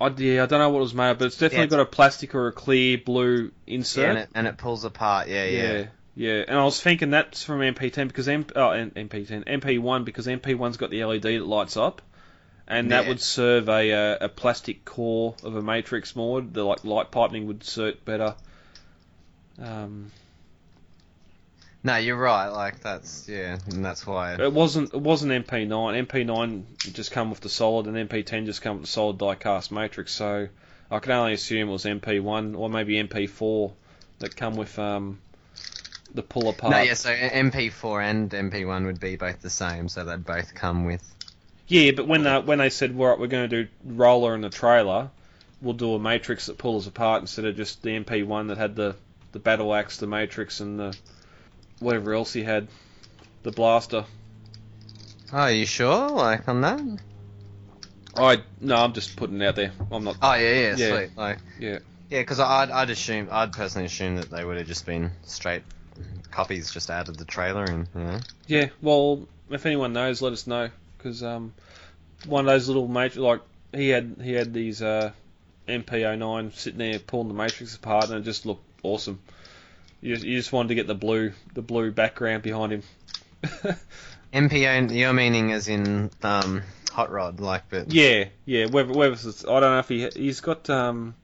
I, 0.00 0.08
yeah, 0.16 0.42
I 0.42 0.46
don't 0.46 0.58
know 0.60 0.70
what 0.70 0.78
it 0.78 0.82
was 0.82 0.94
made, 0.94 1.10
of, 1.10 1.18
but 1.18 1.26
it's 1.26 1.36
definitely 1.36 1.58
Yeah, 1.58 1.64
it's- 1.64 1.76
got 1.76 1.80
a 1.80 1.86
plastic 1.86 2.34
or 2.34 2.48
a 2.48 2.52
clear 2.52 2.98
blue 2.98 3.50
Yeah, 3.66 3.74
insert. 3.74 4.08
and 4.08 4.18
it, 4.18 4.28
and 4.34 4.46
it 4.46 4.56
pulls 4.58 4.84
apart. 4.84 5.28
Yeah, 5.28 5.44
yeah. 5.44 5.72
yeah, 5.72 5.86
yeah. 6.16 6.44
And 6.48 6.58
I 6.58 6.64
was 6.64 6.80
thinking 6.80 7.10
that's 7.10 7.42
from 7.44 7.60
MP10 7.60 8.08
because 8.08 8.26
M, 8.28 8.46
oh, 8.56 8.68
MP10, 8.70 9.44
MP1 9.46 10.04
because 10.04 10.26
MP1's 10.26 10.76
got 10.78 10.90
the 10.90 11.04
LED 11.04 11.22
that 11.22 11.46
lights 11.46 11.76
up, 11.76 12.00
and 12.70 12.90
that 12.92 13.02
Yeah. 13.04 13.08
would 13.10 13.20
serve 13.20 13.68
a 13.68 13.92
uh, 13.92 14.18
a 14.22 14.28
plastic 14.28 14.84
core 14.84 15.34
of 15.42 15.54
a 15.56 15.62
matrix 15.62 16.16
more. 16.16 16.40
The 16.40 16.64
like 16.64 16.84
light 16.84 17.10
piping 17.10 17.46
would 17.48 17.64
suit 17.64 18.04
better. 18.04 18.34
Um, 19.58 20.10
No, 21.82 21.96
you're 21.96 22.16
right. 22.16 22.48
Like 22.48 22.80
that's 22.80 23.28
yeah, 23.28 23.58
and 23.68 23.84
that's 23.84 24.06
why. 24.06 24.34
it 24.34 24.52
wasn't 24.52 24.92
it 24.94 25.00
wasn't 25.00 25.32
MP9. 25.32 26.06
MP9 26.06 26.92
just 26.92 27.10
come 27.10 27.30
with 27.30 27.40
the 27.40 27.48
solid, 27.48 27.86
and 27.86 27.96
MP10 28.08 28.46
just 28.46 28.62
come 28.62 28.76
with 28.76 28.82
the 28.86 28.90
solid 28.92 29.18
die-cast 29.18 29.72
matrix. 29.72 30.12
So 30.12 30.48
I 30.90 30.98
can 30.98 31.12
only 31.12 31.32
assume 31.34 31.68
it 31.68 31.72
was 31.72 31.84
MP1 31.84 32.56
or 32.58 32.68
maybe 32.68 33.02
MP4 33.02 33.72
that 34.18 34.36
come 34.36 34.56
with 34.56 34.78
um, 34.78 35.20
the 36.14 36.22
pull 36.22 36.48
apart. 36.50 36.72
No, 36.72 36.82
yeah. 36.82 36.94
So 36.94 37.10
MP4 37.14 38.02
and 38.02 38.30
MP1 38.30 38.84
would 38.86 39.00
be 39.00 39.16
both 39.16 39.40
the 39.40 39.50
same, 39.50 39.88
so 39.88 40.04
they'd 40.04 40.24
both 40.24 40.54
come 40.54 40.84
with. 40.84 41.02
Yeah, 41.70 41.92
but 41.92 42.08
when 42.08 42.24
they 42.24 42.38
when 42.40 42.58
they 42.58 42.68
said, 42.68 42.98
"Right, 42.98 43.16
we're 43.16 43.28
going 43.28 43.48
to 43.48 43.62
do 43.64 43.70
roller 43.84 44.34
and 44.34 44.42
the 44.42 44.50
trailer," 44.50 45.08
we'll 45.62 45.74
do 45.74 45.94
a 45.94 46.00
matrix 46.00 46.46
that 46.46 46.58
pulls 46.58 46.88
apart 46.88 47.20
instead 47.22 47.44
of 47.44 47.56
just 47.56 47.80
the 47.82 47.90
MP1 47.90 48.48
that 48.48 48.58
had 48.58 48.74
the 48.74 48.96
the 49.30 49.38
battle 49.38 49.72
axe, 49.72 49.98
the 49.98 50.08
matrix, 50.08 50.58
and 50.58 50.80
the 50.80 50.96
whatever 51.78 52.12
else 52.12 52.32
he 52.32 52.42
had, 52.42 52.66
the 53.44 53.52
blaster. 53.52 54.04
Oh, 55.32 55.38
are 55.38 55.52
you 55.52 55.64
sure? 55.64 56.10
Like 56.10 56.48
on 56.48 56.60
that? 56.62 56.80
I 58.16 58.42
no, 58.60 58.74
I'm 58.74 58.92
just 58.92 59.14
putting 59.14 59.40
it 59.40 59.46
out 59.46 59.54
there. 59.54 59.70
I'm 59.92 60.02
not. 60.02 60.16
Oh 60.20 60.34
yeah, 60.34 60.52
yeah, 60.52 60.76
Yeah. 60.76 60.96
sweet. 60.96 61.16
Like 61.16 61.38
Yeah. 61.60 61.78
yeah, 62.08 62.18
because 62.18 62.40
I'd 62.40 62.72
I'd 62.72 62.90
assume 62.90 63.28
I'd 63.30 63.52
personally 63.52 63.86
assume 63.86 64.16
that 64.16 64.28
they 64.28 64.44
would 64.44 64.56
have 64.56 64.66
just 64.66 64.86
been 64.86 65.12
straight 65.22 65.62
copies, 66.32 66.72
just 66.72 66.90
out 66.90 67.08
of 67.08 67.16
the 67.16 67.24
trailer 67.24 67.62
and 67.62 67.86
you 67.94 68.00
know. 68.00 68.18
Yeah. 68.48 68.68
Well, 68.82 69.28
if 69.50 69.66
anyone 69.66 69.92
knows, 69.92 70.20
let 70.20 70.32
us 70.32 70.48
know 70.48 70.70
because 71.00 71.22
um, 71.22 71.54
one 72.26 72.46
of 72.46 72.52
those 72.52 72.68
little 72.68 72.88
matrix 72.88 73.16
like 73.16 73.40
he 73.72 73.88
had 73.88 74.16
he 74.22 74.32
had 74.32 74.52
these 74.52 74.82
uh, 74.82 75.12
MP09 75.68 76.54
sitting 76.54 76.78
there 76.78 76.98
pulling 76.98 77.28
the 77.28 77.34
matrix 77.34 77.74
apart 77.76 78.10
and 78.10 78.18
it 78.18 78.22
just 78.22 78.46
looked 78.46 78.64
awesome. 78.82 79.20
You 80.00 80.14
just, 80.14 80.26
you 80.26 80.36
just 80.36 80.52
wanted 80.52 80.68
to 80.68 80.74
get 80.74 80.86
the 80.86 80.94
blue 80.94 81.32
the 81.54 81.62
blue 81.62 81.90
background 81.90 82.42
behind 82.42 82.72
him. 82.72 82.82
MPO, 84.32 84.94
you're 84.94 85.12
meaning 85.12 85.52
as 85.52 85.68
in 85.68 86.10
um, 86.22 86.62
hot 86.90 87.10
rod, 87.10 87.40
like 87.40 87.68
but 87.68 87.92
Yeah, 87.92 88.26
yeah. 88.44 88.66
Whether, 88.66 88.92
whether 88.92 89.14
it's, 89.14 89.44
I 89.44 89.60
don't 89.60 89.62
know 89.62 89.78
if 89.78 89.88
he 89.88 90.08
he's 90.08 90.40
got 90.40 90.68
um. 90.70 91.14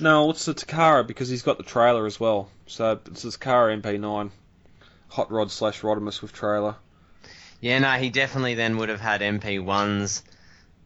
No, 0.00 0.30
it's 0.30 0.44
the 0.44 0.54
Takara 0.54 1.04
because 1.04 1.28
he's 1.28 1.42
got 1.42 1.56
the 1.56 1.64
trailer 1.64 2.06
as 2.06 2.20
well. 2.20 2.50
So 2.68 3.00
it's 3.06 3.22
the 3.22 3.30
Takara 3.30 3.80
MP9, 3.80 4.30
hot 5.08 5.30
rod 5.32 5.50
slash 5.50 5.80
Rodimus 5.80 6.22
with 6.22 6.32
trailer. 6.32 6.76
Yeah, 7.60 7.78
no, 7.80 7.90
he 7.92 8.10
definitely 8.10 8.54
then 8.54 8.76
would 8.78 8.88
have 8.88 9.00
had 9.00 9.20
MP1's 9.20 10.22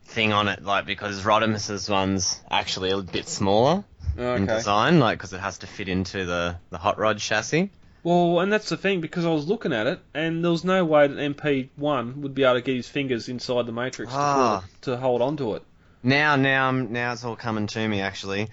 thing 0.04 0.32
on 0.32 0.48
it, 0.48 0.62
like 0.64 0.86
because 0.86 1.22
Rodimus's 1.24 1.88
one's 1.88 2.40
actually 2.50 2.90
a 2.90 2.98
bit 2.98 3.28
smaller 3.28 3.84
in 4.16 4.22
Okay. 4.44 4.46
design, 4.46 4.98
like 4.98 5.18
because 5.18 5.32
it 5.32 5.40
has 5.40 5.58
to 5.58 5.66
fit 5.66 5.88
into 5.88 6.24
the 6.24 6.56
the 6.70 6.78
hot 6.78 6.98
rod 6.98 7.18
chassis. 7.18 7.70
Well, 8.04 8.40
and 8.40 8.52
that's 8.52 8.68
the 8.68 8.76
thing 8.76 9.00
because 9.00 9.24
I 9.24 9.30
was 9.30 9.46
looking 9.46 9.72
at 9.72 9.86
it 9.86 10.00
and 10.12 10.42
there 10.42 10.50
was 10.50 10.64
no 10.64 10.84
way 10.84 11.06
that 11.06 11.16
MP1 11.18 12.16
would 12.16 12.34
be 12.34 12.42
able 12.42 12.54
to 12.54 12.60
get 12.60 12.74
his 12.74 12.88
fingers 12.88 13.28
inside 13.28 13.66
the 13.66 13.72
matrix 13.72 14.12
to, 14.12 14.18
Ah. 14.18 14.58
it, 14.58 14.82
to 14.82 14.96
hold 14.96 15.22
onto 15.22 15.54
it. 15.54 15.62
Now, 16.02 16.34
now, 16.34 16.72
now 16.72 17.12
it's 17.12 17.24
all 17.24 17.36
coming 17.36 17.68
to 17.68 17.88
me. 17.88 18.00
Actually, 18.00 18.48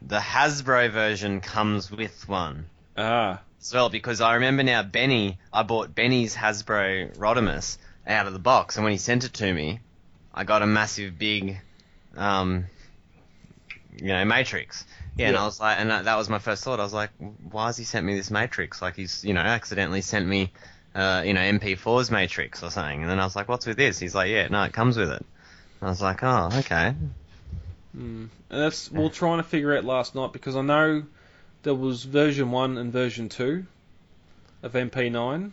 the 0.00 0.18
Hasbro 0.18 0.90
version 0.90 1.42
comes 1.42 1.90
with 1.90 2.26
one 2.26 2.66
Ah, 2.96 3.40
as 3.60 3.74
well 3.74 3.88
because 3.88 4.20
I 4.20 4.34
remember 4.34 4.62
now 4.62 4.82
Benny. 4.82 5.38
I 5.52 5.62
bought 5.62 5.94
Benny's 5.94 6.34
Hasbro 6.34 7.16
Rodimus 7.16 7.78
out 8.06 8.26
of 8.26 8.32
the 8.32 8.38
box, 8.38 8.76
and 8.76 8.84
when 8.84 8.92
he 8.92 8.98
sent 8.98 9.24
it 9.24 9.34
to 9.34 9.52
me, 9.52 9.80
I 10.34 10.44
got 10.44 10.62
a 10.62 10.66
massive 10.66 11.18
big, 11.18 11.60
um, 12.16 12.66
you 13.96 14.08
know, 14.08 14.24
matrix. 14.24 14.84
Yeah, 15.16 15.28
and 15.28 15.36
I 15.36 15.44
was 15.44 15.60
like, 15.60 15.78
and 15.78 15.90
that, 15.90 16.04
that 16.04 16.16
was 16.16 16.28
my 16.28 16.38
first 16.38 16.64
thought. 16.64 16.80
I 16.80 16.84
was 16.84 16.94
like, 16.94 17.10
why 17.50 17.66
has 17.66 17.76
he 17.76 17.84
sent 17.84 18.06
me 18.06 18.14
this 18.14 18.30
matrix? 18.30 18.80
Like 18.80 18.96
he's, 18.96 19.24
you 19.24 19.34
know, 19.34 19.40
accidentally 19.40 20.00
sent 20.00 20.26
me, 20.26 20.52
uh, 20.94 21.22
you 21.26 21.34
know, 21.34 21.40
MP4's 21.40 22.10
matrix 22.10 22.62
or 22.62 22.70
something. 22.70 23.02
And 23.02 23.10
then 23.10 23.20
I 23.20 23.24
was 23.24 23.36
like, 23.36 23.48
what's 23.48 23.66
with 23.66 23.76
this? 23.76 23.98
He's 23.98 24.14
like, 24.14 24.30
yeah, 24.30 24.48
no, 24.48 24.62
it 24.62 24.72
comes 24.72 24.96
with 24.96 25.10
it. 25.10 25.26
I 25.82 25.88
was 25.88 26.00
like, 26.00 26.22
oh, 26.22 26.50
okay. 26.54 26.94
mm. 27.96 28.28
and 28.28 28.30
that's 28.48 28.90
we 28.90 29.00
we're 29.00 29.08
trying 29.08 29.38
to 29.38 29.42
figure 29.42 29.76
out 29.76 29.84
last 29.84 30.14
night 30.14 30.32
because 30.32 30.56
I 30.56 30.62
know 30.62 31.02
there 31.62 31.74
was 31.74 32.04
version 32.04 32.50
one 32.50 32.78
and 32.78 32.92
version 32.92 33.28
two 33.28 33.66
of 34.62 34.72
MP9. 34.72 35.52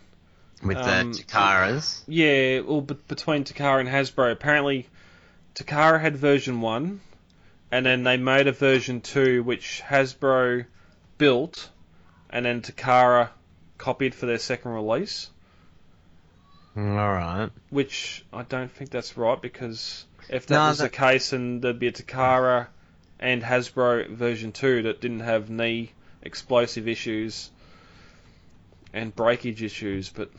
With 0.64 0.78
Um, 0.78 1.14
the 1.14 1.20
Takaras. 1.24 2.02
Yeah, 2.08 2.62
well, 2.62 2.82
be- 2.82 2.96
between 3.08 3.44
Takara 3.44 3.80
and 3.82 3.90
Hasbro, 3.90 4.32
apparently 4.32 4.88
Takara 5.54 6.00
had 6.02 6.18
version 6.18 6.62
one, 6.62 7.02
and 7.72 7.86
then 7.86 8.04
they 8.04 8.18
made 8.18 8.48
a 8.48 8.52
version 8.52 9.02
two 9.02 9.44
which 9.44 9.84
Hasbro 9.86 10.66
built, 11.20 11.70
and 12.32 12.46
then 12.46 12.62
Takara 12.62 13.30
copied 13.78 14.16
for 14.16 14.26
their 14.26 14.40
second 14.40 14.72
release. 14.72 15.30
Mm, 16.76 16.98
All 16.98 17.12
right. 17.14 17.50
which 17.70 18.24
I 18.34 18.44
don't 18.44 18.72
think 18.72 18.90
that's 18.90 19.16
right 19.18 19.40
because 19.42 20.06
if 20.30 20.46
that 20.48 20.56
No, 20.56 20.68
was 20.70 20.78
that- 20.80 20.92
the 20.92 20.98
case, 20.98 21.34
and 21.34 21.62
there'd 21.62 21.80
be 21.80 21.88
a 21.88 21.92
Takara 21.92 22.68
and 23.20 23.44
Hasbro 23.44 24.10
version 24.10 24.52
two 24.52 24.84
that 24.84 25.02
didn't 25.02 25.22
have 25.22 25.50
knee 25.52 25.92
explosive 26.28 26.88
issues 26.88 27.50
and 28.94 29.16
breakage 29.16 29.64
issues, 29.64 30.10
but 30.10 30.30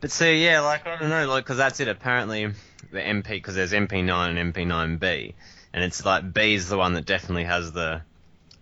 But 0.00 0.10
see, 0.12 0.44
yeah, 0.44 0.60
like 0.60 0.86
I 0.86 0.98
don't 0.98 1.10
know, 1.10 1.26
like 1.26 1.44
because 1.44 1.56
that's 1.56 1.80
it. 1.80 1.88
Apparently, 1.88 2.46
the 2.92 3.00
MP 3.00 3.28
because 3.28 3.54
there's 3.56 3.72
MP9 3.72 4.36
and 4.38 4.54
MP9B, 4.54 5.34
and 5.72 5.84
it's 5.84 6.04
like 6.04 6.32
B 6.32 6.54
is 6.54 6.68
the 6.68 6.78
one 6.78 6.94
that 6.94 7.06
definitely 7.06 7.44
has 7.44 7.72
the 7.72 8.02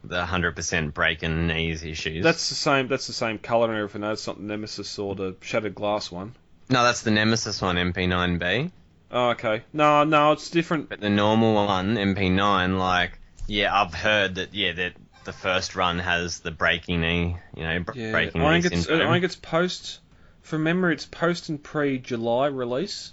the 0.02 0.24
hundred 0.24 0.56
percent 0.56 0.94
break 0.94 1.22
and 1.22 1.46
knees 1.48 1.82
issues. 1.84 2.24
that's 2.24 2.48
the 2.48 2.54
same. 2.54 2.88
That's 2.88 3.06
the 3.06 3.12
same 3.12 3.38
color 3.38 3.68
and 3.68 3.76
everything. 3.76 4.00
That's 4.00 4.26
not 4.26 4.38
the 4.38 4.44
Nemesis 4.44 4.98
or 4.98 5.14
the 5.14 5.36
Shattered 5.42 5.74
Glass 5.74 6.10
one. 6.10 6.34
no, 6.70 6.82
that's 6.84 7.02
the 7.02 7.10
Nemesis 7.10 7.60
one, 7.60 7.76
MP9B. 7.76 8.70
Oh, 9.12 9.30
okay. 9.30 9.62
No, 9.72 10.04
no, 10.04 10.32
it's 10.32 10.50
different. 10.50 10.88
But 10.88 11.00
the 11.00 11.10
normal 11.10 11.54
one, 11.54 11.96
MP9, 11.96 12.78
like 12.78 13.18
yeah, 13.46 13.74
I've 13.74 13.92
heard 13.94 14.36
that 14.36 14.54
yeah 14.54 14.72
that 14.72 14.92
the 15.24 15.32
first 15.32 15.76
run 15.76 15.98
has 15.98 16.40
the 16.40 16.50
breaking 16.50 17.00
knee, 17.00 17.36
you 17.56 17.62
know, 17.62 17.80
br- 17.80 17.92
Yeah, 17.94 18.12
breaking 18.12 18.42
I 18.42 18.56
knee 18.56 18.62
think 18.62 18.74
it's 18.74 18.86
syndrome. 18.86 19.08
I 19.08 19.12
think 19.14 19.24
it's 19.24 19.36
post. 19.36 20.00
From 20.42 20.62
memory, 20.62 20.94
it's 20.94 21.06
post 21.06 21.48
and 21.48 21.62
pre 21.62 21.98
July 21.98 22.46
release. 22.46 23.12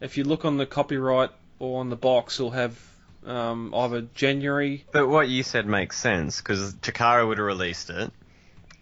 If 0.00 0.16
you 0.16 0.24
look 0.24 0.44
on 0.44 0.56
the 0.56 0.66
copyright 0.66 1.30
or 1.58 1.80
on 1.80 1.90
the 1.90 1.96
box, 1.96 2.40
it'll 2.40 2.50
have 2.50 2.78
um, 3.26 3.74
either 3.74 4.02
January. 4.14 4.84
But 4.92 5.08
what 5.08 5.28
you 5.28 5.42
said 5.42 5.66
makes 5.66 5.96
sense 5.96 6.40
because 6.40 6.74
Takara 6.74 7.26
would 7.26 7.38
have 7.38 7.46
released 7.46 7.90
it, 7.90 8.10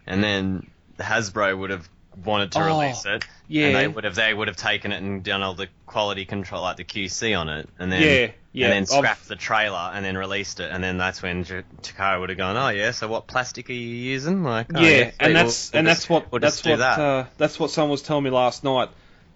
and 0.07 0.23
then 0.23 0.71
Hasbro 0.99 1.59
would 1.59 1.71
have 1.71 1.89
wanted 2.25 2.53
to 2.53 2.59
Oh, 2.61 2.67
release 2.67 3.05
it, 3.07 3.25
Yeah, 3.49 3.67
and 3.67 3.77
they 3.77 3.89
would 3.89 4.05
have 4.05 4.15
they 4.15 4.33
would 4.35 4.49
have 4.49 4.57
taken 4.57 4.93
it 4.93 5.03
and 5.03 5.23
done 5.23 5.43
all 5.43 5.55
the 5.55 5.69
quality 5.87 6.25
control, 6.25 6.63
like 6.63 6.77
the 6.77 6.85
QC 6.85 7.39
on 7.39 7.49
it, 7.49 7.69
and 7.79 7.91
then 7.93 8.03
yeah, 8.03 8.33
yeah. 8.53 8.73
and 8.75 8.87
then 8.87 9.05
I've- 9.05 9.29
the 9.29 9.37
trailer 9.37 9.91
and 9.95 10.05
then 10.05 10.17
released 10.19 10.61
it, 10.61 10.71
and 10.73 10.83
then 10.83 10.99
that's 10.99 11.23
when 11.23 11.45
J- 11.45 11.63
Takara 11.83 12.19
would 12.21 12.29
have 12.31 12.39
gone, 12.39 12.57
oh 12.57 12.69
yeah, 12.69 12.91
so 12.91 13.09
what 13.09 13.27
plastic 13.27 13.71
are 13.71 13.73
you 13.75 13.81
using? 13.81 14.43
Like, 14.43 14.67
oh, 14.75 14.81
yeah, 14.83 15.05
sweet, 15.05 15.15
and 15.21 15.35
we'll- 15.35 15.45
that's 15.45 15.73
we'll 15.73 15.79
and 15.79 15.89
just- 15.89 16.01
that's 16.01 16.11
what 16.11 16.33
we'll 16.33 16.41
that's 16.41 16.65
what 16.65 16.79
that. 16.81 16.99
uh, 16.99 17.25
that's 17.39 17.59
what 17.61 17.71
someone 17.71 17.91
was 17.93 18.03
telling 18.03 18.25
me 18.25 18.31
last 18.31 18.65
night. 18.65 18.89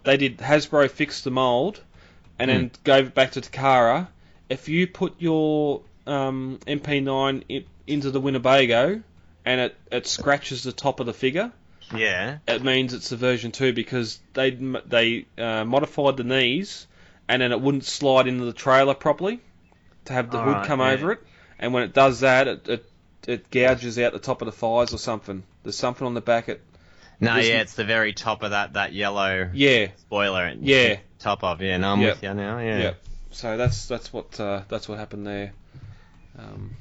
They 0.03 0.17
did 0.17 0.39
Hasbro 0.39 0.91
fixed 0.91 1.25
the 1.25 1.31
mold, 1.31 1.81
and 2.39 2.51
then 2.51 2.61
Hmm. 2.63 2.67
gave 2.85 3.07
it 3.07 3.15
back 3.15 3.33
to 3.33 3.41
Takara. 3.41 4.09
If 4.51 4.69
you 4.69 4.87
put 4.87 5.15
your 5.19 5.81
um, 6.07 6.59
MP9 6.67 7.45
in, 7.49 7.65
into 7.87 8.11
the 8.11 8.21
Winnebago, 8.21 9.01
and 9.47 9.61
it, 9.61 9.77
it 9.91 10.07
scratches 10.07 10.63
the 10.63 10.73
top 10.73 11.01
of 11.01 11.07
the 11.07 11.15
figure, 11.15 11.51
yeah, 11.95 12.39
it 12.47 12.63
means 12.63 12.95
it's 12.95 13.13
a 13.13 13.17
version 13.17 13.53
two 13.53 13.73
because 13.73 14.19
they 14.35 14.51
they 14.51 15.27
uh, 15.39 15.65
modified 15.65 16.17
the 16.17 16.25
knees, 16.25 16.87
and 17.29 17.43
then 17.43 17.53
it 17.53 17.61
wouldn't 17.61 17.85
slide 17.85 18.27
into 18.27 18.45
the 18.45 18.53
trailer 18.53 18.95
properly 18.95 19.41
to 20.07 20.13
have 20.13 20.31
the 20.31 20.41
hood 20.41 20.67
come 20.67 20.81
yeah. 20.81 20.91
over 20.91 21.13
it. 21.13 21.21
And 21.59 21.73
when 21.73 21.83
it 21.83 21.93
does 21.95 22.21
that, 22.21 22.49
it, 22.49 22.69
it 22.69 22.91
it 23.27 23.51
gouges 23.51 23.99
out 23.99 24.13
the 24.13 24.19
top 24.19 24.43
of 24.43 24.47
the 24.47 24.53
thighs 24.53 24.93
or 24.93 24.99
something. 24.99 25.43
There's 25.63 25.77
something 25.77 26.07
on 26.07 26.15
the 26.15 26.21
back. 26.21 26.49
It 26.49 26.61
no, 27.21 27.37
yeah, 27.37 27.61
it's 27.61 27.75
the 27.75 27.85
very 27.85 28.13
top 28.13 28.43
of 28.43 28.51
that 28.51 28.75
that 28.75 28.93
yellow 28.93 29.49
yeah 29.53 29.89
spoiler. 29.99 30.43
at- 30.47 30.63
yeah 30.63 30.99
top 31.19 31.43
of 31.43 31.63
yeah. 31.63 31.77
No, 31.79 31.93
I'm 31.93 32.01
Yeah. 32.01 32.11
with 32.11 32.23
you 32.23 32.35
now. 32.35 32.59
Yeah, 32.59 32.79
yeah. 32.79 32.95
So 33.31 33.57
that's 33.57 33.87
that's 33.87 34.13
what 34.13 34.39
uh, 34.39 34.63
that's 34.69 34.89
what 34.89 34.99
happened 34.99 35.27
there. 35.27 35.53
Um, 36.39 36.77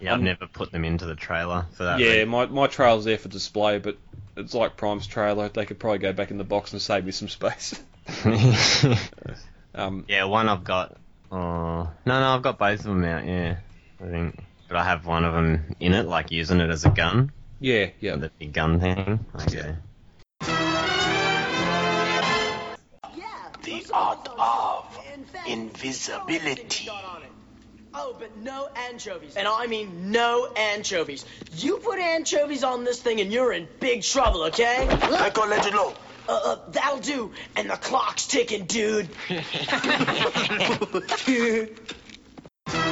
Yeah, 0.00 0.14
I've 0.14 0.20
never 0.22 0.46
put 0.46 0.72
them 0.72 0.84
into 0.84 1.06
the 1.06 1.14
trailer 1.14 1.66
for 1.72 1.84
that. 1.84 1.98
yeah, 2.00 2.08
reason. 2.12 2.28
my 2.28 2.46
my 2.46 2.66
trailer's 2.68 3.04
there 3.04 3.18
for 3.18 3.28
display, 3.28 3.78
but 3.78 3.98
it's 4.36 4.54
like 4.54 4.76
Prime's 4.76 5.06
trailer. 5.06 5.48
They 5.48 5.66
could 5.66 5.78
probably 5.78 5.98
go 5.98 6.12
back 6.12 6.30
in 6.30 6.38
the 6.38 6.44
box 6.44 6.72
and 6.72 6.80
save 6.80 7.04
me 7.04 7.12
some 7.12 7.28
space. 7.28 7.80
um, 9.74 10.04
yeah, 10.08 10.24
one 10.24 10.48
I've 10.48 10.64
got. 10.64 10.96
Oh 11.30 11.36
no, 11.36 12.20
no, 12.20 12.34
I've 12.34 12.42
got 12.42 12.58
both 12.58 12.80
of 12.80 12.86
them 12.86 13.04
out. 13.04 13.24
Yeah, 13.24 13.56
I 14.00 14.06
think, 14.06 14.44
but 14.68 14.76
I 14.76 14.84
have 14.84 15.06
one 15.06 15.24
of 15.24 15.32
them 15.32 15.76
in 15.80 15.94
it, 15.94 16.06
like 16.06 16.30
using 16.30 16.60
it 16.60 16.70
as 16.70 16.84
a 16.84 16.90
gun, 16.90 17.32
yeah, 17.62 17.90
yeah. 18.00 18.16
the 18.16 18.30
big 18.40 18.52
gun 18.52 18.80
thing. 18.80 19.24
Okay. 19.42 19.76
The 23.62 23.86
art 23.94 24.28
of 24.36 24.98
invisibility. 25.46 26.90
Oh, 27.94 28.16
but 28.18 28.36
no 28.38 28.68
anchovies. 28.88 29.36
And 29.36 29.46
I 29.46 29.66
mean 29.66 30.10
no 30.10 30.48
anchovies. 30.56 31.24
You 31.56 31.78
put 31.78 31.98
anchovies 31.98 32.64
on 32.64 32.84
this 32.84 33.00
thing 33.00 33.20
and 33.20 33.32
you're 33.32 33.52
in 33.52 33.68
big 33.80 34.02
trouble, 34.02 34.44
okay? 34.44 34.86
I 34.88 35.30
can 35.30 35.50
let 35.50 35.66
you 35.66 35.72
know. 35.72 35.94
Uh, 36.28 36.40
uh, 36.44 36.56
that'll 36.70 37.00
do. 37.00 37.32
And 37.56 37.68
the 37.68 37.76
clock's 37.76 38.26
ticking, 38.26 38.64
dude. 38.64 39.08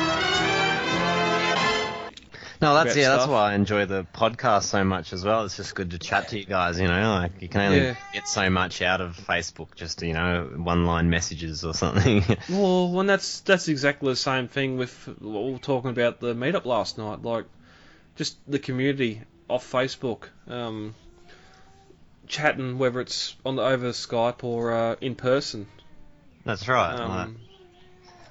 No, 2.62 2.74
that's 2.74 2.94
yeah, 2.96 3.08
that's 3.16 3.26
why 3.26 3.52
I 3.52 3.54
enjoy 3.54 3.86
the 3.86 4.06
podcast 4.14 4.64
so 4.64 4.84
much 4.84 5.12
as 5.14 5.24
well. 5.24 5.44
It's 5.46 5.56
just 5.56 5.74
good 5.74 5.92
to 5.92 5.98
chat 5.98 6.28
to 6.28 6.38
you 6.38 6.44
guys. 6.44 6.78
You 6.78 6.88
know, 6.88 7.14
like 7.14 7.40
you 7.40 7.48
can 7.48 7.62
only 7.62 7.80
Yeah. 7.80 7.94
get 8.12 8.28
so 8.28 8.50
much 8.50 8.82
out 8.82 9.00
of 9.00 9.16
Facebook, 9.16 9.74
just 9.74 10.02
you 10.02 10.12
know, 10.12 10.50
one 10.56 10.84
line 10.84 11.08
messages 11.08 11.64
or 11.64 11.72
something. 11.72 12.22
Well, 12.50 13.00
and 13.00 13.08
that's 13.08 13.40
that's 13.40 13.68
exactly 13.68 14.12
the 14.12 14.16
same 14.16 14.46
thing 14.48 14.76
with 14.76 14.92
what 15.20 15.44
we 15.44 15.52
were 15.52 15.58
talking 15.58 15.90
about 15.90 16.20
the 16.20 16.34
meetup 16.34 16.66
last 16.66 16.98
night. 16.98 17.22
Like, 17.22 17.46
just 18.16 18.36
the 18.46 18.58
community 18.58 19.22
off 19.48 19.70
Facebook, 19.70 20.24
um, 20.46 20.94
chatting 22.26 22.78
whether 22.78 23.00
it's 23.00 23.36
on 23.44 23.56
the 23.56 23.62
over 23.62 23.88
Skype 23.90 24.44
or 24.44 24.72
uh, 24.72 24.96
in 25.00 25.14
person. 25.14 25.66
that's 26.44 26.68
right. 26.68 26.94
like- 26.94 27.28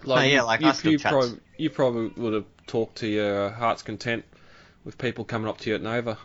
Um, 0.03 0.11
Oh, 0.11 0.21
yeah, 0.21 0.41
like 0.43 0.61
you, 0.61 0.67
I 0.67 0.71
still 0.71 0.91
you, 0.93 0.99
probably, 0.99 1.39
you 1.57 1.69
probably 1.69 2.07
would 2.21 2.33
have 2.33 2.45
talked 2.67 2.97
to 2.97 3.07
your 3.07 3.49
heart's 3.49 3.83
content 3.83 4.23
with 4.85 4.97
people 4.97 5.25
coming 5.25 5.47
up 5.47 5.57
to 5.59 5.69
you 5.69 5.75
at 5.75 5.81
Nova. 5.81 6.17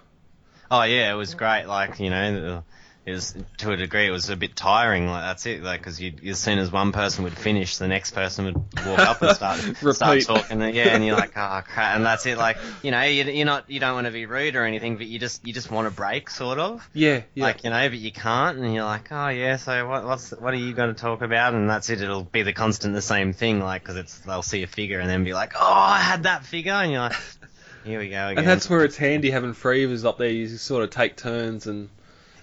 Oh 0.70 0.82
yeah, 0.82 1.12
it 1.12 1.16
was 1.16 1.34
great. 1.34 1.66
Like 1.66 1.98
you 2.00 2.10
know, 2.10 2.62
it 3.06 3.12
was 3.12 3.34
to 3.58 3.70
a 3.70 3.76
degree. 3.76 4.06
It 4.06 4.10
was 4.10 4.30
a 4.30 4.36
bit 4.36 4.56
tiring. 4.56 5.06
Like 5.06 5.22
that's 5.24 5.44
it. 5.44 5.62
Like 5.62 5.80
because 5.80 6.00
as 6.00 6.38
soon 6.38 6.58
as 6.58 6.72
one 6.72 6.92
person 6.92 7.24
would 7.24 7.36
finish, 7.36 7.76
the 7.76 7.86
next 7.86 8.12
person 8.12 8.46
would 8.46 8.56
walk 8.86 8.98
up 8.98 9.20
and 9.20 9.36
start 9.36 9.58
start 9.94 10.22
talking. 10.22 10.62
And, 10.62 10.74
yeah, 10.74 10.88
and 10.88 11.04
you're 11.04 11.16
like, 11.16 11.36
oh 11.36 11.60
crap. 11.66 11.96
And 11.96 12.06
that's 12.06 12.24
it. 12.24 12.38
Like 12.38 12.56
you 12.82 12.92
know, 12.92 13.02
you, 13.02 13.24
you're 13.24 13.44
not 13.44 13.68
you 13.68 13.78
don't 13.78 13.92
want 13.92 14.06
to 14.06 14.12
be 14.12 14.24
rude 14.24 14.56
or 14.56 14.64
anything, 14.64 14.96
but 14.96 15.06
you 15.06 15.18
just 15.18 15.46
you 15.46 15.52
just 15.52 15.70
want 15.70 15.86
a 15.86 15.90
break, 15.90 16.30
sort 16.30 16.58
of. 16.58 16.88
Yeah, 16.94 17.22
yeah. 17.34 17.44
Like 17.44 17.64
you 17.64 17.70
know, 17.70 17.88
but 17.88 17.98
you 17.98 18.10
can't, 18.10 18.56
and 18.58 18.74
you're 18.74 18.84
like, 18.84 19.12
oh 19.12 19.28
yeah. 19.28 19.56
So 19.56 19.86
what 19.86 20.04
what's 20.04 20.30
what 20.30 20.54
are 20.54 20.58
you 20.58 20.72
going 20.72 20.94
to 20.94 20.98
talk 20.98 21.20
about? 21.20 21.52
And 21.52 21.68
that's 21.68 21.90
it. 21.90 22.00
It'll 22.00 22.24
be 22.24 22.42
the 22.42 22.54
constant, 22.54 22.94
the 22.94 23.02
same 23.02 23.34
thing. 23.34 23.60
Like 23.60 23.82
because 23.82 23.96
it's 23.96 24.18
they'll 24.20 24.42
see 24.42 24.62
a 24.62 24.66
figure 24.66 25.00
and 25.00 25.10
then 25.10 25.24
be 25.24 25.34
like, 25.34 25.52
oh, 25.56 25.60
I 25.62 25.98
had 25.98 26.22
that 26.22 26.46
figure, 26.46 26.72
and 26.72 26.90
you're 26.90 27.00
like, 27.00 27.16
here 27.84 27.98
we 27.98 28.08
go 28.08 28.28
again. 28.28 28.38
and 28.38 28.46
that's 28.46 28.70
where 28.70 28.82
it's 28.82 28.96
handy 28.96 29.30
having 29.30 29.52
freevers 29.52 30.06
up 30.06 30.16
there. 30.16 30.30
You 30.30 30.48
sort 30.48 30.84
of 30.84 30.88
take 30.88 31.16
turns 31.16 31.66
and 31.66 31.90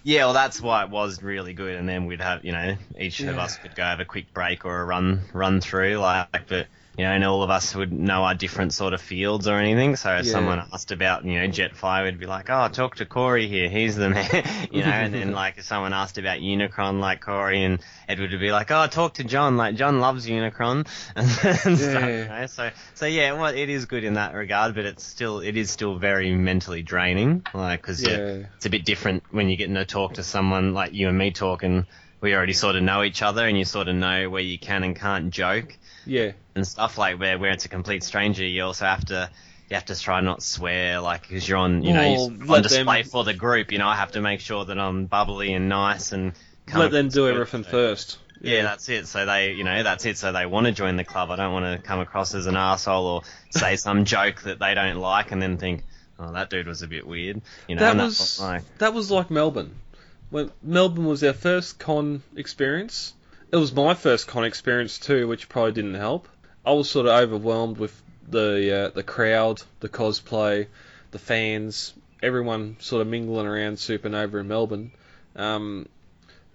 Yeah, 0.03 0.25
well, 0.25 0.33
that's 0.33 0.59
why 0.61 0.83
it 0.83 0.89
was 0.89 1.21
really 1.21 1.53
good. 1.53 1.75
And 1.75 1.87
then 1.87 2.05
we'd 2.05 2.21
have, 2.21 2.43
you 2.43 2.51
know, 2.51 2.75
each 2.99 3.19
of 3.21 3.37
us 3.37 3.57
could 3.57 3.75
go 3.75 3.83
have 3.83 3.99
a 3.99 4.05
quick 4.05 4.33
break 4.33 4.65
or 4.65 4.81
a 4.81 4.85
run, 4.85 5.21
run 5.33 5.61
through, 5.61 5.97
like, 5.97 6.47
but 6.47 6.67
you 6.97 7.05
know, 7.05 7.11
and 7.11 7.23
all 7.23 7.41
of 7.41 7.49
us 7.49 7.73
would 7.73 7.93
know 7.93 8.23
our 8.23 8.35
different 8.35 8.73
sort 8.73 8.93
of 8.93 9.01
fields 9.01 9.47
or 9.47 9.55
anything. 9.57 9.95
So 9.95 10.13
if 10.17 10.25
Yeah. 10.25 10.31
someone 10.33 10.61
asked 10.73 10.91
about, 10.91 11.23
you 11.23 11.39
know, 11.39 11.47
Jetfire, 11.47 12.03
we'd 12.03 12.19
be 12.19 12.25
like, 12.25 12.49
oh, 12.49 12.67
talk 12.67 12.95
to 12.95 13.05
Corey 13.05 13.47
here. 13.47 13.69
He's 13.69 13.95
the 13.95 14.09
man, 14.09 14.27
you 14.71 14.81
know. 14.81 14.89
and 14.89 15.13
then 15.13 15.31
like 15.31 15.57
if 15.57 15.63
someone 15.63 15.93
asked 15.93 16.17
about 16.17 16.39
Unicron, 16.39 16.99
like 16.99 17.21
Corey 17.21 17.63
and 17.63 17.79
Edward 18.09 18.31
would 18.31 18.39
be 18.41 18.51
like, 18.51 18.71
oh, 18.71 18.87
talk 18.87 19.13
to 19.15 19.23
John. 19.23 19.55
Like 19.55 19.75
John 19.75 19.99
loves 20.01 20.27
Unicron 20.27 20.85
and, 21.15 21.27
and 21.65 21.77
stuff. 21.79 21.79
Yeah. 21.79 22.07
You 22.23 22.25
know? 22.41 22.45
So 22.47 22.69
so 22.93 23.05
yeah, 23.05 23.33
well, 23.33 23.53
it 23.55 23.69
is 23.69 23.85
good 23.85 24.03
in 24.03 24.15
that 24.15 24.33
regard, 24.33 24.75
but 24.75 24.85
it's 24.85 25.03
still 25.05 25.39
it 25.39 25.55
is 25.55 25.71
still 25.71 25.97
very 25.97 26.33
mentally 26.35 26.83
draining, 26.83 27.45
like 27.53 27.81
because 27.81 28.03
yeah, 28.03 28.43
it's 28.57 28.65
a 28.65 28.69
bit 28.69 28.83
different 28.83 29.23
when 29.31 29.47
you're 29.47 29.57
getting 29.57 29.75
to 29.75 29.85
talk 29.85 30.15
to 30.15 30.23
someone 30.23 30.73
like 30.73 30.93
you 30.93 31.07
and 31.07 31.17
me 31.17 31.31
talking. 31.31 31.85
We 32.21 32.35
already 32.35 32.53
sort 32.53 32.75
of 32.75 32.83
know 32.83 33.03
each 33.03 33.21
other, 33.21 33.45
and 33.47 33.57
you 33.57 33.65
sort 33.65 33.87
of 33.87 33.95
know 33.95 34.29
where 34.29 34.41
you 34.41 34.59
can 34.59 34.83
and 34.83 34.95
can't 34.95 35.31
joke 35.31 35.77
yeah, 36.05 36.31
and 36.55 36.67
stuff 36.67 36.97
like 36.97 37.19
where 37.19 37.37
where 37.37 37.51
it's 37.51 37.65
a 37.65 37.69
complete 37.69 38.03
stranger. 38.03 38.45
You 38.45 38.63
also 38.65 38.85
have 38.85 39.05
to 39.05 39.29
you 39.69 39.75
have 39.75 39.85
to 39.85 39.99
try 39.99 40.21
not 40.21 40.41
swear, 40.43 40.99
like 40.99 41.21
because 41.21 41.47
you're 41.47 41.57
on 41.57 41.83
you 41.83 41.93
know 41.93 42.01
you're 42.01 42.55
on 42.55 42.61
display 42.61 43.03
them- 43.03 43.11
for 43.11 43.23
the 43.23 43.33
group. 43.33 43.71
You 43.71 43.77
know, 43.77 43.87
I 43.87 43.95
have 43.95 44.11
to 44.13 44.21
make 44.21 44.39
sure 44.39 44.65
that 44.65 44.79
I'm 44.79 45.05
bubbly 45.05 45.53
and 45.53 45.69
nice 45.69 46.11
and 46.11 46.33
let 46.73 46.91
them 46.91 47.09
do 47.09 47.27
everything 47.27 47.63
so- 47.63 47.69
first. 47.69 48.17
yeah, 48.41 48.63
that's 48.63 48.89
it. 48.89 49.07
So 49.07 49.25
they, 49.25 49.53
you 49.53 49.63
know, 49.63 49.83
that's 49.83 50.05
it. 50.05 50.17
So 50.17 50.31
they 50.31 50.45
want 50.45 50.65
to 50.65 50.71
join 50.71 50.95
the 50.95 51.03
club. 51.03 51.31
I 51.31 51.35
don't 51.35 51.53
want 51.53 51.65
to 51.65 51.87
come 51.87 51.99
across 51.99 52.33
as 52.33 52.47
an 52.47 52.55
asshole 52.55 53.05
or 53.05 53.21
say 53.51 53.75
some 53.75 54.05
joke 54.15 54.41
that 54.43 54.59
they 54.59 54.73
don't 54.73 54.97
like 54.97 55.31
and 55.31 55.41
then 55.41 55.57
think, 55.57 55.83
oh, 56.19 56.33
that 56.33 56.49
dude 56.49 56.67
was 56.67 56.81
a 56.81 56.87
bit 56.87 57.05
weird. 57.05 57.41
You 57.67 57.75
know, 57.75 57.81
that 57.81 57.95
was 57.95 58.17
that's 58.17 58.39
like, 58.39 58.77
that 58.79 58.93
was 58.93 59.11
like 59.11 59.29
Melbourne. 59.29 59.75
When 60.31 60.49
Melbourne 60.63 61.05
was 61.05 61.23
our 61.25 61.33
first 61.33 61.77
con 61.77 62.23
experience, 62.37 63.13
it 63.51 63.57
was 63.57 63.73
my 63.73 63.93
first 63.93 64.27
con 64.27 64.45
experience 64.45 64.97
too, 64.97 65.27
which 65.27 65.49
probably 65.49 65.73
didn't 65.73 65.95
help. 65.95 66.29
I 66.65 66.71
was 66.71 66.89
sort 66.89 67.05
of 67.05 67.11
overwhelmed 67.11 67.77
with 67.77 68.01
the 68.29 68.85
uh, 68.85 68.89
the 68.91 69.03
crowd, 69.03 69.61
the 69.81 69.89
cosplay, 69.89 70.67
the 71.11 71.19
fans, 71.19 71.93
everyone 72.23 72.77
sort 72.79 73.01
of 73.01 73.09
mingling 73.09 73.45
around 73.45 73.75
Supernova 73.75 74.39
in 74.39 74.47
Melbourne. 74.47 74.91
Um, 75.35 75.89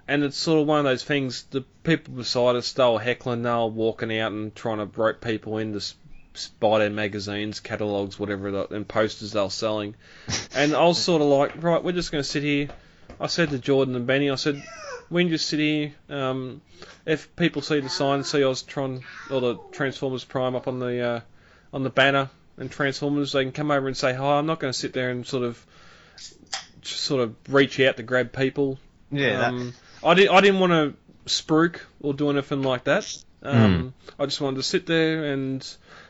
and 0.08 0.24
it's 0.24 0.38
sort 0.38 0.62
of 0.62 0.66
one 0.66 0.78
of 0.78 0.84
those 0.84 1.04
things. 1.04 1.42
The 1.50 1.60
people 1.82 2.14
beside 2.14 2.56
us, 2.56 2.72
they 2.72 2.82
were 2.82 2.98
heckling, 2.98 3.42
they 3.42 3.50
were 3.50 3.66
walking 3.66 4.16
out 4.18 4.32
and 4.32 4.54
trying 4.54 4.78
to 4.78 4.86
rope 4.86 5.20
people 5.20 5.58
in 5.58 5.74
to 5.74 5.94
buy 6.60 6.78
their 6.78 6.90
magazines, 6.90 7.60
catalogs, 7.60 8.18
whatever, 8.18 8.66
and 8.70 8.88
posters 8.88 9.32
they 9.32 9.40
were 9.40 9.50
selling. 9.50 9.96
And 10.54 10.74
I 10.74 10.84
was 10.84 10.98
sort 10.98 11.20
of 11.20 11.28
like, 11.28 11.62
right, 11.62 11.84
we're 11.84 11.92
just 11.92 12.10
going 12.10 12.24
to 12.24 12.28
sit 12.28 12.42
here. 12.42 12.68
I 13.20 13.26
said 13.28 13.50
to 13.50 13.58
Jordan 13.58 13.94
and 13.96 14.06
Benny, 14.06 14.30
I 14.30 14.34
said, 14.34 14.62
we 15.10 15.22
can 15.22 15.30
just 15.30 15.46
sit 15.46 15.60
here. 15.60 15.92
Um, 16.08 16.60
if 17.06 17.34
people 17.36 17.62
see 17.62 17.80
the 17.80 17.88
sign, 17.88 18.24
see 18.24 18.40
Oztron 18.40 19.02
or 19.30 19.40
the 19.40 19.56
Transformers 19.72 20.24
Prime 20.24 20.54
up 20.54 20.68
on 20.68 20.78
the 20.80 21.00
uh, 21.00 21.20
on 21.72 21.82
the 21.82 21.90
banner 21.90 22.28
and 22.56 22.70
Transformers, 22.70 23.32
they 23.32 23.42
can 23.44 23.52
come 23.52 23.70
over 23.70 23.86
and 23.86 23.96
say 23.96 24.12
hi. 24.14 24.38
I'm 24.38 24.46
not 24.46 24.58
going 24.60 24.72
to 24.72 24.78
sit 24.78 24.92
there 24.92 25.10
and 25.10 25.26
sort 25.26 25.44
of 25.44 25.64
sort 26.82 27.22
of 27.22 27.34
reach 27.48 27.78
out 27.80 27.96
to 27.96 28.02
grab 28.02 28.32
people. 28.32 28.78
Yeah, 29.10 29.38
that- 29.38 29.48
Um, 29.48 29.74
I 30.04 30.14
didn't. 30.14 30.34
I 30.34 30.40
didn't 30.40 30.60
want 30.60 30.72
to 30.72 30.94
spruik 31.26 31.80
or 32.00 32.14
do 32.14 32.30
anything 32.30 32.62
like 32.62 32.84
that. 32.84 33.16
Um, 33.42 33.94
I 34.18 34.26
just 34.26 34.40
wanted 34.40 34.56
to 34.56 34.62
sit 34.62 34.86
there 34.86 35.32
and 35.32 35.66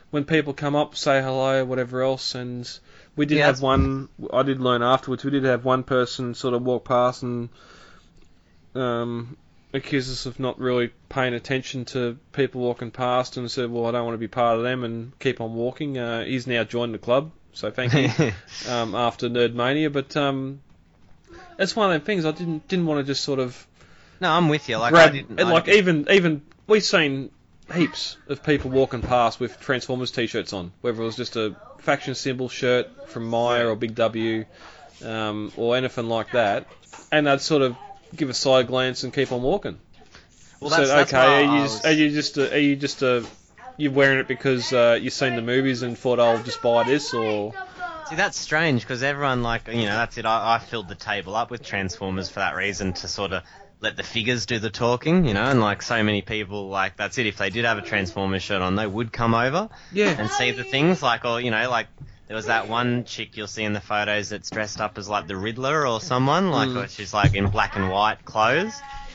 when 0.09 0.25
people 0.25 0.53
come 0.53 0.75
up, 0.75 0.95
say 0.95 1.21
hello, 1.21 1.63
whatever 1.65 2.01
else. 2.01 2.33
And 2.35 2.67
we 3.17 3.25
did 3.25 3.39
Yeah, 3.39 3.47
have 3.47 3.61
one. 3.61 4.07
I 4.31 4.43
did 4.43 4.61
learn 4.61 4.81
afterwards. 4.81 5.25
We 5.25 5.31
did 5.31 5.43
have 5.43 5.65
one 5.65 5.83
person 5.83 6.33
sort 6.35 6.53
of 6.53 6.61
walk 6.63 6.85
past 6.85 7.23
and 7.23 7.49
um, 8.75 9.35
accuse 9.73 10.09
us 10.09 10.25
of 10.25 10.39
not 10.39 10.59
really 10.59 10.91
paying 11.09 11.33
attention 11.33 11.85
to 11.85 12.17
people 12.31 12.61
walking 12.61 12.91
past, 12.91 13.37
and 13.37 13.49
said, 13.51 13.69
"Well, 13.71 13.85
I 13.87 13.91
don't 13.91 14.05
want 14.05 14.13
to 14.15 14.19
be 14.19 14.27
part 14.27 14.57
of 14.57 14.63
them," 14.63 14.83
and 14.83 15.17
keep 15.19 15.41
on 15.41 15.53
walking. 15.55 15.97
Uh, 15.97 16.23
he's 16.23 16.47
now 16.47 16.63
joined 16.63 16.93
the 16.93 16.99
club, 16.99 17.31
so 17.53 17.71
thank 17.71 17.93
you. 17.93 18.31
um, 18.71 18.95
after 18.95 19.29
Nerd 19.29 19.53
Mania, 19.53 19.89
but 19.89 20.15
um, 20.15 20.61
it's 21.57 21.75
one 21.75 21.87
of 21.91 21.93
them 21.93 22.05
things. 22.05 22.25
I 22.25 22.31
didn't 22.31 22.67
didn't 22.67 22.85
want 22.85 22.99
to 22.99 23.03
just 23.03 23.23
sort 23.23 23.39
of 23.39 23.67
no, 24.21 24.31
I'm 24.31 24.49
with 24.49 24.69
you. 24.69 24.77
Like, 24.77 24.93
grab, 24.93 25.09
I 25.09 25.13
didn't, 25.13 25.39
and 25.39 25.49
I 25.49 25.59
didn't- 25.61 25.77
even 25.77 26.07
even 26.11 26.41
we've 26.67 26.83
seen 26.83 27.31
heaps 27.73 28.17
of 28.29 28.43
people 28.43 28.71
walking 28.71 29.01
past 29.01 29.39
with 29.41 29.59
Transformers 29.59 30.11
t-shirts 30.11 30.53
on, 30.53 30.71
whether 30.81 31.01
it 31.01 31.05
was 31.05 31.17
just 31.17 31.35
a 31.35 31.55
faction 31.79 32.15
symbol 32.15 32.49
shirt 32.49 33.09
from 33.09 33.27
Myer 33.27 33.69
or 33.69 33.75
Big 33.75 33.95
W, 33.95 34.45
um, 35.03 35.51
or 35.57 35.75
anything 35.75 36.09
like 36.09 36.31
that, 36.31 36.65
and 37.11 37.29
I'd 37.29 37.41
sort 37.41 37.61
of 37.61 37.75
give 38.15 38.29
a 38.29 38.33
side 38.33 38.67
glance 38.67 39.03
and 39.03 39.13
keep 39.13 39.31
on 39.31 39.41
walking. 39.41 39.79
well, 40.59 40.69
so 40.69 40.77
that's, 40.77 40.89
that's 40.89 41.13
okay, 41.13 41.17
why 41.17 41.43
are 41.43 41.55
you 41.57 41.63
just 41.63 41.83
was- 41.83 41.85
are 41.85 41.95
you 41.95 42.09
just 42.11 42.37
a, 42.37 42.53
are 42.53 42.57
you 42.59 42.75
just 42.75 43.01
a 43.01 43.25
you're 43.77 43.91
wearing 43.91 44.17
it 44.17 44.27
because 44.27 44.73
uh, 44.73 44.97
you've 44.99 45.13
seen 45.13 45.35
the 45.35 45.41
movies 45.41 45.83
and 45.83 45.97
thought 45.97 46.19
I'll 46.19 46.41
just 46.41 46.61
buy 46.63 46.83
this 46.83 47.13
or 47.13 47.53
See, 48.09 48.15
that's 48.15 48.39
strange 48.39 48.81
because 48.81 49.03
everyone, 49.03 49.43
like, 49.43 49.67
you 49.67 49.85
know, 49.85 49.97
that's 49.97 50.17
it. 50.17 50.25
I, 50.25 50.55
I 50.55 50.59
filled 50.59 50.87
the 50.87 50.95
table 50.95 51.35
up 51.35 51.51
with 51.51 51.61
Transformers 51.61 52.29
for 52.29 52.39
that 52.39 52.55
reason 52.55 52.93
to 52.93 53.07
sort 53.09 53.33
of 53.33 53.43
let 53.79 53.95
the 53.95 54.03
figures 54.03 54.45
do 54.47 54.57
the 54.59 54.69
talking, 54.71 55.25
you 55.25 55.33
know, 55.33 55.43
and 55.45 55.61
like 55.61 55.81
so 55.81 56.01
many 56.03 56.21
people, 56.21 56.69
like, 56.69 56.97
that's 56.97 57.17
it. 57.17 57.27
If 57.27 57.37
they 57.37 57.49
did 57.51 57.65
have 57.65 57.77
a 57.77 57.81
Transformers 57.81 58.41
shirt 58.43 58.61
on, 58.61 58.75
they 58.75 58.87
would 58.87 59.11
come 59.13 59.35
over 59.35 59.69
yeah 59.91 60.15
and 60.19 60.29
see 60.31 60.51
the 60.51 60.63
things, 60.63 61.03
like, 61.03 61.25
or, 61.25 61.39
you 61.39 61.51
know, 61.51 61.69
like, 61.69 61.87
there 62.27 62.35
was 62.35 62.47
that 62.47 62.67
one 62.67 63.05
chick 63.05 63.37
you'll 63.37 63.47
see 63.47 63.63
in 63.63 63.73
the 63.73 63.79
photos 63.79 64.29
that's 64.29 64.49
dressed 64.49 64.81
up 64.81 64.97
as 64.97 65.07
like 65.07 65.27
the 65.27 65.37
Riddler 65.37 65.87
or 65.87 66.01
someone, 66.01 66.49
like, 66.51 66.69
Mm. 66.69 66.83
or 66.85 66.87
she's 66.87 67.13
like 67.13 67.35
in 67.35 67.47
black 67.49 67.75
and 67.75 67.89
white 67.89 68.25
clothes. 68.25 68.73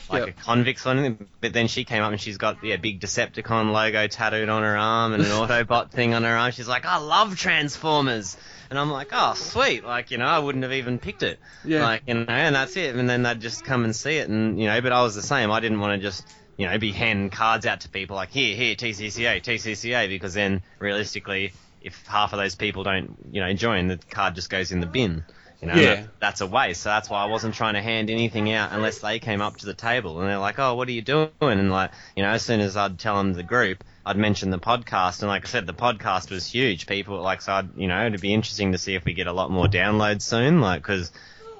Like 0.09 0.27
Yep. 0.27 0.37
a 0.37 0.43
convict 0.43 0.85
or 0.85 0.89
anything, 0.89 1.27
but 1.39 1.53
then 1.53 1.67
she 1.67 1.85
came 1.85 2.03
up 2.03 2.11
and 2.11 2.19
she's 2.19 2.37
got 2.37 2.57
yeah 2.63 2.75
big 2.75 2.99
Decepticon 2.99 3.71
logo 3.71 4.05
tattooed 4.07 4.49
on 4.49 4.61
her 4.61 4.77
arm 4.77 5.13
and 5.13 5.23
an 5.23 5.29
Autobot 5.31 5.91
thing 5.91 6.13
on 6.13 6.23
her 6.23 6.35
arm. 6.35 6.51
She's 6.51 6.67
like, 6.67 6.85
I 6.85 6.97
love 6.97 7.37
Transformers. 7.37 8.35
And 8.73 8.79
I'm 8.79 8.89
like, 8.89 9.09
oh, 9.11 9.35
sweet. 9.35 9.83
Like, 9.83 10.09
you 10.09 10.17
know, 10.17 10.25
I 10.25 10.39
wouldn't 10.39 10.63
have 10.63 10.73
even 10.73 10.97
picked 10.97 11.21
it. 11.21 11.37
Yeah. 11.63 11.83
Like, 11.83 12.01
you 12.07 12.15
know, 12.15 12.25
and 12.27 12.55
that's 12.55 12.75
it. 12.75 12.95
And 12.95 13.07
then 13.07 13.21
they'd 13.21 13.39
just 13.39 13.63
come 13.63 13.83
and 13.83 13.95
see 13.95 14.17
it. 14.17 14.29
And, 14.29 14.59
you 14.59 14.65
know, 14.65 14.81
but 14.81 14.91
I 14.91 15.03
was 15.03 15.13
the 15.13 15.21
same. 15.21 15.51
I 15.51 15.59
didn't 15.59 15.79
want 15.79 16.01
to 16.01 16.03
just, 16.03 16.27
you 16.57 16.65
know, 16.65 16.75
be 16.79 16.91
handing 16.91 17.29
cards 17.29 17.67
out 17.67 17.81
to 17.81 17.89
people 17.89 18.15
like, 18.15 18.31
here, 18.31 18.55
here, 18.55 18.73
TCCA, 18.73 19.43
TCCA, 19.43 20.09
because 20.09 20.33
then 20.33 20.63
realistically, 20.79 21.53
if 21.83 22.03
half 22.07 22.33
of 22.33 22.39
those 22.39 22.55
people 22.55 22.81
don't, 22.81 23.15
you 23.31 23.41
know, 23.41 23.53
join, 23.53 23.89
the 23.89 23.99
card 24.09 24.33
just 24.33 24.49
goes 24.49 24.71
in 24.71 24.79
the 24.79 24.87
bin. 24.87 25.23
You 25.61 25.67
know, 25.67 25.75
Yeah. 25.75 26.05
that's 26.19 26.41
a 26.41 26.47
waste. 26.47 26.81
So 26.81 26.89
that's 26.89 27.11
why 27.11 27.21
I 27.21 27.25
wasn't 27.25 27.53
trying 27.53 27.75
to 27.75 27.81
hand 27.83 28.09
anything 28.09 28.51
out 28.51 28.71
unless 28.71 28.97
they 29.01 29.19
came 29.19 29.39
up 29.39 29.57
to 29.57 29.67
the 29.67 29.75
table 29.75 30.19
and 30.19 30.27
they're 30.27 30.39
like, 30.39 30.57
"Oh, 30.57 30.73
what 30.73 30.87
are 30.87 30.91
you 30.91 31.03
doing?" 31.03 31.29
And 31.39 31.71
like, 31.71 31.91
you 32.15 32.23
know, 32.23 32.29
as 32.29 32.41
soon 32.41 32.59
as 32.59 32.75
I'd 32.75 32.97
tell 32.97 33.17
them 33.17 33.33
the 33.33 33.43
group, 33.43 33.83
I'd 34.05 34.17
mention 34.17 34.49
the 34.49 34.59
podcast. 34.59 35.21
And 35.21 35.29
like 35.29 35.45
I 35.45 35.49
said, 35.49 35.65
the 35.65 35.73
podcast 35.73 36.29
was 36.29 36.45
huge. 36.45 36.87
People 36.87 37.21
like, 37.21 37.41
so 37.41 37.53
I'd, 37.53 37.77
you 37.77 37.87
know, 37.87 38.05
it'd 38.05 38.21
be 38.21 38.33
interesting 38.33 38.73
to 38.73 38.77
see 38.77 38.95
if 38.95 39.05
we 39.05 39.13
get 39.13 39.27
a 39.27 39.33
lot 39.33 39.51
more 39.51 39.67
downloads 39.67 40.23
soon. 40.23 40.61
Like, 40.61 40.81
because 40.81 41.11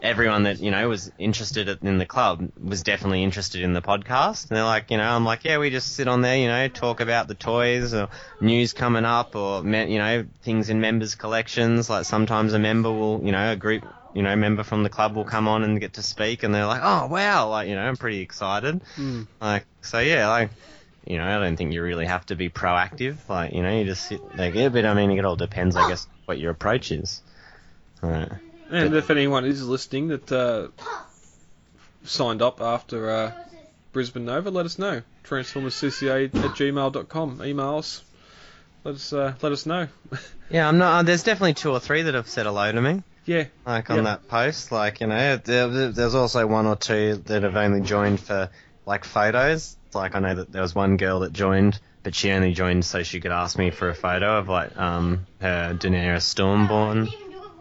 everyone 0.04 0.44
that 0.44 0.60
you 0.60 0.70
know 0.70 0.90
was 0.90 1.10
interested 1.18 1.70
in 1.82 1.98
the 1.98 2.06
club 2.06 2.52
was 2.62 2.84
definitely 2.84 3.24
interested 3.24 3.62
in 3.62 3.72
the 3.74 3.82
podcast. 3.82 4.50
And 4.50 4.58
they're 4.58 4.66
like, 4.66 4.92
you 4.92 4.98
know, 4.98 5.10
I'm 5.10 5.24
like, 5.24 5.46
yeah, 5.46 5.58
we 5.58 5.70
just 5.70 5.96
sit 5.96 6.08
on 6.08 6.22
there, 6.22 6.38
you 6.38 6.48
know, 6.48 6.68
talk 6.68 7.00
about 7.00 7.30
the 7.30 7.36
toys 7.36 7.94
or 7.94 8.10
news 8.42 8.74
coming 8.74 9.06
up 9.06 9.36
or 9.36 9.64
you 9.64 9.98
know 9.98 10.26
things 10.44 10.70
in 10.70 10.82
members' 10.82 11.16
collections. 11.16 11.90
Like 11.90 12.06
sometimes 12.06 12.54
a 12.54 12.60
member 12.60 12.92
will, 12.92 13.24
you 13.24 13.32
know, 13.32 13.54
a 13.54 13.56
group, 13.56 13.86
you 14.14 14.22
know, 14.22 14.36
member 14.36 14.64
from 14.64 14.84
the 14.84 14.90
club 14.90 15.16
will 15.16 15.24
come 15.24 15.48
on 15.48 15.64
and 15.64 15.80
get 15.80 15.94
to 15.94 16.04
speak, 16.04 16.44
and 16.44 16.54
they're 16.54 16.68
like, 16.68 16.82
oh 16.84 17.08
wow, 17.08 17.50
like 17.50 17.70
you 17.70 17.76
know, 17.76 17.82
I'm 17.82 17.98
pretty 17.98 18.20
excited. 18.20 18.82
Mm. 18.98 19.28
Like 19.42 19.66
so, 19.82 20.00
yeah, 20.00 20.28
like. 20.28 20.52
You 21.06 21.18
know, 21.18 21.26
I 21.26 21.44
don't 21.44 21.56
think 21.58 21.74
you 21.74 21.82
really 21.82 22.06
have 22.06 22.26
to 22.28 22.36
be 22.36 22.50
proactive. 22.50 23.18
Like, 23.28 23.54
you 23.54 23.62
know, 23.62 23.78
you 23.78 23.86
just 23.86 24.06
sit 24.08 24.22
like, 24.38 24.56
yeah, 24.56 24.70
but 24.70 24.86
I 24.86 24.94
mean, 24.94 25.12
it 25.12 25.26
all 25.26 25.36
depends, 25.36 25.76
I 25.76 25.90
guess, 25.90 26.08
what 26.26 26.40
your 26.40 26.52
approach 26.52 26.92
is. 26.92 27.22
Right. 28.02 28.32
And 28.70 28.96
if 28.96 29.10
anyone 29.10 29.46
is 29.46 29.66
listening 29.68 30.08
that 30.10 30.32
uh, 30.32 30.68
signed 32.04 32.42
up 32.42 32.62
after 32.62 33.10
uh, 33.10 33.32
Brisbane 33.92 34.26
Nova, 34.26 34.50
let 34.50 34.66
us 34.66 34.80
know. 34.80 35.02
TransformersCCA 35.26 36.26
at 36.26 36.52
gmail.com. 36.52 37.42
Email 37.44 37.78
us. 37.78 38.04
Let 38.84 38.96
us 38.96 39.14
uh, 39.14 39.34
let 39.42 39.52
us 39.52 39.66
know. 39.66 39.88
Yeah, 40.50 40.68
I'm 40.68 40.78
not. 40.78 41.00
Uh, 41.00 41.04
there's 41.04 41.24
definitely 41.24 41.56
two 41.56 41.72
or 41.72 41.80
three 41.80 42.04
that 42.04 42.14
have 42.14 42.28
said 42.30 42.46
hello 42.46 42.72
to 42.72 42.80
me, 42.80 43.02
yeah, 43.26 43.46
like 43.66 43.90
on 43.90 44.04
that 44.04 44.28
post. 44.28 44.72
Like 44.72 45.00
you 45.02 45.08
know, 45.08 45.38
there, 45.38 45.90
there's 45.90 46.14
also 46.14 46.46
one 46.46 46.68
or 46.68 46.76
two 46.76 47.16
that 47.26 47.42
have 47.42 47.56
only 47.56 47.82
joined 47.82 48.20
for 48.20 48.52
like 48.86 49.06
photos. 49.06 49.78
Like 49.94 50.16
I 50.16 50.20
know 50.20 50.36
that 50.36 50.52
there 50.52 50.62
was 50.62 50.74
one 50.74 50.98
girl 50.98 51.20
that 51.22 51.34
joined, 51.34 51.80
but 52.02 52.16
she 52.16 52.32
only 52.32 52.54
joined 52.54 52.84
so 52.86 53.04
she 53.04 53.20
could 53.20 53.32
ask 53.32 53.58
me 53.58 53.70
for 53.72 53.90
a 53.90 53.96
photo 53.96 54.40
of 54.40 54.50
like 54.50 54.76
um 54.78 55.26
her 55.40 55.76
Daenerys 55.80 56.24
Stormborn 56.24 57.10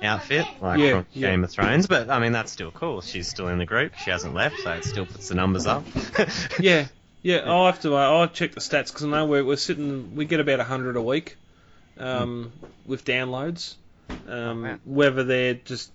outfit, 0.03 0.47
like 0.61 0.78
Yeah, 0.81 0.90
from 0.90 1.07
yeah. 1.12 1.31
Game 1.31 1.44
of 1.44 1.51
Thrones. 1.51 1.86
But 1.86 2.11
I 2.11 2.19
mean, 2.19 2.32
that's 2.32 2.51
still 2.51 2.70
cool. 2.70 3.01
She's 3.01 3.28
still 3.28 3.49
in 3.49 3.59
the 3.59 3.66
group. 3.66 3.94
She 3.97 4.11
hasn't 4.11 4.35
left, 4.35 4.59
so 4.61 4.73
it 4.73 4.85
still 4.85 5.07
puts 5.07 5.28
the 5.28 5.35
numbers 5.35 5.66
up. 5.66 5.85
yeah, 6.61 6.86
yeah. 7.23 7.39
I'll 7.47 7.66
have 7.66 7.81
to. 7.82 7.94
Uh, 7.97 8.01
I'll 8.01 8.28
check 8.28 8.53
the 8.53 8.61
stats 8.61 8.89
because 8.89 9.05
I 9.05 9.09
know 9.09 9.27
we're, 9.27 9.44
we're 9.44 9.57
sitting. 9.57 10.16
We 10.16 10.24
get 10.24 10.40
about 10.40 10.61
hundred 10.61 10.97
a 10.97 11.03
week 11.03 11.36
um, 11.99 12.53
with 12.86 13.05
downloads. 13.05 13.77
Um, 14.28 14.62
wow. 14.62 14.78
Whether 14.85 15.24
they're 15.24 15.55
just 15.55 15.90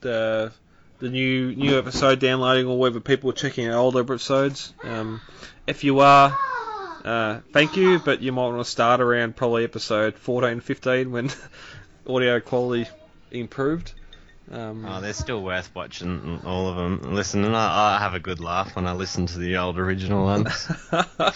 the 0.00 0.52
the 0.98 1.08
new 1.10 1.54
new 1.54 1.78
episode 1.78 2.20
downloading 2.20 2.66
or 2.66 2.78
whether 2.78 3.00
people 3.00 3.30
are 3.30 3.34
checking 3.34 3.66
out 3.68 3.74
older 3.74 4.00
episodes. 4.00 4.72
Um, 4.82 5.20
if 5.66 5.84
you 5.84 6.00
are, 6.00 6.36
uh, 7.04 7.40
thank 7.52 7.76
you, 7.76 7.98
but 7.98 8.22
you 8.22 8.32
might 8.32 8.46
want 8.48 8.64
to 8.64 8.70
start 8.70 9.00
around 9.00 9.36
probably 9.36 9.64
episode 9.64 10.14
14, 10.16 10.60
15 10.60 11.10
when 11.10 11.30
audio 12.08 12.40
quality 12.40 12.88
improved. 13.30 13.92
Um, 14.52 14.84
Oh, 14.86 15.00
they're 15.00 15.14
still 15.14 15.42
worth 15.42 15.74
watching, 15.74 16.40
all 16.44 16.68
of 16.68 16.76
them. 16.76 17.14
Listen, 17.14 17.44
and 17.44 17.56
I, 17.56 17.96
I 17.96 17.98
have 17.98 18.12
a 18.14 18.20
good 18.20 18.40
laugh 18.40 18.76
when 18.76 18.86
I 18.86 18.92
listen 18.92 19.24
to 19.26 19.38
the 19.38 19.56
old 19.56 19.78
original 19.78 20.24
ones. 20.24 20.68
uh, 20.92 21.32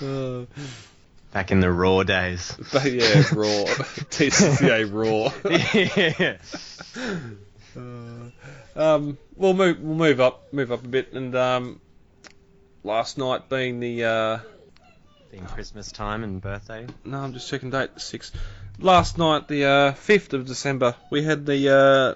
Back 1.32 1.52
in 1.52 1.60
the 1.60 1.70
raw 1.70 2.02
days. 2.02 2.56
but 2.72 2.90
yeah, 2.90 3.22
raw. 3.34 3.64
TCCA 4.10 4.88
raw. 4.90 5.30
yeah. 6.18 6.38
Um, 8.76 9.18
we'll 9.36 9.54
move 9.54 9.80
we'll 9.80 9.96
move 9.96 10.20
up 10.20 10.52
move 10.52 10.72
up 10.72 10.84
a 10.84 10.88
bit 10.88 11.12
and 11.12 11.34
um, 11.34 11.80
last 12.84 13.18
night 13.18 13.48
being 13.48 13.80
the 13.80 14.04
uh, 14.04 14.38
Being 15.30 15.46
Christmas 15.46 15.90
time 15.90 16.24
and 16.24 16.40
birthday. 16.40 16.86
no 17.04 17.18
I'm 17.18 17.32
just 17.32 17.48
checking 17.48 17.70
date 17.70 17.90
six 17.98 18.32
last 18.78 19.18
night 19.18 19.48
the 19.48 19.64
uh, 19.64 19.92
fifth 19.92 20.34
of 20.34 20.46
December 20.46 20.94
we 21.10 21.22
had 21.22 21.46
the 21.46 21.68
uh, 21.68 22.14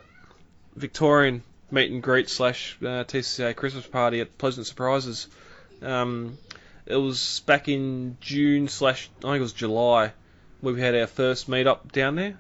Victorian 0.76 1.42
meet 1.70 1.90
and 1.90 2.02
greet 2.02 2.28
slash 2.28 2.76
uh, 2.80 3.04
TCCA 3.04 3.56
Christmas 3.56 3.86
party 3.86 4.20
at 4.20 4.38
Pleasant 4.38 4.66
Surprises. 4.66 5.26
Um, 5.82 6.38
it 6.86 6.96
was 6.96 7.40
back 7.46 7.68
in 7.68 8.16
June 8.20 8.68
slash 8.68 9.10
I 9.18 9.22
think 9.22 9.36
it 9.36 9.40
was 9.40 9.52
July 9.52 10.12
we 10.62 10.80
had 10.80 10.94
our 10.94 11.06
first 11.06 11.48
meet 11.48 11.66
up 11.66 11.92
down 11.92 12.16
there. 12.16 12.38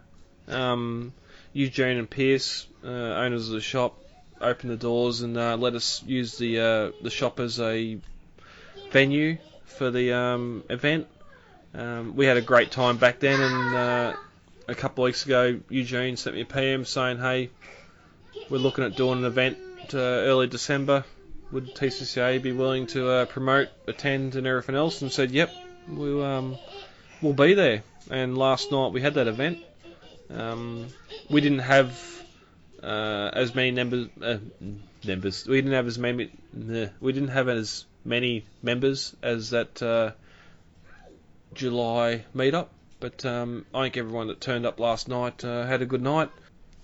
Um, 0.48 1.12
Eugene 1.52 1.98
and 1.98 2.08
Pierce, 2.08 2.66
uh, 2.82 2.88
owners 2.88 3.48
of 3.48 3.54
the 3.54 3.60
shop, 3.60 3.98
opened 4.40 4.72
the 4.72 4.76
doors 4.76 5.22
and 5.22 5.36
uh, 5.36 5.56
let 5.56 5.74
us 5.74 6.02
use 6.04 6.38
the 6.38 6.60
uh, 6.60 6.92
the 7.02 7.10
shop 7.10 7.40
as 7.40 7.60
a 7.60 7.98
venue 8.90 9.38
for 9.64 9.90
the 9.90 10.12
um, 10.12 10.64
event. 10.70 11.06
Um, 11.74 12.14
we 12.14 12.26
had 12.26 12.36
a 12.36 12.42
great 12.42 12.70
time 12.70 12.98
back 12.98 13.18
then, 13.18 13.40
and 13.40 13.74
uh, 13.74 14.16
a 14.68 14.74
couple 14.74 15.04
of 15.04 15.08
weeks 15.08 15.24
ago, 15.26 15.60
Eugene 15.68 16.16
sent 16.16 16.36
me 16.36 16.42
a 16.42 16.46
PM 16.46 16.84
saying, 16.84 17.18
"Hey, 17.18 17.50
we're 18.48 18.58
looking 18.58 18.84
at 18.84 18.96
doing 18.96 19.18
an 19.18 19.24
event 19.24 19.58
uh, 19.92 19.98
early 19.98 20.46
December. 20.46 21.04
would 21.50 21.74
TCCA 21.74 22.42
be 22.42 22.52
willing 22.52 22.86
to 22.88 23.08
uh, 23.08 23.24
promote, 23.26 23.68
attend, 23.86 24.36
and 24.36 24.46
everything 24.46 24.76
else, 24.76 25.02
and 25.02 25.10
said, 25.12 25.30
"Yep, 25.30 25.52
we'll 25.88 26.24
um, 26.24 26.56
we'll 27.20 27.32
be 27.32 27.54
there." 27.54 27.82
And 28.10 28.36
last 28.36 28.70
night 28.70 28.92
we 28.92 29.00
had 29.00 29.14
that 29.14 29.26
event. 29.26 29.58
Um, 30.30 30.86
we 31.28 31.40
didn't 31.40 31.60
have 31.60 32.23
uh, 32.84 33.30
as 33.32 33.54
many 33.54 33.70
members. 33.70 34.08
Uh, 34.20 34.38
members. 35.06 35.46
We 35.46 35.56
didn't 35.56 35.72
have 35.72 35.86
as 35.86 35.98
many. 35.98 36.30
we 37.00 37.12
didn't 37.12 37.28
have 37.28 37.48
as 37.48 37.84
many 38.04 38.44
members 38.62 39.14
as 39.22 39.50
that 39.50 39.82
uh, 39.82 40.12
July 41.54 42.24
meetup. 42.34 42.68
But 43.00 43.24
um, 43.24 43.66
I 43.74 43.82
think 43.82 43.96
everyone 43.96 44.28
that 44.28 44.40
turned 44.40 44.64
up 44.66 44.80
last 44.80 45.08
night 45.08 45.44
uh, 45.44 45.66
had 45.66 45.82
a 45.82 45.86
good 45.86 46.02
night. 46.02 46.30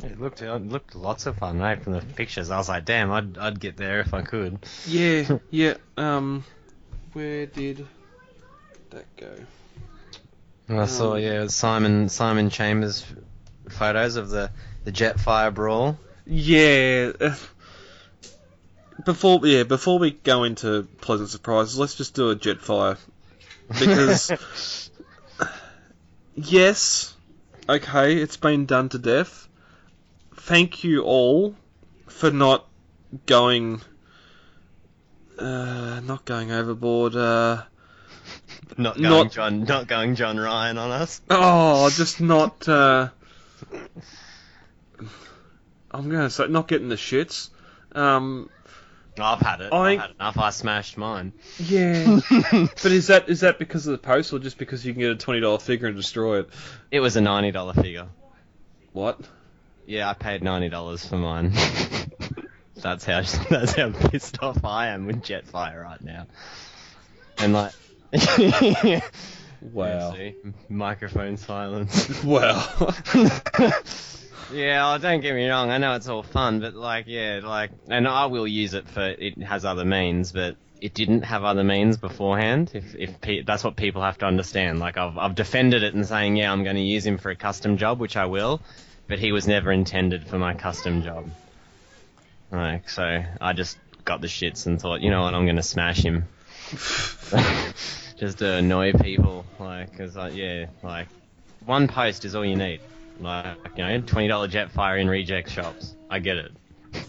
It 0.03 0.21
looked 0.21 0.43
it 0.43 0.51
looked 0.51 0.95
lots 0.95 1.27
of 1.27 1.37
fun, 1.37 1.59
right? 1.59 1.81
From 1.83 1.93
the 1.93 2.01
pictures, 2.01 2.51
I 2.51 2.57
was 2.57 2.69
like, 2.69 2.85
damn, 2.85 3.11
I'd 3.11 3.39
I'd 3.39 3.61
get 3.61 3.77
there 3.77 4.01
if 4.01 4.13
I 4.15 4.23
could. 4.23 4.59
Yeah, 4.87 5.39
yeah. 5.51 5.75
Um, 5.97 6.45
where 7.13 7.47
did 7.47 7.87
that 8.91 9.05
go? 9.17 9.35
I 10.69 10.87
saw 10.87 11.15
Um, 11.15 11.21
yeah 11.21 11.47
Simon 11.49 12.09
Simon 12.09 12.49
Chambers 12.49 13.05
photos 13.71 14.17
of 14.17 14.31
the 14.31 14.51
the 14.85 14.93
Jetfire 14.93 15.53
brawl. 15.55 15.99
Yeah. 16.27 17.13
Before 19.05 19.41
yeah, 19.47 19.63
before 19.63 19.99
we 19.99 20.11
go 20.11 20.45
into 20.45 20.87
pleasant 21.01 21.31
surprises, 21.31 21.79
let's 21.79 21.95
just 21.95 22.15
do 22.15 22.31
a 22.31 22.37
Jetfire 22.37 22.99
because 23.69 24.91
yes, 26.35 27.15
okay, 27.69 28.17
it's 28.17 28.37
been 28.37 28.67
done 28.67 28.91
to 28.91 28.99
death. 28.99 29.49
Thank 30.37 30.85
you 30.85 31.03
all 31.03 31.55
for 32.09 32.31
not 32.31 32.67
going, 33.27 33.81
uh, 35.39 36.01
not 36.05 36.25
going 36.27 36.53
overboard. 36.53 37.17
Uh, 37.17 37.63
not 38.77 38.97
going 38.97 39.03
Not- 39.03 39.33
John 39.33 39.65
not 39.65 39.87
going 39.87 40.15
John 40.15 40.39
Ryan 40.39 40.77
on 40.79 40.91
us. 40.91 41.21
oh, 41.31 41.89
just 41.91 42.21
not. 42.21 42.69
Uh, 42.69 43.09
I'm 45.91 46.09
gonna 46.09 46.31
say 46.31 46.47
not 46.49 46.69
getting 46.69 46.89
the 46.89 46.97
shits. 46.97 47.51
Um, 47.93 48.49
I've 49.19 49.41
had 49.41 49.61
it. 49.61 49.73
I- 49.73 49.93
I've 49.95 50.01
had 50.01 50.11
enough. 50.13 50.39
I 50.39 50.51
smashed 50.51 50.97
mine. 50.97 51.33
Yeah, 51.59 52.21
but 52.31 52.85
is 52.87 53.09
that 53.09 53.29
is 53.29 53.41
that 53.41 53.59
because 53.59 53.87
of 53.87 53.93
the 53.93 53.99
post 53.99 54.33
or 54.33 54.39
just 54.39 54.59
because 54.59 54.87
you 54.87 54.93
can 54.93 55.01
get 55.01 55.11
a 55.11 55.17
twenty 55.17 55.41
dollar 55.41 55.59
figure 55.59 55.89
and 55.89 55.97
destroy 55.97 56.41
it? 56.41 56.51
It 56.91 57.01
was 57.01 57.17
a 57.17 57.21
ninety 57.21 57.51
dollar 57.51 57.75
figure. 57.75 58.07
What? 58.93 59.21
Yeah, 59.87 60.09
I 60.09 60.15
paid 60.15 60.43
ninety 60.43 60.69
dollars 60.69 61.05
for 61.05 61.17
mine. 61.17 61.53
that's 62.77 63.05
how 63.05 63.23
that's 63.51 63.73
how 63.73 63.91
pissed 63.91 64.43
off 64.43 64.65
I 64.65 64.89
am 64.89 65.07
with 65.07 65.23
Jetfire 65.23 65.83
right 65.83 66.01
now. 66.01 66.27
And 67.39 67.53
like, 67.53 67.73
Wow. 69.63 70.15
microphone 70.69 71.37
silence. 71.37 72.25
Wow. 72.25 72.95
yeah, 74.53 74.93
oh, 74.95 74.99
don't 74.99 75.21
get 75.21 75.35
me 75.35 75.49
wrong. 75.49 75.71
I 75.71 75.79
know 75.79 75.95
it's 75.95 76.09
all 76.09 76.23
fun, 76.23 76.61
but 76.61 76.75
like, 76.75 77.07
yeah, 77.07 77.41
like, 77.43 77.71
and 77.89 78.07
I 78.07 78.27
will 78.27 78.47
use 78.47 78.75
it 78.75 78.89
for 78.89 79.03
it 79.03 79.39
has 79.43 79.65
other 79.65 79.85
means, 79.85 80.33
but 80.33 80.57
it 80.81 80.95
didn't 80.95 81.23
have 81.23 81.45
other 81.45 81.65
means 81.65 81.97
beforehand. 81.97 82.71
If 82.75 82.95
if 82.95 83.21
pe- 83.21 83.43
that's 83.43 83.65
what 83.65 83.77
people 83.77 84.03
have 84.03 84.19
to 84.19 84.27
understand. 84.27 84.79
Like, 84.79 84.97
I've 84.97 85.19
I've 85.19 85.35
defended 85.35 85.83
it 85.83 85.95
and 85.95 86.07
saying, 86.07 86.37
yeah, 86.37 86.53
I'm 86.53 86.65
going 86.65 86.77
to 86.77 86.83
use 86.83 87.07
him 87.07 87.19
for 87.19 87.31
a 87.31 87.37
custom 87.37 87.77
job, 87.77 88.01
which 88.01 88.17
I 88.17 88.27
will, 88.27 88.61
but 89.09 89.19
he 89.19 89.33
was 89.33 89.47
never 89.47 89.73
intended 89.73 90.27
for 90.27 90.39
my 90.39 90.55
custom 90.55 91.03
job. 91.03 91.31
Like, 92.51 92.89
so 92.89 93.23
I 93.41 93.53
just 93.53 93.79
got 94.05 94.21
the 94.21 94.27
shits 94.27 94.67
and 94.67 94.81
thought, 94.81 95.01
you 95.01 95.11
know 95.11 95.23
what, 95.23 95.35
I'm 95.35 95.45
going 95.45 95.57
to 95.57 95.63
smash 95.63 96.03
him. 96.03 96.25
just 98.21 98.39
to 98.39 98.57
annoy 98.57 98.93
people, 98.93 99.47
like, 99.59 99.97
cause 99.97 100.15
like, 100.15 100.35
yeah, 100.35 100.67
like, 100.83 101.09
one 101.65 101.89
post 101.89 102.25
is 102.25 102.35
all 102.35 102.45
you 102.45 102.55
need. 102.57 102.81
Like, 103.19 103.57
you 103.77 103.85
know, 103.85 104.01
twenty 104.03 104.29
dollar 104.29 104.47
Jetfire 104.49 105.01
in 105.01 105.09
reject 105.09 105.51
shops. 105.51 105.95
I 106.09 106.21
get 106.21 106.37
it. 106.37 106.53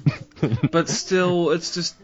but 0.71 0.89
still, 0.89 1.51
it's 1.51 1.73
just 1.73 1.95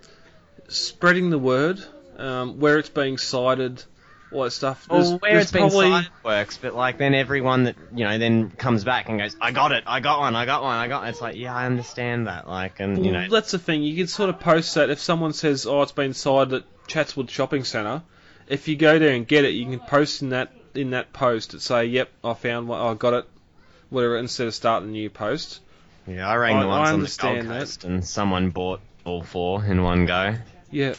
spreading 0.68 1.30
the 1.30 1.40
word. 1.40 1.84
Um, 2.18 2.60
where 2.60 2.80
it's 2.80 2.90
being 2.90 3.18
sighted, 3.20 3.84
all 4.32 4.44
that 4.44 4.52
stuff. 4.52 4.88
There's, 4.90 5.10
Well, 5.10 5.18
where 5.20 5.38
it's 5.40 5.52
been 5.52 5.70
sighted 5.70 6.10
works, 6.24 6.58
but 6.58 6.74
like 6.74 6.98
then 6.98 7.14
everyone 7.14 7.66
that 7.66 7.76
you 7.94 8.06
know 8.06 8.18
then 8.18 8.50
comes 8.50 8.84
back 8.84 9.08
and 9.10 9.20
goes, 9.20 9.36
I 9.40 9.52
got 9.52 9.72
it, 9.72 9.84
I 9.86 10.00
got 10.00 10.20
one, 10.20 10.36
I 10.36 10.46
got 10.46 10.64
one, 10.64 10.76
I 10.76 10.88
got. 10.88 11.08
It's 11.10 11.22
like, 11.22 11.36
yeah, 11.36 11.54
I 11.54 11.66
understand 11.66 12.28
that, 12.28 12.48
like, 12.48 12.80
and 12.80 13.06
you 13.06 13.12
Well, 13.12 13.22
know, 13.22 13.30
that's 13.30 13.52
the 13.52 13.60
thing. 13.60 13.84
You 13.84 13.96
can 13.96 14.08
sort 14.08 14.30
of 14.30 14.40
post 14.40 14.74
that 14.76 14.90
if 14.90 15.00
someone 15.00 15.34
says, 15.34 15.68
"Oh, 15.68 15.82
it's 15.84 15.92
been 15.92 16.14
sighted 16.14 16.54
at 16.54 16.88
Chatswood 16.88 17.30
Shopping 17.30 17.64
Centre." 17.64 18.02
If 18.48 18.68
you 18.68 18.76
go 18.76 19.00
there 19.00 19.14
and 19.14 19.28
get 19.28 19.46
it, 19.46 19.50
you 19.52 19.66
can 19.66 19.80
post 19.80 20.22
in 20.22 20.30
that 20.30 20.52
in 20.74 20.92
that 20.92 21.12
post 21.14 21.54
and 21.54 21.62
say, 21.62 21.86
"Yep, 21.86 22.10
I 22.24 22.34
found 22.34 22.68
one. 22.68 22.80
I 22.80 22.94
got 22.94 23.14
it." 23.14 23.26
Whatever, 23.90 24.18
instead 24.18 24.48
of 24.48 24.54
starting 24.56 24.90
a 24.90 24.92
new 24.92 25.10
post. 25.10 25.62
yeah, 26.08 26.28
I 26.28 26.36
rang 26.36 26.58
I- 26.58 26.62
the 26.62 26.68
ones 26.68 26.90
on 26.90 27.00
the 27.02 27.18
Gold 27.20 27.48
that. 27.48 27.84
And 27.84 28.06
someone 28.06 28.50
bought 28.50 28.82
all 29.06 29.24
four 29.24 29.64
in 29.64 29.82
one 29.84 30.06
go. 30.06 30.36
Yeah. 30.72 30.96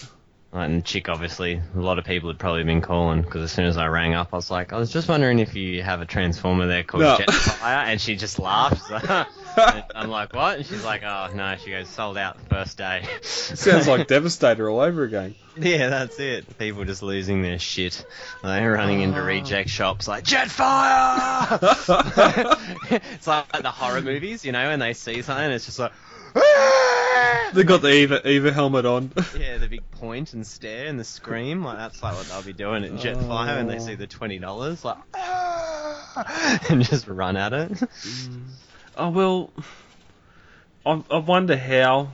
And 0.51 0.83
chick, 0.83 1.11
obviously, 1.11 1.61
a 1.77 1.79
lot 1.79 1.99
of 1.99 2.07
people 2.07 2.31
had 2.31 2.39
probably 2.39 2.65
been 2.65 2.81
calling 2.81 3.21
because 3.21 3.43
as 3.43 3.53
soon 3.53 3.67
as 3.67 3.77
I 3.77 3.87
rang 3.89 4.15
up, 4.15 4.29
I 4.33 4.37
was 4.37 4.51
like, 4.51 4.73
I 4.73 4.79
was 4.79 4.91
just 4.91 5.07
wondering 5.07 5.41
if 5.41 5.55
you 5.55 5.83
have 5.83 6.01
a 6.01 6.07
transformer 6.07 6.67
there 6.67 6.83
called 6.85 7.03
No. 7.03 7.19
Jetfire, 7.19 7.85
and 7.89 8.01
she 8.01 8.17
just 8.17 8.39
laughed. 8.39 8.91
And 9.57 9.85
I'm 9.95 10.11
like, 10.11 10.33
what? 10.35 10.59
And 10.59 10.67
she's 10.67 10.85
like, 10.85 11.03
oh 11.03 11.31
no, 11.35 11.57
she 11.57 11.71
goes 11.71 11.89
sold 11.89 12.17
out 12.17 12.39
the 12.39 12.55
first 12.55 12.79
day. 12.79 13.05
Sounds 13.23 13.89
like 13.89 14.07
Devastator 14.07 14.69
all 14.69 14.81
over 14.81 15.05
again. 15.05 15.35
yeah, 15.57 15.89
that's 15.89 16.19
it. 16.21 16.59
People 16.59 16.85
just 16.85 17.03
losing 17.03 17.43
their 17.43 17.59
shit. 17.59 18.05
They're 18.43 18.73
running 18.73 19.01
Oh. 19.01 19.05
into 19.05 19.23
reject 19.23 19.69
shops 19.71 20.07
like 20.09 20.25
Jetfire. 20.25 21.59
it's 22.91 23.27
like, 23.27 23.53
like 23.53 23.63
the 23.63 23.71
horror 23.71 24.01
movies, 24.03 24.45
you 24.45 24.53
know, 24.53 24.69
when 24.69 24.79
they 24.79 24.93
see 24.95 25.23
something, 25.23 25.51
it's 25.51 25.67
just 25.67 25.79
like. 25.79 25.93
Ah! 26.37 27.51
They 27.55 27.65
got 27.65 27.81
the 27.81 27.91
Eva 27.91 28.29
Eva 28.29 28.53
helmet 28.53 28.85
on. 28.85 29.11
Yeah, 29.39 29.57
the 29.57 29.69
big 29.69 29.91
point 29.93 30.35
and 30.35 30.47
stare 30.47 30.87
and 30.87 31.01
the 31.01 31.05
scream, 31.05 31.65
like 31.65 31.79
that's 31.79 32.03
like 32.03 32.15
what 32.15 32.27
they'll 32.27 32.43
be 32.43 32.53
doing 32.53 32.85
at 32.85 32.93
Jetfire 32.93 33.57
when 33.57 33.67
they 33.67 33.77
oh. 33.77 33.79
see 33.79 33.95
the 33.95 34.07
twenty 34.07 34.39
dollars, 34.39 34.85
like 34.85 34.99
ah! 35.15 36.63
and 36.69 36.83
just 36.85 37.09
run 37.09 37.37
at 37.37 37.53
it. 37.55 37.71
Mm. 37.73 38.43
Oh 38.99 39.09
well, 39.11 39.51
I, 40.85 41.03
I 41.11 41.19
wonder 41.19 41.57
how 41.57 42.11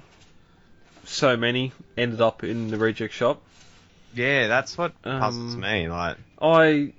so 1.05 1.37
many 1.37 1.73
ended 1.97 2.21
up 2.21 2.45
in 2.45 2.69
the 2.69 2.79
reject 2.79 3.15
shop. 3.15 3.41
Yeah, 4.15 4.47
that's 4.47 4.79
what 4.79 5.01
puzzles 5.03 5.55
Um, 5.55 5.61
me. 5.61 5.89
Like, 5.89 6.17
I, 6.41 6.93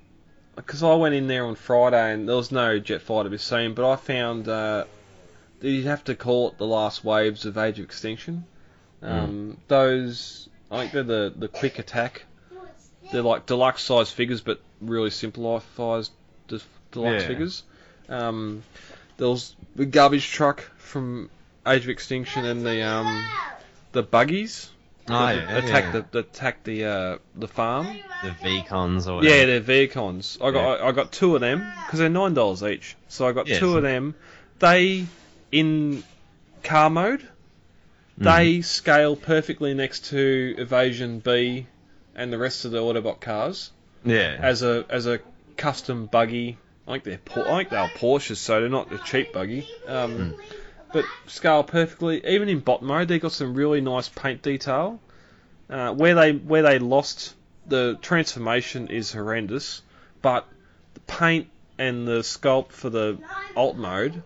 because 0.56 0.84
I 0.84 0.96
went 0.96 1.16
in 1.16 1.28
there 1.28 1.46
on 1.46 1.56
Friday 1.56 2.14
and 2.14 2.28
there 2.28 2.36
was 2.36 2.52
no 2.52 2.78
jet 2.80 3.02
fighter 3.02 3.26
to 3.26 3.30
be 3.30 3.38
seen, 3.38 3.74
but 3.74 3.90
I 3.90 3.96
found 3.96 4.48
uh, 4.48 4.84
that 5.60 5.70
you'd 5.70 5.86
have 5.86 6.04
to 6.06 6.16
call 6.16 6.50
it 6.50 6.58
the 6.58 6.68
last 6.68 7.04
waves 7.04 7.46
of 7.46 7.58
Age 7.58 7.80
of 7.80 7.86
Extinction. 7.86 8.46
Um, 9.02 9.58
Those, 9.68 10.50
I 10.72 10.80
think 10.80 10.92
they're 10.94 11.04
the 11.04 11.34
the 11.36 11.48
quick 11.48 11.80
attack. 11.80 12.26
They're 13.12 13.22
like 13.22 13.46
deluxe 13.46 13.84
size 13.84 14.12
figures, 14.12 14.42
but 14.42 14.60
really 14.82 15.12
simplified 15.12 16.10
de- 16.48 16.60
deluxe 16.92 17.22
Yeah. 17.22 17.28
figures. 17.28 17.64
Um, 18.10 18.64
there 19.18 19.30
was 19.30 19.56
the 19.76 19.86
garbage 19.86 20.30
truck 20.30 20.62
from 20.78 21.30
Age 21.68 21.84
of 21.84 21.90
Extinction 21.90 22.46
and 22.46 22.66
the 22.66 22.82
um, 22.84 23.26
the 23.92 24.04
buggies. 24.04 24.70
oh, 25.10 25.14
that 25.14 25.36
yeah, 25.36 25.58
attack 25.58 25.94
yeah. 25.94 26.02
the, 26.12 26.20
attack 26.20 26.64
the 26.64 26.86
uh, 26.86 27.18
the 27.36 27.48
farm. 27.48 27.88
the 28.24 28.32
V-cons 28.44 29.08
or 29.08 29.24
Yeah, 29.24 29.46
they're 29.46 29.62
Vcons. 29.62 30.42
I 30.42 30.52
got 30.52 30.82
I, 30.82 30.88
I 30.88 30.92
got 30.92 31.12
two 31.12 31.36
of 31.36 31.42
them 31.42 31.60
because 31.86 32.00
they're 32.00 32.10
nine 32.10 32.34
dollars 32.34 32.64
each. 32.64 32.96
So 33.08 33.28
I 33.28 33.32
got 33.32 33.48
Yeah, 33.48 33.60
two 33.60 33.78
of 33.78 33.84
them. 33.84 34.16
They 34.60 35.06
in 35.52 36.04
car 36.64 36.90
mode. 36.90 37.22
Mm-hmm. 37.22 38.24
They 38.24 38.62
scale 38.62 39.16
perfectly 39.16 39.74
next 39.74 40.06
to 40.06 40.56
Evasion 40.58 41.20
B 41.20 41.68
and 42.16 42.32
the 42.32 42.38
rest 42.38 42.64
of 42.64 42.72
the 42.72 42.80
Autobot 42.80 43.20
cars 43.20 43.72
yeah. 44.06 44.38
as 44.40 44.64
a 44.64 44.86
as 44.90 45.08
a 45.08 45.20
custom 45.58 46.06
buggy. 46.06 46.58
I 46.88 46.94
think 46.94 47.04
they're 47.04 47.18
Por- 47.18 47.52
I 47.52 47.58
think 47.60 47.70
they're 47.70 47.88
Porsches, 47.88 48.38
so 48.38 48.60
they're 48.60 48.70
not 48.70 48.92
a 48.92 48.98
cheap 49.00 49.32
buggy. 49.32 49.68
Um, 49.88 50.18
Hmm. 50.18 50.32
But 50.92 51.08
scale 51.28 51.64
perfectly. 51.64 52.26
Even 52.26 52.48
in 52.48 52.60
bot 52.60 52.82
mode, 52.82 53.10
they 53.10 53.20
got 53.20 53.34
some 53.34 53.54
really 53.54 53.82
nice 53.82 54.08
paint 54.08 54.42
detail. 54.42 55.02
Uh, 55.70 55.94
where 55.94 56.16
they 56.16 56.32
where 56.32 56.62
they 56.62 56.80
lost 56.80 57.36
the 57.68 57.98
transformation 58.02 58.88
is 58.88 59.12
horrendous, 59.12 59.82
but 60.22 60.48
the 60.94 61.00
paint 61.02 61.48
and 61.78 62.08
the 62.08 62.20
sculpt 62.20 62.72
for 62.72 62.90
the 62.90 63.18
alt 63.56 63.76
mode 63.76 64.22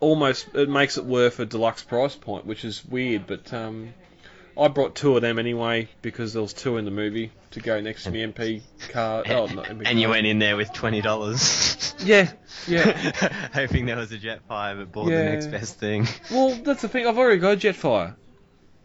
almost 0.00 0.54
it 0.54 0.68
makes 0.68 0.96
it 0.96 1.04
worth 1.04 1.38
a 1.38 1.46
deluxe 1.46 1.82
price 1.82 2.16
point, 2.16 2.46
which 2.46 2.64
is 2.64 2.84
weird. 2.84 3.26
But 3.26 3.52
um, 3.52 3.94
I 4.58 4.68
brought 4.68 4.94
two 4.94 5.16
of 5.16 5.22
them 5.22 5.38
anyway 5.38 5.88
because 6.02 6.32
there 6.32 6.42
was 6.42 6.52
two 6.52 6.76
in 6.76 6.84
the 6.84 6.90
movie 6.90 7.32
to 7.52 7.60
go 7.60 7.80
next 7.80 8.04
to 8.04 8.10
my 8.10 8.16
MP 8.18 8.62
car. 8.90 9.22
oh, 9.28 9.46
not 9.46 9.66
MP 9.66 9.82
and 9.86 10.00
you 10.00 10.08
went 10.08 10.26
in 10.26 10.38
there 10.38 10.56
with 10.56 10.72
twenty 10.72 11.00
dollars. 11.00 11.76
Yeah, 12.02 12.32
yeah. 12.66 13.48
Hoping 13.52 13.84
there 13.84 13.96
was 13.96 14.10
a 14.10 14.16
Jetfire, 14.18 14.78
but 14.78 14.90
bought 14.90 15.04
the 15.10 15.22
next 15.22 15.48
best 15.48 15.78
thing. 15.78 16.08
Well, 16.30 16.54
that's 16.54 16.80
the 16.80 16.88
thing. 16.88 17.06
I've 17.06 17.18
already 17.18 17.38
got 17.38 17.52
a 17.52 17.56
Jetfire. 17.58 18.14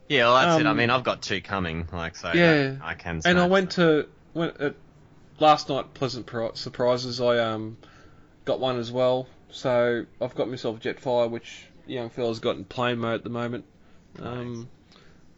Yeah, 0.10 0.26
well, 0.26 0.36
that's 0.36 0.60
it. 0.60 0.66
I 0.66 0.72
Um, 0.72 0.76
mean, 0.78 0.90
I've 0.90 1.06
got 1.06 1.22
two 1.22 1.40
coming, 1.40 1.88
like 1.94 2.18
so. 2.18 2.34
Yeah. 2.34 2.76
I 2.82 2.94
can. 2.96 3.22
and 3.24 3.40
I 3.40 3.48
went 3.48 3.70
them. 3.74 4.04
to 4.04 4.10
went 4.38 4.60
at 4.60 4.76
last 5.40 5.70
night. 5.70 5.94
Pleasant 5.94 6.26
Pri- 6.26 6.52
surprises. 6.56 7.22
I 7.22 7.38
um 7.40 7.78
got 8.44 8.60
one 8.60 8.80
as 8.80 8.92
well. 8.92 9.28
So 9.50 10.06
I've 10.20 10.36
got 10.36 10.50
myself 10.50 10.78
a 10.78 10.80
Jetfire, 10.94 11.30
which 11.30 11.66
the 11.88 11.94
young 11.94 12.10
fella's 12.10 12.40
got 12.40 12.58
in 12.58 12.66
plane 12.66 12.98
mode 13.00 13.16
at 13.16 13.24
the 13.24 13.30
moment. 13.30 13.64
Um, 14.22 14.68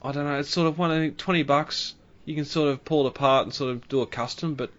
I 0.01 0.11
don't 0.11 0.25
know. 0.25 0.39
It's 0.39 0.49
sort 0.49 0.67
of 0.67 0.77
one. 0.77 0.91
I 0.91 0.99
think 0.99 1.17
twenty 1.17 1.43
bucks. 1.43 1.95
You 2.25 2.35
can 2.35 2.45
sort 2.45 2.69
of 2.69 2.83
pull 2.83 3.05
it 3.05 3.09
apart 3.09 3.45
and 3.45 3.53
sort 3.53 3.71
of 3.71 3.87
do 3.87 4.01
a 4.01 4.05
custom, 4.05 4.55
but 4.55 4.69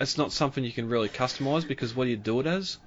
it's 0.00 0.16
not 0.16 0.32
something 0.32 0.64
you 0.64 0.72
can 0.72 0.88
really 0.88 1.08
customize 1.08 1.66
because 1.66 1.94
what 1.94 2.04
do 2.04 2.10
you 2.10 2.16
do 2.16 2.40
it 2.40 2.46
as? 2.46 2.78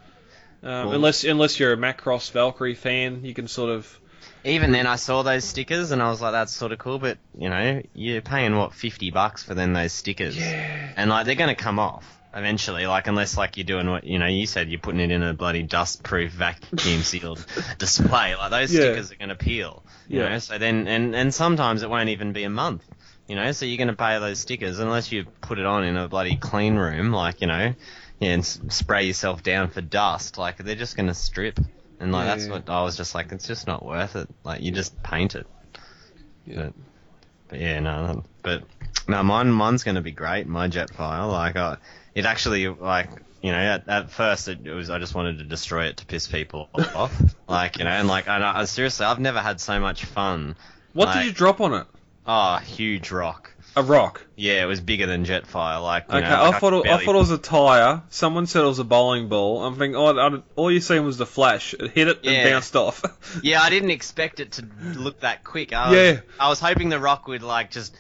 Um, 0.64 0.90
unless 0.90 1.24
unless 1.24 1.60
you're 1.60 1.74
a 1.74 1.78
Macross 1.78 2.32
Valkyrie 2.32 2.76
fan, 2.76 3.24
you 3.24 3.34
can 3.34 3.48
sort 3.48 3.70
of 3.70 4.00
Even 4.44 4.72
then, 4.72 4.88
I 4.88 4.96
saw 4.96 5.22
those 5.22 5.44
stickers 5.44 5.92
and 5.92 6.02
I 6.02 6.10
was 6.10 6.22
like, 6.22 6.32
"That's 6.32 6.54
sort 6.54 6.72
of 6.72 6.80
cool," 6.80 7.00
but 7.00 7.18
you 7.38 7.50
know, 7.50 7.82
you're 7.94 8.22
paying 8.22 8.56
what 8.56 8.74
fifty 8.74 9.12
bucks 9.12 9.44
for 9.44 9.54
then 9.54 9.74
those 9.74 9.94
stickers, 9.94 10.38
yeah. 10.38 10.94
and 10.96 11.10
like 11.10 11.26
they're 11.26 11.36
gonna 11.36 11.56
come 11.56 11.80
off 11.80 12.20
eventually. 12.34 12.86
Like 12.88 13.08
unless 13.08 13.38
like 13.38 13.58
you're 13.58 13.66
doing 13.66 13.90
what 13.90 14.04
you 14.04 14.20
know, 14.20 14.28
you 14.28 14.46
said 14.46 14.70
you're 14.70 14.80
putting 14.80 15.00
it 15.00 15.12
in 15.12 15.24
a 15.24 15.34
bloody 15.34 15.64
dust-proof, 15.64 16.32
vacuum-sealed 16.32 17.46
display. 17.78 18.36
Like 18.36 18.52
those 18.52 18.74
Yeah. 18.74 18.82
stickers 18.82 19.12
are 19.12 19.16
gonna 19.16 19.36
peel. 19.36 19.84
You 20.08 20.20
Yeah. 20.22 20.30
know, 20.30 20.40
so 20.40 20.58
then 20.58 20.88
and 20.88 21.16
and 21.16 21.34
sometimes 21.34 21.84
it 21.84 21.90
won't 21.90 22.10
even 22.10 22.34
be 22.34 22.44
a 22.44 22.50
month. 22.50 22.84
You 23.28 23.36
know, 23.36 23.52
so 23.54 23.66
you're 23.66 23.78
gonna 23.78 23.96
pay 23.96 24.20
those 24.20 24.40
stickers 24.40 24.80
unless 24.80 25.12
you 25.12 25.26
put 25.42 25.60
it 25.60 25.66
on 25.66 25.84
in 25.84 25.96
a 25.96 26.08
bloody 26.08 26.36
clean 26.36 26.76
room, 26.76 27.12
like 27.12 27.42
you 27.42 27.48
know, 27.48 27.74
yeah, 28.20 28.30
and 28.32 28.46
spray 28.46 29.04
yourself 29.06 29.44
down 29.44 29.70
for 29.70 29.82
dust. 29.82 30.38
Like 30.38 30.58
they're 30.58 30.76
just 30.76 30.98
gonna 30.98 31.14
strip. 31.14 31.60
And 32.00 32.12
like 32.12 32.26
Yeah, 32.26 32.36
that's 32.36 32.48
what 32.50 32.70
I 32.70 32.84
was 32.84 32.98
just 32.98 33.16
like, 33.16 33.32
it's 33.32 33.48
just 33.48 33.66
not 33.68 33.86
worth 33.86 34.16
it. 34.16 34.28
Like 34.44 34.62
you 34.62 34.72
just 34.72 35.02
paint 35.04 35.36
it. 35.36 35.48
Yeah. 36.46 36.56
But, 36.56 36.74
but 37.48 37.60
yeah, 37.62 37.80
no, 37.80 38.24
but 38.42 38.64
no, 39.08 39.24
mine 39.24 39.52
mine's 39.52 39.84
gonna 39.84 40.02
be 40.02 40.12
great. 40.12 40.48
My 40.48 40.68
jet 40.68 40.90
Jetfire, 40.92 41.32
like, 41.32 41.56
uh, 41.56 41.78
it 42.16 42.26
actually 42.26 42.68
like. 42.68 43.10
You 43.42 43.52
know, 43.52 43.58
at, 43.58 43.90
at 43.90 44.10
first 44.10 44.48
it, 44.48 44.66
it 44.66 44.72
was 44.74 44.90
I 44.90 45.00
just 45.00 45.14
wanted 45.14 45.40
to 45.40 45.44
destroy 45.44 45.88
it 45.88 45.98
to 45.98 46.06
piss 46.06 46.28
people 46.28 46.70
off, 46.96 47.12
like 47.46 47.78
you 47.78 47.84
know, 47.84 47.90
and 47.90 48.08
like 48.08 48.30
and 48.30 48.42
I, 48.42 48.64
seriously, 48.64 49.06
I've 49.06 49.20
never 49.20 49.42
had 49.42 49.60
so 49.60 49.82
much 49.82 50.06
fun. 50.06 50.56
What 50.94 51.08
Like- 51.08 51.16
did 51.18 51.26
you 51.26 51.32
drop 51.34 51.60
on 51.60 51.74
it? 51.74 51.88
Oh, 52.26 52.56
huge 52.60 53.12
rock. 53.12 53.54
A 53.76 53.84
rock. 53.84 54.26
Yeah, 54.38 54.64
it 54.64 54.66
was 54.66 54.80
bigger 54.80 55.08
than 55.08 55.26
Jetfire. 55.26 55.84
Like, 55.84 56.08
Okay, 56.10 56.22
know, 56.22 56.42
I 56.44 56.58
thought 56.58 56.72
could 56.72 56.86
it, 56.86 56.92
I 56.94 57.04
thought 57.04 57.16
it 57.16 57.18
was 57.18 57.32
a 57.32 57.38
tire. 57.38 58.02
Someone 58.12 58.48
said 58.48 58.64
it 58.64 58.68
was 58.68 58.80
a 58.80 58.86
bowling 58.86 59.28
ball. 59.28 59.66
I'm 59.66 59.76
thinking, 59.76 59.98
oh, 59.98 60.18
I, 60.18 60.42
all 60.56 60.72
you 60.72 60.80
seen 60.80 61.04
was 61.04 61.18
the 61.18 61.26
flash. 61.26 61.74
It 61.74 61.92
hit 61.92 62.08
it 62.08 62.20
Yeah. 62.24 62.32
and 62.32 62.50
bounced 62.52 62.78
off. 62.78 63.04
Yeah, 63.44 63.62
I 63.62 63.70
didn't 63.70 63.90
expect 63.92 64.40
it 64.40 64.54
to 64.54 64.66
look 64.96 65.20
that 65.20 65.44
quick. 65.44 65.74
I 65.74 65.90
was, 65.90 65.98
Yeah. 65.98 66.20
I 66.40 66.48
was 66.48 66.62
hoping 66.62 66.88
the 66.88 67.00
rock 67.00 67.28
would 67.28 67.44
like 67.44 67.72
just 67.72 67.94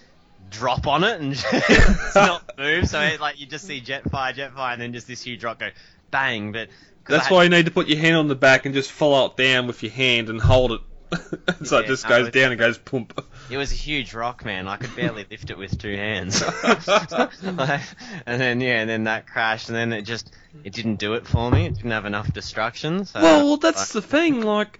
drop 0.54 0.88
on 0.88 1.04
it 1.04 1.20
and 1.20 1.34
just 1.52 2.16
not 2.16 2.58
move. 2.58 2.88
So 2.88 3.02
it, 3.02 3.20
like 3.20 3.40
you 3.40 3.46
just 3.46 3.66
see 3.68 3.82
Jetfire, 3.82 4.34
Jetfire, 4.34 4.74
and 4.74 4.82
then 4.82 4.94
just 4.94 5.08
this 5.08 5.22
huge 5.22 5.44
rock 5.44 5.60
go 5.60 5.70
bang. 6.12 6.52
But 6.52 6.70
That's 7.08 7.30
why 7.30 7.44
you 7.44 7.50
need 7.50 7.66
to 7.66 7.72
put 7.72 7.88
your 7.88 8.00
hand 8.00 8.16
on 8.16 8.28
the 8.28 8.36
back 8.36 8.66
and 8.66 8.74
just 8.74 8.92
follow 8.92 9.26
it 9.26 9.36
down 9.38 9.68
with 9.68 9.84
your 9.84 9.92
hand 9.92 10.30
and 10.30 10.40
hold 10.40 10.72
it. 10.74 10.82
so 11.66 11.78
it 11.78 11.82
Yeah, 11.84 11.88
just 11.88 12.04
no, 12.06 12.10
goes 12.10 12.28
it's- 12.28 12.42
down 12.42 12.52
and 12.52 12.60
goes 12.60 12.78
pump. 12.78 13.24
It 13.50 13.58
was 13.58 13.72
a 13.72 13.76
huge 13.76 14.14
rock, 14.14 14.46
man. 14.46 14.68
I 14.68 14.78
could 14.78 14.96
barely 14.96 15.26
lift 15.30 15.50
it 15.52 15.58
with 15.58 15.78
two 15.78 15.96
hands. 15.96 16.42
Like, 16.64 16.88
and 18.26 18.42
then 18.42 18.62
yeah, 18.62 18.80
and 18.80 18.90
then 18.90 19.04
that 19.04 19.28
crashed, 19.28 19.68
and 19.70 19.76
then 19.76 19.92
it 19.94 20.04
just 20.04 20.34
it 20.64 20.74
didn't 20.74 20.96
do 20.96 21.14
it 21.16 21.28
for 21.28 21.52
me. 21.52 21.66
It 21.66 21.76
didn't 21.76 21.92
have 21.92 22.06
enough 22.06 22.32
destruction. 22.34 23.06
So 23.06 23.22
well, 23.22 23.58
that's 23.58 23.92
the 23.92 24.02
thing. 24.02 24.42
Like, 24.42 24.80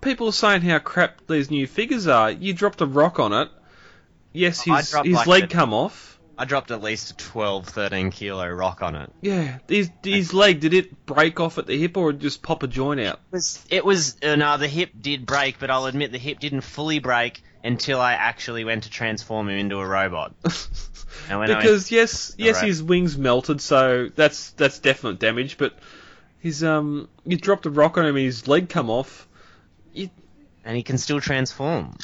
people 0.00 0.28
are 0.28 0.32
saying 0.32 0.62
how 0.62 0.78
crap 0.78 1.26
these 1.26 1.50
new 1.50 1.66
figures 1.66 2.06
are. 2.06 2.30
You 2.30 2.54
dropped 2.54 2.80
a 2.80 2.86
rock 2.86 3.18
on 3.18 3.32
it. 3.32 3.48
Yes, 4.34 4.68
I 4.68 4.78
his, 4.78 4.90
dropped 4.90 5.06
his 5.06 5.16
like 5.16 5.26
leg 5.26 5.44
a- 5.44 5.46
come 5.46 5.72
off. 5.72 6.10
I 6.36 6.44
dropped 6.46 6.72
at 6.72 6.82
least 6.82 7.12
a 7.12 7.16
12, 7.16 7.68
13 7.68 8.10
kilo 8.10 8.48
rock 8.48 8.82
on 8.82 8.96
it. 8.96 9.12
Yeah, 9.20 9.58
his, 9.68 9.88
his 10.02 10.34
leg, 10.34 10.58
did 10.58 10.74
it 10.74 11.06
break 11.06 11.38
off 11.38 11.58
at 11.58 11.66
the 11.68 11.78
hip 11.78 11.96
or 11.96 12.12
just 12.12 12.42
pop 12.42 12.64
a 12.64 12.66
joint 12.66 12.98
out? 13.00 13.20
It 13.30 13.32
was, 13.36 13.64
it 13.70 13.84
was 13.84 14.16
uh, 14.20 14.34
no, 14.34 14.58
the 14.58 14.66
hip 14.66 14.90
did 15.00 15.26
break, 15.26 15.60
but 15.60 15.70
I'll 15.70 15.86
admit 15.86 16.10
the 16.10 16.18
hip 16.18 16.40
didn't 16.40 16.62
fully 16.62 16.98
break 16.98 17.40
until 17.62 18.00
I 18.00 18.14
actually 18.14 18.64
went 18.64 18.82
to 18.82 18.90
transform 18.90 19.48
him 19.48 19.58
into 19.58 19.78
a 19.78 19.86
robot. 19.86 20.34
And 21.28 21.38
when 21.38 21.48
I 21.50 21.54
went- 21.54 21.62
because 21.62 21.92
yes, 21.92 22.34
yes, 22.36 22.60
his 22.60 22.82
wings 22.82 23.16
melted, 23.16 23.60
so 23.60 24.10
that's 24.14 24.50
that's 24.50 24.80
definite 24.80 25.20
damage. 25.20 25.56
But 25.56 25.78
his 26.40 26.62
um, 26.64 27.08
you 27.24 27.36
dropped 27.38 27.66
a 27.66 27.70
rock 27.70 27.96
on 27.96 28.04
him, 28.04 28.16
and 28.16 28.24
his 28.24 28.48
leg 28.48 28.68
come 28.68 28.90
off. 28.90 29.26
And 30.64 30.76
he 30.76 30.82
can 30.82 30.98
still 30.98 31.20
transform. 31.20 31.94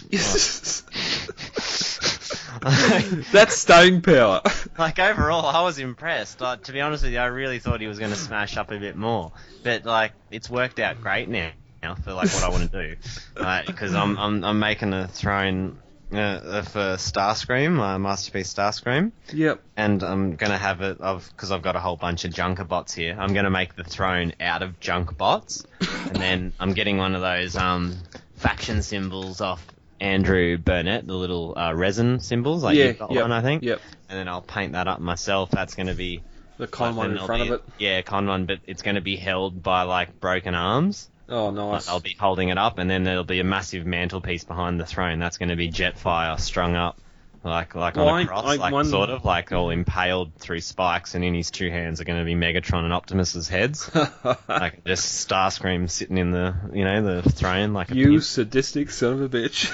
that's 3.32 3.56
staying 3.56 4.02
power. 4.02 4.42
like 4.78 4.98
overall, 4.98 5.46
I 5.46 5.62
was 5.62 5.78
impressed. 5.78 6.42
Uh, 6.42 6.56
to 6.56 6.72
be 6.72 6.80
honest 6.80 7.04
with 7.04 7.12
you, 7.12 7.18
I 7.18 7.26
really 7.26 7.58
thought 7.58 7.80
he 7.80 7.86
was 7.86 7.98
going 7.98 8.10
to 8.10 8.18
smash 8.18 8.56
up 8.56 8.70
a 8.70 8.78
bit 8.78 8.96
more, 8.96 9.32
but 9.62 9.84
like 9.84 10.12
it's 10.30 10.50
worked 10.50 10.78
out 10.78 11.00
great 11.00 11.28
now. 11.28 11.50
Now 11.82 11.94
for 11.94 12.12
like 12.12 12.28
what 12.28 12.42
I 12.42 12.50
want 12.50 12.70
to 12.70 12.88
do, 12.88 12.96
because 13.66 13.94
I'm 13.94 14.18
I'm 14.18 14.44
I'm 14.44 14.58
making 14.58 14.92
a 14.92 15.08
throne 15.08 15.78
uh, 16.12 16.62
for 16.62 16.96
Starscream, 16.96 17.78
uh, 17.78 17.98
Masterpiece 17.98 18.52
Starscream. 18.52 19.12
yep. 19.32 19.62
and 19.76 20.02
I'm 20.02 20.36
gonna 20.36 20.58
have 20.58 20.82
it 20.82 21.00
of 21.00 21.28
because 21.30 21.50
I've 21.50 21.62
got 21.62 21.76
a 21.76 21.80
whole 21.80 21.96
bunch 21.96 22.24
of 22.24 22.32
Junker 22.32 22.64
bots 22.64 22.92
here. 22.92 23.16
I'm 23.18 23.32
gonna 23.32 23.50
make 23.50 23.76
the 23.76 23.84
throne 23.84 24.32
out 24.40 24.62
of 24.62 24.78
junk 24.80 25.16
bots, 25.16 25.64
and 25.80 26.16
then 26.16 26.52
I'm 26.60 26.74
getting 26.74 26.98
one 26.98 27.14
of 27.14 27.22
those 27.22 27.56
um 27.56 27.96
faction 28.40 28.82
symbols 28.82 29.40
off 29.40 29.64
Andrew 30.00 30.56
Burnett, 30.56 31.06
the 31.06 31.14
little 31.14 31.56
uh, 31.56 31.74
resin 31.74 32.20
symbols. 32.20 32.62
Like 32.62 32.76
yeah. 32.76 32.86
you've 32.86 32.98
got 32.98 33.12
yep. 33.12 33.22
one, 33.22 33.32
I 33.32 33.42
think. 33.42 33.62
Yep. 33.62 33.80
And 34.08 34.18
then 34.18 34.28
I'll 34.28 34.42
paint 34.42 34.72
that 34.72 34.88
up 34.88 35.00
myself. 35.00 35.50
That's 35.50 35.74
gonna 35.74 35.94
be 35.94 36.22
The 36.58 36.66
con 36.66 36.96
like, 36.96 37.08
one 37.08 37.18
in 37.18 37.26
front 37.26 37.42
be- 37.42 37.48
of 37.48 37.54
it. 37.54 37.64
Yeah, 37.78 38.02
con 38.02 38.26
one, 38.26 38.46
but 38.46 38.60
it's 38.66 38.82
gonna 38.82 39.02
be 39.02 39.16
held 39.16 39.62
by 39.62 39.82
like 39.82 40.18
broken 40.20 40.54
arms. 40.54 41.08
Oh, 41.28 41.46
Like, 41.50 41.54
nice. 41.54 41.88
I'll 41.88 42.00
be 42.00 42.16
holding 42.18 42.48
it 42.48 42.58
up, 42.58 42.78
and 42.78 42.90
then 42.90 43.04
there'll 43.04 43.22
be 43.22 43.38
a 43.38 43.44
massive 43.44 43.86
mantelpiece 43.86 44.42
behind 44.42 44.80
the 44.80 44.86
throne. 44.86 45.20
That's 45.20 45.38
going 45.38 45.50
to 45.50 45.56
be 45.56 45.70
Jetfire 45.70 46.40
strung 46.40 46.74
up, 46.74 46.98
like 47.42 47.74
like 47.74 47.96
Well, 47.96 48.08
on 48.08 48.18
I- 48.20 48.22
a 48.22 48.26
cross, 48.26 48.44
I 48.44 48.54
like 48.56 48.72
wonder- 48.72 48.90
sort 48.90 49.10
of 49.10 49.24
like 49.24 49.50
all 49.52 49.70
impaled 49.70 50.34
through 50.36 50.60
spikes, 50.60 51.14
and 51.14 51.24
in 51.24 51.34
his 51.34 51.50
two 51.50 51.70
hands 51.70 52.00
are 52.00 52.04
going 52.04 52.18
to 52.18 52.24
be 52.24 52.34
Megatron 52.34 52.84
and 52.84 52.92
Optimus's 52.92 53.48
heads, 53.48 53.90
like 54.48 54.84
just 54.84 55.26
Starscream 55.28 55.88
sitting 55.88 56.18
in 56.18 56.30
the 56.32 56.54
you 56.72 56.84
know 56.84 57.02
the 57.22 57.30
throne 57.30 57.72
like 57.72 57.90
you 57.90 58.10
pimp. 58.10 58.22
sadistic 58.22 58.90
son 58.90 59.14
of 59.14 59.22
a 59.22 59.28
bitch. 59.28 59.70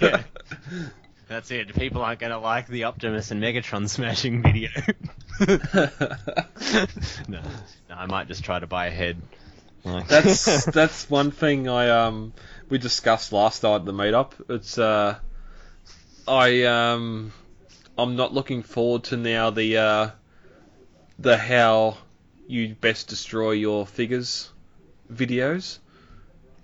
Yeah. 0.00 0.22
That's 1.28 1.50
it. 1.50 1.74
People 1.74 2.02
aren't 2.02 2.20
going 2.20 2.32
to 2.32 2.38
like 2.38 2.66
the 2.66 2.84
Optimus 2.84 3.30
and 3.30 3.42
Megatron 3.42 3.88
smashing 3.88 4.42
video. 4.42 4.68
no, 7.28 7.40
no, 7.88 7.94
I 7.96 8.06
might 8.06 8.28
just 8.28 8.44
try 8.44 8.58
to 8.58 8.66
buy 8.66 8.86
a 8.86 8.90
head. 8.90 9.16
Like- 9.84 10.06
that's 10.08 10.64
that's 10.66 11.08
one 11.10 11.30
thing 11.32 11.68
I 11.68 11.88
um 11.88 12.32
we 12.68 12.78
discussed 12.78 13.32
last 13.32 13.62
night 13.62 13.76
at 13.76 13.84
the 13.84 13.92
meetup. 13.92 14.32
It's 14.48 14.78
uh 14.78 15.18
I 16.26 16.64
um 16.64 17.32
I'm 17.98 18.16
not 18.16 18.32
looking 18.32 18.62
forward 18.62 19.04
to 19.04 19.16
now 19.16 19.50
the 19.50 19.76
uh 19.78 20.10
the 21.18 21.36
how 21.36 21.98
you 22.46 22.74
best 22.74 23.08
destroy 23.08 23.52
your 23.52 23.86
figures 23.86 24.50
videos. 25.12 25.78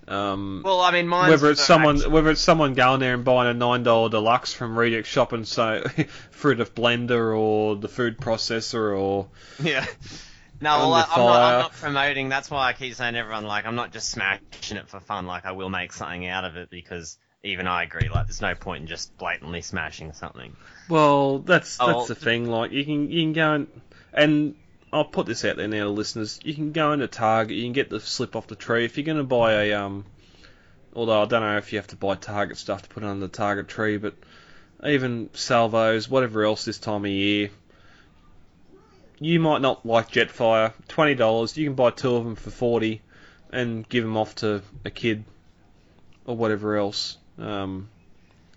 Um 0.07 0.61
Well, 0.65 0.81
I 0.81 0.91
mean, 0.91 1.07
mine's 1.07 1.29
whether 1.29 1.51
it's 1.51 1.63
someone 1.63 1.97
action- 1.97 2.11
whether 2.11 2.29
it's 2.31 2.41
someone 2.41 2.73
going 2.73 2.99
there 2.99 3.13
and 3.13 3.23
buying 3.23 3.49
a 3.49 3.53
nine 3.53 3.83
dollar 3.83 4.09
deluxe 4.09 4.53
from 4.53 4.77
Reject 4.77 5.07
Shop 5.07 5.33
and 5.33 5.47
so 5.47 5.83
through 6.31 6.55
the 6.55 6.65
blender 6.65 7.37
or 7.37 7.75
the 7.75 7.87
food 7.89 8.17
processor 8.17 8.97
or 8.99 9.27
Yeah. 9.61 9.85
No, 10.61 10.77
well, 10.79 10.93
I, 10.93 11.03
I'm, 11.03 11.19
not. 11.19 11.41
I'm 11.41 11.59
not 11.59 11.71
promoting. 11.71 12.27
That's 12.27 12.51
why 12.51 12.67
I 12.67 12.73
keep 12.73 12.93
saying 12.93 13.15
everyone, 13.15 13.45
like, 13.45 13.65
I'm 13.65 13.75
not 13.75 13.93
just 13.93 14.09
smashing 14.09 14.75
it 14.75 14.89
for 14.89 14.99
fun. 14.99 15.25
Like, 15.25 15.45
I 15.45 15.53
will 15.53 15.69
make 15.69 15.93
something 15.93 16.27
out 16.27 16.43
of 16.43 16.57
it 16.57 16.69
because 16.69 17.17
even 17.43 17.67
I 17.67 17.83
agree. 17.83 18.09
Like, 18.09 18.27
there's 18.27 18.41
no 18.41 18.55
point 18.55 18.81
in 18.81 18.87
just 18.87 19.17
blatantly 19.17 19.61
smashing 19.61 20.13
something. 20.13 20.55
Well, 20.89 21.39
that's 21.39 21.77
Oh, 21.79 21.87
that's 21.87 22.07
the 22.07 22.15
thing. 22.15 22.49
Like 22.49 22.71
you 22.71 22.83
can 22.83 23.09
you 23.09 23.23
can 23.23 23.33
go 23.33 23.53
and 23.53 23.81
and 24.13 24.55
I'll 24.91 25.05
put 25.05 25.27
this 25.27 25.45
out 25.45 25.55
there 25.55 25.67
now, 25.67 25.83
to 25.83 25.89
listeners. 25.89 26.39
You 26.43 26.53
can 26.53 26.71
go 26.71 26.91
into 26.91 27.07
Target. 27.07 27.55
You 27.55 27.63
can 27.63 27.73
get 27.73 27.89
the 27.89 27.99
slip 27.99 28.35
off 28.35 28.47
the 28.47 28.55
tree 28.55 28.85
if 28.85 28.97
you're 28.97 29.05
going 29.05 29.17
to 29.17 29.23
buy 29.23 29.63
a 29.63 29.73
um. 29.73 30.05
Although 30.93 31.21
I 31.21 31.25
don't 31.25 31.41
know 31.41 31.57
if 31.57 31.71
you 31.71 31.77
have 31.77 31.87
to 31.87 31.95
buy 31.95 32.15
Target 32.15 32.57
stuff 32.57 32.81
to 32.81 32.89
put 32.89 33.03
on 33.03 33.19
the 33.19 33.27
Target 33.27 33.67
tree, 33.67 33.97
but 33.97 34.15
even 34.83 35.29
salvos, 35.33 36.09
whatever 36.09 36.43
else 36.43 36.65
this 36.65 36.79
time 36.79 37.05
of 37.05 37.11
year, 37.11 37.51
you 39.19 39.39
might 39.39 39.61
not 39.61 39.85
like 39.85 40.09
Jetfire. 40.09 40.73
Twenty 40.87 41.13
dollars, 41.13 41.55
you 41.55 41.67
can 41.67 41.75
buy 41.75 41.91
two 41.91 42.15
of 42.15 42.25
them 42.25 42.35
for 42.35 42.49
forty, 42.49 43.01
and 43.51 43.87
give 43.87 44.03
them 44.03 44.17
off 44.17 44.35
to 44.35 44.63
a 44.83 44.89
kid 44.89 45.23
or 46.25 46.35
whatever 46.35 46.75
else. 46.75 47.18
Um, 47.39 47.89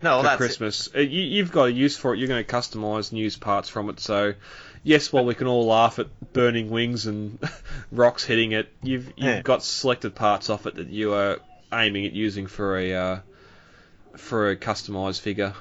No, 0.02 0.10
well, 0.10 0.18
for 0.20 0.24
that's 0.24 0.34
it. 0.34 0.38
Christmas. 0.38 0.88
Uh, 0.94 1.00
You, 1.00 1.22
you've 1.22 1.52
got 1.52 1.64
a 1.64 1.72
use 1.72 1.96
for 1.96 2.14
it. 2.14 2.18
You're 2.18 2.28
going 2.28 2.44
to 2.44 2.50
customise 2.50 3.10
and 3.10 3.18
use 3.20 3.36
parts 3.36 3.68
from 3.68 3.88
it. 3.90 4.00
So, 4.00 4.34
yes, 4.82 5.12
while 5.12 5.24
we 5.24 5.34
can 5.34 5.46
all 5.46 5.66
laugh 5.66 5.98
at 5.98 6.09
burning 6.32 6.70
wings 6.70 7.06
and 7.06 7.38
rocks 7.92 8.24
hitting 8.24 8.52
it, 8.52 8.68
you've 8.82 9.06
you've 9.16 9.16
Yeah. 9.24 9.42
got 9.42 9.62
selected 9.62 10.14
parts 10.14 10.50
off 10.50 10.66
it 10.66 10.74
that 10.76 10.88
you 10.88 11.14
are 11.14 11.38
aiming 11.72 12.06
at 12.06 12.12
using 12.12 12.46
for 12.46 12.76
a 12.78 12.94
uh, 12.94 13.18
for 14.16 14.50
a 14.50 14.56
customized 14.56 15.20
figure. 15.20 15.54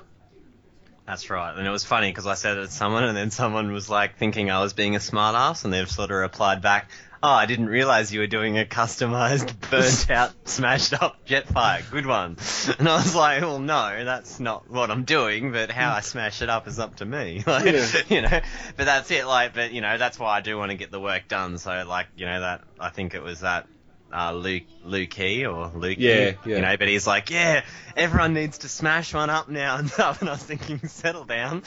That's 1.06 1.30
right. 1.30 1.56
And 1.57 1.68
it 1.68 1.72
was 1.72 1.84
funny 1.84 2.10
because 2.10 2.27
I 2.27 2.35
said 2.35 2.57
it 2.57 2.65
to 2.68 2.72
someone, 2.72 3.03
and 3.03 3.18
then 3.18 3.31
someone 3.31 3.72
was 3.73 3.89
like 3.89 4.18
thinking 4.18 4.49
I 4.49 4.61
was 4.61 4.73
being 4.73 4.95
a 4.95 4.99
smartass, 4.99 5.65
and 5.65 5.73
they've 5.73 5.89
sort 5.89 6.11
of 6.11 6.18
replied 6.18 6.61
back, 6.61 6.89
"Oh, 7.23 7.30
I 7.30 7.45
didn't 7.45 7.68
realize 7.68 8.14
you 8.14 8.19
were 8.22 8.27
doing 8.27 8.57
a 8.57 8.65
customized, 8.65 9.53
burnt 9.69 10.10
out, 10.10 10.31
smashed 10.48 10.93
up 10.93 11.26
Jetfire. 11.26 11.89
Good 11.91 12.06
one." 12.06 12.38
And 12.80 12.88
I 12.89 12.95
was 12.98 13.15
like, 13.15 13.41
"Well, 13.41 13.60
no, 13.60 14.03
that's 14.06 14.39
not 14.39 14.69
what 14.69 14.89
I'm 14.91 15.03
doing, 15.03 15.52
but 15.52 15.72
how 15.72 15.93
I 15.93 16.02
smash 16.02 16.41
it 16.41 16.49
up 16.49 16.68
is 16.68 16.80
up 16.80 16.98
to 16.98 17.06
me." 17.06 17.43
Like, 17.48 17.65
Yeah. 17.65 17.88
you 18.10 18.22
know. 18.22 18.39
But 18.77 18.85
that's 18.85 19.11
it. 19.11 19.26
Like, 19.26 19.53
but 19.53 19.72
you 19.72 19.81
know, 19.81 19.98
that's 19.98 20.18
why 20.19 20.38
I 20.38 20.41
do 20.41 20.57
want 20.57 20.72
to 20.72 20.77
get 20.77 20.91
the 20.91 20.99
work 20.99 21.27
done. 21.27 21.57
So, 21.57 21.84
like, 21.88 22.07
you 22.15 22.26
know, 22.26 22.39
that 22.41 22.61
I 22.80 22.89
think 22.89 23.14
it 23.14 23.22
was 23.23 23.41
that. 23.41 23.68
Uh, 24.14 24.34
Luke, 24.34 24.64
Lukey 24.85 25.43
or 25.49 25.72
Luke, 25.80 25.95
Yeah, 25.98 26.34
yeah. 26.45 26.56
you 26.56 26.60
know, 26.61 26.76
but 26.76 26.89
he's 26.89 27.07
like, 27.07 27.30
yeah, 27.30 27.64
everyone 27.95 28.34
needs 28.34 28.57
to 28.57 28.68
smash 28.68 29.14
one 29.14 29.30
up 29.30 29.48
now 29.48 29.77
and 29.77 29.89
stuff. 29.89 30.19
And 30.19 30.27
I 30.30 30.34
was 30.34 30.43
thinking, 30.43 30.85
settle 30.89 31.23
down. 31.23 31.64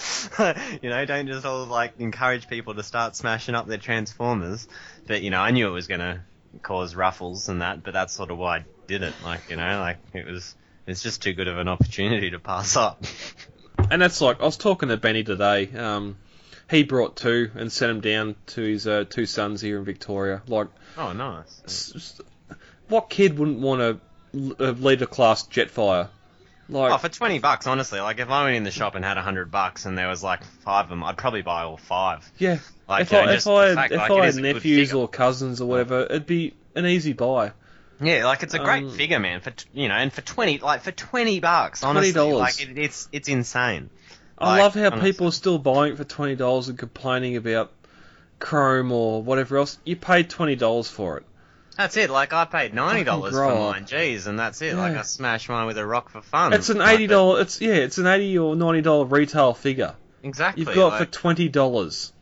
you 0.82 0.90
know, 0.90 1.06
don't 1.06 1.26
just 1.26 1.46
all 1.46 1.64
like 1.64 1.98
encourage 2.00 2.46
people 2.46 2.74
to 2.74 2.82
start 2.82 3.16
smashing 3.16 3.54
up 3.54 3.66
their 3.66 3.78
Transformers. 3.78 4.68
But, 5.06 5.22
you 5.22 5.30
know, 5.30 5.40
I 5.40 5.50
knew 5.50 5.66
it 5.68 5.72
was 5.72 5.86
going 5.86 6.00
to 6.00 6.20
cause 6.62 6.94
ruffles 6.94 7.48
and 7.48 7.62
that, 7.62 7.82
but 7.82 7.92
that's 7.92 8.12
sort 8.14 8.30
of 8.30 8.38
why 8.38 8.58
I 8.58 8.64
did 8.86 9.02
it. 9.02 9.12
Like, 9.24 9.50
you 9.50 9.56
know, 9.56 9.80
like 9.80 9.98
it 10.12 10.26
was, 10.26 10.54
it's 10.86 11.02
just 11.02 11.22
too 11.22 11.32
good 11.32 11.48
of 11.48 11.58
an 11.58 11.68
opportunity 11.68 12.30
to 12.30 12.38
pass 12.38 12.76
up. 12.76 13.04
And 13.90 14.00
that's 14.00 14.20
like 14.20 14.40
I 14.40 14.44
was 14.44 14.56
talking 14.56 14.88
to 14.88 14.96
Benny 14.96 15.24
today. 15.24 15.70
Um, 15.76 16.16
he 16.70 16.84
brought 16.84 17.16
two 17.16 17.50
and 17.54 17.70
sent 17.70 17.90
them 17.90 18.00
down 18.00 18.36
to 18.46 18.62
his 18.62 18.86
uh, 18.86 19.04
two 19.08 19.26
sons 19.26 19.60
here 19.60 19.78
in 19.78 19.84
Victoria. 19.84 20.42
Like, 20.46 20.68
oh, 20.96 21.12
nice. 21.12 21.60
s- 21.66 21.92
s- 21.94 22.20
what 22.88 23.10
kid 23.10 23.38
wouldn't 23.38 23.60
want 23.60 23.80
a, 23.82 23.98
a 24.58 24.72
leader 24.72 25.06
class 25.06 25.46
Jetfire? 25.46 26.08
Like, 26.68 26.92
Oh, 26.92 26.98
for 26.98 27.08
20 27.08 27.38
bucks, 27.40 27.66
honestly, 27.66 28.00
like 28.00 28.18
if 28.20 28.30
I 28.30 28.44
went 28.44 28.56
in 28.56 28.64
the 28.64 28.70
shop 28.70 28.94
and 28.94 29.04
had 29.04 29.16
100 29.16 29.50
bucks 29.50 29.84
and 29.86 29.96
there 29.98 30.08
was 30.08 30.22
like 30.22 30.44
five 30.64 30.84
of 30.86 30.90
them, 30.90 31.04
I'd 31.04 31.16
probably 31.18 31.42
buy 31.42 31.62
all 31.64 31.76
five. 31.76 32.30
yeah. 32.38 32.58
Like, 32.88 33.02
if 33.02 33.12
you 33.12 33.18
know, 33.18 33.24
I, 33.24 33.32
if 33.34 33.46
I 33.46 33.66
had, 33.66 33.74
fact, 33.76 33.92
if 33.92 33.98
like, 33.98 34.10
I 34.10 34.14
had 34.14 34.24
is 34.28 34.36
a 34.38 34.42
good 34.42 34.54
nephews 34.54 34.92
or 34.92 35.08
cousins 35.08 35.60
or 35.60 35.68
whatever, 35.68 36.00
it'd 36.02 36.26
be 36.26 36.54
an 36.74 36.86
easy 36.86 37.12
buy. 37.12 37.52
Yeah, 38.00 38.26
like 38.26 38.42
it's 38.42 38.54
a 38.54 38.58
great 38.58 38.84
Um, 38.84 38.90
figure, 38.90 39.20
man. 39.20 39.40
For 39.40 39.52
you 39.72 39.88
know, 39.88 39.94
and 39.94 40.12
for 40.12 40.20
twenty, 40.20 40.58
like 40.58 40.82
for 40.82 40.90
twenty 40.92 41.38
bucks, 41.40 41.82
honestly, 41.84 42.12
$20. 42.12 42.38
like 42.38 42.60
it, 42.60 42.76
it's 42.76 43.08
it's 43.12 43.28
insane. 43.28 43.88
I 44.36 44.48
Like, 44.50 44.62
love 44.62 44.74
how 44.74 44.86
honestly. 44.86 45.12
people 45.12 45.28
are 45.28 45.32
still 45.32 45.58
buying 45.58 45.92
it 45.92 45.96
for 45.96 46.04
twenty 46.04 46.34
dollars 46.34 46.68
and 46.68 46.76
complaining 46.78 47.36
about 47.36 47.72
Chrome 48.40 48.90
or 48.92 49.22
whatever 49.22 49.58
else. 49.58 49.78
You 49.84 49.96
paid 49.96 50.28
twenty 50.28 50.56
dollars 50.56 50.90
for 50.90 51.18
it. 51.18 51.24
That's 51.76 51.96
it. 51.96 52.10
Like 52.10 52.32
I 52.32 52.44
paid 52.44 52.72
ninety 52.74 53.04
dollars 53.04 53.34
for 53.34 53.44
up. 53.44 53.58
mine, 53.58 53.86
G's, 53.86 54.26
and 54.26 54.38
that's 54.38 54.62
it. 54.62 54.74
Like 54.76 54.96
I 54.96 55.02
smashed 55.02 55.48
mine 55.48 55.66
with 55.66 55.78
a 55.78 55.84
rock 55.86 56.08
for 56.10 56.22
fun. 56.22 56.52
It's 56.52 56.68
an 56.70 56.80
eighty 56.80 57.06
dollar. 57.06 57.40
It's 57.40 57.60
yeah, 57.60 57.74
it's 57.74 57.98
an 57.98 58.06
eighty 58.06 58.38
or 58.38 58.54
ninety 58.54 58.80
dollar 58.82 59.04
retail 59.06 59.54
figure. 59.54 59.94
Exactly. 60.22 60.64
You've 60.64 60.74
got 60.74 60.92
like, 60.92 60.98
for 61.00 61.06
twenty 61.06 61.48
dollars. 61.48 62.12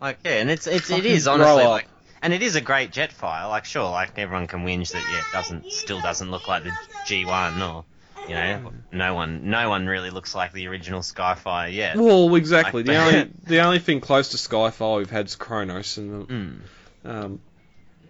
like 0.00 0.18
yeah, 0.24 0.32
and 0.32 0.50
it's 0.50 0.66
it's 0.66 0.90
it 0.90 1.06
is 1.06 1.26
honestly 1.26 1.64
like, 1.64 1.86
and 2.22 2.32
it 2.32 2.42
is 2.42 2.56
a 2.56 2.60
great 2.60 2.90
Jetfire. 2.92 3.48
Like 3.48 3.64
sure, 3.64 3.90
like 3.90 4.18
everyone 4.18 4.46
can 4.46 4.64
whinge 4.64 4.92
that 4.92 5.02
yeah, 5.10 5.18
it 5.18 5.32
doesn't 5.32 5.72
still 5.72 6.00
doesn't 6.00 6.30
look 6.30 6.46
like 6.46 6.64
the 6.64 6.70
G1 7.06 7.74
or 7.74 7.84
you 8.28 8.34
know, 8.34 8.72
no 8.92 9.14
one 9.14 9.48
no 9.50 9.68
one 9.70 9.86
really 9.86 10.10
looks 10.10 10.34
like 10.34 10.52
the 10.52 10.66
original 10.68 11.00
Skyfire 11.00 11.72
yet. 11.72 11.96
Well, 11.96 12.34
exactly. 12.36 12.82
Like 12.84 12.86
the 12.86 12.96
only 13.18 13.30
the 13.46 13.60
only 13.60 13.78
thing 13.78 14.00
close 14.00 14.28
to 14.30 14.36
Skyfire 14.36 14.98
we've 14.98 15.10
had 15.10 15.26
is 15.26 15.36
Kronos, 15.36 15.96
and 15.96 16.28
Mm. 16.28 16.58
um, 17.04 17.40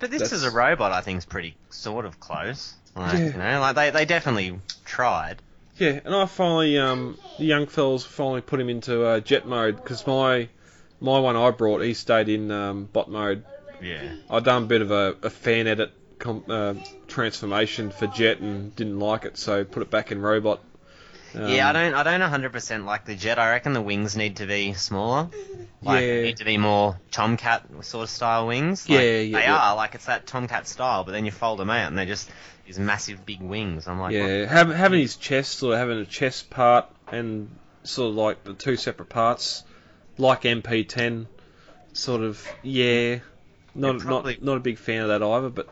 But 0.01 0.11
this 0.11 0.23
That's- 0.23 0.33
is 0.33 0.45
a 0.45 0.51
robot, 0.51 0.91
I 0.93 1.01
think, 1.03 1.19
is 1.19 1.25
pretty 1.27 1.55
sort 1.71 2.05
of 2.07 2.19
close. 2.19 2.75
Like, 2.97 3.13
Yeah. 3.19 3.27
you 3.27 3.33
know, 3.35 3.61
like 3.61 3.77
they, 3.77 3.91
they 3.91 4.05
definitely 4.05 4.59
tried. 4.85 5.37
yeah. 5.79 6.01
And 6.05 6.15
I 6.15 6.27
finally 6.27 6.77
um, 6.79 7.17
the 7.39 7.45
young 7.45 7.67
fellas 7.67 8.05
finally 8.05 8.41
put 8.41 8.59
him 8.61 8.69
into 8.69 9.05
uh, 9.05 9.21
jet 9.21 9.47
mode 9.47 9.77
because 9.77 10.05
my 10.07 10.49
my 11.01 11.19
one 11.21 11.37
I 11.37 11.51
brought 11.53 11.83
he 11.83 11.95
stayed 11.95 12.29
in 12.29 12.51
um, 12.51 12.85
bot 12.93 13.09
mode. 13.11 13.45
Yeah. 13.81 14.03
I 14.29 14.41
done 14.41 14.65
a 14.65 14.67
bit 14.67 14.83
of 14.83 14.91
a, 14.91 15.17
a 15.23 15.31
fan 15.31 15.67
edit 15.69 15.93
com- 16.19 16.45
uh, 16.49 16.75
transformation 17.09 17.91
for 17.91 18.07
jet 18.09 18.41
and 18.41 18.75
didn't 18.77 18.99
like 18.99 19.25
it, 19.25 19.39
so 19.39 19.65
put 19.65 19.83
it 19.83 19.91
back 19.91 20.11
in 20.13 20.21
robot. 20.21 20.61
Um, 21.35 21.49
yeah, 21.49 21.69
I 21.69 21.73
don't 21.73 21.95
I 21.95 22.03
don't 22.03 22.21
100% 22.53 22.85
like 22.85 23.05
the 23.05 23.15
jet. 23.15 23.39
I 23.39 23.51
reckon 23.51 23.73
the 23.73 23.81
wings 23.83 24.17
need 24.17 24.37
to 24.37 24.47
be 24.47 24.73
smaller. 24.75 25.29
Like, 25.83 26.03
Yeah. 26.05 26.23
need 26.23 26.37
to 26.39 26.45
be 26.45 26.59
more 26.59 26.99
Tomcat 27.11 27.65
sort 27.85 28.05
of 28.05 28.11
style 28.11 28.47
wings. 28.47 28.89
Like, 28.89 28.99
Yeah, 28.99 29.03
yeah, 29.21 29.39
They 29.39 29.45
yeah. 29.45 29.57
are, 29.57 29.77
like, 29.77 29.95
it's 29.95 30.07
that 30.07 30.27
Tomcat 30.27 30.67
style, 30.69 31.05
but 31.05 31.13
then 31.13 31.25
you 31.25 31.31
fold 31.31 31.59
them 31.59 31.71
out 31.71 31.87
and 31.89 31.97
they're 31.97 32.07
just 32.07 32.29
these 32.67 32.79
massive 32.79 33.25
big 33.25 33.41
wings. 33.41 33.87
I'm 33.89 33.99
like, 34.01 34.13
Yeah, 34.13 34.47
having 34.47 34.77
having 34.77 35.01
his 35.01 35.17
chest 35.17 35.63
or 35.63 35.77
having 35.77 35.99
a 35.99 36.05
chest 36.05 36.51
part 36.51 36.87
and 37.11 37.49
sort 37.85 38.11
of 38.11 38.17
like 38.17 38.45
the 38.45 38.55
two 38.55 38.77
separate 38.77 39.09
parts, 39.09 39.63
like 40.19 40.43
MP10, 40.43 41.27
sort 41.93 42.23
of 42.23 42.47
yeah. 42.63 43.19
Not 43.75 44.01
probably- 44.01 44.35
not 44.35 44.43
not 44.45 44.57
a 44.57 44.61
big 44.61 44.79
fan 44.79 45.03
of 45.03 45.09
that 45.09 45.23
either, 45.23 45.49
but 45.49 45.69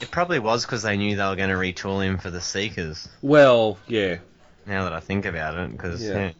it 0.00 0.10
probably 0.10 0.38
was 0.40 0.64
because 0.66 0.82
they 0.82 0.96
knew 0.96 1.16
they 1.16 1.24
were 1.24 1.36
going 1.36 1.48
to 1.50 1.54
retool 1.56 2.04
him 2.04 2.18
for 2.18 2.30
the 2.30 2.40
Seekers. 2.40 3.08
well, 3.22 3.78
yeah. 3.86 4.18
Now 4.68 4.84
that 4.84 4.92
I 4.92 5.00
think 5.00 5.24
about 5.24 5.54
it, 5.58 5.72
because 5.72 6.02
Yeah. 6.04 6.14
yeah. 6.14 6.30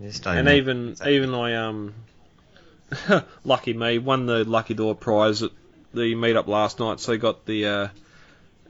you 0.00 0.08
just 0.08 0.24
don't 0.24 0.36
And 0.36 0.48
even 0.48 0.88
exactly. 0.90 1.14
even 1.14 1.34
I 1.34 1.54
um, 1.54 1.94
lucky 3.44 3.72
me, 3.72 3.98
won 3.98 4.26
the 4.26 4.44
lucky 4.44 4.74
door 4.74 4.94
prize 4.94 5.42
at 5.42 5.52
the 5.94 6.14
meetup 6.14 6.48
last 6.48 6.80
night, 6.80 7.00
so 7.00 7.12
I 7.12 7.16
got 7.16 7.46
the 7.46 7.66
uh, 7.66 7.88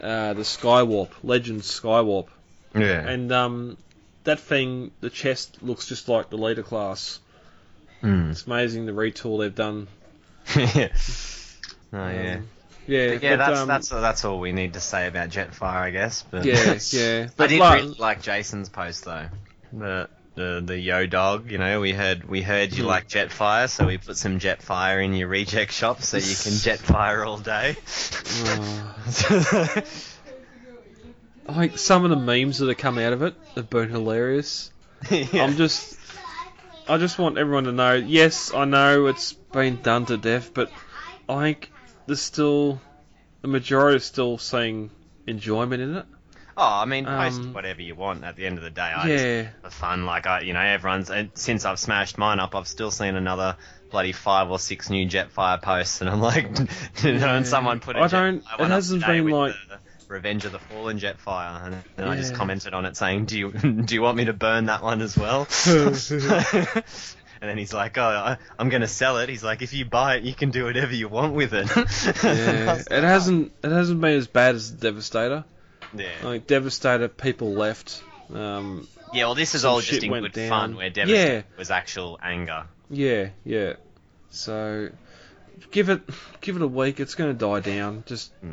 uh, 0.01 0.35
the 0.35 0.43
Skywarp 0.43 1.09
Legends 1.23 1.69
Skywarp, 1.81 2.28
yeah. 2.74 3.09
and 3.09 3.32
um, 3.32 3.78
that 4.24 4.40
thing, 4.40 4.90
the 5.01 5.11
chest 5.11 5.62
looks 5.62 5.89
just 5.89 6.09
like 6.09 6.28
the 6.31 6.36
leader 6.36 6.62
class. 6.62 7.19
Hmm. 8.03 8.31
It's 8.31 8.47
amazing 8.47 8.85
the 8.85 8.93
retool 8.93 9.40
they've 9.40 9.55
done. 9.55 9.89
yeah. 10.57 10.89
Oh. 11.93 11.98
Um, 11.98 12.15
yeah, 12.15 12.40
But 12.87 13.23
yeah, 13.23 13.37
but, 13.37 13.37
that's 13.47 13.61
um, 13.61 13.69
that's 13.69 13.89
that's 13.89 14.25
all 14.25 14.39
we 14.41 14.53
need 14.53 14.75
to 14.75 14.81
say 14.81 15.07
about 15.07 15.31
Jetfire, 15.31 15.63
I 15.75 15.91
guess. 15.91 16.23
But 16.31 16.45
yeah, 16.45 16.79
yeah. 16.91 17.27
I 17.29 17.33
But 17.37 17.51
did 17.51 17.61
la- 17.61 17.73
really 17.75 17.95
like 17.99 18.23
Jason's 18.23 18.69
post 18.69 19.05
though. 19.05 19.27
The 19.73 20.09
the 20.35 20.63
the 20.65 20.79
yo 20.79 21.07
dog, 21.07 21.51
you 21.51 21.59
know, 21.59 21.81
we 21.81 21.93
heard 21.93 22.29
we 22.29 22.43
heard 22.43 22.73
you 22.73 22.83
Hmm. 22.85 22.89
like 22.91 23.09
Jetfire, 23.09 23.69
so 23.69 23.87
we 23.87 23.99
put 23.99 24.17
some 24.17 24.39
Jetfire 24.39 25.05
in 25.05 25.15
your 25.15 25.29
reject 25.29 25.73
shop 25.73 26.03
so 26.03 26.17
you 26.19 26.23
can 26.23 26.33
Jetfire 26.53 27.27
all 27.27 27.39
day. 27.39 27.77
Oh. 28.45 29.83
I 31.49 31.55
think 31.55 31.79
some 31.79 32.05
of 32.05 32.11
the 32.11 32.17
memes 32.17 32.59
that 32.59 32.67
have 32.69 32.77
come 32.77 32.99
out 32.99 33.13
of 33.13 33.23
it 33.23 33.35
have 33.55 33.71
been 33.71 33.89
hilarious. 33.91 34.71
Yeah. 35.11 35.45
I'm 35.45 35.57
just, 35.57 35.97
I 36.89 36.97
just 36.97 37.19
want 37.19 37.37
everyone 37.39 37.65
to 37.65 37.73
know. 37.73 37.93
Yes, 37.95 38.53
I 38.55 38.65
know 38.65 39.07
it's 39.07 39.35
been 39.35 39.77
done 39.83 40.07
to 40.07 40.17
death, 40.17 40.53
but 40.55 40.71
I 41.29 41.43
think 41.43 41.71
there's 42.07 42.23
still 42.23 42.81
the 43.43 43.49
majority 43.49 43.97
is 43.97 44.05
still 44.05 44.39
seeing 44.39 44.91
enjoyment 45.27 45.83
in 45.83 45.97
it. 45.97 46.07
Oh, 46.59 46.62
I 46.81 46.85
mean, 46.87 47.05
post 47.05 47.39
Um, 47.41 47.53
whatever 47.53 47.83
you 47.83 47.95
want. 47.95 48.24
At 48.24 48.35
the 48.37 48.47
end 48.47 48.57
of 48.57 48.65
the 48.65 48.70
day, 48.70 48.81
I 48.83 49.07
Yeah. 49.09 49.43
just 49.43 49.57
for 49.62 49.70
fun. 49.70 50.07
Like 50.07 50.27
I, 50.27 50.41
you 50.41 50.55
know, 50.55 50.61
everyone's 50.61 51.11
and 51.11 51.31
since 51.35 51.65
I've 51.66 51.78
smashed 51.78 52.16
mine 52.16 52.41
up, 52.41 52.55
I've 52.55 52.66
still 52.69 52.91
seen 52.91 53.15
another 53.15 53.57
bloody 53.91 54.12
five 54.12 54.51
or 54.51 54.59
six 54.59 54.89
new 54.89 55.07
Jetfire 55.07 55.61
posts, 55.61 56.01
and 56.01 56.09
I'm 56.09 56.20
like, 56.23 56.49
you 57.03 57.12
know, 57.19 57.35
and 57.37 57.47
someone 57.47 57.81
put. 57.81 57.97
a 57.97 58.01
I 58.01 58.09
don't- 58.09 58.43
it 58.59 58.69
hasn't 58.69 59.05
been 59.05 59.28
like- 59.28 59.55
the 59.69 59.78
Revenge 60.09 60.45
of 60.45 60.53
the 60.53 60.61
Fallen 60.61 61.01
Jetfire, 61.01 61.66
and, 61.66 61.77
and 61.97 62.09
I 62.09 62.15
just 62.16 62.33
commented 62.35 62.73
on 62.74 62.87
it 62.87 62.97
saying, 62.97 63.24
"Do 63.24 63.37
you 63.39 63.51
do 63.85 63.93
you 63.95 64.01
want 64.03 64.16
me 64.16 64.27
to 64.27 64.33
burn 64.33 64.66
that 64.66 64.81
one 64.83 65.03
as 65.03 65.19
well?" 65.19 65.47
And 67.41 67.51
then 67.51 67.59
he's 67.59 67.73
like, 67.75 67.99
"Oh, 67.99 68.03
I, 68.03 68.39
I'm 68.59 68.69
going 68.69 68.81
to 68.83 68.89
sell 68.89 69.19
it." 69.19 69.29
He's 69.29 69.45
like, 69.45 69.63
"If 69.63 69.73
you 69.75 69.85
buy 69.85 70.17
it, 70.17 70.23
you 70.25 70.35
can 70.35 70.51
do 70.51 70.65
whatever 70.65 70.95
you 70.95 71.09
want 71.09 71.35
with 71.35 71.53
it." 71.55 71.69
Yeah, 72.25 72.83
it 72.91 73.05
hasn't, 73.05 73.53
it 73.63 73.71
hasn't 73.71 74.01
been 74.01 74.17
as 74.17 74.27
bad 74.27 74.55
as 74.55 74.71
Devastator. 74.71 75.45
Yeah. 75.95 76.09
Like 76.23 76.47
Devastator, 76.47 77.09
people 77.09 77.53
left. 77.53 78.03
Um, 78.33 78.89
Yeah, 79.13 79.27
well, 79.27 79.35
this 79.35 79.55
is 79.55 79.65
all 79.65 79.81
just 79.81 80.03
in 80.03 80.11
good 80.13 80.33
down. 80.33 80.49
fun, 80.49 80.77
where 80.77 80.91
Devastator 80.91 81.35
Yeah. 81.35 81.43
was 81.59 81.71
actual 81.71 82.19
anger. 82.23 82.67
Yeah, 82.91 83.29
yeah. 83.45 83.75
So 84.31 84.91
give 85.71 85.89
it 85.89 86.03
give 86.41 86.57
it 86.57 86.63
a 86.63 86.67
week. 86.67 87.01
It's 87.01 87.15
going 87.15 87.37
to 87.37 87.39
die 87.39 87.61
down. 87.61 88.03
Just 88.07 88.33
Hmm. 88.41 88.53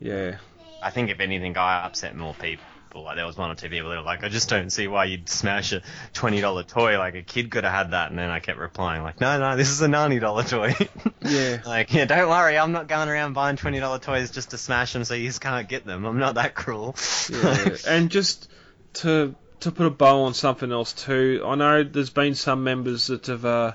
yeah. 0.00 0.36
I 0.82 0.90
think 0.90 1.10
if 1.10 1.20
anything, 1.20 1.56
I 1.58 1.84
upset 1.84 2.14
more 2.16 2.34
people. 2.34 2.64
Like 2.94 3.16
there 3.16 3.26
was 3.26 3.36
one 3.36 3.50
or 3.50 3.54
two 3.54 3.68
people 3.68 3.90
that 3.90 3.96
were 3.96 4.02
like, 4.02 4.24
"I 4.24 4.28
just 4.28 4.48
don't 4.48 4.70
see 4.70 4.88
why 4.88 5.04
you'd 5.04 5.28
smash 5.28 5.72
a 5.72 5.82
twenty 6.12 6.40
dollar 6.40 6.62
toy. 6.62 6.98
Like 6.98 7.14
a 7.14 7.22
kid 7.22 7.50
could 7.50 7.64
have 7.64 7.72
had 7.72 7.90
that." 7.92 8.10
And 8.10 8.18
then 8.18 8.30
I 8.30 8.40
kept 8.40 8.58
replying 8.58 9.02
like, 9.02 9.20
"No, 9.20 9.38
no, 9.38 9.56
this 9.56 9.70
is 9.70 9.80
a 9.80 9.88
ninety 9.88 10.18
dollar 10.18 10.42
toy." 10.42 10.74
Yeah. 11.22 11.58
like, 11.66 11.92
yeah, 11.92 12.06
don't 12.06 12.30
worry, 12.30 12.56
I'm 12.56 12.72
not 12.72 12.88
going 12.88 13.08
around 13.08 13.34
buying 13.34 13.56
twenty 13.56 13.78
dollar 13.78 13.98
toys 13.98 14.30
just 14.30 14.50
to 14.50 14.58
smash 14.58 14.94
them 14.94 15.04
so 15.04 15.14
you 15.14 15.26
just 15.26 15.40
can't 15.40 15.68
get 15.68 15.84
them. 15.84 16.06
I'm 16.06 16.18
not 16.18 16.36
that 16.36 16.54
cruel. 16.54 16.96
Yeah. 17.30 17.76
and 17.86 18.10
just 18.10 18.50
to 18.94 19.34
to 19.60 19.70
put 19.70 19.86
a 19.86 19.90
bow 19.90 20.22
on 20.22 20.34
something 20.34 20.72
else 20.72 20.92
too. 20.92 21.42
I 21.44 21.54
know 21.54 21.84
there's 21.84 22.10
been 22.10 22.34
some 22.34 22.64
members 22.64 23.08
that 23.08 23.26
have 23.26 23.44
uh, 23.44 23.72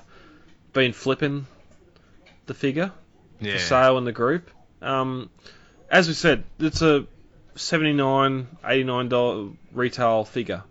been 0.72 0.92
flipping 0.92 1.46
the 2.46 2.54
figure 2.54 2.92
for 3.40 3.58
sale 3.58 3.98
in 3.98 4.04
the 4.04 4.12
group. 4.12 4.50
Um, 4.82 5.30
as 5.90 6.08
we 6.08 6.14
said, 6.14 6.44
it's 6.58 6.82
a 6.82 7.06
79 7.56 8.46
$89 8.64 9.56
retail 9.72 10.24
figure. 10.24 10.62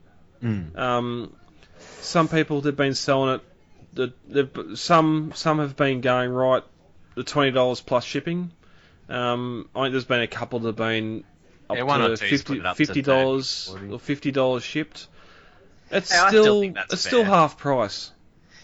Mm. 0.43 0.77
Um, 0.77 1.35
some 2.01 2.27
people 2.27 2.61
have 2.61 2.75
been 2.75 2.93
selling 2.95 3.35
it. 3.35 3.41
The, 3.93 4.13
they've- 4.27 4.77
some 4.77 5.31
some 5.35 5.59
have 5.59 5.75
been 5.75 6.01
going 6.01 6.29
right 6.29 6.63
the 7.15 7.23
twenty 7.23 7.51
dollars 7.51 7.79
plus 7.81 8.03
shipping. 8.03 8.51
Um, 9.07 9.69
I 9.75 9.83
think 9.83 9.93
there's 9.93 10.05
been 10.05 10.21
a 10.21 10.27
couple 10.27 10.59
that 10.59 10.67
have 10.69 10.75
been 10.75 11.23
up 11.69 11.77
Yeah, 11.77 11.83
one 11.83 12.01
or 12.01 12.09
to 12.09 12.17
two's 12.17 12.41
50 12.41 12.45
put 12.45 12.57
it 12.57 12.65
up 12.65 12.75
to 12.77 12.85
fifty 12.85 13.01
dollars 13.01 13.69
30, 13.71 13.93
or 13.93 13.99
fifty 13.99 14.31
dollars 14.31 14.63
shipped. 14.63 15.07
It's 15.91 16.11
Yeah, 16.11 16.23
I 16.25 16.27
still 16.29 16.43
still, 16.43 16.73
it's 16.91 17.01
still 17.01 17.23
half 17.23 17.57
price. 17.57 18.11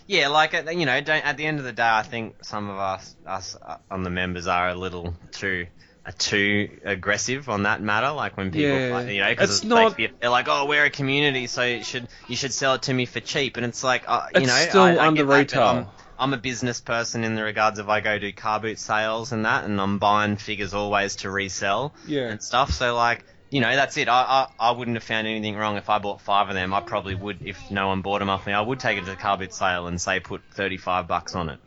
Yeah, 0.07 0.27
like 0.27 0.53
uh, 0.53 0.69
you 0.72 0.85
know, 0.85 0.99
don't, 0.99 1.26
at 1.26 1.38
the 1.38 1.45
end 1.45 1.60
of 1.60 1.64
the 1.64 1.72
day, 1.72 1.88
I 1.88 2.03
think 2.03 2.43
some 2.43 2.69
of 2.69 2.77
us 2.77 3.15
us 3.26 3.56
uh, 3.61 3.77
on 3.89 4.03
the 4.03 4.10
members 4.10 4.48
are 4.48 4.69
a 4.69 4.76
little 4.76 5.15
too 5.31 5.68
uh, 6.06 6.11
too 6.18 6.69
aggressive 6.84 7.48
on 7.49 7.64
that 7.64 7.82
matter. 7.82 8.11
Like 8.11 8.38
when 8.38 8.52
people, 8.52 8.69
Yeah. 8.78 8.94
like, 8.94 9.07
you 9.07 9.22
know, 9.22 9.30
because 9.30 9.64
not- 9.64 9.98
like, 9.99 10.19
they're 10.19 10.30
like, 10.30 10.48
oh, 10.49 10.65
we're 10.65 10.86
a 10.86 10.90
community, 10.90 11.48
so 11.48 11.64
you 11.64 11.84
should 11.84 12.07
you 12.28 12.36
should 12.36 12.53
sell 12.53 12.76
it 12.76 12.84
to 12.84 12.94
me 12.94 13.06
for 13.06 13.19
cheap, 13.19 13.57
and 13.57 13.65
it's 13.65 13.84
like, 13.84 14.03
uh, 14.07 14.28
you 14.34 14.41
It's 14.41 14.48
know, 14.48 14.56
still 14.69 14.82
I, 14.82 14.95
I 14.95 15.07
under 15.07 15.23
that, 15.23 15.28
but 15.28 15.38
retail. 15.40 15.64
I'm, 15.64 15.88
I'm 16.19 16.34
a 16.34 16.38
business 16.38 16.80
person 16.82 17.23
in 17.23 17.36
the 17.36 17.44
regards 17.44 17.80
of 17.80 17.90
I 17.90 17.99
go 17.99 18.19
do 18.19 18.32
car 18.32 18.60
boot 18.60 18.78
sales 18.80 19.32
and 19.32 19.45
that, 19.45 19.64
and 19.65 19.80
I'm 19.82 19.98
buying 19.98 20.38
figures 20.38 20.73
always 20.73 21.15
to 21.18 21.30
resell 21.32 21.94
Yeah. 22.06 22.30
and 22.30 22.41
stuff. 22.44 22.72
So 22.72 22.95
like, 22.95 23.23
you 23.49 23.60
know, 23.60 23.76
that's 23.76 23.98
it. 23.98 24.07
I, 24.07 24.48
I 24.60 24.69
I 24.69 24.72
wouldn't 24.72 24.95
have 24.98 25.03
found 25.03 25.28
anything 25.28 25.56
wrong 25.56 25.78
if 25.78 25.90
I 25.90 25.98
bought 25.99 26.22
five 26.22 26.48
of 26.48 26.53
them. 26.56 26.73
I 26.73 26.82
probably 26.82 27.15
would 27.15 27.40
if 27.45 27.69
no 27.72 27.88
one 27.88 28.02
bought 28.02 28.19
them 28.19 28.30
off 28.30 28.45
me. 28.48 28.53
I 28.53 28.61
would 28.61 28.80
take 28.80 28.98
it 28.98 29.02
to 29.06 29.10
the 29.11 29.15
car 29.15 29.38
boot 29.38 29.53
sale 29.53 29.88
and 29.88 29.99
say 29.99 30.19
put 30.19 30.41
thirty 30.52 30.78
five 30.78 31.07
bucks 31.07 31.36
on 31.36 31.49
it 31.49 31.60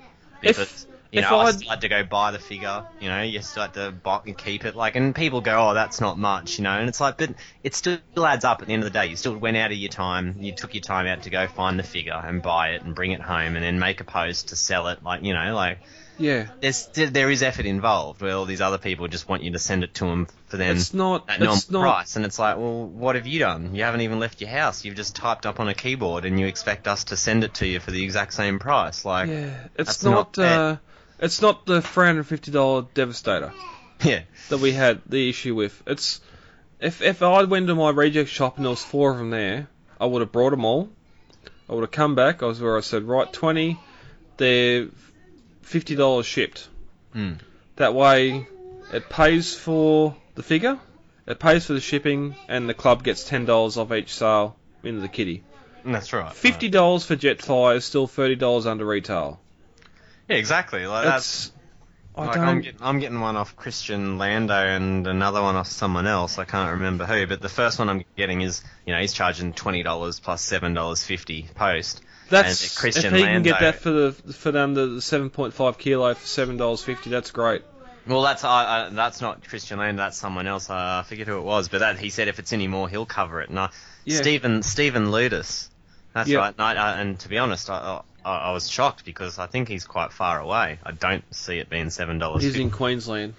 If- 0.43 0.87
you 1.15 1.21
if 1.21 1.31
know 1.31 1.39
I 1.39 1.45
I'd- 1.47 1.59
still 1.59 1.71
had 1.71 1.81
to 1.83 1.89
go 1.89 2.03
buy 2.05 2.31
the 2.31 2.39
figure. 2.39 2.85
You 3.01 3.09
know, 3.09 3.23
you 3.23 3.41
still 3.43 3.63
had 3.63 3.75
to 3.75 3.91
buy 3.93 4.21
and 4.27 4.37
keep 4.37 4.65
it. 4.65 4.75
Like, 4.77 4.97
and 4.97 5.15
people 5.15 5.41
go, 5.41 5.71
oh, 5.71 5.75
that's 5.75 6.01
not 6.01 6.19
much, 6.19 6.59
you 6.59 6.65
know, 6.65 6.73
and 6.79 6.89
it's 6.89 7.01
like, 7.01 7.19
but 7.19 7.35
it 7.63 7.75
still 7.75 7.99
adds 8.19 8.45
up 8.45 8.61
at 8.63 8.69
the 8.69 8.75
end 8.75 8.83
of 8.85 8.93
the 8.93 8.99
day. 8.99 9.07
You 9.07 9.17
still 9.17 9.37
went 9.37 9.57
out 9.57 9.71
of 9.73 9.77
your 9.79 9.91
time. 9.91 10.37
You 10.41 10.53
took 10.53 10.75
your 10.75 10.83
time 10.83 11.07
out 11.07 11.23
to 11.23 11.31
go 11.31 11.47
find 11.47 11.79
the 11.79 11.83
figure 11.83 12.13
and 12.23 12.43
buy 12.43 12.71
it 12.71 12.83
and 12.83 12.95
bring 12.95 13.13
it 13.13 13.21
home 13.21 13.57
and 13.57 13.65
then 13.65 13.79
make 13.79 14.01
a 14.01 14.05
post 14.05 14.49
to 14.49 14.57
sell 14.57 14.89
it. 14.89 15.03
Like, 15.03 15.23
you 15.23 15.35
know, 15.35 15.55
like 15.55 15.79
Yeah, 16.19 16.47
there's 16.61 16.87
there 16.95 17.29
is 17.31 17.43
effort 17.43 17.67
involved 17.67 18.21
where 18.23 18.35
all 18.37 18.45
these 18.45 18.61
other 18.61 18.79
people 18.79 19.09
just 19.09 19.29
want 19.29 19.43
you 19.43 19.51
to 19.53 19.59
send 19.59 19.83
it 19.85 19.95
to 19.95 20.05
them 20.05 20.29
for 20.47 20.57
them 20.57 20.77
it's 20.77 20.95
not. 20.95 21.29
at 21.29 21.41
normal 21.41 21.61
not. 21.71 21.81
price, 21.81 22.15
and 22.17 22.25
it's 22.25 22.39
like, 22.39 22.57
well, 22.57 22.87
what 22.87 23.17
have 23.17 23.27
you 23.27 23.41
done? 23.41 23.75
You 23.75 23.83
haven't 23.83 24.03
even 24.03 24.21
left 24.21 24.41
your 24.41 24.51
house. 24.51 24.85
You've 24.85 24.95
just 24.95 25.17
typed 25.17 25.45
up 25.47 25.59
on 25.59 25.69
a 25.69 25.75
keyboard, 25.75 26.25
and 26.25 26.39
you 26.39 26.47
expect 26.47 26.87
us 26.87 27.05
to 27.05 27.17
send 27.17 27.43
it 27.43 27.55
to 27.55 27.67
you 27.67 27.81
for 27.81 27.91
the 27.91 28.05
exact 28.05 28.33
same 28.35 28.61
price. 28.61 29.05
Like, 29.05 29.29
yeah, 29.29 29.57
it's 29.77 30.05
not. 30.05 30.37
not 30.37 30.45
uh, 30.45 30.77
it's 31.19 31.41
not 31.43 31.67
the 31.67 31.81
three 31.83 32.07
hundred 32.07 32.25
fifty 32.25 32.51
dollar 32.51 32.87
Devastator. 32.95 33.53
Yeah. 34.03 34.23
that 34.51 34.59
we 34.59 34.73
had 34.73 35.01
the 35.07 35.31
issue 35.31 35.55
with. 35.55 35.81
It's 35.87 36.21
if 36.81 37.01
if 37.01 37.23
I 37.23 37.45
went 37.45 37.69
to 37.69 37.75
my 37.75 37.91
reject 37.91 38.29
shop 38.29 38.57
and 38.57 38.67
there 38.67 38.71
was 38.71 38.83
four 38.85 39.13
of 39.13 39.19
them 39.19 39.31
there, 39.31 39.69
I 40.01 40.05
would 40.07 40.21
have 40.21 40.33
brought 40.33 40.51
them 40.51 40.65
all. 40.65 40.91
I 41.71 41.75
would 41.75 41.83
have 41.83 41.91
come 41.91 42.15
back. 42.15 42.43
I 42.43 42.47
was 42.47 42.61
where 42.61 42.77
I 42.77 42.81
said, 42.81 43.05
right, 43.05 43.33
twenty, 43.33 43.79
they're 44.37 44.89
fifty 45.63 45.95
dollars 45.95 46.27
shipped. 46.27 46.69
Hmm. 47.15 47.35
That 47.77 47.95
way, 47.95 48.47
it 48.93 49.09
pays 49.09 49.55
for 49.55 50.15
the 50.35 50.43
figure, 50.43 50.79
it 51.27 51.39
pays 51.39 51.65
for 51.65 51.73
the 51.73 51.81
shipping, 51.81 52.35
and 52.49 52.69
the 52.69 52.75
club 52.75 53.05
gets 53.05 53.25
ten 53.25 53.47
dollars 53.47 53.79
off 53.79 53.93
each 53.93 54.13
sale 54.13 54.57
into 54.83 55.01
the 55.01 55.09
kitty. 55.09 55.45
that's 55.85 56.13
right. 56.13 56.33
Fifty 56.33 56.69
dollars 56.69 57.07
for 57.07 57.17
Jetfire 57.17 57.77
is 57.77 57.85
still 57.87 58.07
thirty 58.07 58.35
dollars 58.35 58.67
under 58.67 58.85
retail. 58.85 59.41
Yeah, 60.29 60.37
exactly. 60.37 60.87
Like 60.87 61.05
that's. 61.05 61.53
Like 62.17 62.35
don't. 62.35 62.45
I'm 62.45 62.61
getting, 62.61 62.81
I'm 62.81 62.99
getting 63.01 63.21
one 63.21 63.37
off 63.37 63.57
Christian 63.57 64.19
Lando 64.19 64.55
and 64.55 65.05
another 65.07 65.43
one 65.43 65.57
off 65.57 65.67
someone 65.67 66.07
else. 66.07 66.39
I 66.39 66.45
can't 66.45 66.75
remember 66.75 67.07
who, 67.07 67.27
but 67.27 67.41
the 67.41 67.49
first 67.49 67.81
one 67.81 67.89
I'm 67.89 68.05
getting 68.17 68.41
is, 68.41 68.63
you 68.87 68.93
know, 68.93 69.01
he's 69.01 69.13
charging 69.13 69.53
twenty 69.53 69.83
dollars 69.83 70.21
plus 70.21 70.41
seven 70.41 70.75
dollars 70.75 71.03
fifty 71.05 71.49
post. 71.57 72.03
That's 72.31 72.79
Christian 72.79 73.15
if 73.15 73.21
he 73.21 73.27
can 73.27 73.43
get 73.43 73.61
that 73.61 73.75
for 73.81 73.91
the 73.91 74.13
for 74.13 74.53
the 74.53 74.61
under 74.63 74.87
the 74.87 75.03
seven 75.03 75.29
point 75.29 75.55
five 75.55 75.77
kilo 75.77 76.15
for 76.15 76.27
seven 76.27 76.57
dollars 76.57 76.85
fifty. 76.85 77.11
That's 77.11 77.33
great. 77.33 77.63
Well, 78.07 78.23
that's 78.23 78.45
I, 78.45 78.91
that's 78.93 79.21
not 79.21 79.47
Christian 79.49 79.79
Lando. 79.79 80.03
That's 80.03 80.17
someone 80.17 80.47
else. 80.47 80.71
Uh, 80.71 80.75
I 80.75 81.05
forget 81.05 81.27
who 81.27 81.39
it 81.39 81.45
was, 81.45 81.69
but 81.69 81.81
that 81.81 81.99
he 81.99 82.11
said 82.11 82.29
if 82.29 82.39
it's 82.39 82.53
any 82.53 82.69
more, 82.69 82.89
he'll 82.89 83.07
cover 83.07 83.41
it. 83.41 83.51
And 83.51 83.59
I, 83.59 83.71
Yeah. 84.05 84.19
Stephen 84.19 84.63
Stephen 84.63 85.11
Ludus. 85.11 85.69
That's 86.13 86.33
right. 86.33 86.55
And, 86.57 86.61
I, 86.61 86.75
I, 86.75 87.01
and 87.01 87.19
to 87.21 87.29
be 87.29 87.39
honest, 87.39 87.69
I, 87.71 88.03
I, 88.25 88.37
I 88.37 88.53
was 88.53 88.69
shocked 88.69 89.05
because 89.05 89.39
I 89.39 89.47
think 89.47 89.69
he's 89.69 89.85
quite 89.87 90.13
far 90.13 90.41
away. 90.41 90.79
I 90.85 90.93
don't 90.93 91.25
see 91.35 91.59
it 91.59 91.69
being 91.69 91.91
seven 91.91 92.19
dollars. 92.19 92.43
He's 92.43 92.57
in 92.57 92.71
Queensland. 92.71 93.35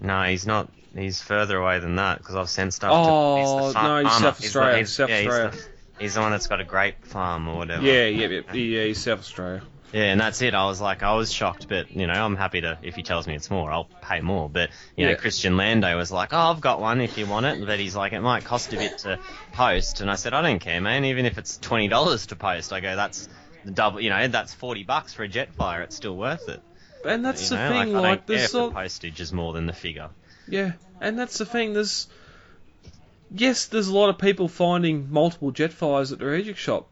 No, 0.00 0.22
he's 0.24 0.46
not. 0.46 0.68
He's 0.96 1.20
further 1.20 1.56
away 1.58 1.78
than 1.78 1.96
that 1.96 2.18
because 2.18 2.34
I've 2.34 2.48
sent 2.50 2.74
stuff. 2.74 2.90
Oh, 2.92 3.36
to, 3.60 3.66
he's 3.66 3.74
no, 3.74 4.02
he's. 4.02 4.12
South 4.12 4.38
the- 4.38 4.46
Australia, 4.46 4.76
he's- 4.78 4.90
South 4.92 5.08
yeah, 5.10 5.18
he's 5.18 5.26
Australia. 5.28 5.50
the- 5.50 5.80
He's 6.00 6.14
the 6.14 6.20
one 6.22 6.30
that's 6.30 6.46
got 6.46 6.60
a 6.62 6.64
grape 6.64 7.04
farm 7.04 7.46
or 7.46 7.58
whatever. 7.58 7.82
Yeah, 7.82 8.06
yeah, 8.06 8.26
yeah, 8.26 8.52
yeah. 8.54 8.84
He's 8.84 9.02
South 9.02 9.18
Australia. 9.18 9.62
Yeah, 9.92 10.04
and 10.04 10.20
that's 10.20 10.40
it. 10.40 10.54
I 10.54 10.64
was 10.64 10.80
like, 10.80 11.02
I 11.02 11.14
was 11.14 11.30
shocked, 11.30 11.68
but 11.68 11.90
you 11.94 12.06
know, 12.06 12.14
I'm 12.14 12.36
happy 12.36 12.62
to 12.62 12.78
if 12.80 12.94
he 12.94 13.02
tells 13.02 13.26
me 13.26 13.34
it's 13.34 13.50
more, 13.50 13.70
I'll 13.70 13.88
pay 14.00 14.20
more. 14.20 14.48
But 14.48 14.70
you 14.96 15.04
know, 15.06 15.14
Christian 15.16 15.56
Lando 15.58 15.94
was 15.96 16.10
like, 16.10 16.32
oh, 16.32 16.38
I've 16.38 16.60
got 16.60 16.80
one 16.80 17.00
if 17.02 17.18
you 17.18 17.26
want 17.26 17.44
it, 17.46 17.66
but 17.66 17.78
he's 17.78 17.94
like, 17.94 18.12
it 18.14 18.20
might 18.20 18.44
cost 18.44 18.72
a 18.72 18.76
bit 18.76 18.98
to 18.98 19.18
post, 19.52 20.00
and 20.00 20.10
I 20.10 20.14
said, 20.14 20.32
I 20.32 20.40
don't 20.42 20.60
care, 20.60 20.80
man. 20.80 21.04
Even 21.04 21.26
if 21.26 21.36
it's 21.36 21.58
twenty 21.58 21.88
dollars 21.88 22.26
to 22.26 22.36
post, 22.36 22.72
I 22.72 22.80
go, 22.80 22.96
that's 22.96 23.28
the 23.64 23.70
double. 23.72 24.00
You 24.00 24.10
know, 24.10 24.28
that's 24.28 24.54
forty 24.54 24.82
bucks 24.84 25.12
for 25.14 25.22
a 25.24 25.28
Jetfire. 25.28 25.82
It's 25.84 25.96
still 25.96 26.16
worth 26.16 26.48
it. 26.48 26.60
And 27.04 27.24
that's 27.24 27.50
you 27.50 27.56
the 27.56 27.62
know, 27.62 27.70
thing. 27.70 27.92
like, 27.94 28.02
Like, 28.02 28.02
don't 28.02 28.26
care 28.26 28.36
there's 28.38 28.44
if 28.46 28.52
the 28.52 28.70
postage 28.70 29.20
is 29.20 29.32
more 29.32 29.52
than 29.52 29.66
the 29.66 29.72
figure. 29.72 30.10
yeah, 30.48 30.72
and 31.00 31.18
that's 31.18 31.38
the 31.38 31.46
thing. 31.46 31.72
There's 31.72 32.08
yes, 33.34 33.66
there's 33.66 33.88
a 33.88 33.94
lot 33.94 34.10
of 34.10 34.18
people 34.18 34.48
finding 34.48 35.10
multiple 35.10 35.52
Jetfires 35.52 36.12
at 36.12 36.18
the 36.18 36.26
reject 36.26 36.58
shop, 36.58 36.88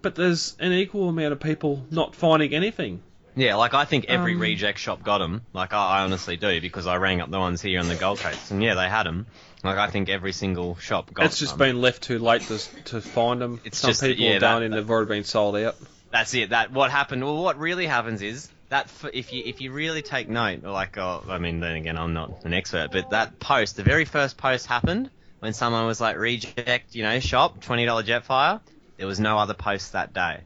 but 0.00 0.14
there's 0.14 0.56
an 0.58 0.72
equal 0.72 1.08
amount 1.08 1.32
of 1.32 1.40
people 1.40 1.84
not 1.90 2.14
finding 2.14 2.54
anything. 2.54 3.02
Yeah, 3.34 3.54
like 3.54 3.72
I 3.72 3.86
think 3.86 4.06
every 4.08 4.34
Um, 4.34 4.40
reject 4.40 4.78
shop 4.78 5.02
got 5.02 5.18
them. 5.18 5.40
Like 5.54 5.72
I, 5.72 6.00
I 6.00 6.02
honestly 6.02 6.36
do 6.36 6.60
because 6.60 6.86
I 6.86 6.96
rang 6.96 7.20
up 7.22 7.30
the 7.30 7.38
ones 7.38 7.62
here 7.62 7.80
on 7.80 7.88
the 7.88 7.94
Gold 7.94 8.18
Coast, 8.18 8.50
and 8.50 8.62
yeah, 8.62 8.74
they 8.74 8.88
had 8.88 9.04
them. 9.04 9.26
Like 9.64 9.78
I 9.78 9.88
think 9.88 10.08
every 10.10 10.32
single 10.32 10.76
shop 10.76 11.14
got 11.14 11.26
It's 11.26 11.38
just 11.38 11.52
them. 11.56 11.68
been 11.70 11.80
left 11.80 12.02
too 12.02 12.18
late 12.18 12.42
to 12.42 12.58
to 12.86 13.00
find 13.00 13.40
them. 13.40 13.60
It's 13.64 13.78
Some 13.78 13.90
just- 13.90 14.02
people 14.02 14.24
yeah, 14.24 14.32
have 14.32 14.40
that- 14.42 14.52
done 14.54 14.62
and 14.64 14.74
they've 14.74 14.90
already 14.90 15.08
been 15.08 15.24
sold 15.24 15.56
out. 15.56 15.76
That's 16.12 16.34
it. 16.34 16.50
That 16.50 16.70
what 16.72 16.90
happened. 16.90 17.24
Well, 17.24 17.42
what 17.42 17.58
really 17.58 17.86
happens 17.86 18.20
is 18.20 18.50
that 18.68 18.90
if 19.14 19.32
you 19.32 19.42
if 19.44 19.62
you 19.62 19.72
really 19.72 20.02
take 20.02 20.28
note, 20.28 20.62
like 20.62 20.98
oh, 20.98 21.24
I 21.26 21.38
mean, 21.38 21.60
then 21.60 21.74
again, 21.76 21.96
I'm 21.96 22.12
not 22.12 22.44
an 22.44 22.52
expert, 22.52 22.90
but 22.92 23.10
that 23.10 23.40
post, 23.40 23.76
the 23.76 23.82
very 23.82 24.04
first 24.04 24.36
post 24.36 24.66
happened 24.66 25.10
when 25.40 25.54
someone 25.54 25.86
was 25.86 26.00
like 26.00 26.18
reject, 26.18 26.94
you 26.94 27.02
know, 27.02 27.18
shop 27.18 27.62
twenty 27.62 27.86
dollar 27.86 28.02
Jetfire. 28.02 28.60
There 28.98 29.06
was 29.06 29.18
no 29.18 29.38
other 29.38 29.54
post 29.54 29.92
that 29.92 30.12
day. 30.12 30.40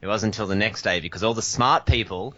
It 0.00 0.06
wasn't 0.06 0.34
until 0.34 0.46
the 0.46 0.54
next 0.54 0.82
day 0.82 1.00
because 1.00 1.24
all 1.24 1.34
the 1.34 1.42
smart 1.42 1.84
people 1.84 2.34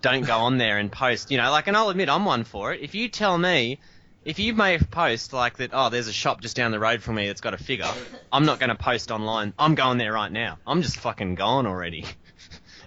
don't 0.00 0.26
go 0.26 0.38
on 0.38 0.58
there 0.58 0.78
and 0.78 0.90
post. 0.90 1.30
You 1.30 1.38
know, 1.38 1.52
like, 1.52 1.68
and 1.68 1.76
I'll 1.76 1.88
admit 1.88 2.08
I'm 2.08 2.24
one 2.24 2.42
for 2.42 2.72
it. 2.72 2.80
If 2.82 2.94
you 2.94 3.08
tell 3.08 3.38
me. 3.38 3.78
If 4.24 4.38
you 4.38 4.54
a 4.60 4.78
post 4.78 5.32
like 5.32 5.56
that, 5.56 5.70
oh, 5.72 5.88
there's 5.88 6.06
a 6.08 6.12
shop 6.12 6.40
just 6.40 6.54
down 6.56 6.70
the 6.70 6.78
road 6.78 7.02
from 7.02 7.16
me 7.16 7.26
that's 7.26 7.40
got 7.40 7.54
a 7.54 7.58
figure, 7.58 7.88
I'm 8.32 8.44
not 8.44 8.60
going 8.60 8.68
to 8.70 8.76
post 8.76 9.10
online. 9.10 9.52
I'm 9.58 9.74
going 9.74 9.98
there 9.98 10.12
right 10.12 10.30
now. 10.30 10.58
I'm 10.66 10.82
just 10.82 10.96
fucking 10.98 11.34
gone 11.34 11.66
already. 11.66 12.04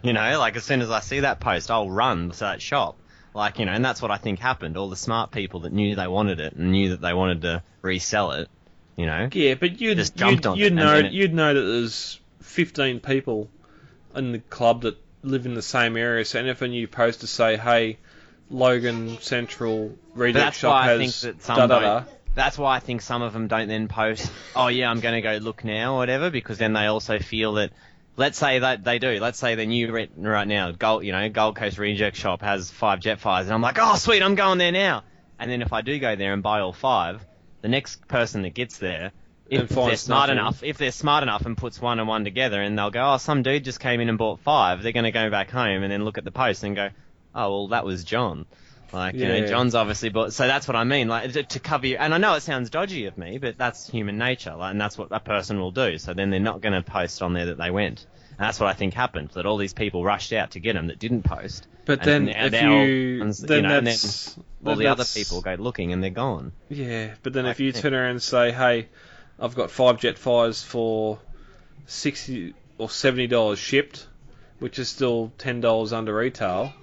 You 0.04 0.14
know, 0.14 0.38
like 0.38 0.56
as 0.56 0.64
soon 0.64 0.82
as 0.82 0.92
I 0.92 1.00
see 1.00 1.22
that 1.22 1.40
post, 1.40 1.72
I'll 1.72 1.90
run 1.90 2.30
to 2.30 2.40
that 2.42 2.62
shop. 2.62 2.96
Like, 3.34 3.58
you 3.58 3.66
know, 3.66 3.72
and 3.72 3.84
that's 3.84 4.04
what 4.04 4.12
I 4.12 4.18
think 4.18 4.38
happened. 4.38 4.78
All 4.78 4.88
the 4.88 4.96
smart 4.96 5.32
people 5.32 5.62
that 5.62 5.74
knew 5.74 5.96
they 5.96 6.06
wanted 6.06 6.40
it 6.40 6.54
and 6.54 6.72
knew 6.72 6.90
that 6.90 7.02
they 7.02 7.14
wanted 7.14 7.42
to 7.42 7.64
resell 7.82 8.34
it, 8.34 8.48
you 8.98 9.08
know. 9.08 9.30
Yeah, 9.32 9.56
but 9.56 9.82
you'd 9.82 9.98
Just 9.98 10.14
you'd, 10.14 10.20
jumped 10.20 10.46
on 10.46 10.58
it 10.58 10.62
you'd 10.62 10.68
and 10.74 10.76
know 10.76 10.98
it- 11.00 11.12
you'd 11.12 11.34
know 11.34 11.56
that 11.56 11.60
there's 11.62 12.20
15 12.42 13.00
people 13.00 13.50
in 14.16 14.32
the 14.32 14.40
club 14.40 14.84
that 14.84 14.96
live 15.24 15.48
in 15.48 15.56
the 15.56 15.64
same 15.64 15.98
area. 15.98 16.24
So 16.24 16.38
and 16.38 16.50
if 16.50 16.62
a 16.62 16.68
new 16.68 16.88
post 16.88 17.22
to 17.22 17.28
say, 17.28 17.58
"Hey, 17.58 17.98
Logan 18.50 19.18
Central 19.22 19.98
Reject 20.14 20.44
that's 20.44 20.58
Shop 20.60 20.72
why 20.72 20.82
I 20.82 20.88
has 20.92 21.00
think 21.00 21.38
that 21.38 21.44
some 21.44 21.58
da 21.58 21.68
da 21.68 21.80
da," 21.80 22.00
don't. 22.00 22.10
That's 22.36 22.58
why 22.58 22.76
I 22.76 22.80
think 22.80 23.02
some 23.02 23.22
of 23.22 23.34
them 23.34 23.48
don't 23.48 23.68
then 23.68 23.88
post, 23.88 24.30
oh 24.56 24.68
yeah, 24.68 24.90
I'm 24.90 25.00
going 25.00 25.16
to 25.16 25.22
go 25.22 25.38
look 25.38 25.64
now 25.64 25.94
or 25.96 25.98
whatever, 26.00 26.30
because 26.30 26.58
then 26.58 26.74
they 26.74 26.86
also 26.86 27.18
feel 27.20 27.54
that, 27.54 27.72
let's 28.18 28.38
say 28.38 28.60
that 28.60 28.84
they 28.84 29.00
do, 29.00 29.20
let's 29.22 29.40
say 29.40 29.56
the 29.56 29.66
new 29.66 29.92
re- 29.92 30.10
right 30.18 30.48
now, 30.48 30.72
Gold, 30.72 31.06
you 31.06 31.14
know, 31.14 31.30
Gold 31.30 31.56
Coast 31.56 31.78
Reject 31.78 32.18
Shop 32.18 32.42
has 32.42 32.70
five 32.70 33.00
Jetfires, 33.00 33.44
and 33.44 33.54
I'm 33.54 33.62
like, 33.62 33.78
oh 33.80 33.96
sweet, 33.96 34.22
I'm 34.22 34.36
going 34.36 34.58
there 34.58 34.74
now. 34.74 35.04
And 35.40 35.50
then 35.50 35.62
if 35.62 35.72
I 35.74 35.82
do 35.82 35.98
go 35.98 36.16
there 36.16 36.34
and 36.34 36.44
buy 36.44 36.60
all 36.60 36.74
five, 36.74 37.26
the 37.62 37.70
next 37.70 38.06
person 38.08 38.42
that 38.44 38.54
gets 38.54 38.78
there, 38.80 39.12
And 39.50 39.62
if 39.64 39.70
they're 39.70 39.76
finds 39.86 40.02
smart 40.02 40.28
nothing. 40.28 40.40
enough, 40.40 40.64
if 40.64 40.78
they're 40.78 40.92
smart 40.92 41.24
enough 41.24 41.46
and 41.46 41.58
puts 41.58 41.82
one 41.82 42.00
and 42.00 42.08
one 42.08 42.26
together, 42.26 42.62
and 42.62 42.78
they'll 42.78 42.92
go, 42.92 43.14
oh, 43.14 43.18
some 43.18 43.44
dude 43.44 43.64
just 43.64 43.80
came 43.80 44.02
in 44.02 44.10
and 44.10 44.18
bought 44.18 44.40
five, 44.42 44.84
they're 44.84 44.92
going 44.92 45.06
to 45.06 45.12
go 45.12 45.30
back 45.30 45.50
home 45.50 45.84
and 45.84 45.92
then 45.92 46.04
look 46.04 46.18
at 46.18 46.26
the 46.26 46.32
post 46.32 46.64
and 46.64 46.76
go, 46.76 46.90
oh 47.36 47.52
well, 47.52 47.68
that 47.70 47.86
was 47.86 48.04
John. 48.04 48.46
Like, 48.94 49.16
you 49.16 49.28
know, 49.28 49.46
John's 49.46 49.76
obviously 49.76 50.10
bought. 50.10 50.32
So 50.34 50.48
that's 50.48 50.68
what 50.68 50.76
I 50.76 50.86
mean. 50.86 51.08
Like, 51.08 51.34
to, 51.34 51.44
to 51.44 51.60
cover 51.60 51.86
you. 51.86 51.98
And 51.98 52.14
I 52.14 52.18
know 52.18 52.36
it 52.36 52.42
sounds 52.42 52.70
dodgy 52.70 53.08
of 53.08 53.18
me, 53.18 53.38
but 53.38 53.58
that's 53.58 53.90
human 53.90 54.18
nature. 54.18 54.56
Like, 54.56 54.72
and 54.72 54.80
that's 54.80 54.98
what 54.98 55.10
a 55.12 55.20
person 55.20 55.60
will 55.60 55.72
do. 55.72 55.98
So 55.98 56.14
then 56.14 56.30
they're 56.30 56.40
not 56.40 56.62
going 56.62 56.74
to 56.74 56.82
post 56.82 57.22
on 57.22 57.34
there 57.34 57.48
that 57.48 57.58
they 57.58 57.72
went. 57.72 58.06
And 58.30 58.40
that's 58.40 58.60
what 58.60 58.70
I 58.70 58.74
think 58.74 58.94
happened. 58.94 59.30
That 59.34 59.46
all 59.46 59.58
these 59.58 59.74
people 59.74 60.04
rushed 60.04 60.32
out 60.34 60.52
to 60.52 60.60
get 60.60 60.74
them 60.74 60.88
that 60.88 61.00
didn't 61.00 61.24
post. 61.24 61.68
But 61.86 62.08
and 62.08 62.28
then 62.28 62.36
if 62.36 62.54
you 62.54 63.22
and, 63.22 63.38
you 63.38 63.48
then 63.48 63.64
know, 63.64 63.70
and 63.70 63.72
then 63.72 63.84
that's 63.86 64.38
all 64.66 64.76
the 64.76 64.88
other 64.88 65.06
people 65.06 65.42
go 65.42 65.56
looking 65.56 65.94
and 65.94 66.02
they're 66.02 66.10
gone. 66.10 66.52
Yeah, 66.70 67.14
but 67.22 67.34
then 67.34 67.46
if 67.46 67.60
you 67.60 67.68
yeah. 67.68 67.80
turn 67.80 67.94
around 67.94 68.12
and 68.12 68.24
say, 68.24 68.52
"Hey, 68.52 68.88
I've 69.40 69.56
got 69.56 69.70
five 69.70 69.98
Jetfires 69.98 70.64
for 70.64 71.20
sixty 71.86 72.56
or 72.78 72.90
seventy 72.90 73.28
dollars 73.28 73.60
shipped," 73.60 74.08
which 74.60 74.80
is 74.80 74.90
still 74.90 75.32
ten 75.38 75.62
dollars 75.62 75.94
under 75.94 76.16
retail. 76.16 76.74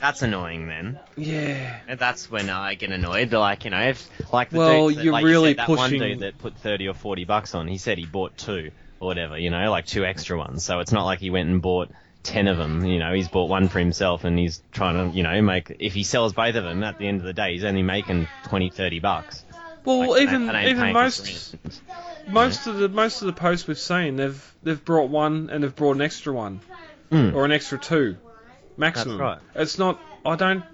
That's 0.00 0.22
annoying 0.22 0.68
then. 0.68 0.98
Yeah, 1.16 1.78
And 1.88 1.98
that's 1.98 2.30
when 2.30 2.50
I 2.50 2.74
get 2.74 2.90
annoyed. 2.90 3.32
Like 3.32 3.64
you 3.64 3.70
know, 3.70 3.80
if 3.80 4.08
like 4.32 4.50
the 4.50 4.58
Well, 4.58 4.86
dudes 4.88 4.96
that- 4.96 5.04
you're 5.04 5.12
like 5.12 5.22
you 5.22 5.28
really 5.28 5.50
said, 5.50 5.58
that 5.58 5.68
one 5.68 5.90
dude 5.90 6.20
that 6.20 6.38
put 6.38 6.56
thirty 6.58 6.88
or 6.88 6.94
forty 6.94 7.24
bucks 7.24 7.54
on. 7.54 7.66
He 7.68 7.78
said 7.78 7.98
he 7.98 8.06
bought 8.06 8.36
two 8.36 8.70
or 9.00 9.06
whatever. 9.08 9.38
You 9.38 9.50
know, 9.50 9.70
like 9.70 9.86
two 9.86 10.04
extra 10.04 10.36
ones. 10.38 10.64
So 10.64 10.80
it's 10.80 10.92
not 10.92 11.04
like 11.04 11.18
he 11.20 11.30
went 11.30 11.48
and 11.48 11.60
bought 11.62 11.90
ten 12.22 12.46
of 12.48 12.58
them. 12.58 12.84
You 12.84 12.98
know, 12.98 13.12
he's 13.14 13.28
bought 13.28 13.48
one 13.48 13.68
for 13.68 13.78
himself 13.78 14.24
and 14.24 14.38
he's 14.38 14.62
trying 14.72 15.10
to 15.10 15.16
you 15.16 15.22
know 15.22 15.40
make. 15.42 15.74
If 15.78 15.94
he 15.94 16.02
sells 16.04 16.32
both 16.32 16.54
of 16.56 16.64
them, 16.64 16.82
at 16.84 16.98
the 16.98 17.06
end 17.08 17.20
of 17.20 17.24
the 17.26 17.32
day, 17.32 17.52
he's 17.54 17.64
only 17.64 17.82
making 17.82 18.28
20, 18.44 18.70
30 18.70 19.00
bucks. 19.00 19.44
well, 19.84 20.10
Like, 20.10 20.22
even 20.22 20.54
even 20.54 20.92
most 20.92 21.54
most 22.28 22.66
of 22.66 22.76
the 22.76 22.88
most 22.88 23.22
of 23.22 23.26
the 23.26 23.32
posts 23.32 23.66
we've 23.66 23.78
seen, 23.78 24.16
they've 24.16 24.54
they've 24.62 24.84
brought 24.84 25.08
one 25.10 25.48
and 25.50 25.62
they've 25.64 25.74
brought 25.74 25.96
an 25.96 26.02
extra 26.02 26.32
one 26.32 26.60
Mm. 27.12 27.34
or 27.34 27.44
an 27.44 27.52
extra 27.52 27.78
two, 27.78 28.16
maximum. 28.76 29.18
That's 29.18 29.20
right. 29.20 29.62
It's 29.62 29.78
not. 29.78 30.00
I 30.24 30.36
don't. 30.36 30.64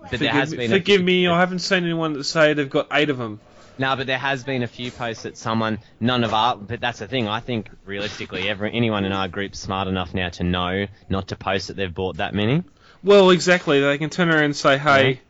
But 0.00 0.10
Forgive, 0.10 0.20
there 0.20 0.32
has 0.32 0.50
me, 0.50 0.56
been 0.58 0.70
forgive 0.70 0.96
few- 0.98 1.04
me, 1.04 1.26
I 1.28 1.40
haven't 1.40 1.60
seen 1.60 1.84
anyone 1.84 2.12
that 2.12 2.24
say 2.24 2.52
they've 2.52 2.68
got 2.68 2.88
eight 2.92 3.08
of 3.10 3.16
them. 3.18 3.40
No, 3.78 3.96
but 3.96 4.06
there 4.06 4.18
has 4.18 4.44
been 4.44 4.62
a 4.62 4.66
few 4.68 4.90
posts 4.92 5.22
that 5.24 5.36
someone, 5.36 5.78
none 5.98 6.22
of 6.24 6.32
our, 6.34 6.56
but 6.56 6.80
that's 6.80 6.98
the 7.00 7.08
thing. 7.08 7.26
I 7.26 7.40
think 7.40 7.68
realistically, 7.86 8.48
every 8.48 8.72
anyone 8.72 9.04
in 9.04 9.12
our 9.12 9.26
group's 9.28 9.58
smart 9.58 9.88
enough 9.88 10.14
now 10.14 10.28
to 10.28 10.44
know 10.44 10.86
not 11.08 11.28
to 11.28 11.36
post 11.36 11.68
that 11.68 11.76
they've 11.76 11.92
bought 11.92 12.18
that 12.18 12.34
many. 12.34 12.62
Well, 13.02 13.30
exactly. 13.30 13.80
They 13.80 13.98
can 13.98 14.10
turn 14.10 14.28
around 14.30 14.44
and 14.44 14.56
say, 14.56 14.78
"Hey, 14.78 15.22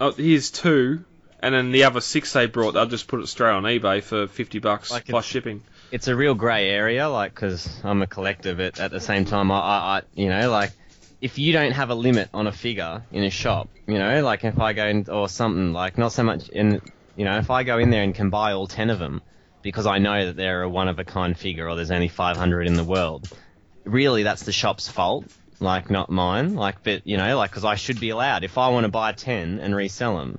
oh, 0.00 0.10
here's 0.12 0.50
two, 0.50 1.04
and 1.40 1.54
then 1.54 1.70
the 1.70 1.84
other 1.84 2.00
six 2.00 2.32
they 2.32 2.46
brought, 2.46 2.72
they'll 2.74 2.86
just 2.86 3.06
put 3.08 3.20
it 3.20 3.28
straight 3.28 3.52
on 3.52 3.62
eBay 3.62 4.02
for 4.02 4.26
fifty 4.26 4.58
bucks 4.58 4.90
Like 4.90 5.06
plus 5.06 5.24
it's- 5.24 5.32
shipping." 5.32 5.62
It's 5.92 6.06
a 6.06 6.14
real 6.14 6.34
grey 6.34 6.68
area, 6.68 7.08
like 7.08 7.34
because 7.34 7.68
I'm 7.82 8.00
a 8.02 8.06
collector, 8.06 8.54
but 8.54 8.78
at 8.78 8.90
the 8.92 9.00
same 9.00 9.24
time, 9.24 9.50
I, 9.50 9.58
I, 9.58 9.76
I, 9.98 10.02
you 10.14 10.28
know, 10.28 10.48
like 10.50 10.70
if 11.20 11.38
you 11.38 11.52
don't 11.52 11.72
have 11.72 11.90
a 11.90 11.94
limit 11.94 12.30
on 12.32 12.46
a 12.46 12.52
figure 12.52 13.02
in 13.12 13.24
a 13.24 13.30
shop, 13.30 13.68
you 13.86 13.98
know, 13.98 14.22
like 14.22 14.44
if 14.44 14.58
I 14.58 14.72
go 14.72 14.86
in 14.86 15.06
or 15.08 15.28
something, 15.28 15.72
like 15.72 15.98
not 15.98 16.12
so 16.12 16.22
much 16.22 16.48
in, 16.48 16.80
you 17.16 17.24
know, 17.24 17.38
if 17.38 17.50
I 17.50 17.62
go 17.62 17.78
in 17.78 17.90
there 17.90 18.02
and 18.02 18.14
can 18.14 18.30
buy 18.30 18.52
all 18.52 18.66
ten 18.66 18.90
of 18.90 18.98
them 18.98 19.22
because 19.62 19.86
I 19.86 19.98
know 19.98 20.26
that 20.26 20.36
they're 20.36 20.62
a 20.62 20.68
one 20.68 20.88
of 20.88 20.98
a 20.98 21.04
kind 21.04 21.36
figure 21.36 21.68
or 21.68 21.76
there's 21.76 21.90
only 21.90 22.08
500 22.08 22.66
in 22.66 22.76
the 22.76 22.84
world, 22.84 23.28
really 23.84 24.22
that's 24.22 24.44
the 24.44 24.52
shop's 24.52 24.88
fault, 24.88 25.26
like 25.60 25.90
not 25.90 26.10
mine. 26.10 26.54
Like, 26.54 26.82
but 26.82 27.06
you 27.06 27.18
know, 27.18 27.36
like 27.36 27.50
because 27.50 27.64
I 27.64 27.74
should 27.74 28.00
be 28.00 28.10
allowed 28.10 28.44
if 28.44 28.56
I 28.56 28.68
want 28.70 28.84
to 28.84 28.90
buy 28.90 29.12
ten 29.12 29.60
and 29.60 29.74
resell 29.76 30.16
them, 30.16 30.38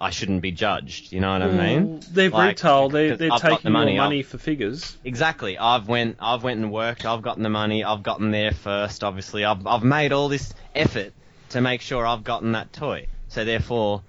I 0.00 0.10
shouldn't 0.10 0.42
be 0.42 0.52
judged. 0.52 1.12
You 1.12 1.20
know 1.20 1.32
what 1.32 1.42
I 1.42 1.50
mean? 1.50 1.98
Mm, 1.98 2.06
they're 2.12 2.30
Like, 2.30 2.48
retail. 2.50 2.88
They're, 2.88 3.16
they're 3.16 3.32
I've 3.32 3.40
taking 3.40 3.58
the 3.64 3.70
money, 3.70 3.94
your 3.94 4.04
money 4.04 4.22
for 4.22 4.38
figures. 4.38 4.96
Exactly. 5.04 5.58
I've 5.58 5.88
went 5.88 6.16
I've 6.20 6.44
went 6.44 6.60
and 6.60 6.70
worked, 6.70 7.04
I've 7.04 7.22
gotten 7.22 7.42
the 7.42 7.50
money, 7.50 7.82
I've 7.82 8.02
gotten 8.02 8.30
there 8.30 8.52
first, 8.52 9.02
obviously. 9.02 9.44
I've 9.44 9.66
I've 9.66 9.82
made 9.82 10.12
all 10.12 10.28
this 10.28 10.54
effort 10.74 11.12
to 11.50 11.60
make 11.60 11.80
sure 11.80 12.06
I've 12.06 12.24
gotten 12.24 12.52
that 12.52 12.72
toy. 12.72 13.06
So 13.28 13.44
therefore 13.44 14.02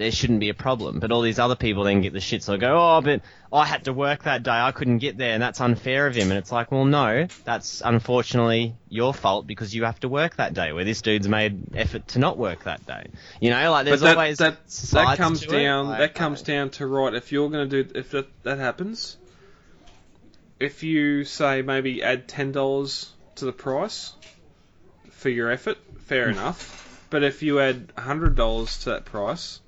there 0.00 0.10
shouldn't 0.10 0.40
be 0.40 0.48
a 0.48 0.54
problem. 0.54 0.98
But 0.98 1.12
all 1.12 1.20
these 1.20 1.38
other 1.38 1.56
people 1.56 1.84
then 1.84 2.00
get 2.00 2.14
the 2.14 2.20
shit 2.20 2.42
so 2.42 2.54
I 2.54 2.56
go, 2.56 2.74
Oh, 2.74 3.02
but 3.02 3.20
I 3.52 3.66
had 3.66 3.84
to 3.84 3.92
work 3.92 4.22
that 4.24 4.42
day, 4.42 4.50
I 4.50 4.72
couldn't 4.72 4.98
get 4.98 5.18
there 5.18 5.34
and 5.34 5.42
that's 5.42 5.60
unfair 5.60 6.06
of 6.06 6.14
him 6.14 6.30
and 6.30 6.38
it's 6.38 6.50
like, 6.50 6.72
Well 6.72 6.86
no, 6.86 7.26
that's 7.44 7.82
unfortunately 7.84 8.74
your 8.88 9.12
fault 9.12 9.46
because 9.46 9.74
you 9.74 9.84
have 9.84 10.00
to 10.00 10.08
work 10.08 10.36
that 10.36 10.54
day, 10.54 10.72
where 10.72 10.84
this 10.84 11.02
dude's 11.02 11.28
made 11.28 11.76
effort 11.76 12.08
to 12.08 12.18
not 12.18 12.38
work 12.38 12.64
that 12.64 12.84
day. 12.86 13.08
You 13.40 13.50
know, 13.50 13.70
like 13.70 13.84
there's 13.84 14.00
that, 14.00 14.16
always 14.16 14.38
that 14.38 14.66
that 14.92 15.18
comes 15.18 15.44
down. 15.44 15.88
Like, 15.88 15.98
that 15.98 16.14
comes 16.14 16.42
down 16.42 16.70
to 16.70 16.86
right. 16.86 17.12
If 17.12 17.30
you're 17.30 17.50
going 17.50 17.68
to 17.68 17.84
do, 17.84 17.92
if 17.94 18.10
that 18.12 18.28
that 18.42 18.58
happens, 18.58 19.18
if 20.58 20.82
you 20.82 21.24
say 21.24 21.60
maybe 21.60 22.02
add 22.02 22.26
ten 22.26 22.52
dollars 22.52 23.12
to 23.36 23.44
the 23.44 23.52
price 23.52 24.14
for 25.10 25.28
your 25.28 25.50
effort, 25.50 25.76
fair 25.98 26.30
enough. 26.30 27.06
But 27.10 27.22
if 27.22 27.42
you 27.42 27.60
add 27.60 27.92
hundred 27.98 28.34
dollars 28.34 28.78
to 28.80 28.90
that 28.90 29.04
price, 29.04 29.60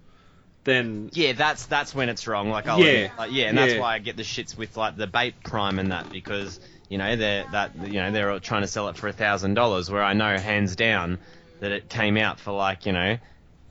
then 0.64 1.10
Yeah, 1.12 1.32
that's 1.32 1.66
that's 1.66 1.94
when 1.94 2.08
it's 2.08 2.26
wrong. 2.26 2.50
Like, 2.50 2.68
I'll 2.68 2.78
Yeah. 2.80 2.86
admit, 2.86 3.10
like, 3.18 3.32
yeah, 3.32 3.48
and 3.48 3.58
that's 3.58 3.74
Yeah. 3.74 3.80
why 3.80 3.94
I 3.94 3.98
get 3.98 4.16
the 4.16 4.22
shits 4.22 4.56
with 4.56 4.76
like 4.76 4.96
the 4.96 5.06
bait 5.06 5.34
prime 5.42 5.78
and 5.78 5.92
that 5.92 6.10
because 6.10 6.60
you 6.88 6.98
know 6.98 7.16
they're 7.16 7.44
that 7.50 7.72
you 7.76 8.00
know 8.00 8.10
they're 8.10 8.30
all 8.30 8.40
trying 8.40 8.62
to 8.62 8.68
sell 8.68 8.88
it 8.88 8.96
for 8.96 9.08
a 9.08 9.12
thousand 9.12 9.54
dollars, 9.54 9.90
where 9.90 10.02
I 10.02 10.12
know 10.12 10.36
hands 10.38 10.76
down 10.76 11.18
that 11.60 11.72
it 11.72 11.88
came 11.88 12.16
out 12.16 12.38
for 12.40 12.52
like 12.52 12.86
you 12.86 12.92
know. 12.92 13.18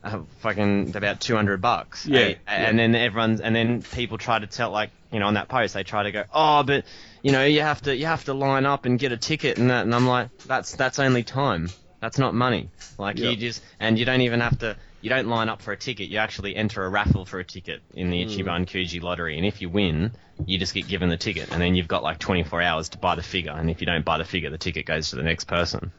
Uh, 0.04 0.22
fucking 0.40 0.96
about 0.96 1.20
200 1.20 1.60
bucks. 1.60 2.06
Yeah, 2.06 2.18
Eh, 2.18 2.34
And 2.48 2.76
then 2.76 2.92
everyone's, 2.96 3.40
and 3.40 3.54
then 3.54 3.82
people 3.82 4.18
try 4.18 4.36
to 4.36 4.48
tell, 4.48 4.72
like, 4.72 4.90
you 5.12 5.20
know, 5.20 5.28
on 5.28 5.34
that 5.34 5.48
post, 5.48 5.74
they 5.74 5.84
try 5.84 6.02
to 6.02 6.10
go, 6.10 6.24
oh, 6.34 6.64
but, 6.64 6.86
you 7.22 7.30
know, 7.30 7.44
you 7.44 7.60
have 7.60 7.80
to, 7.82 7.94
you 7.94 8.06
have 8.06 8.24
to 8.24 8.34
line 8.34 8.66
up 8.66 8.84
and 8.84 8.98
get 8.98 9.12
a 9.12 9.16
ticket 9.16 9.58
and 9.58 9.70
that. 9.70 9.84
And 9.84 9.94
I'm 9.94 10.08
like, 10.08 10.30
that's, 10.44 10.74
that's 10.74 10.98
only 10.98 11.22
time. 11.22 11.68
That's 12.00 12.18
not 12.18 12.34
money. 12.34 12.68
Like, 12.98 13.16
you 13.16 13.36
just, 13.36 13.62
and 13.78 13.96
you 13.96 14.04
don't 14.04 14.22
even 14.22 14.40
have 14.40 14.58
to, 14.58 14.76
you 15.02 15.10
don't 15.10 15.28
line 15.28 15.48
up 15.48 15.60
for 15.60 15.72
a 15.72 15.76
ticket. 15.76 16.08
You 16.08 16.18
actually 16.18 16.56
enter 16.56 16.84
a 16.84 16.88
raffle 16.88 17.26
for 17.26 17.40
a 17.40 17.44
ticket 17.44 17.82
in 17.92 18.10
the 18.10 18.24
Ichiban 18.24 18.66
Kuji 18.66 19.02
lottery. 19.02 19.36
And 19.36 19.44
if 19.44 19.60
you 19.60 19.68
win, 19.68 20.12
you 20.46 20.58
just 20.58 20.72
get 20.72 20.86
given 20.86 21.08
the 21.08 21.16
ticket. 21.16 21.50
And 21.50 21.60
then 21.60 21.74
you've 21.74 21.88
got 21.88 22.04
like 22.04 22.18
24 22.18 22.62
hours 22.62 22.88
to 22.90 22.98
buy 22.98 23.16
the 23.16 23.22
figure. 23.22 23.52
And 23.52 23.68
if 23.68 23.80
you 23.80 23.86
don't 23.86 24.04
buy 24.04 24.18
the 24.18 24.24
figure, 24.24 24.48
the 24.48 24.58
ticket 24.58 24.86
goes 24.86 25.10
to 25.10 25.16
the 25.16 25.24
next 25.24 25.44
person. 25.44 25.92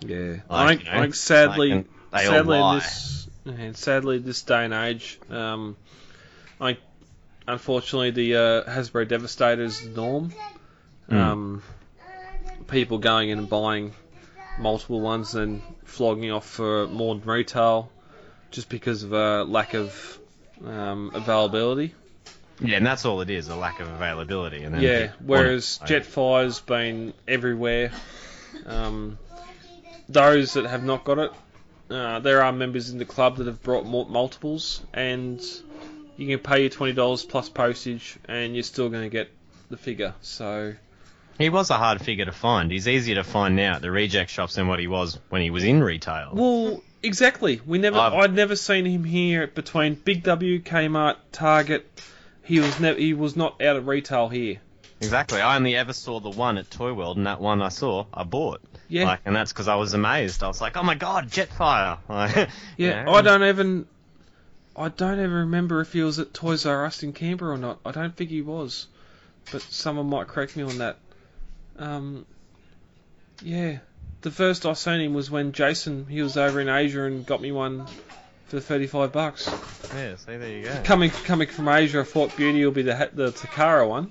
yeah, 0.00 0.36
Like, 0.48 0.50
I 0.50 0.68
think, 0.68 0.84
you 0.84 0.86
know, 0.86 0.98
I 0.98 1.00
think 1.00 1.14
sadly, 1.14 1.72
like, 1.72 1.86
they 2.12 2.24
sadly 2.26 2.58
in 2.58 2.74
this, 2.74 3.28
and 3.46 3.76
sadly 3.76 4.18
this 4.18 4.42
day 4.42 4.64
and 4.66 4.74
age, 4.74 5.18
um, 5.30 5.76
I 6.60 6.76
unfortunately 7.48 8.10
the 8.10 8.36
uh, 8.36 8.70
Hasbro 8.70 9.08
Devastator 9.08 9.62
is 9.62 9.80
the 9.80 9.88
norm. 9.88 10.32
Hmm. 11.08 11.16
Um, 11.16 11.62
people 12.68 12.98
going 12.98 13.30
in 13.30 13.38
and 13.38 13.48
buying 13.48 13.92
multiple 14.58 15.00
ones 15.00 15.34
and 15.34 15.62
flogging 15.84 16.30
off 16.30 16.46
for 16.46 16.86
more 16.86 17.14
than 17.14 17.26
retail, 17.26 17.90
just 18.50 18.68
because 18.68 19.02
of 19.02 19.12
a 19.12 19.44
lack 19.44 19.74
of 19.74 20.18
um, 20.64 21.10
availability. 21.14 21.94
Yeah, 22.60 22.76
and 22.76 22.86
that's 22.86 23.06
all 23.06 23.20
it 23.22 23.30
is, 23.30 23.48
a 23.48 23.56
lack 23.56 23.80
of 23.80 23.88
availability. 23.88 24.62
And 24.62 24.74
then 24.74 24.82
Yeah, 24.82 25.12
whereas. 25.24 25.80
Jetfire's 25.84 26.60
been 26.60 27.14
everywhere. 27.26 27.90
Um, 28.66 29.18
those 30.08 30.54
that 30.54 30.66
have 30.66 30.84
not 30.84 31.04
got 31.04 31.18
it, 31.18 31.32
uh, 31.88 32.20
there 32.20 32.42
are 32.42 32.52
members 32.52 32.90
in 32.90 32.98
the 32.98 33.04
club 33.04 33.36
that 33.38 33.46
have 33.46 33.62
brought 33.62 33.84
multiples, 33.86 34.82
and 34.92 35.40
you 36.16 36.26
can 36.26 36.38
pay 36.38 36.60
your 36.60 36.70
twenty 36.70 36.92
dollars 36.92 37.24
plus 37.24 37.48
postage, 37.48 38.18
and 38.26 38.54
you're 38.54 38.62
still 38.62 38.90
going 38.90 39.04
to 39.04 39.08
get 39.08 39.30
the 39.70 39.76
figure. 39.76 40.14
So 40.20 40.74
He 41.38 41.48
was 41.48 41.70
a 41.70 41.78
hard 41.78 42.02
figure 42.02 42.26
to 42.26 42.32
find. 42.32 42.70
He's 42.70 42.86
easier 42.86 43.14
to 43.14 43.24
find 43.24 43.56
now 43.56 43.76
at 43.76 43.82
the 43.82 43.90
reject 43.90 44.30
shops 44.30 44.56
than 44.56 44.68
what 44.68 44.78
he 44.80 44.86
was 44.86 45.18
when 45.30 45.40
he 45.40 45.50
was 45.50 45.64
in 45.64 45.82
retail. 45.82 46.32
Well, 46.34 46.82
exactly. 47.02 47.60
We 47.66 47.78
never. 47.78 47.98
I'd 47.98 48.34
never 48.34 48.56
seen 48.56 48.86
him 48.86 49.04
here 49.04 49.46
between 49.46 49.94
Big 49.94 50.22
W, 50.24 50.60
Kmart, 50.60 51.16
Target. 51.32 51.88
He 52.42 52.60
was 52.60 52.80
never. 52.80 52.98
He 52.98 53.14
was 53.14 53.36
not 53.36 53.62
out 53.62 53.76
of 53.76 53.86
retail 53.86 54.28
here. 54.28 54.60
Exactly. 55.00 55.40
I 55.40 55.56
only 55.56 55.76
ever 55.76 55.92
saw 55.92 56.20
the 56.20 56.30
one 56.30 56.58
at 56.58 56.70
Toy 56.70 56.92
World, 56.92 57.16
and 57.16 57.26
that 57.26 57.40
one 57.40 57.62
I 57.62 57.70
saw, 57.70 58.04
I 58.12 58.24
bought. 58.24 58.60
Yeah. 58.88 59.04
Like, 59.04 59.20
and 59.24 59.34
that's 59.34 59.52
because 59.52 59.68
I 59.68 59.76
was 59.76 59.94
amazed. 59.94 60.42
I 60.42 60.48
was 60.48 60.60
like, 60.60 60.76
oh 60.76 60.82
my 60.82 60.94
god, 60.94 61.30
Jetfire! 61.30 61.98
Like, 62.08 62.50
Yeah, 62.76 63.04
I 63.08 63.22
don't 63.22 63.44
even. 63.44 63.86
I 64.76 64.88
don't 64.88 65.18
even 65.18 65.32
remember 65.32 65.80
if 65.80 65.92
he 65.92 66.02
was 66.02 66.18
at 66.18 66.32
Toys 66.32 66.64
R 66.66 66.86
Us 66.86 67.02
in 67.02 67.12
Canberra 67.12 67.54
or 67.54 67.58
not. 67.58 67.80
I 67.84 67.92
don't 67.92 68.14
think 68.14 68.30
he 68.30 68.42
was, 68.42 68.86
but 69.50 69.62
someone 69.62 70.06
might 70.06 70.26
correct 70.26 70.56
me 70.56 70.62
on 70.62 70.78
that. 70.78 70.96
Um, 71.78 72.26
yeah, 73.42 73.78
the 74.22 74.30
first 74.30 74.66
I 74.66 74.74
seen 74.74 75.00
him 75.00 75.14
was 75.14 75.30
when 75.30 75.52
Jason 75.52 76.06
he 76.06 76.22
was 76.22 76.36
over 76.36 76.60
in 76.60 76.68
Asia 76.68 77.04
and 77.04 77.24
got 77.24 77.40
me 77.40 77.52
one 77.52 77.86
for 78.48 78.60
thirty-five 78.60 79.12
bucks. 79.12 79.48
Yeah, 79.94 80.16
see, 80.16 80.36
there 80.36 80.48
you 80.48 80.64
go. 80.64 80.82
Coming 80.84 81.10
coming 81.10 81.48
from 81.48 81.68
Asia, 81.68 82.00
I 82.00 82.04
thought 82.04 82.36
Beauty 82.36 82.64
will 82.64 82.72
be 82.72 82.82
the 82.82 83.10
the 83.12 83.32
Takara 83.32 83.88
one, 83.88 84.10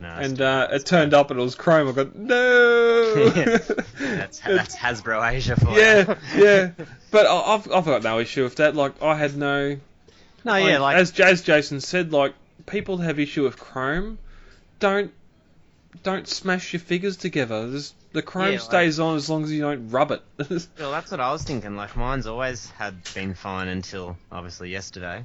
No, 0.00 0.08
and 0.08 0.40
uh, 0.40 0.68
it 0.72 0.84
turned 0.84 1.14
up 1.14 1.30
and 1.30 1.40
it 1.40 1.42
was 1.42 1.54
Chrome. 1.54 1.88
I 1.88 1.92
got 1.92 2.14
no. 2.14 3.28
that's, 3.30 4.38
that's 4.46 4.76
Hasbro 4.76 5.32
Asia 5.32 5.56
for 5.56 5.70
yeah, 5.78 6.14
you. 6.36 6.44
yeah. 6.44 6.70
But 7.10 7.26
I- 7.26 7.54
I've 7.54 7.72
I've 7.72 7.84
got 7.84 8.02
no 8.02 8.18
issue 8.18 8.44
with 8.44 8.56
that. 8.56 8.74
Like 8.74 9.02
I 9.02 9.16
had 9.16 9.36
no. 9.36 9.78
No, 10.44 10.54
yeah, 10.54 10.78
like, 10.78 10.96
as 10.96 11.18
as 11.18 11.42
Jason 11.42 11.80
said, 11.80 12.12
like 12.12 12.34
people 12.66 12.98
have 12.98 13.18
issue 13.18 13.44
with 13.44 13.58
Chrome. 13.58 14.18
Don't 14.78 15.12
don't 16.02 16.28
smash 16.28 16.72
your 16.72 16.80
figures 16.80 17.16
together. 17.16 17.68
There's, 17.68 17.94
the 18.18 18.22
Chrome 18.22 18.46
Yeah, 18.46 18.50
like- 18.52 18.60
stays 18.60 18.98
on 19.00 19.16
as 19.16 19.30
long 19.30 19.44
as 19.44 19.52
you 19.52 19.62
don't 19.62 19.90
rub 19.90 20.10
it. 20.10 20.22
well, 20.78 20.90
that's 20.90 21.10
what 21.10 21.20
I 21.20 21.30
was 21.32 21.44
thinking. 21.44 21.76
Like, 21.76 21.96
mine's 21.96 22.26
always 22.26 22.68
had 22.70 22.96
been 23.14 23.34
fine 23.34 23.68
until 23.68 24.16
obviously 24.32 24.70
yesterday. 24.70 25.24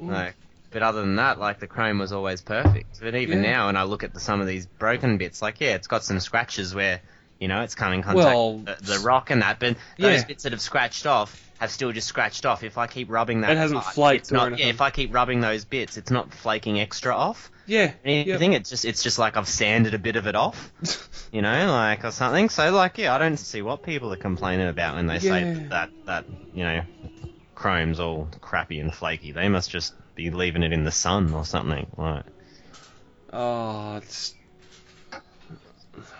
Like, 0.00 0.34
But 0.70 0.82
other 0.82 1.02
than 1.02 1.16
that, 1.16 1.38
like 1.38 1.60
the 1.60 1.66
chrome 1.66 1.98
was 1.98 2.12
always 2.12 2.40
perfect. 2.40 2.98
But 3.00 3.14
even 3.14 3.42
Yeah. 3.44 3.52
now, 3.52 3.66
when 3.66 3.76
I 3.76 3.82
look 3.84 4.02
at 4.02 4.14
the, 4.14 4.20
some 4.20 4.40
of 4.40 4.46
these 4.46 4.64
broken 4.66 5.18
bits, 5.18 5.42
like 5.42 5.60
yeah, 5.60 5.74
it's 5.74 5.86
got 5.86 6.02
some 6.02 6.18
scratches 6.18 6.74
where 6.74 7.02
you 7.42 7.48
know 7.48 7.62
it's 7.62 7.74
come 7.74 7.92
in 7.92 8.02
contact 8.02 8.24
Well, 8.24 8.58
with 8.58 8.78
the, 8.78 8.92
the 8.94 8.98
rock 9.00 9.30
and 9.30 9.42
that. 9.42 9.58
But 9.58 9.76
those 9.98 10.20
Yeah. 10.20 10.24
bits 10.24 10.44
that 10.44 10.52
have 10.52 10.60
scratched 10.60 11.06
off 11.06 11.42
have 11.58 11.70
still 11.72 11.90
just 11.90 12.06
scratched 12.06 12.46
off. 12.46 12.62
If 12.62 12.78
I 12.78 12.86
keep 12.86 13.10
rubbing 13.10 13.40
that, 13.40 13.50
It 13.50 13.56
hasn't 13.56 13.80
uh, 13.80 13.82
flaked 13.82 14.30
or 14.30 14.36
not, 14.36 14.46
anything. 14.46 14.66
Yeah, 14.66 14.70
if 14.72 14.80
I 14.80 14.90
keep 14.90 15.12
rubbing 15.12 15.40
those 15.40 15.64
bits, 15.64 15.96
it's 15.96 16.10
not 16.10 16.32
flaking 16.32 16.80
extra 16.80 17.14
off. 17.14 17.50
Yeah. 17.66 17.92
I 18.04 18.08
yep. 18.08 18.38
think 18.38 18.54
it's 18.54 18.70
just 18.70 18.84
it's 18.84 19.02
just 19.02 19.18
like 19.18 19.36
I've 19.36 19.48
sanded 19.48 19.92
a 19.94 19.98
bit 19.98 20.14
of 20.16 20.26
it 20.28 20.36
off, 20.36 20.72
you 21.32 21.42
know, 21.42 21.66
like 21.72 22.04
or 22.04 22.12
something. 22.12 22.48
So 22.48 22.70
like 22.72 22.98
yeah, 22.98 23.12
I 23.14 23.18
don't 23.18 23.36
see 23.36 23.60
what 23.60 23.82
people 23.82 24.12
are 24.12 24.16
complaining 24.16 24.68
about 24.68 24.94
when 24.94 25.08
they 25.08 25.18
say 25.18 25.52
that 25.70 25.90
that 26.06 26.24
you 26.54 26.62
know, 26.62 26.82
chrome's 27.56 27.98
all 27.98 28.28
crappy 28.40 28.78
and 28.80 28.94
flaky. 28.94 29.32
They 29.32 29.48
must 29.48 29.68
just 29.68 29.94
be 30.14 30.30
leaving 30.30 30.62
it 30.62 30.72
in 30.72 30.84
the 30.84 30.92
sun 30.92 31.34
or 31.34 31.44
something. 31.44 31.86
Like 31.96 32.24
Oh, 33.32 33.96
it's. 33.96 34.34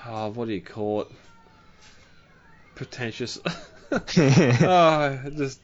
Oh, 0.06 0.30
what 0.30 0.48
do 0.48 0.54
you 0.54 0.60
call 0.60 1.02
it? 1.02 1.08
Pretentious. 2.74 3.38
oh, 3.44 3.98
just. 5.36 5.60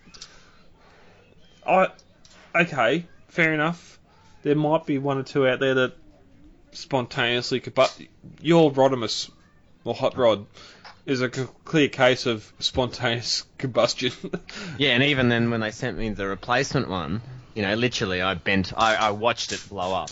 I. 1.66 1.88
Okay, 2.54 3.06
fair 3.28 3.52
enough. 3.52 3.98
There 4.42 4.54
might 4.54 4.86
be 4.86 4.98
one 4.98 5.18
or 5.18 5.22
two 5.22 5.46
out 5.46 5.60
there 5.60 5.74
that 5.74 5.94
spontaneously 6.72 7.60
could, 7.60 7.74
but 7.74 7.96
your 8.40 8.70
Rodimus, 8.72 9.30
or 9.84 9.94
Hot 9.94 10.16
Rod, 10.16 10.46
is 11.06 11.22
a 11.22 11.28
clear 11.28 11.88
case 11.88 12.26
of 12.26 12.50
spontaneous 12.58 13.44
combustion. 13.58 14.12
yeah, 14.78 14.90
and 14.90 15.02
even 15.02 15.28
then 15.28 15.50
when 15.50 15.60
they 15.60 15.70
sent 15.70 15.98
me 15.98 16.10
the 16.10 16.26
replacement 16.26 16.88
one, 16.88 17.22
you 17.54 17.62
know, 17.62 17.74
literally 17.74 18.22
I 18.22 18.34
bent, 18.34 18.72
I, 18.76 18.94
I 18.94 19.10
watched 19.10 19.52
it 19.52 19.64
blow 19.68 19.94
up. 19.94 20.10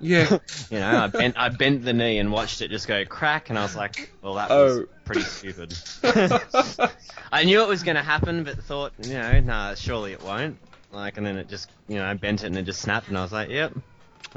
Yeah. 0.00 0.38
You 0.70 0.78
know, 0.80 0.98
I 0.98 1.06
bent 1.06 1.38
I 1.38 1.48
bent 1.48 1.84
the 1.84 1.92
knee 1.92 2.18
and 2.18 2.30
watched 2.30 2.60
it 2.60 2.70
just 2.70 2.86
go 2.86 3.04
crack, 3.06 3.48
and 3.50 3.58
I 3.58 3.62
was 3.62 3.74
like, 3.76 4.10
well, 4.22 4.34
that 4.34 4.50
was 4.50 4.78
Oh. 4.78 4.86
pretty 5.04 5.22
stupid. 5.22 5.74
I 7.32 7.44
knew 7.44 7.62
it 7.62 7.68
was 7.68 7.82
going 7.82 7.96
to 7.96 8.02
happen, 8.02 8.44
but 8.44 8.58
thought, 8.62 8.92
you 9.02 9.14
know, 9.14 9.40
nah, 9.40 9.74
surely 9.74 10.12
it 10.12 10.22
won't. 10.22 10.58
Like, 10.92 11.16
and 11.16 11.26
then 11.26 11.36
it 11.36 11.48
just, 11.48 11.70
you 11.88 11.96
know, 11.96 12.04
I 12.04 12.14
bent 12.14 12.42
it 12.42 12.46
and 12.48 12.56
it 12.56 12.62
just 12.64 12.80
snapped, 12.80 13.08
and 13.08 13.16
I 13.18 13.22
was 13.22 13.32
like, 13.32 13.48
yep, 13.50 13.72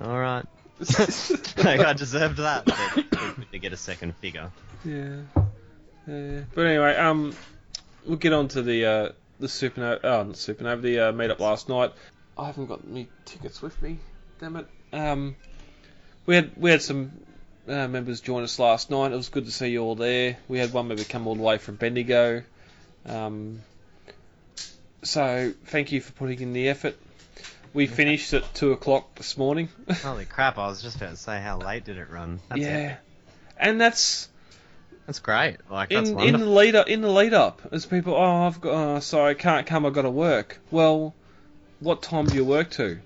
all 0.02 0.18
right. 0.20 0.46
like, 1.58 1.80
I 1.80 1.94
deserved 1.94 2.38
that. 2.38 2.66
But 2.66 3.38
was 3.38 3.46
to 3.52 3.60
get 3.60 3.72
a 3.74 3.78
second 3.78 4.16
figure. 4.18 4.52
Yeah. 4.84 5.18
Yeah. 6.08 6.42
But 6.56 6.66
anyway, 6.66 6.96
um, 6.96 7.36
we'll 8.06 8.18
get 8.18 8.34
on 8.34 8.48
to 8.50 8.62
the 8.62 8.86
uh, 8.86 9.10
the 9.40 9.48
supernova. 9.48 10.00
Oh, 10.04 10.24
not 10.24 10.36
supernova. 10.36 10.82
The 10.82 11.00
uh, 11.00 11.12
meet 11.12 11.30
up 11.30 11.40
last 11.40 11.70
night. 11.70 11.92
I 12.38 12.48
haven't 12.48 12.66
got 12.68 12.82
any 12.90 13.10
tickets 13.26 13.62
with 13.62 13.80
me. 13.82 14.00
Damn 14.40 14.56
it. 14.56 14.68
Um, 14.92 15.36
we 16.26 16.36
had 16.36 16.52
we 16.58 16.72
had 16.72 16.82
some 16.82 17.12
uh, 17.68 17.88
members 17.88 18.22
join 18.22 18.44
us 18.44 18.60
last 18.60 18.90
night. 18.90 19.12
It 19.12 19.16
was 19.16 19.30
good 19.30 19.46
to 19.46 19.52
see 19.52 19.70
you 19.70 19.82
all 19.82 19.96
there. 19.96 20.38
We 20.48 20.60
had 20.60 20.74
one 20.74 20.88
member 20.88 21.04
come 21.04 21.28
all 21.28 21.36
the 21.36 21.42
way 21.42 21.58
from 21.58 21.76
Bendigo. 21.76 22.44
Um, 23.06 23.62
so 25.04 25.54
thank 25.66 25.92
you 25.92 26.02
for 26.02 26.12
putting 26.14 26.40
in 26.42 26.54
the 26.54 26.70
effort. 26.70 26.98
We 27.74 27.88
finished 27.88 28.34
at 28.34 28.54
two 28.54 28.74
o'clock 28.74 29.16
this 29.16 29.38
morning. 29.38 29.70
Holy 30.04 30.26
crap! 30.26 30.58
I 30.58 30.68
was 30.68 30.82
just 30.82 30.98
about 30.98 31.12
to 31.12 31.18
say, 31.18 31.42
how 31.42 31.58
late 31.58 31.86
did 31.86 31.98
it 31.98 32.10
run? 32.10 32.42
That's 32.50 32.62
yeah, 32.62 32.98
and 33.58 33.80
that's 33.80 34.28
that's 35.06 35.20
great. 35.20 35.58
Like, 35.70 35.90
that's 35.90 36.10
in 36.10 36.20
in 36.20 36.40
the 36.40 36.46
lead 36.46 36.76
up 36.76 36.88
in 36.88 37.02
the 37.02 37.10
lead 37.10 37.34
up 37.34 37.62
as 37.72 37.86
people 37.86 38.14
oh 38.14 38.48
I've 38.48 38.62
got 38.62 38.74
oh, 38.74 39.00
sorry 39.00 39.32
I 39.32 39.34
can't 39.34 39.66
come 39.66 39.86
I've 39.86 39.94
got 39.94 40.04
to 40.04 40.10
work 40.10 40.60
well 40.70 41.14
what 41.80 42.02
time 42.02 42.28
do 42.28 42.36
you 42.36 42.46
work 42.46 42.70
to 42.72 43.00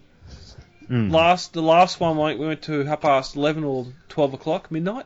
Mm. 0.89 1.11
last 1.11 1.53
the 1.53 1.61
last 1.63 1.99
one 1.99 2.17
like 2.17 2.37
we 2.37 2.45
went 2.45 2.61
to 2.63 2.83
half 2.83 3.01
past 3.01 3.35
11 3.35 3.63
or 3.63 3.87
12 4.09 4.33
o'clock 4.35 4.69
midnight 4.71 5.05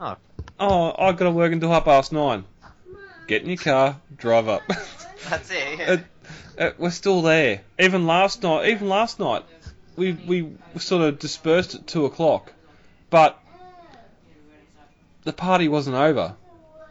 Oh. 0.00 0.16
oh 0.60 0.94
I 0.98 1.12
got 1.12 1.24
to 1.24 1.30
work 1.30 1.50
until 1.52 1.70
half 1.70 1.84
past 1.86 2.12
9 2.12 2.44
get 3.26 3.42
in 3.42 3.48
your 3.48 3.56
car 3.56 4.00
drive 4.16 4.48
up 4.48 4.62
That's 5.28 5.50
it. 5.50 5.88
Uh, 5.88 5.96
uh, 6.62 6.70
we're 6.78 6.90
still 6.90 7.22
there 7.22 7.62
even 7.78 8.06
last 8.06 8.42
night 8.42 8.68
even 8.68 8.88
last 8.88 9.18
night 9.18 9.44
we 9.96 10.12
we 10.12 10.52
sort 10.78 11.02
of 11.02 11.18
dispersed 11.18 11.74
at 11.74 11.86
2 11.86 12.04
o'clock 12.04 12.52
but 13.10 13.38
the 15.24 15.32
party 15.32 15.68
wasn't 15.68 15.96
over 15.96 16.34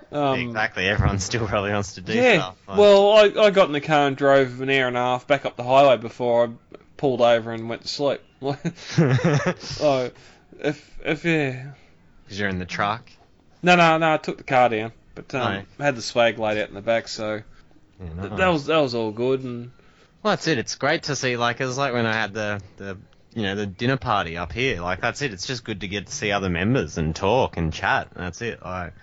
um, 0.09 0.39
exactly. 0.39 0.87
Everyone 0.87 1.19
still 1.19 1.45
probably 1.47 1.71
wants 1.71 1.95
to 1.95 2.01
do 2.01 2.13
yeah. 2.13 2.35
stuff. 2.35 2.55
like- 2.65 2.77
Well, 2.77 3.11
I, 3.11 3.23
I 3.47 3.49
got 3.49 3.67
in 3.67 3.73
the 3.73 3.81
car 3.81 4.07
and 4.07 4.15
drove 4.15 4.61
an 4.61 4.69
hour 4.69 4.87
and 4.87 4.95
a 4.95 5.01
half 5.01 5.27
back 5.27 5.43
up 5.45 5.57
the 5.57 5.63
highway 5.65 5.97
before 5.97 6.45
I 6.47 6.76
pulled 6.97 7.21
over 7.21 7.51
and 7.51 7.69
went 7.69 7.83
to 7.83 7.87
sleep. 7.87 8.21
oh, 8.41 10.11
if 10.59 10.97
if 11.03 11.25
yeah. 11.25 11.71
Because 12.23 12.39
you're 12.39 12.49
in 12.49 12.59
the 12.59 12.65
truck. 12.65 13.09
No, 13.63 13.75
no, 13.75 13.97
no. 13.97 14.13
I 14.13 14.17
took 14.17 14.37
the 14.37 14.43
car 14.43 14.69
down, 14.69 14.91
but 15.15 15.33
um, 15.33 15.41
Right. 15.41 15.65
I 15.79 15.83
had 15.83 15.95
the 15.95 16.01
swag 16.01 16.37
laid 16.37 16.57
out 16.57 16.69
in 16.69 16.75
the 16.75 16.81
back, 16.81 17.07
so 17.07 17.41
Yeah, 17.99 18.05
th- 18.05 18.15
nice. 18.31 18.37
that 18.39 18.47
was 18.47 18.65
that 18.67 18.77
was 18.79 18.93
all 18.95 19.11
good. 19.11 19.41
And 19.43 19.71
Well, 20.23 20.33
that's 20.33 20.47
it. 20.47 20.57
It's 20.57 20.75
great 20.75 21.03
to 21.03 21.15
see. 21.15 21.37
Like, 21.37 21.61
it 21.61 21.65
was 21.65 21.77
like 21.77 21.93
when 21.93 22.05
I 22.05 22.13
had 22.13 22.33
the 22.33 22.61
the 22.77 22.97
you 23.33 23.43
know 23.43 23.55
the 23.55 23.65
dinner 23.65 23.97
party 23.97 24.37
up 24.37 24.51
here. 24.51 24.81
Like, 24.81 24.99
that's 25.01 25.21
it. 25.21 25.31
It's 25.33 25.45
just 25.47 25.63
good 25.63 25.81
to 25.81 25.87
get 25.87 26.07
to 26.07 26.11
see 26.13 26.31
other 26.31 26.49
members 26.49 26.97
and 26.97 27.15
talk 27.15 27.57
and 27.57 27.71
chat. 27.73 28.09
That's 28.15 28.41
it. 28.41 28.63
Like, 28.63 28.93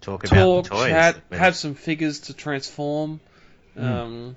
talk 0.00 0.24
about 0.24 0.36
talk, 0.36 0.64
the 0.64 0.70
toys. 0.70 0.88
chat, 0.90 1.20
But- 1.28 1.38
have 1.38 1.56
some 1.56 1.74
figures 1.74 2.20
to 2.20 2.34
transform. 2.34 3.20
Hmm. 3.74 3.84
Um, 3.84 4.34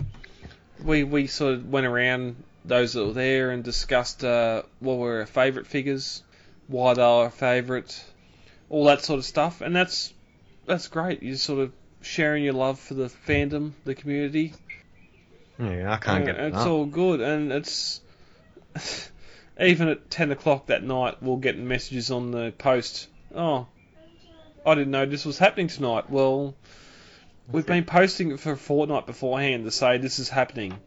we 0.84 1.04
we 1.04 1.28
sort 1.28 1.54
of 1.56 1.68
went 1.70 1.86
around 1.86 2.36
those 2.68 2.94
that 2.94 3.06
were 3.06 3.14
there 3.14 3.52
and 3.52 3.64
discussed 3.64 4.24
uh, 4.24 4.64
what 4.80 4.98
were 4.98 5.20
our 5.20 5.26
favourite 5.26 5.68
figures, 5.68 6.24
why 6.68 6.94
they 6.94 7.02
were 7.02 7.08
our 7.08 7.30
favourite, 7.30 8.04
all 8.70 8.86
that 8.86 9.04
sort 9.04 9.20
of 9.20 9.26
stuff, 9.26 9.62
and 9.62 9.76
that's 9.76 10.14
that's 10.66 10.88
great. 10.88 11.22
You're 11.24 11.36
sort 11.38 11.60
of 11.60 11.72
sharing 12.02 12.44
your 12.44 12.54
love 12.54 12.80
for 12.80 12.94
the 12.96 13.06
fandom, 13.28 13.72
the 13.84 13.96
community. 13.96 14.54
Yeah, 15.60 15.94
I 15.94 15.98
can't 15.98 16.24
Uh, 16.24 16.26
get 16.26 16.36
it. 16.40 16.48
It's 16.48 16.58
up. 16.58 16.68
all 16.68 16.86
good, 16.86 17.22
and 17.22 17.52
it's 17.52 18.02
even 19.60 19.88
at 19.90 20.10
ten 20.10 20.32
o'clock 20.32 20.68
that 20.68 20.84
night, 20.84 21.22
we'll 21.22 21.38
get 21.38 21.58
messages 21.58 22.12
on 22.12 22.32
the 22.32 22.54
post. 22.58 23.08
Oh, 23.34 23.68
I 24.66 24.76
didn't 24.76 24.92
know 24.92 25.06
this 25.06 25.26
was 25.26 25.38
happening 25.38 25.68
tonight. 25.68 26.10
Well, 26.10 26.56
we've 27.52 27.66
been 27.66 27.86
posting 27.86 28.32
it 28.32 28.40
for 28.40 28.54
a 28.54 28.58
fortnight 28.58 29.06
beforehand 29.06 29.66
to 29.66 29.72
say 29.72 29.98
this 29.98 30.20
is 30.20 30.30
happening. 30.30 30.78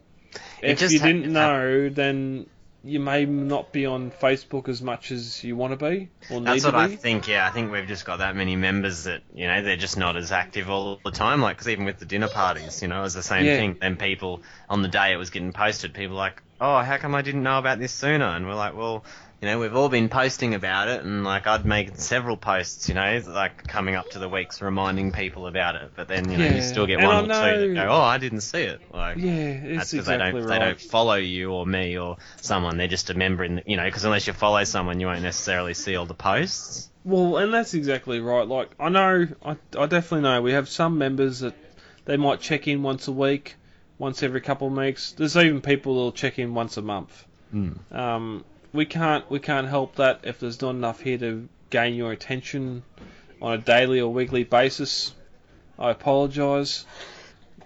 It 0.61 0.81
if 0.81 0.91
you 0.91 0.99
ha- 0.99 1.05
didn't 1.07 1.31
know, 1.31 1.89
then 1.89 2.45
you 2.83 2.99
may 2.99 3.25
not 3.25 3.73
be 3.73 3.85
on 3.85 4.09
Facebook 4.09 4.69
as 4.69 4.81
much 4.81 5.11
as 5.11 5.43
you 5.43 5.55
want 5.55 5.77
to 5.77 5.89
be 5.89 6.07
or 6.31 6.39
That's 6.39 6.63
what 6.63 6.75
I 6.75 6.95
think. 6.95 7.27
Yeah, 7.27 7.45
I 7.45 7.51
think 7.51 7.71
we've 7.71 7.87
just 7.87 8.05
got 8.05 8.19
that 8.19 8.37
many 8.37 8.55
members 8.55 9.03
that 9.03 9.21
you 9.33 9.47
know 9.47 9.61
they're 9.61 9.75
just 9.75 9.97
not 9.97 10.15
as 10.15 10.31
active 10.31 10.69
all 10.69 10.99
the 11.03 11.11
time. 11.11 11.41
Like, 11.41 11.57
because 11.57 11.67
even 11.69 11.83
with 11.85 11.99
the 11.99 12.05
dinner 12.05 12.29
parties, 12.29 12.81
you 12.81 12.87
know, 12.87 12.99
it 12.99 13.03
was 13.03 13.13
the 13.13 13.23
same 13.23 13.45
Yeah. 13.45 13.57
thing. 13.57 13.77
Then 13.81 13.97
people 13.97 14.43
on 14.69 14.81
the 14.81 14.87
day 14.87 15.11
it 15.11 15.17
was 15.17 15.29
getting 15.29 15.51
posted, 15.51 15.93
people 15.93 16.15
were 16.15 16.21
like, 16.21 16.41
oh, 16.61 16.79
how 16.81 16.97
come 16.97 17.15
I 17.15 17.21
didn't 17.21 17.43
know 17.43 17.57
about 17.59 17.79
this 17.79 17.91
sooner? 17.91 18.25
And 18.25 18.45
we're 18.47 18.55
like, 18.55 18.75
well, 18.75 19.03
you 19.41 19.47
know, 19.47 19.57
we've 19.59 19.75
all 19.75 19.87
been 19.87 20.09
posting 20.09 20.53
about 20.53 20.89
it, 20.89 21.03
and 21.03 21.23
like 21.23 21.47
I'd 21.47 21.65
make 21.65 21.95
several 21.95 22.35
posts, 22.35 22.89
you 22.89 22.95
know, 22.95 23.21
like 23.27 23.65
coming 23.67 23.95
up 23.95 24.09
to 24.11 24.19
the 24.19 24.27
weeks 24.27 24.61
reminding 24.61 25.13
people 25.13 25.47
about 25.47 25.75
it. 25.75 25.91
But 25.95 26.09
then 26.09 26.29
you 26.29 26.37
know 26.37 26.43
Yeah. 26.43 26.55
you 26.55 26.61
still 26.61 26.85
get 26.85 26.99
And 26.99 27.07
one 27.07 27.31
I 27.31 27.49
or 27.49 27.53
two 27.67 27.73
that 27.73 27.85
go, 27.85 27.89
oh, 27.89 28.01
I 28.01 28.17
didn't 28.17 28.41
see 28.41 28.63
it. 28.63 28.81
Like, 28.93 29.17
Yeah, 29.17 29.53
that's 29.53 29.63
it's 29.63 29.91
because 29.91 29.93
exactly 29.93 30.07
they 30.07 30.39
don't 30.41 30.49
right. 30.49 30.59
they 30.59 30.65
don't 30.65 30.81
follow 30.81 31.15
you 31.15 31.51
or 31.51 31.65
me 31.65 31.97
or 31.97 32.17
someone. 32.41 32.77
They're 32.77 32.87
just 32.89 33.09
a 33.09 33.13
member 33.13 33.43
in 33.45 33.55
the, 33.55 33.63
you 33.65 33.77
know 33.77 33.85
because 33.85 34.03
unless 34.03 34.27
you 34.27 34.33
follow 34.33 34.63
someone, 34.65 34.99
you 34.99 35.07
won't 35.07 35.21
necessarily 35.21 35.73
see 35.73 35.95
all 35.95 36.05
the 36.05 36.13
posts. 36.13 36.89
Well, 37.05 37.37
and 37.37 37.53
that's 37.53 37.73
exactly 37.73 38.19
right. 38.19 38.45
Like 38.45 38.71
I 38.77 38.89
know, 38.89 39.27
I, 39.43 39.51
I 39.77 39.85
definitely 39.85 40.21
know 40.21 40.41
we 40.41 40.51
have 40.51 40.67
some 40.67 40.97
members 40.97 41.39
that 41.39 41.55
they 42.03 42.17
might 42.17 42.41
check 42.41 42.67
in 42.67 42.83
once 42.83 43.07
a 43.07 43.13
week, 43.13 43.55
once 43.97 44.21
every 44.21 44.41
couple 44.41 44.67
of 44.67 44.73
weeks. 44.73 45.13
There's 45.13 45.37
even 45.37 45.61
people 45.61 45.93
that'll 45.95 46.11
check 46.11 46.39
in 46.39 46.53
once 46.53 46.75
a 46.75 46.81
month. 46.81 47.25
Mm. 47.55 47.77
Um, 47.93 48.43
we 48.73 48.85
can't 48.85 49.29
we 49.29 49.39
can't 49.39 49.67
help 49.67 49.95
that 49.95 50.21
if 50.23 50.39
there's 50.39 50.61
not 50.61 50.71
enough 50.71 51.01
here 51.01 51.17
to 51.17 51.47
gain 51.69 51.95
your 51.95 52.11
attention 52.11 52.83
on 53.41 53.53
a 53.53 53.57
daily 53.57 54.01
or 54.01 54.11
weekly 54.11 54.43
basis. 54.43 55.13
I 55.77 55.91
apologise, 55.91 56.85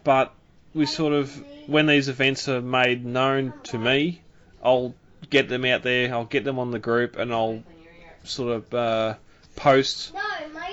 but 0.03 0.33
we 0.73 0.85
sort 0.85 1.13
of 1.13 1.43
when 1.67 1.87
these 1.87 2.09
events 2.09 2.47
are 2.47 2.61
made 2.61 3.05
known 3.05 3.53
to 3.63 3.77
me, 3.77 4.21
I'll 4.63 4.93
get 5.29 5.49
them 5.49 5.65
out 5.65 5.83
there. 5.83 6.13
I'll 6.13 6.25
get 6.25 6.43
them 6.43 6.59
on 6.59 6.71
the 6.71 6.79
group, 6.79 7.17
and 7.17 7.33
I'll 7.33 7.63
sort 8.23 8.53
of 8.53 8.73
uh, 8.73 9.15
post 9.55 10.13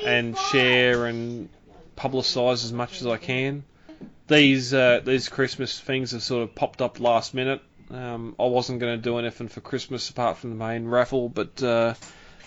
and 0.05 0.36
share 0.36 1.07
and 1.07 1.48
publicise 1.97 2.65
as 2.65 2.73
much 2.73 3.01
as 3.01 3.07
I 3.07 3.16
can. 3.16 3.65
These 4.28 4.73
uh, 4.74 5.01
these 5.05 5.28
Christmas 5.28 5.78
things 5.78 6.12
have 6.12 6.23
sort 6.23 6.43
of 6.44 6.55
popped 6.55 6.82
up 6.82 7.01
last 7.01 7.35
minute. 7.35 7.62
Um, 7.93 8.37
I 8.39 8.45
wasn't 8.45 8.81
going 8.81 8.97
to 8.97 9.03
do 9.03 9.19
anything 9.19 9.49
for 9.49 9.61
Christmas 9.61 10.09
apart 10.11 10.39
from 10.39 10.51
the 10.51 10.57
main 10.57 10.87
raffle, 10.87 11.29
but 11.29 11.62
uh, 11.62 11.95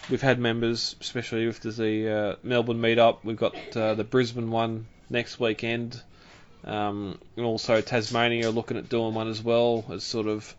we've 0.10 0.22
had 0.22 0.40
members, 0.40 0.95
especially 1.02 1.45
with 1.48 1.60
the 1.60 2.10
uh, 2.10 2.36
Melbourne 2.44 2.80
meetup. 2.80 3.20
We've 3.24 3.38
got 3.38 3.56
uh, 3.76 3.95
the 3.95 4.03
Brisbane 4.03 4.52
one 4.52 4.88
next 5.10 5.40
weekend, 5.40 6.02
um, 6.64 7.20
and 7.36 7.45
also 7.45 7.82
Tasmania 7.82 8.48
are 8.48 8.52
looking 8.52 8.78
at 8.78 8.88
doing 8.88 9.14
one 9.14 9.28
as 9.28 9.41
well. 9.41 9.84
As 9.91 10.03
sort 10.03 10.28
of 10.28 10.56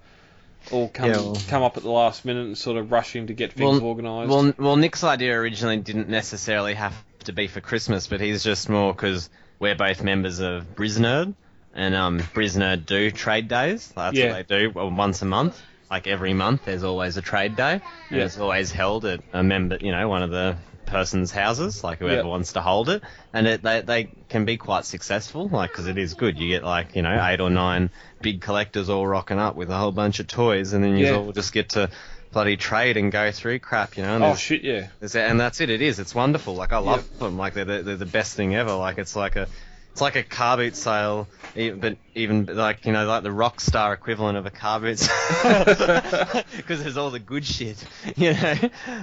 all 0.70 0.88
come 0.88 1.10
Yeah, 1.10 1.16
well- 1.16 1.38
come 1.48 1.62
up 1.62 1.76
at 1.76 1.82
the 1.82 1.90
last 1.90 2.24
minute 2.24 2.46
and 2.46 2.58
sort 2.58 2.76
of 2.76 2.92
rushing 2.92 3.28
to 3.28 3.32
get 3.32 3.52
things 3.52 3.80
well, 3.80 3.88
organised. 3.90 4.30
Well, 4.30 4.52
well, 4.58 4.76
Nick's 4.76 5.04
idea 5.04 5.34
originally 5.34 5.78
didn't 5.78 6.08
necessarily 6.08 6.74
have 6.74 6.94
to 7.24 7.32
be 7.32 7.46
for 7.46 7.60
Christmas, 7.60 8.06
but 8.06 8.20
he's 8.20 8.44
just 8.44 8.68
more 8.68 8.92
because 8.92 9.30
we're 9.58 9.74
both 9.74 10.02
members 10.02 10.40
of 10.40 10.74
Brisnerd, 10.74 11.34
and 11.74 11.94
um, 11.94 12.22
do 12.86 13.10
trade 13.10 13.48
days. 13.48 13.92
That's 13.94 14.16
Yeah. 14.16 14.32
what 14.36 14.48
they 14.48 14.58
do 14.60 14.70
well, 14.70 14.90
once 14.90 15.22
a 15.22 15.26
month. 15.26 15.60
Like 15.90 16.06
every 16.06 16.32
month, 16.34 16.64
there's 16.64 16.82
always 16.82 17.16
a 17.18 17.22
trade 17.22 17.56
day, 17.56 17.72
and 17.72 17.82
Yeah. 18.18 18.24
it's 18.24 18.38
always 18.38 18.72
held 18.72 19.04
at 19.04 19.20
a 19.32 19.42
member, 19.42 19.76
you 19.80 19.92
know, 19.92 20.08
one 20.08 20.22
of 20.22 20.30
the 20.30 20.56
person's 20.86 21.30
houses, 21.30 21.84
like 21.84 21.98
whoever 21.98 22.16
Yep. 22.16 22.24
wants 22.26 22.52
to 22.54 22.60
hold 22.60 22.88
it, 22.88 23.02
and 23.32 23.46
it, 23.46 23.62
they 23.62 23.80
they 23.82 24.08
can 24.28 24.44
be 24.44 24.56
quite 24.56 24.84
successful, 24.86 25.48
like 25.52 25.70
because 25.70 25.86
it 25.86 25.98
is 25.98 26.14
good. 26.14 26.38
You 26.38 26.48
get 26.48 26.64
like 26.64 26.96
you 26.96 27.02
know 27.02 27.24
eight 27.26 27.40
or 27.40 27.50
nine 27.50 27.90
big 28.22 28.40
collectors 28.40 28.88
all 28.88 29.06
rocking 29.06 29.38
up 29.38 29.56
with 29.56 29.70
a 29.70 29.76
whole 29.76 29.92
bunch 29.92 30.20
of 30.20 30.26
toys, 30.26 30.72
and 30.72 30.82
then 30.82 30.96
you 30.96 31.06
Yeah. 31.06 31.16
all 31.16 31.32
just 31.32 31.52
get 31.52 31.70
to 31.70 31.90
bloody 32.32 32.56
trade 32.56 32.96
and 32.96 33.12
go 33.12 33.30
through 33.30 33.60
crap, 33.60 33.96
you 33.96 34.02
know. 34.02 34.16
And 34.16 34.24
oh 34.24 34.34
shit, 34.34 34.62
yeah. 34.64 34.88
and 35.14 35.38
that's 35.38 35.60
it. 35.60 35.70
It 35.70 35.80
is. 35.82 35.98
It's 36.00 36.14
wonderful. 36.14 36.54
Like 36.54 36.72
I 36.72 36.78
love 36.78 37.06
Yep. 37.12 37.18
them. 37.20 37.38
Like 37.38 37.54
they're 37.54 37.64
they're 37.82 37.96
the 37.96 38.06
best 38.06 38.34
thing 38.34 38.54
ever. 38.56 38.72
Like 38.74 38.98
it's 38.98 39.14
like 39.14 39.36
a 39.36 39.46
it's 39.94 40.00
like 40.00 40.16
a 40.16 40.24
car 40.24 40.56
boot 40.56 40.74
sale, 40.74 41.28
but 41.54 41.98
even 42.16 42.46
like 42.46 42.84
you 42.84 42.90
know 42.90 43.06
like 43.06 43.22
the 43.22 43.30
rock 43.30 43.60
star 43.60 43.94
equivalent 43.94 44.36
of 44.36 44.44
a 44.44 44.50
car 44.50 44.80
boot 44.80 44.98
sale 44.98 45.64
because 46.56 46.82
there's 46.82 46.96
all 46.96 47.10
the 47.10 47.20
good 47.20 47.44
shit. 47.44 47.76
You 48.16 48.32
know, 48.32 48.54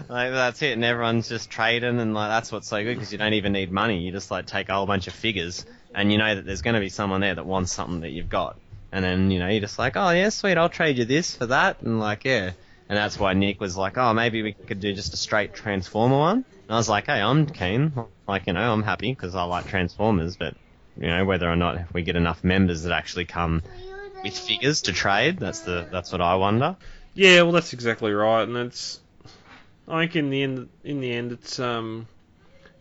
like 0.10 0.32
that's 0.32 0.62
it. 0.62 0.74
And 0.74 0.84
everyone's 0.84 1.30
just 1.30 1.50
trading, 1.50 2.02
and 2.02 2.14
like 2.14 2.28
that's 2.28 2.52
what's 2.52 2.68
so 2.68 2.84
good 2.84 2.96
because 2.96 3.14
you 3.14 3.18
don't 3.18 3.36
even 3.36 3.54
need 3.54 3.72
money. 3.72 4.00
You 4.00 4.12
just 4.12 4.30
like 4.32 4.48
take 4.48 4.68
a 4.68 4.74
whole 4.74 4.86
bunch 4.86 5.08
of 5.08 5.14
figures, 5.14 5.66
and 5.96 6.12
you 6.12 6.18
know 6.18 6.36
that 6.36 6.46
there's 6.46 6.62
going 6.62 6.74
to 6.74 6.82
be 6.82 6.90
someone 6.90 7.22
there 7.22 7.36
that 7.36 7.46
wants 7.46 7.72
something 7.72 8.02
that 8.02 8.10
you've 8.10 8.30
got. 8.30 8.58
And 8.92 9.06
then, 9.06 9.32
you 9.32 9.40
know, 9.40 9.48
you're 9.48 9.62
just 9.62 9.80
like, 9.80 9.96
oh, 9.96 10.10
yeah, 10.10 10.28
sweet, 10.28 10.58
I'll 10.58 10.68
trade 10.68 10.98
you 10.98 11.06
this 11.06 11.34
for 11.36 11.46
that. 11.46 11.82
And, 11.82 12.00
like, 12.00 12.26
yeah. 12.26 12.52
And 12.90 12.98
that's 12.98 13.18
why 13.18 13.34
Nick 13.34 13.62
was 13.62 13.78
like, 13.78 13.98
oh, 13.98 14.14
maybe 14.14 14.44
we 14.44 14.52
could 14.52 14.82
do 14.82 14.94
just 14.94 15.14
a 15.14 15.18
straight 15.18 15.54
Transformer 15.54 16.18
one. 16.18 16.38
And 16.38 16.72
I 16.72 16.76
was 16.76 16.90
like, 16.90 17.06
hey, 17.06 17.22
I'm 17.22 17.46
keen. 17.46 17.94
Like, 18.28 18.48
you 18.48 18.54
know, 18.54 18.74
I'm 18.74 18.84
happy 18.84 19.14
because 19.14 19.34
I 19.34 19.44
like 19.44 19.68
Transformers. 19.68 20.36
But, 20.36 20.56
you 20.98 21.08
know, 21.08 21.26
whether 21.26 21.50
or 21.50 21.56
not 21.56 21.94
we 21.94 22.04
get 22.04 22.16
enough 22.16 22.44
members 22.44 22.84
that 22.84 22.94
actually 22.94 23.26
come 23.26 23.64
with 24.24 24.38
figures 24.38 24.84
to 24.84 24.94
trade, 24.94 25.38
that's 25.38 25.62
the 25.62 25.88
that's 25.92 26.12
what 26.12 26.22
I 26.22 26.36
wonder. 26.36 26.76
Yeah, 27.14 27.42
well, 27.42 27.52
that's 27.52 27.74
exactly 27.74 28.12
right, 28.12 28.44
and 28.44 28.56
it's. 28.58 29.00
I 29.88 30.04
think 30.04 30.16
in 30.16 30.30
the 30.30 30.44
end, 30.44 30.70
in 30.84 31.02
the 31.02 31.12
end, 31.12 31.32
it's 31.32 31.60
um, 31.60 32.08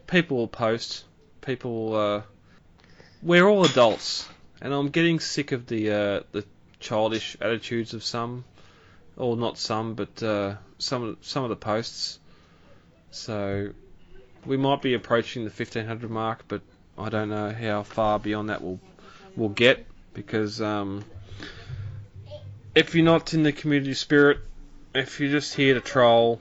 people 0.07 0.37
will 0.37 0.49
post. 0.49 1.05
People, 1.41 1.97
uh, 1.97 2.23
we're 3.23 3.49
all 3.49 3.65
adults, 3.65 4.29
and 4.61 4.73
I'm 4.73 4.91
getting 4.91 5.19
sick 5.19 5.53
of 5.53 5.67
the 5.67 5.91
uh, 5.91 6.21
the 6.33 6.45
childish 6.79 7.37
attitudes 7.41 7.95
of 7.95 8.05
some, 8.05 8.45
or 9.17 9.37
not 9.37 9.59
some, 9.59 9.95
but 9.95 10.23
uh, 10.23 10.57
some 10.79 11.17
some 11.23 11.45
of 11.45 11.51
the 11.51 11.57
posts. 11.57 12.19
So, 13.11 13.71
we 14.47 14.57
might 14.57 14.83
be 14.83 14.95
approaching 14.95 15.43
the 15.43 15.51
1500 15.51 16.11
mark, 16.11 16.45
but 16.47 16.63
I 17.01 17.09
don't 17.09 17.29
know 17.29 17.51
how 17.51 17.83
far 17.83 18.19
beyond 18.19 18.51
that 18.51 18.63
we'll 18.63 18.81
we'll 19.37 19.49
get 19.49 19.87
because 20.15 20.61
um, 20.61 21.05
if 22.75 22.95
you're 22.95 23.05
not 23.05 23.35
in 23.35 23.43
the 23.43 23.53
community 23.53 23.95
spirit, 23.95 24.39
if 24.95 25.21
you're 25.21 25.31
just 25.31 25.55
here 25.55 25.75
to 25.75 25.81
troll, 25.81 26.41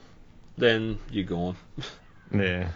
then 0.56 0.98
you're 1.10 1.24
gone. 1.24 1.56
Yeah. 2.32 2.68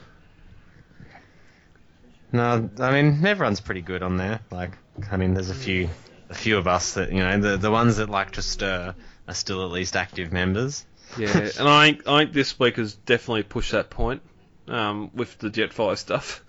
No, 2.33 2.69
I 2.81 2.91
mean 2.91 3.25
everyone's 3.25 3.61
pretty 3.61 3.83
good 3.83 4.03
on 4.03 4.17
there. 4.17 4.41
Like, 4.51 4.77
I 5.13 5.17
mean, 5.17 5.35
there's 5.35 5.51
a 5.51 5.55
few, 5.55 5.89
a 6.29 6.35
few 6.35 6.59
of 6.59 6.67
us 6.67 6.95
that 6.95 7.13
you 7.13 7.21
know, 7.21 7.39
the 7.39 7.57
the 7.57 7.71
ones 7.71 7.99
that 7.99 8.11
like 8.11 8.33
to 8.33 8.43
stir 8.43 8.97
are 9.29 9.35
still 9.35 9.65
at 9.65 9.71
least 9.71 9.95
active 9.95 10.33
members. 10.33 10.85
Yeah, 11.17 11.29
and 11.61 11.69
I 11.69 11.87
think, 11.87 12.09
I 12.09 12.19
think 12.19 12.33
this 12.33 12.59
week 12.59 12.79
has 12.79 12.97
definitely 12.97 13.45
pushed 13.45 13.71
that 13.71 13.91
point 13.91 14.23
um, 14.67 15.13
with 15.15 15.39
the 15.39 15.51
Jetfire 15.51 15.97
stuff. 15.97 16.43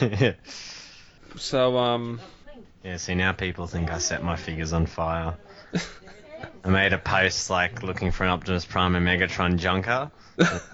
So 1.36 1.76
um, 1.76 2.20
Yeah. 2.82 2.96
See, 2.96 3.14
now 3.14 3.32
people 3.32 3.66
think 3.66 3.90
I 3.90 3.98
set 3.98 4.22
my 4.22 4.36
figures 4.36 4.72
on 4.72 4.86
fire. 4.86 5.36
I 6.64 6.68
made 6.68 6.92
a 6.92 6.98
post 6.98 7.50
like 7.50 7.82
looking 7.82 8.10
for 8.10 8.24
an 8.24 8.30
Optimus 8.30 8.64
Prime 8.64 8.96
and 8.96 9.06
Megatron 9.06 9.56
Junker. 9.56 10.10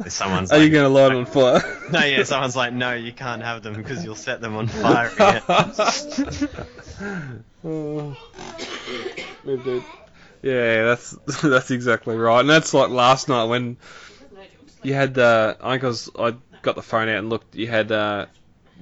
Someone's 0.08 0.50
are 0.50 0.58
like, 0.58 0.64
you 0.64 0.70
going 0.70 0.84
to 0.84 0.88
light 0.88 1.12
on 1.12 1.26
fire? 1.26 1.62
no, 1.92 2.04
yeah. 2.04 2.22
Someone's 2.24 2.56
like, 2.56 2.72
no, 2.72 2.94
you 2.94 3.12
can't 3.12 3.42
have 3.42 3.62
them 3.62 3.74
because 3.74 4.04
you'll 4.04 4.14
set 4.14 4.40
them 4.40 4.56
on 4.56 4.68
fire 4.68 5.08
again. 5.08 5.42
Oh. 7.64 8.16
Yeah, 10.42 10.84
that's 10.84 11.16
that's 11.42 11.70
exactly 11.70 12.16
right, 12.16 12.40
and 12.40 12.50
that's 12.50 12.74
like 12.74 12.90
last 12.90 13.28
night 13.28 13.44
when 13.44 13.76
you 14.82 14.94
had 14.94 15.16
uh, 15.18 15.54
I 15.60 15.72
think 15.72 15.84
I 15.84 15.86
was 15.86 16.10
I 16.18 16.34
got 16.62 16.74
the 16.74 16.82
phone 16.82 17.08
out 17.08 17.18
and 17.18 17.30
looked. 17.30 17.54
You 17.54 17.68
had 17.68 17.92
uh, 17.92 18.26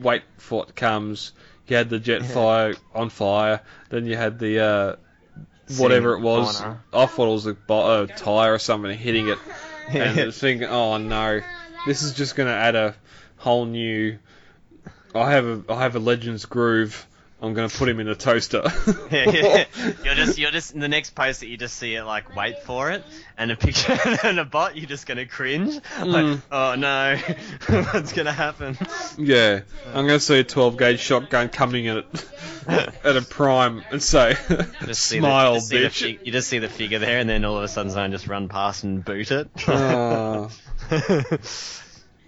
wait 0.00 0.22
for 0.38 0.64
it 0.68 0.76
comes. 0.76 1.32
You 1.66 1.76
had 1.76 1.88
the 1.88 2.00
Jetfire 2.00 2.76
on 2.94 3.10
fire. 3.10 3.60
Then 3.90 4.06
you 4.06 4.16
had 4.16 4.38
the 4.38 4.60
uh, 4.60 4.96
whatever 5.78 6.14
it 6.14 6.18
Sitting 6.18 6.18
in 6.18 6.22
the 6.22 6.26
was. 6.26 6.60
I 6.92 7.06
thought 7.06 7.28
it 7.28 7.32
was 7.32 7.46
a, 7.46 7.54
bo- 7.54 8.02
a 8.02 8.06
tire 8.08 8.54
or 8.54 8.58
something 8.58 8.96
hitting 8.96 9.28
it, 9.28 9.38
and 9.88 10.16
was 10.16 10.38
thinking, 10.38 10.68
oh 10.68 10.96
no, 10.96 11.40
this 11.86 12.02
is 12.02 12.14
just 12.14 12.34
going 12.34 12.48
to 12.48 12.54
add 12.54 12.74
a 12.74 12.96
whole 13.36 13.66
new. 13.66 14.18
I 15.14 15.30
have 15.32 15.46
a 15.46 15.72
I 15.72 15.82
have 15.82 15.96
a 15.96 16.00
Legends 16.00 16.44
groove. 16.44 17.06
I'm 17.42 17.54
going 17.54 17.68
to 17.68 17.74
put 17.78 17.88
him 17.88 18.00
in 18.00 18.08
a 18.08 18.14
toaster. 18.14 18.62
You're 19.10 20.14
just, 20.14 20.38
you're 20.38 20.50
just 20.50 20.74
in 20.74 20.80
the 20.80 20.88
next 20.88 21.14
post 21.14 21.40
that 21.40 21.46
you 21.48 21.56
just 21.56 21.76
see 21.76 21.94
it 21.94 22.04
like 22.04 22.36
wait 22.36 22.62
for 22.64 22.90
it, 22.90 23.02
and 23.38 23.50
a 23.50 23.56
picture 23.56 23.96
and 24.24 24.38
a 24.38 24.44
bot. 24.44 24.76
You're 24.76 24.86
just 24.88 25.06
gonna 25.06 25.24
cringe. 25.26 25.74
Like, 25.74 26.24
Mm. 26.26 26.42
oh 26.52 26.74
no, 26.74 27.16
what's 27.92 28.12
gonna 28.12 28.32
happen? 28.32 28.76
Yeah, 29.16 29.60
I'm 29.86 30.06
going 30.06 30.18
to 30.18 30.20
see 30.20 30.38
a 30.40 30.44
12 30.44 30.76
gauge 30.76 31.00
shotgun 31.00 31.48
coming 31.48 31.88
at 31.88 32.04
at 32.68 33.16
a 33.16 33.22
prime 33.22 33.82
and 33.90 34.02
say, 34.02 34.34
"Smile, 34.92 35.54
the, 35.60 35.60
the 35.68 35.76
bitch." 35.86 35.92
fig- 36.02 36.20
you 36.24 36.32
just 36.32 36.48
see 36.48 36.58
the 36.58 36.68
figure 36.68 36.98
there, 36.98 37.18
and 37.20 37.28
then 37.28 37.44
all 37.46 37.56
of 37.56 37.64
a 37.64 37.68
sudden 37.68 37.90
someone 37.90 38.10
just 38.10 38.26
run 38.26 38.48
past 38.48 38.84
and 38.84 39.02
boot 39.04 39.30
it. 39.30 39.48
Oh. 39.66 40.50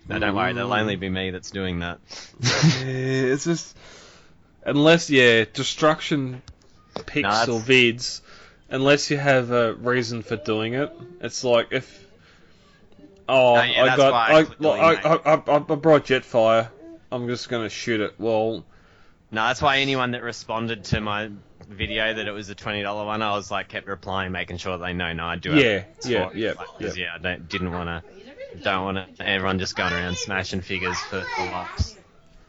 no, 0.08 0.18
don't 0.18 0.34
worry. 0.34 0.52
That'll 0.54 0.72
only 0.72 0.96
be 0.96 1.08
me 1.08 1.30
that's 1.30 1.50
doing 1.50 1.80
that. 1.80 1.98
yeah, 2.40 3.32
it's 3.32 3.44
just 3.44 3.76
unless 4.64 5.10
yeah, 5.10 5.44
destruction 5.52 6.42
pics 7.06 7.46
No, 7.46 7.54
or 7.54 7.60
vids, 7.60 8.20
unless 8.68 9.10
you 9.10 9.18
have 9.18 9.50
a 9.50 9.74
reason 9.74 10.22
for 10.22 10.36
doing 10.36 10.74
it. 10.74 10.92
It's 11.20 11.44
like 11.44 11.68
if 11.70 12.06
oh 13.28 13.56
No, 13.56 13.62
yeah, 13.62 13.84
I 13.84 13.96
got 13.96 14.12
I 14.12 14.40
I, 14.68 14.94
I, 14.94 15.34
I, 15.34 15.56
I, 15.56 15.58
brought 15.58 16.06
Jetfire. 16.06 16.68
I'm 17.10 17.28
just 17.28 17.48
going 17.48 17.64
to 17.64 17.68
shoot 17.68 18.00
it. 18.00 18.14
Well, 18.18 18.64
No, 19.30 19.46
that's 19.46 19.60
why 19.62 19.78
anyone 19.78 20.12
that 20.12 20.22
responded 20.22 20.84
to 20.84 21.00
my 21.00 21.30
video 21.68 22.14
that 22.14 22.26
it 22.26 22.32
was 22.32 22.48
a 22.48 22.54
twenty 22.54 22.82
dollar 22.82 23.04
one, 23.04 23.22
I 23.22 23.32
was 23.32 23.50
like 23.50 23.68
kept 23.68 23.86
replying, 23.86 24.32
making 24.32 24.58
sure 24.58 24.78
they 24.78 24.92
know. 24.92 25.12
No, 25.12 25.26
I 25.26 25.36
do. 25.36 25.50
Yeah, 25.50 25.62
it 25.62 25.86
yeah, 26.04 26.28
it. 26.28 26.36
yeah, 26.36 26.52
yeah. 26.78 26.92
yeah. 26.96 27.06
I 27.14 27.18
don't, 27.18 27.48
didn't 27.48 27.72
want 27.72 27.88
to. 27.88 28.02
Don't 28.62 28.84
want 28.84 29.16
to. 29.16 29.26
Everyone 29.26 29.58
just 29.58 29.76
going 29.76 29.92
around 29.92 30.18
smashing 30.18 30.60
figures 30.60 30.98
for, 30.98 31.22
for 31.22 31.42
laughs. 31.42 31.96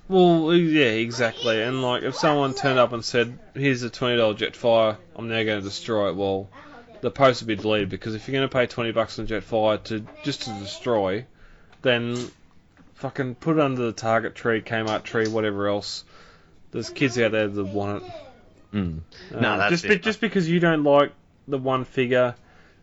Well, 0.08 0.54
yeah, 0.54 0.86
exactly. 0.86 1.62
And 1.62 1.82
like, 1.82 2.04
if 2.04 2.16
someone 2.16 2.54
turned 2.54 2.80
up 2.80 2.94
and 2.94 3.04
said, 3.04 3.38
"Here's 3.54 3.84
a 3.84 3.90
twenty 3.90 4.18
dollar 4.18 4.34
Jetfire, 4.34 4.98
I'm 5.16 5.30
now 5.30 5.44
going 5.44 5.60
to 5.60 5.62
destroy 5.62 6.10
it," 6.10 6.16
well, 6.16 6.50
the 7.02 7.10
post 7.12 7.42
would 7.42 7.48
be 7.48 7.56
deleted 7.56 7.90
because 7.90 8.14
if 8.14 8.28
you're 8.28 8.34
going 8.34 8.48
to 8.48 8.54
pay 8.54 8.68
twenty 8.68 8.92
bucks 8.92 9.18
on 9.20 9.28
Jetfire 9.28 9.82
to 9.86 10.06
just 10.24 10.42
to 10.44 10.50
destroy, 10.60 11.26
then 11.82 12.18
fucking 12.96 13.36
put 13.36 13.58
it 13.58 13.62
under 13.62 13.86
the 13.86 13.92
Target 13.94 14.36
tree, 14.36 14.62
Kmart 14.62 15.04
tree, 15.04 15.28
whatever 15.28 15.68
else. 15.68 16.04
There's 16.72 16.90
kids 16.90 17.18
out 17.20 17.32
there 17.32 17.48
that 17.48 17.64
want 17.66 18.04
it. 18.04 18.12
Mm. 18.74 19.00
Uh, 19.34 19.40
No, 19.40 19.58
that's 19.58 19.70
just 19.72 19.86
it. 19.86 19.90
be, 19.90 20.00
just 20.00 20.20
because 20.20 20.50
you 20.50 20.60
don't 20.60 20.84
like 20.84 21.12
the 21.48 21.58
one 21.58 21.86
figure. 21.86 22.36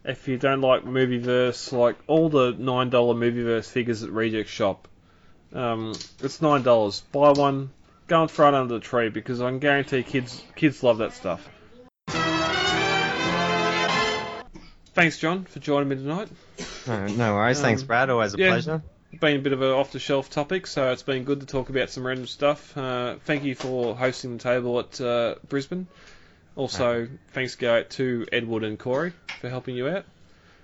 If 0.04 0.28
you 0.28 0.38
don't 0.38 0.60
like 0.62 0.84
Movieverse, 0.84 1.72
like 1.72 1.96
all 2.06 2.30
the 2.30 2.54
nine 2.56 2.88
dollar 2.88 3.14
Movieverse 3.14 3.68
figures 3.70 4.02
at 4.02 4.10
Reject 4.10 4.48
Shop, 4.48 4.88
um, 5.52 5.92
it's 6.22 6.40
nine 6.42 6.62
dollars. 6.62 7.02
Buy 7.12 7.30
one, 7.30 7.70
go 8.06 8.22
and 8.22 8.30
throw 8.30 8.48
it 8.48 8.54
under 8.54 8.74
the 8.74 8.80
tree 8.80 9.08
because 9.08 9.40
I 9.40 9.48
can 9.50 9.58
guarantee 9.58 10.02
kids 10.02 10.42
kids 10.56 10.82
love 10.82 10.98
that 10.98 11.12
stuff. 11.12 11.48
Thanks, 14.92 15.18
John, 15.18 15.44
for 15.44 15.60
joining 15.60 15.88
me 15.88 15.96
tonight. 15.96 16.28
No, 16.86 17.06
no 17.06 17.34
worries. 17.34 17.60
Thanks, 17.60 17.82
Um, 17.82 17.86
Brad. 17.86 18.10
Always 18.10 18.34
a 18.34 18.38
yeah. 18.38 18.48
pleasure. 18.48 18.82
Been 19.18 19.36
a 19.36 19.40
bit 19.40 19.52
of 19.52 19.62
an 19.62 19.70
off 19.70 19.92
the 19.92 19.98
shelf 19.98 20.30
topic, 20.30 20.66
so 20.66 20.92
it's 20.92 21.02
been 21.02 21.24
good 21.24 21.40
to 21.40 21.46
talk 21.46 21.68
about 21.68 21.90
some 21.90 22.06
random 22.06 22.26
stuff. 22.26 22.76
Uh, 22.76 23.16
thank 23.24 23.44
you 23.44 23.54
for 23.54 23.94
hosting 23.96 24.36
the 24.36 24.42
table 24.42 24.78
at 24.78 25.00
uh, 25.00 25.34
Brisbane. 25.48 25.86
Also, 26.56 27.08
thanks 27.32 27.54
go 27.54 27.78
out 27.78 27.90
to 27.90 28.26
Edward 28.32 28.64
and 28.64 28.78
Corey 28.78 29.12
for 29.40 29.48
helping 29.48 29.76
you 29.76 29.88
out. 29.88 30.04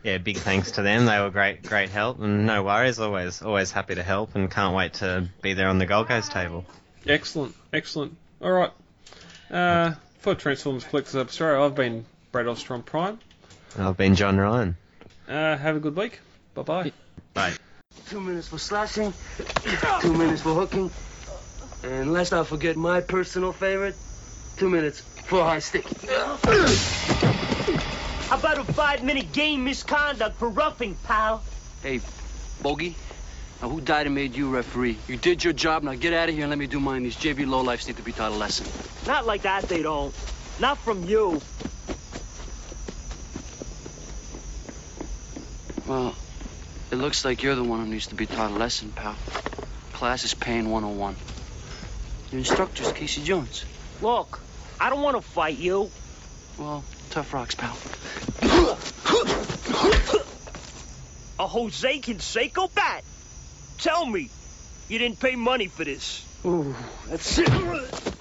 Yeah, 0.07 0.19
big 0.19 0.37
thanks 0.37 0.71
to 0.73 0.83
them. 0.83 1.07
They 1.07 1.19
were 1.19 1.31
great, 1.31 1.65
great 1.65 1.89
help, 1.89 2.21
and 2.21 2.47
no 2.47 2.63
worries. 2.63 3.01
Always, 3.01 3.43
always 3.43 3.73
happy 3.73 3.97
to 3.97 4.05
help, 4.05 4.37
and 4.37 4.49
can't 4.49 4.73
wait 4.73 4.95
to 4.95 5.29
be 5.43 5.55
there 5.55 5.67
on 5.67 5.79
the 5.79 5.87
Gold 5.87 6.07
Coast 6.07 6.31
table. 6.31 6.65
Excellent, 7.09 7.57
excellent. 7.73 8.17
All 8.41 8.53
right. 8.53 8.71
Uh, 9.51 9.95
for 10.21 10.37
Transformers 10.37 10.85
Collectors 10.85 11.17
of 11.17 11.27
Australia, 11.27 11.61
I've 11.61 11.75
been 11.75 12.05
Brad 12.31 12.47
Ostrom 12.47 12.85
Prime. 12.85 13.19
I've 13.77 13.97
been 13.97 14.15
John 14.15 14.37
Ryan. 14.37 14.77
Uh, 15.27 15.57
have 15.57 15.75
a 15.75 15.81
good 15.81 15.97
week. 15.97 16.21
Bye 16.55 16.63
bye. 16.63 16.93
Bye. 17.35 17.55
Two 18.09 18.21
minutes 18.21 18.47
for 18.47 18.59
slashing, 18.59 19.13
two 20.03 20.13
minutes 20.13 20.43
for 20.43 20.55
hooking, 20.55 20.89
and 21.83 22.13
lest 22.13 22.33
I 22.33 22.45
forget 22.45 22.77
my 22.77 23.01
personal 23.01 23.53
favorite, 23.53 23.97
two 24.57 24.71
minutes 24.71 25.01
for 25.01 25.43
high 25.43 25.59
stick. 25.59 25.85
How 28.29 28.39
about 28.39 28.59
a 28.59 28.65
five-minute 28.65 29.33
game 29.33 29.63
misconduct 29.63 30.37
for 30.37 30.49
roughing, 30.49 30.97
pal? 31.05 31.45
Hey, 31.81 32.01
Bogey, 32.61 32.97
now 33.63 33.69
who 33.69 33.81
died 33.81 34.07
and 34.07 34.17
made 34.17 34.35
you 34.35 34.51
referee? 34.51 34.99
You 35.07 35.17
did 35.17 35.45
your 35.45 35.53
job, 35.53 35.85
now 35.85 35.95
get 35.95 36.13
out 36.13 36.29
of 36.29 36.35
here 36.35 36.43
and 36.43 36.51
let 36.51 36.59
me 36.59 36.67
do 36.67 36.81
mine. 36.81 37.05
These 37.05 37.17
JV 37.17 37.47
lowlifes 37.47 37.87
need 37.87 37.99
to 37.99 38.03
be 38.03 38.11
taught 38.11 38.33
a 38.33 38.35
lesson. 38.35 38.67
Not 39.07 39.27
like 39.27 39.43
that, 39.43 39.69
they 39.69 39.81
don't. 39.81 40.13
Not 40.59 40.77
from 40.79 41.05
you. 41.05 41.41
Well, 45.87 46.13
it 46.91 46.97
looks 46.97 47.25
like 47.25 47.45
you're 47.45 47.55
the 47.55 47.63
one 47.63 47.79
who 47.79 47.87
needs 47.87 48.09
to 48.09 48.17
be 48.17 48.27
taught 48.27 48.51
a 48.51 48.55
lesson, 48.55 48.91
pal. 48.91 49.15
Class 49.93 50.25
is 50.25 50.35
paying 50.35 50.69
101. 50.69 51.15
Your 52.33 52.41
instructor's 52.41 52.91
Casey 52.91 53.23
Jones. 53.23 53.65
Look, 54.03 54.41
I 54.81 54.91
don't 54.91 55.03
want 55.03 55.15
to 55.15 55.23
fight 55.23 55.59
you. 55.59 55.93
Well, 56.59 56.83
tough 57.11 57.33
rocks, 57.33 57.55
pal. 57.55 57.77
A 61.39 61.47
Jose 61.47 62.01
Canseco 62.01 62.75
bat? 62.75 63.05
Tell 63.79 64.07
me, 64.07 64.31
you 64.89 64.99
didn't 64.99 65.21
pay 65.21 65.37
money 65.37 65.67
for 65.67 65.85
this. 65.85 66.25
Ooh, 66.45 66.75
that's 67.09 67.39
it. 67.39 68.16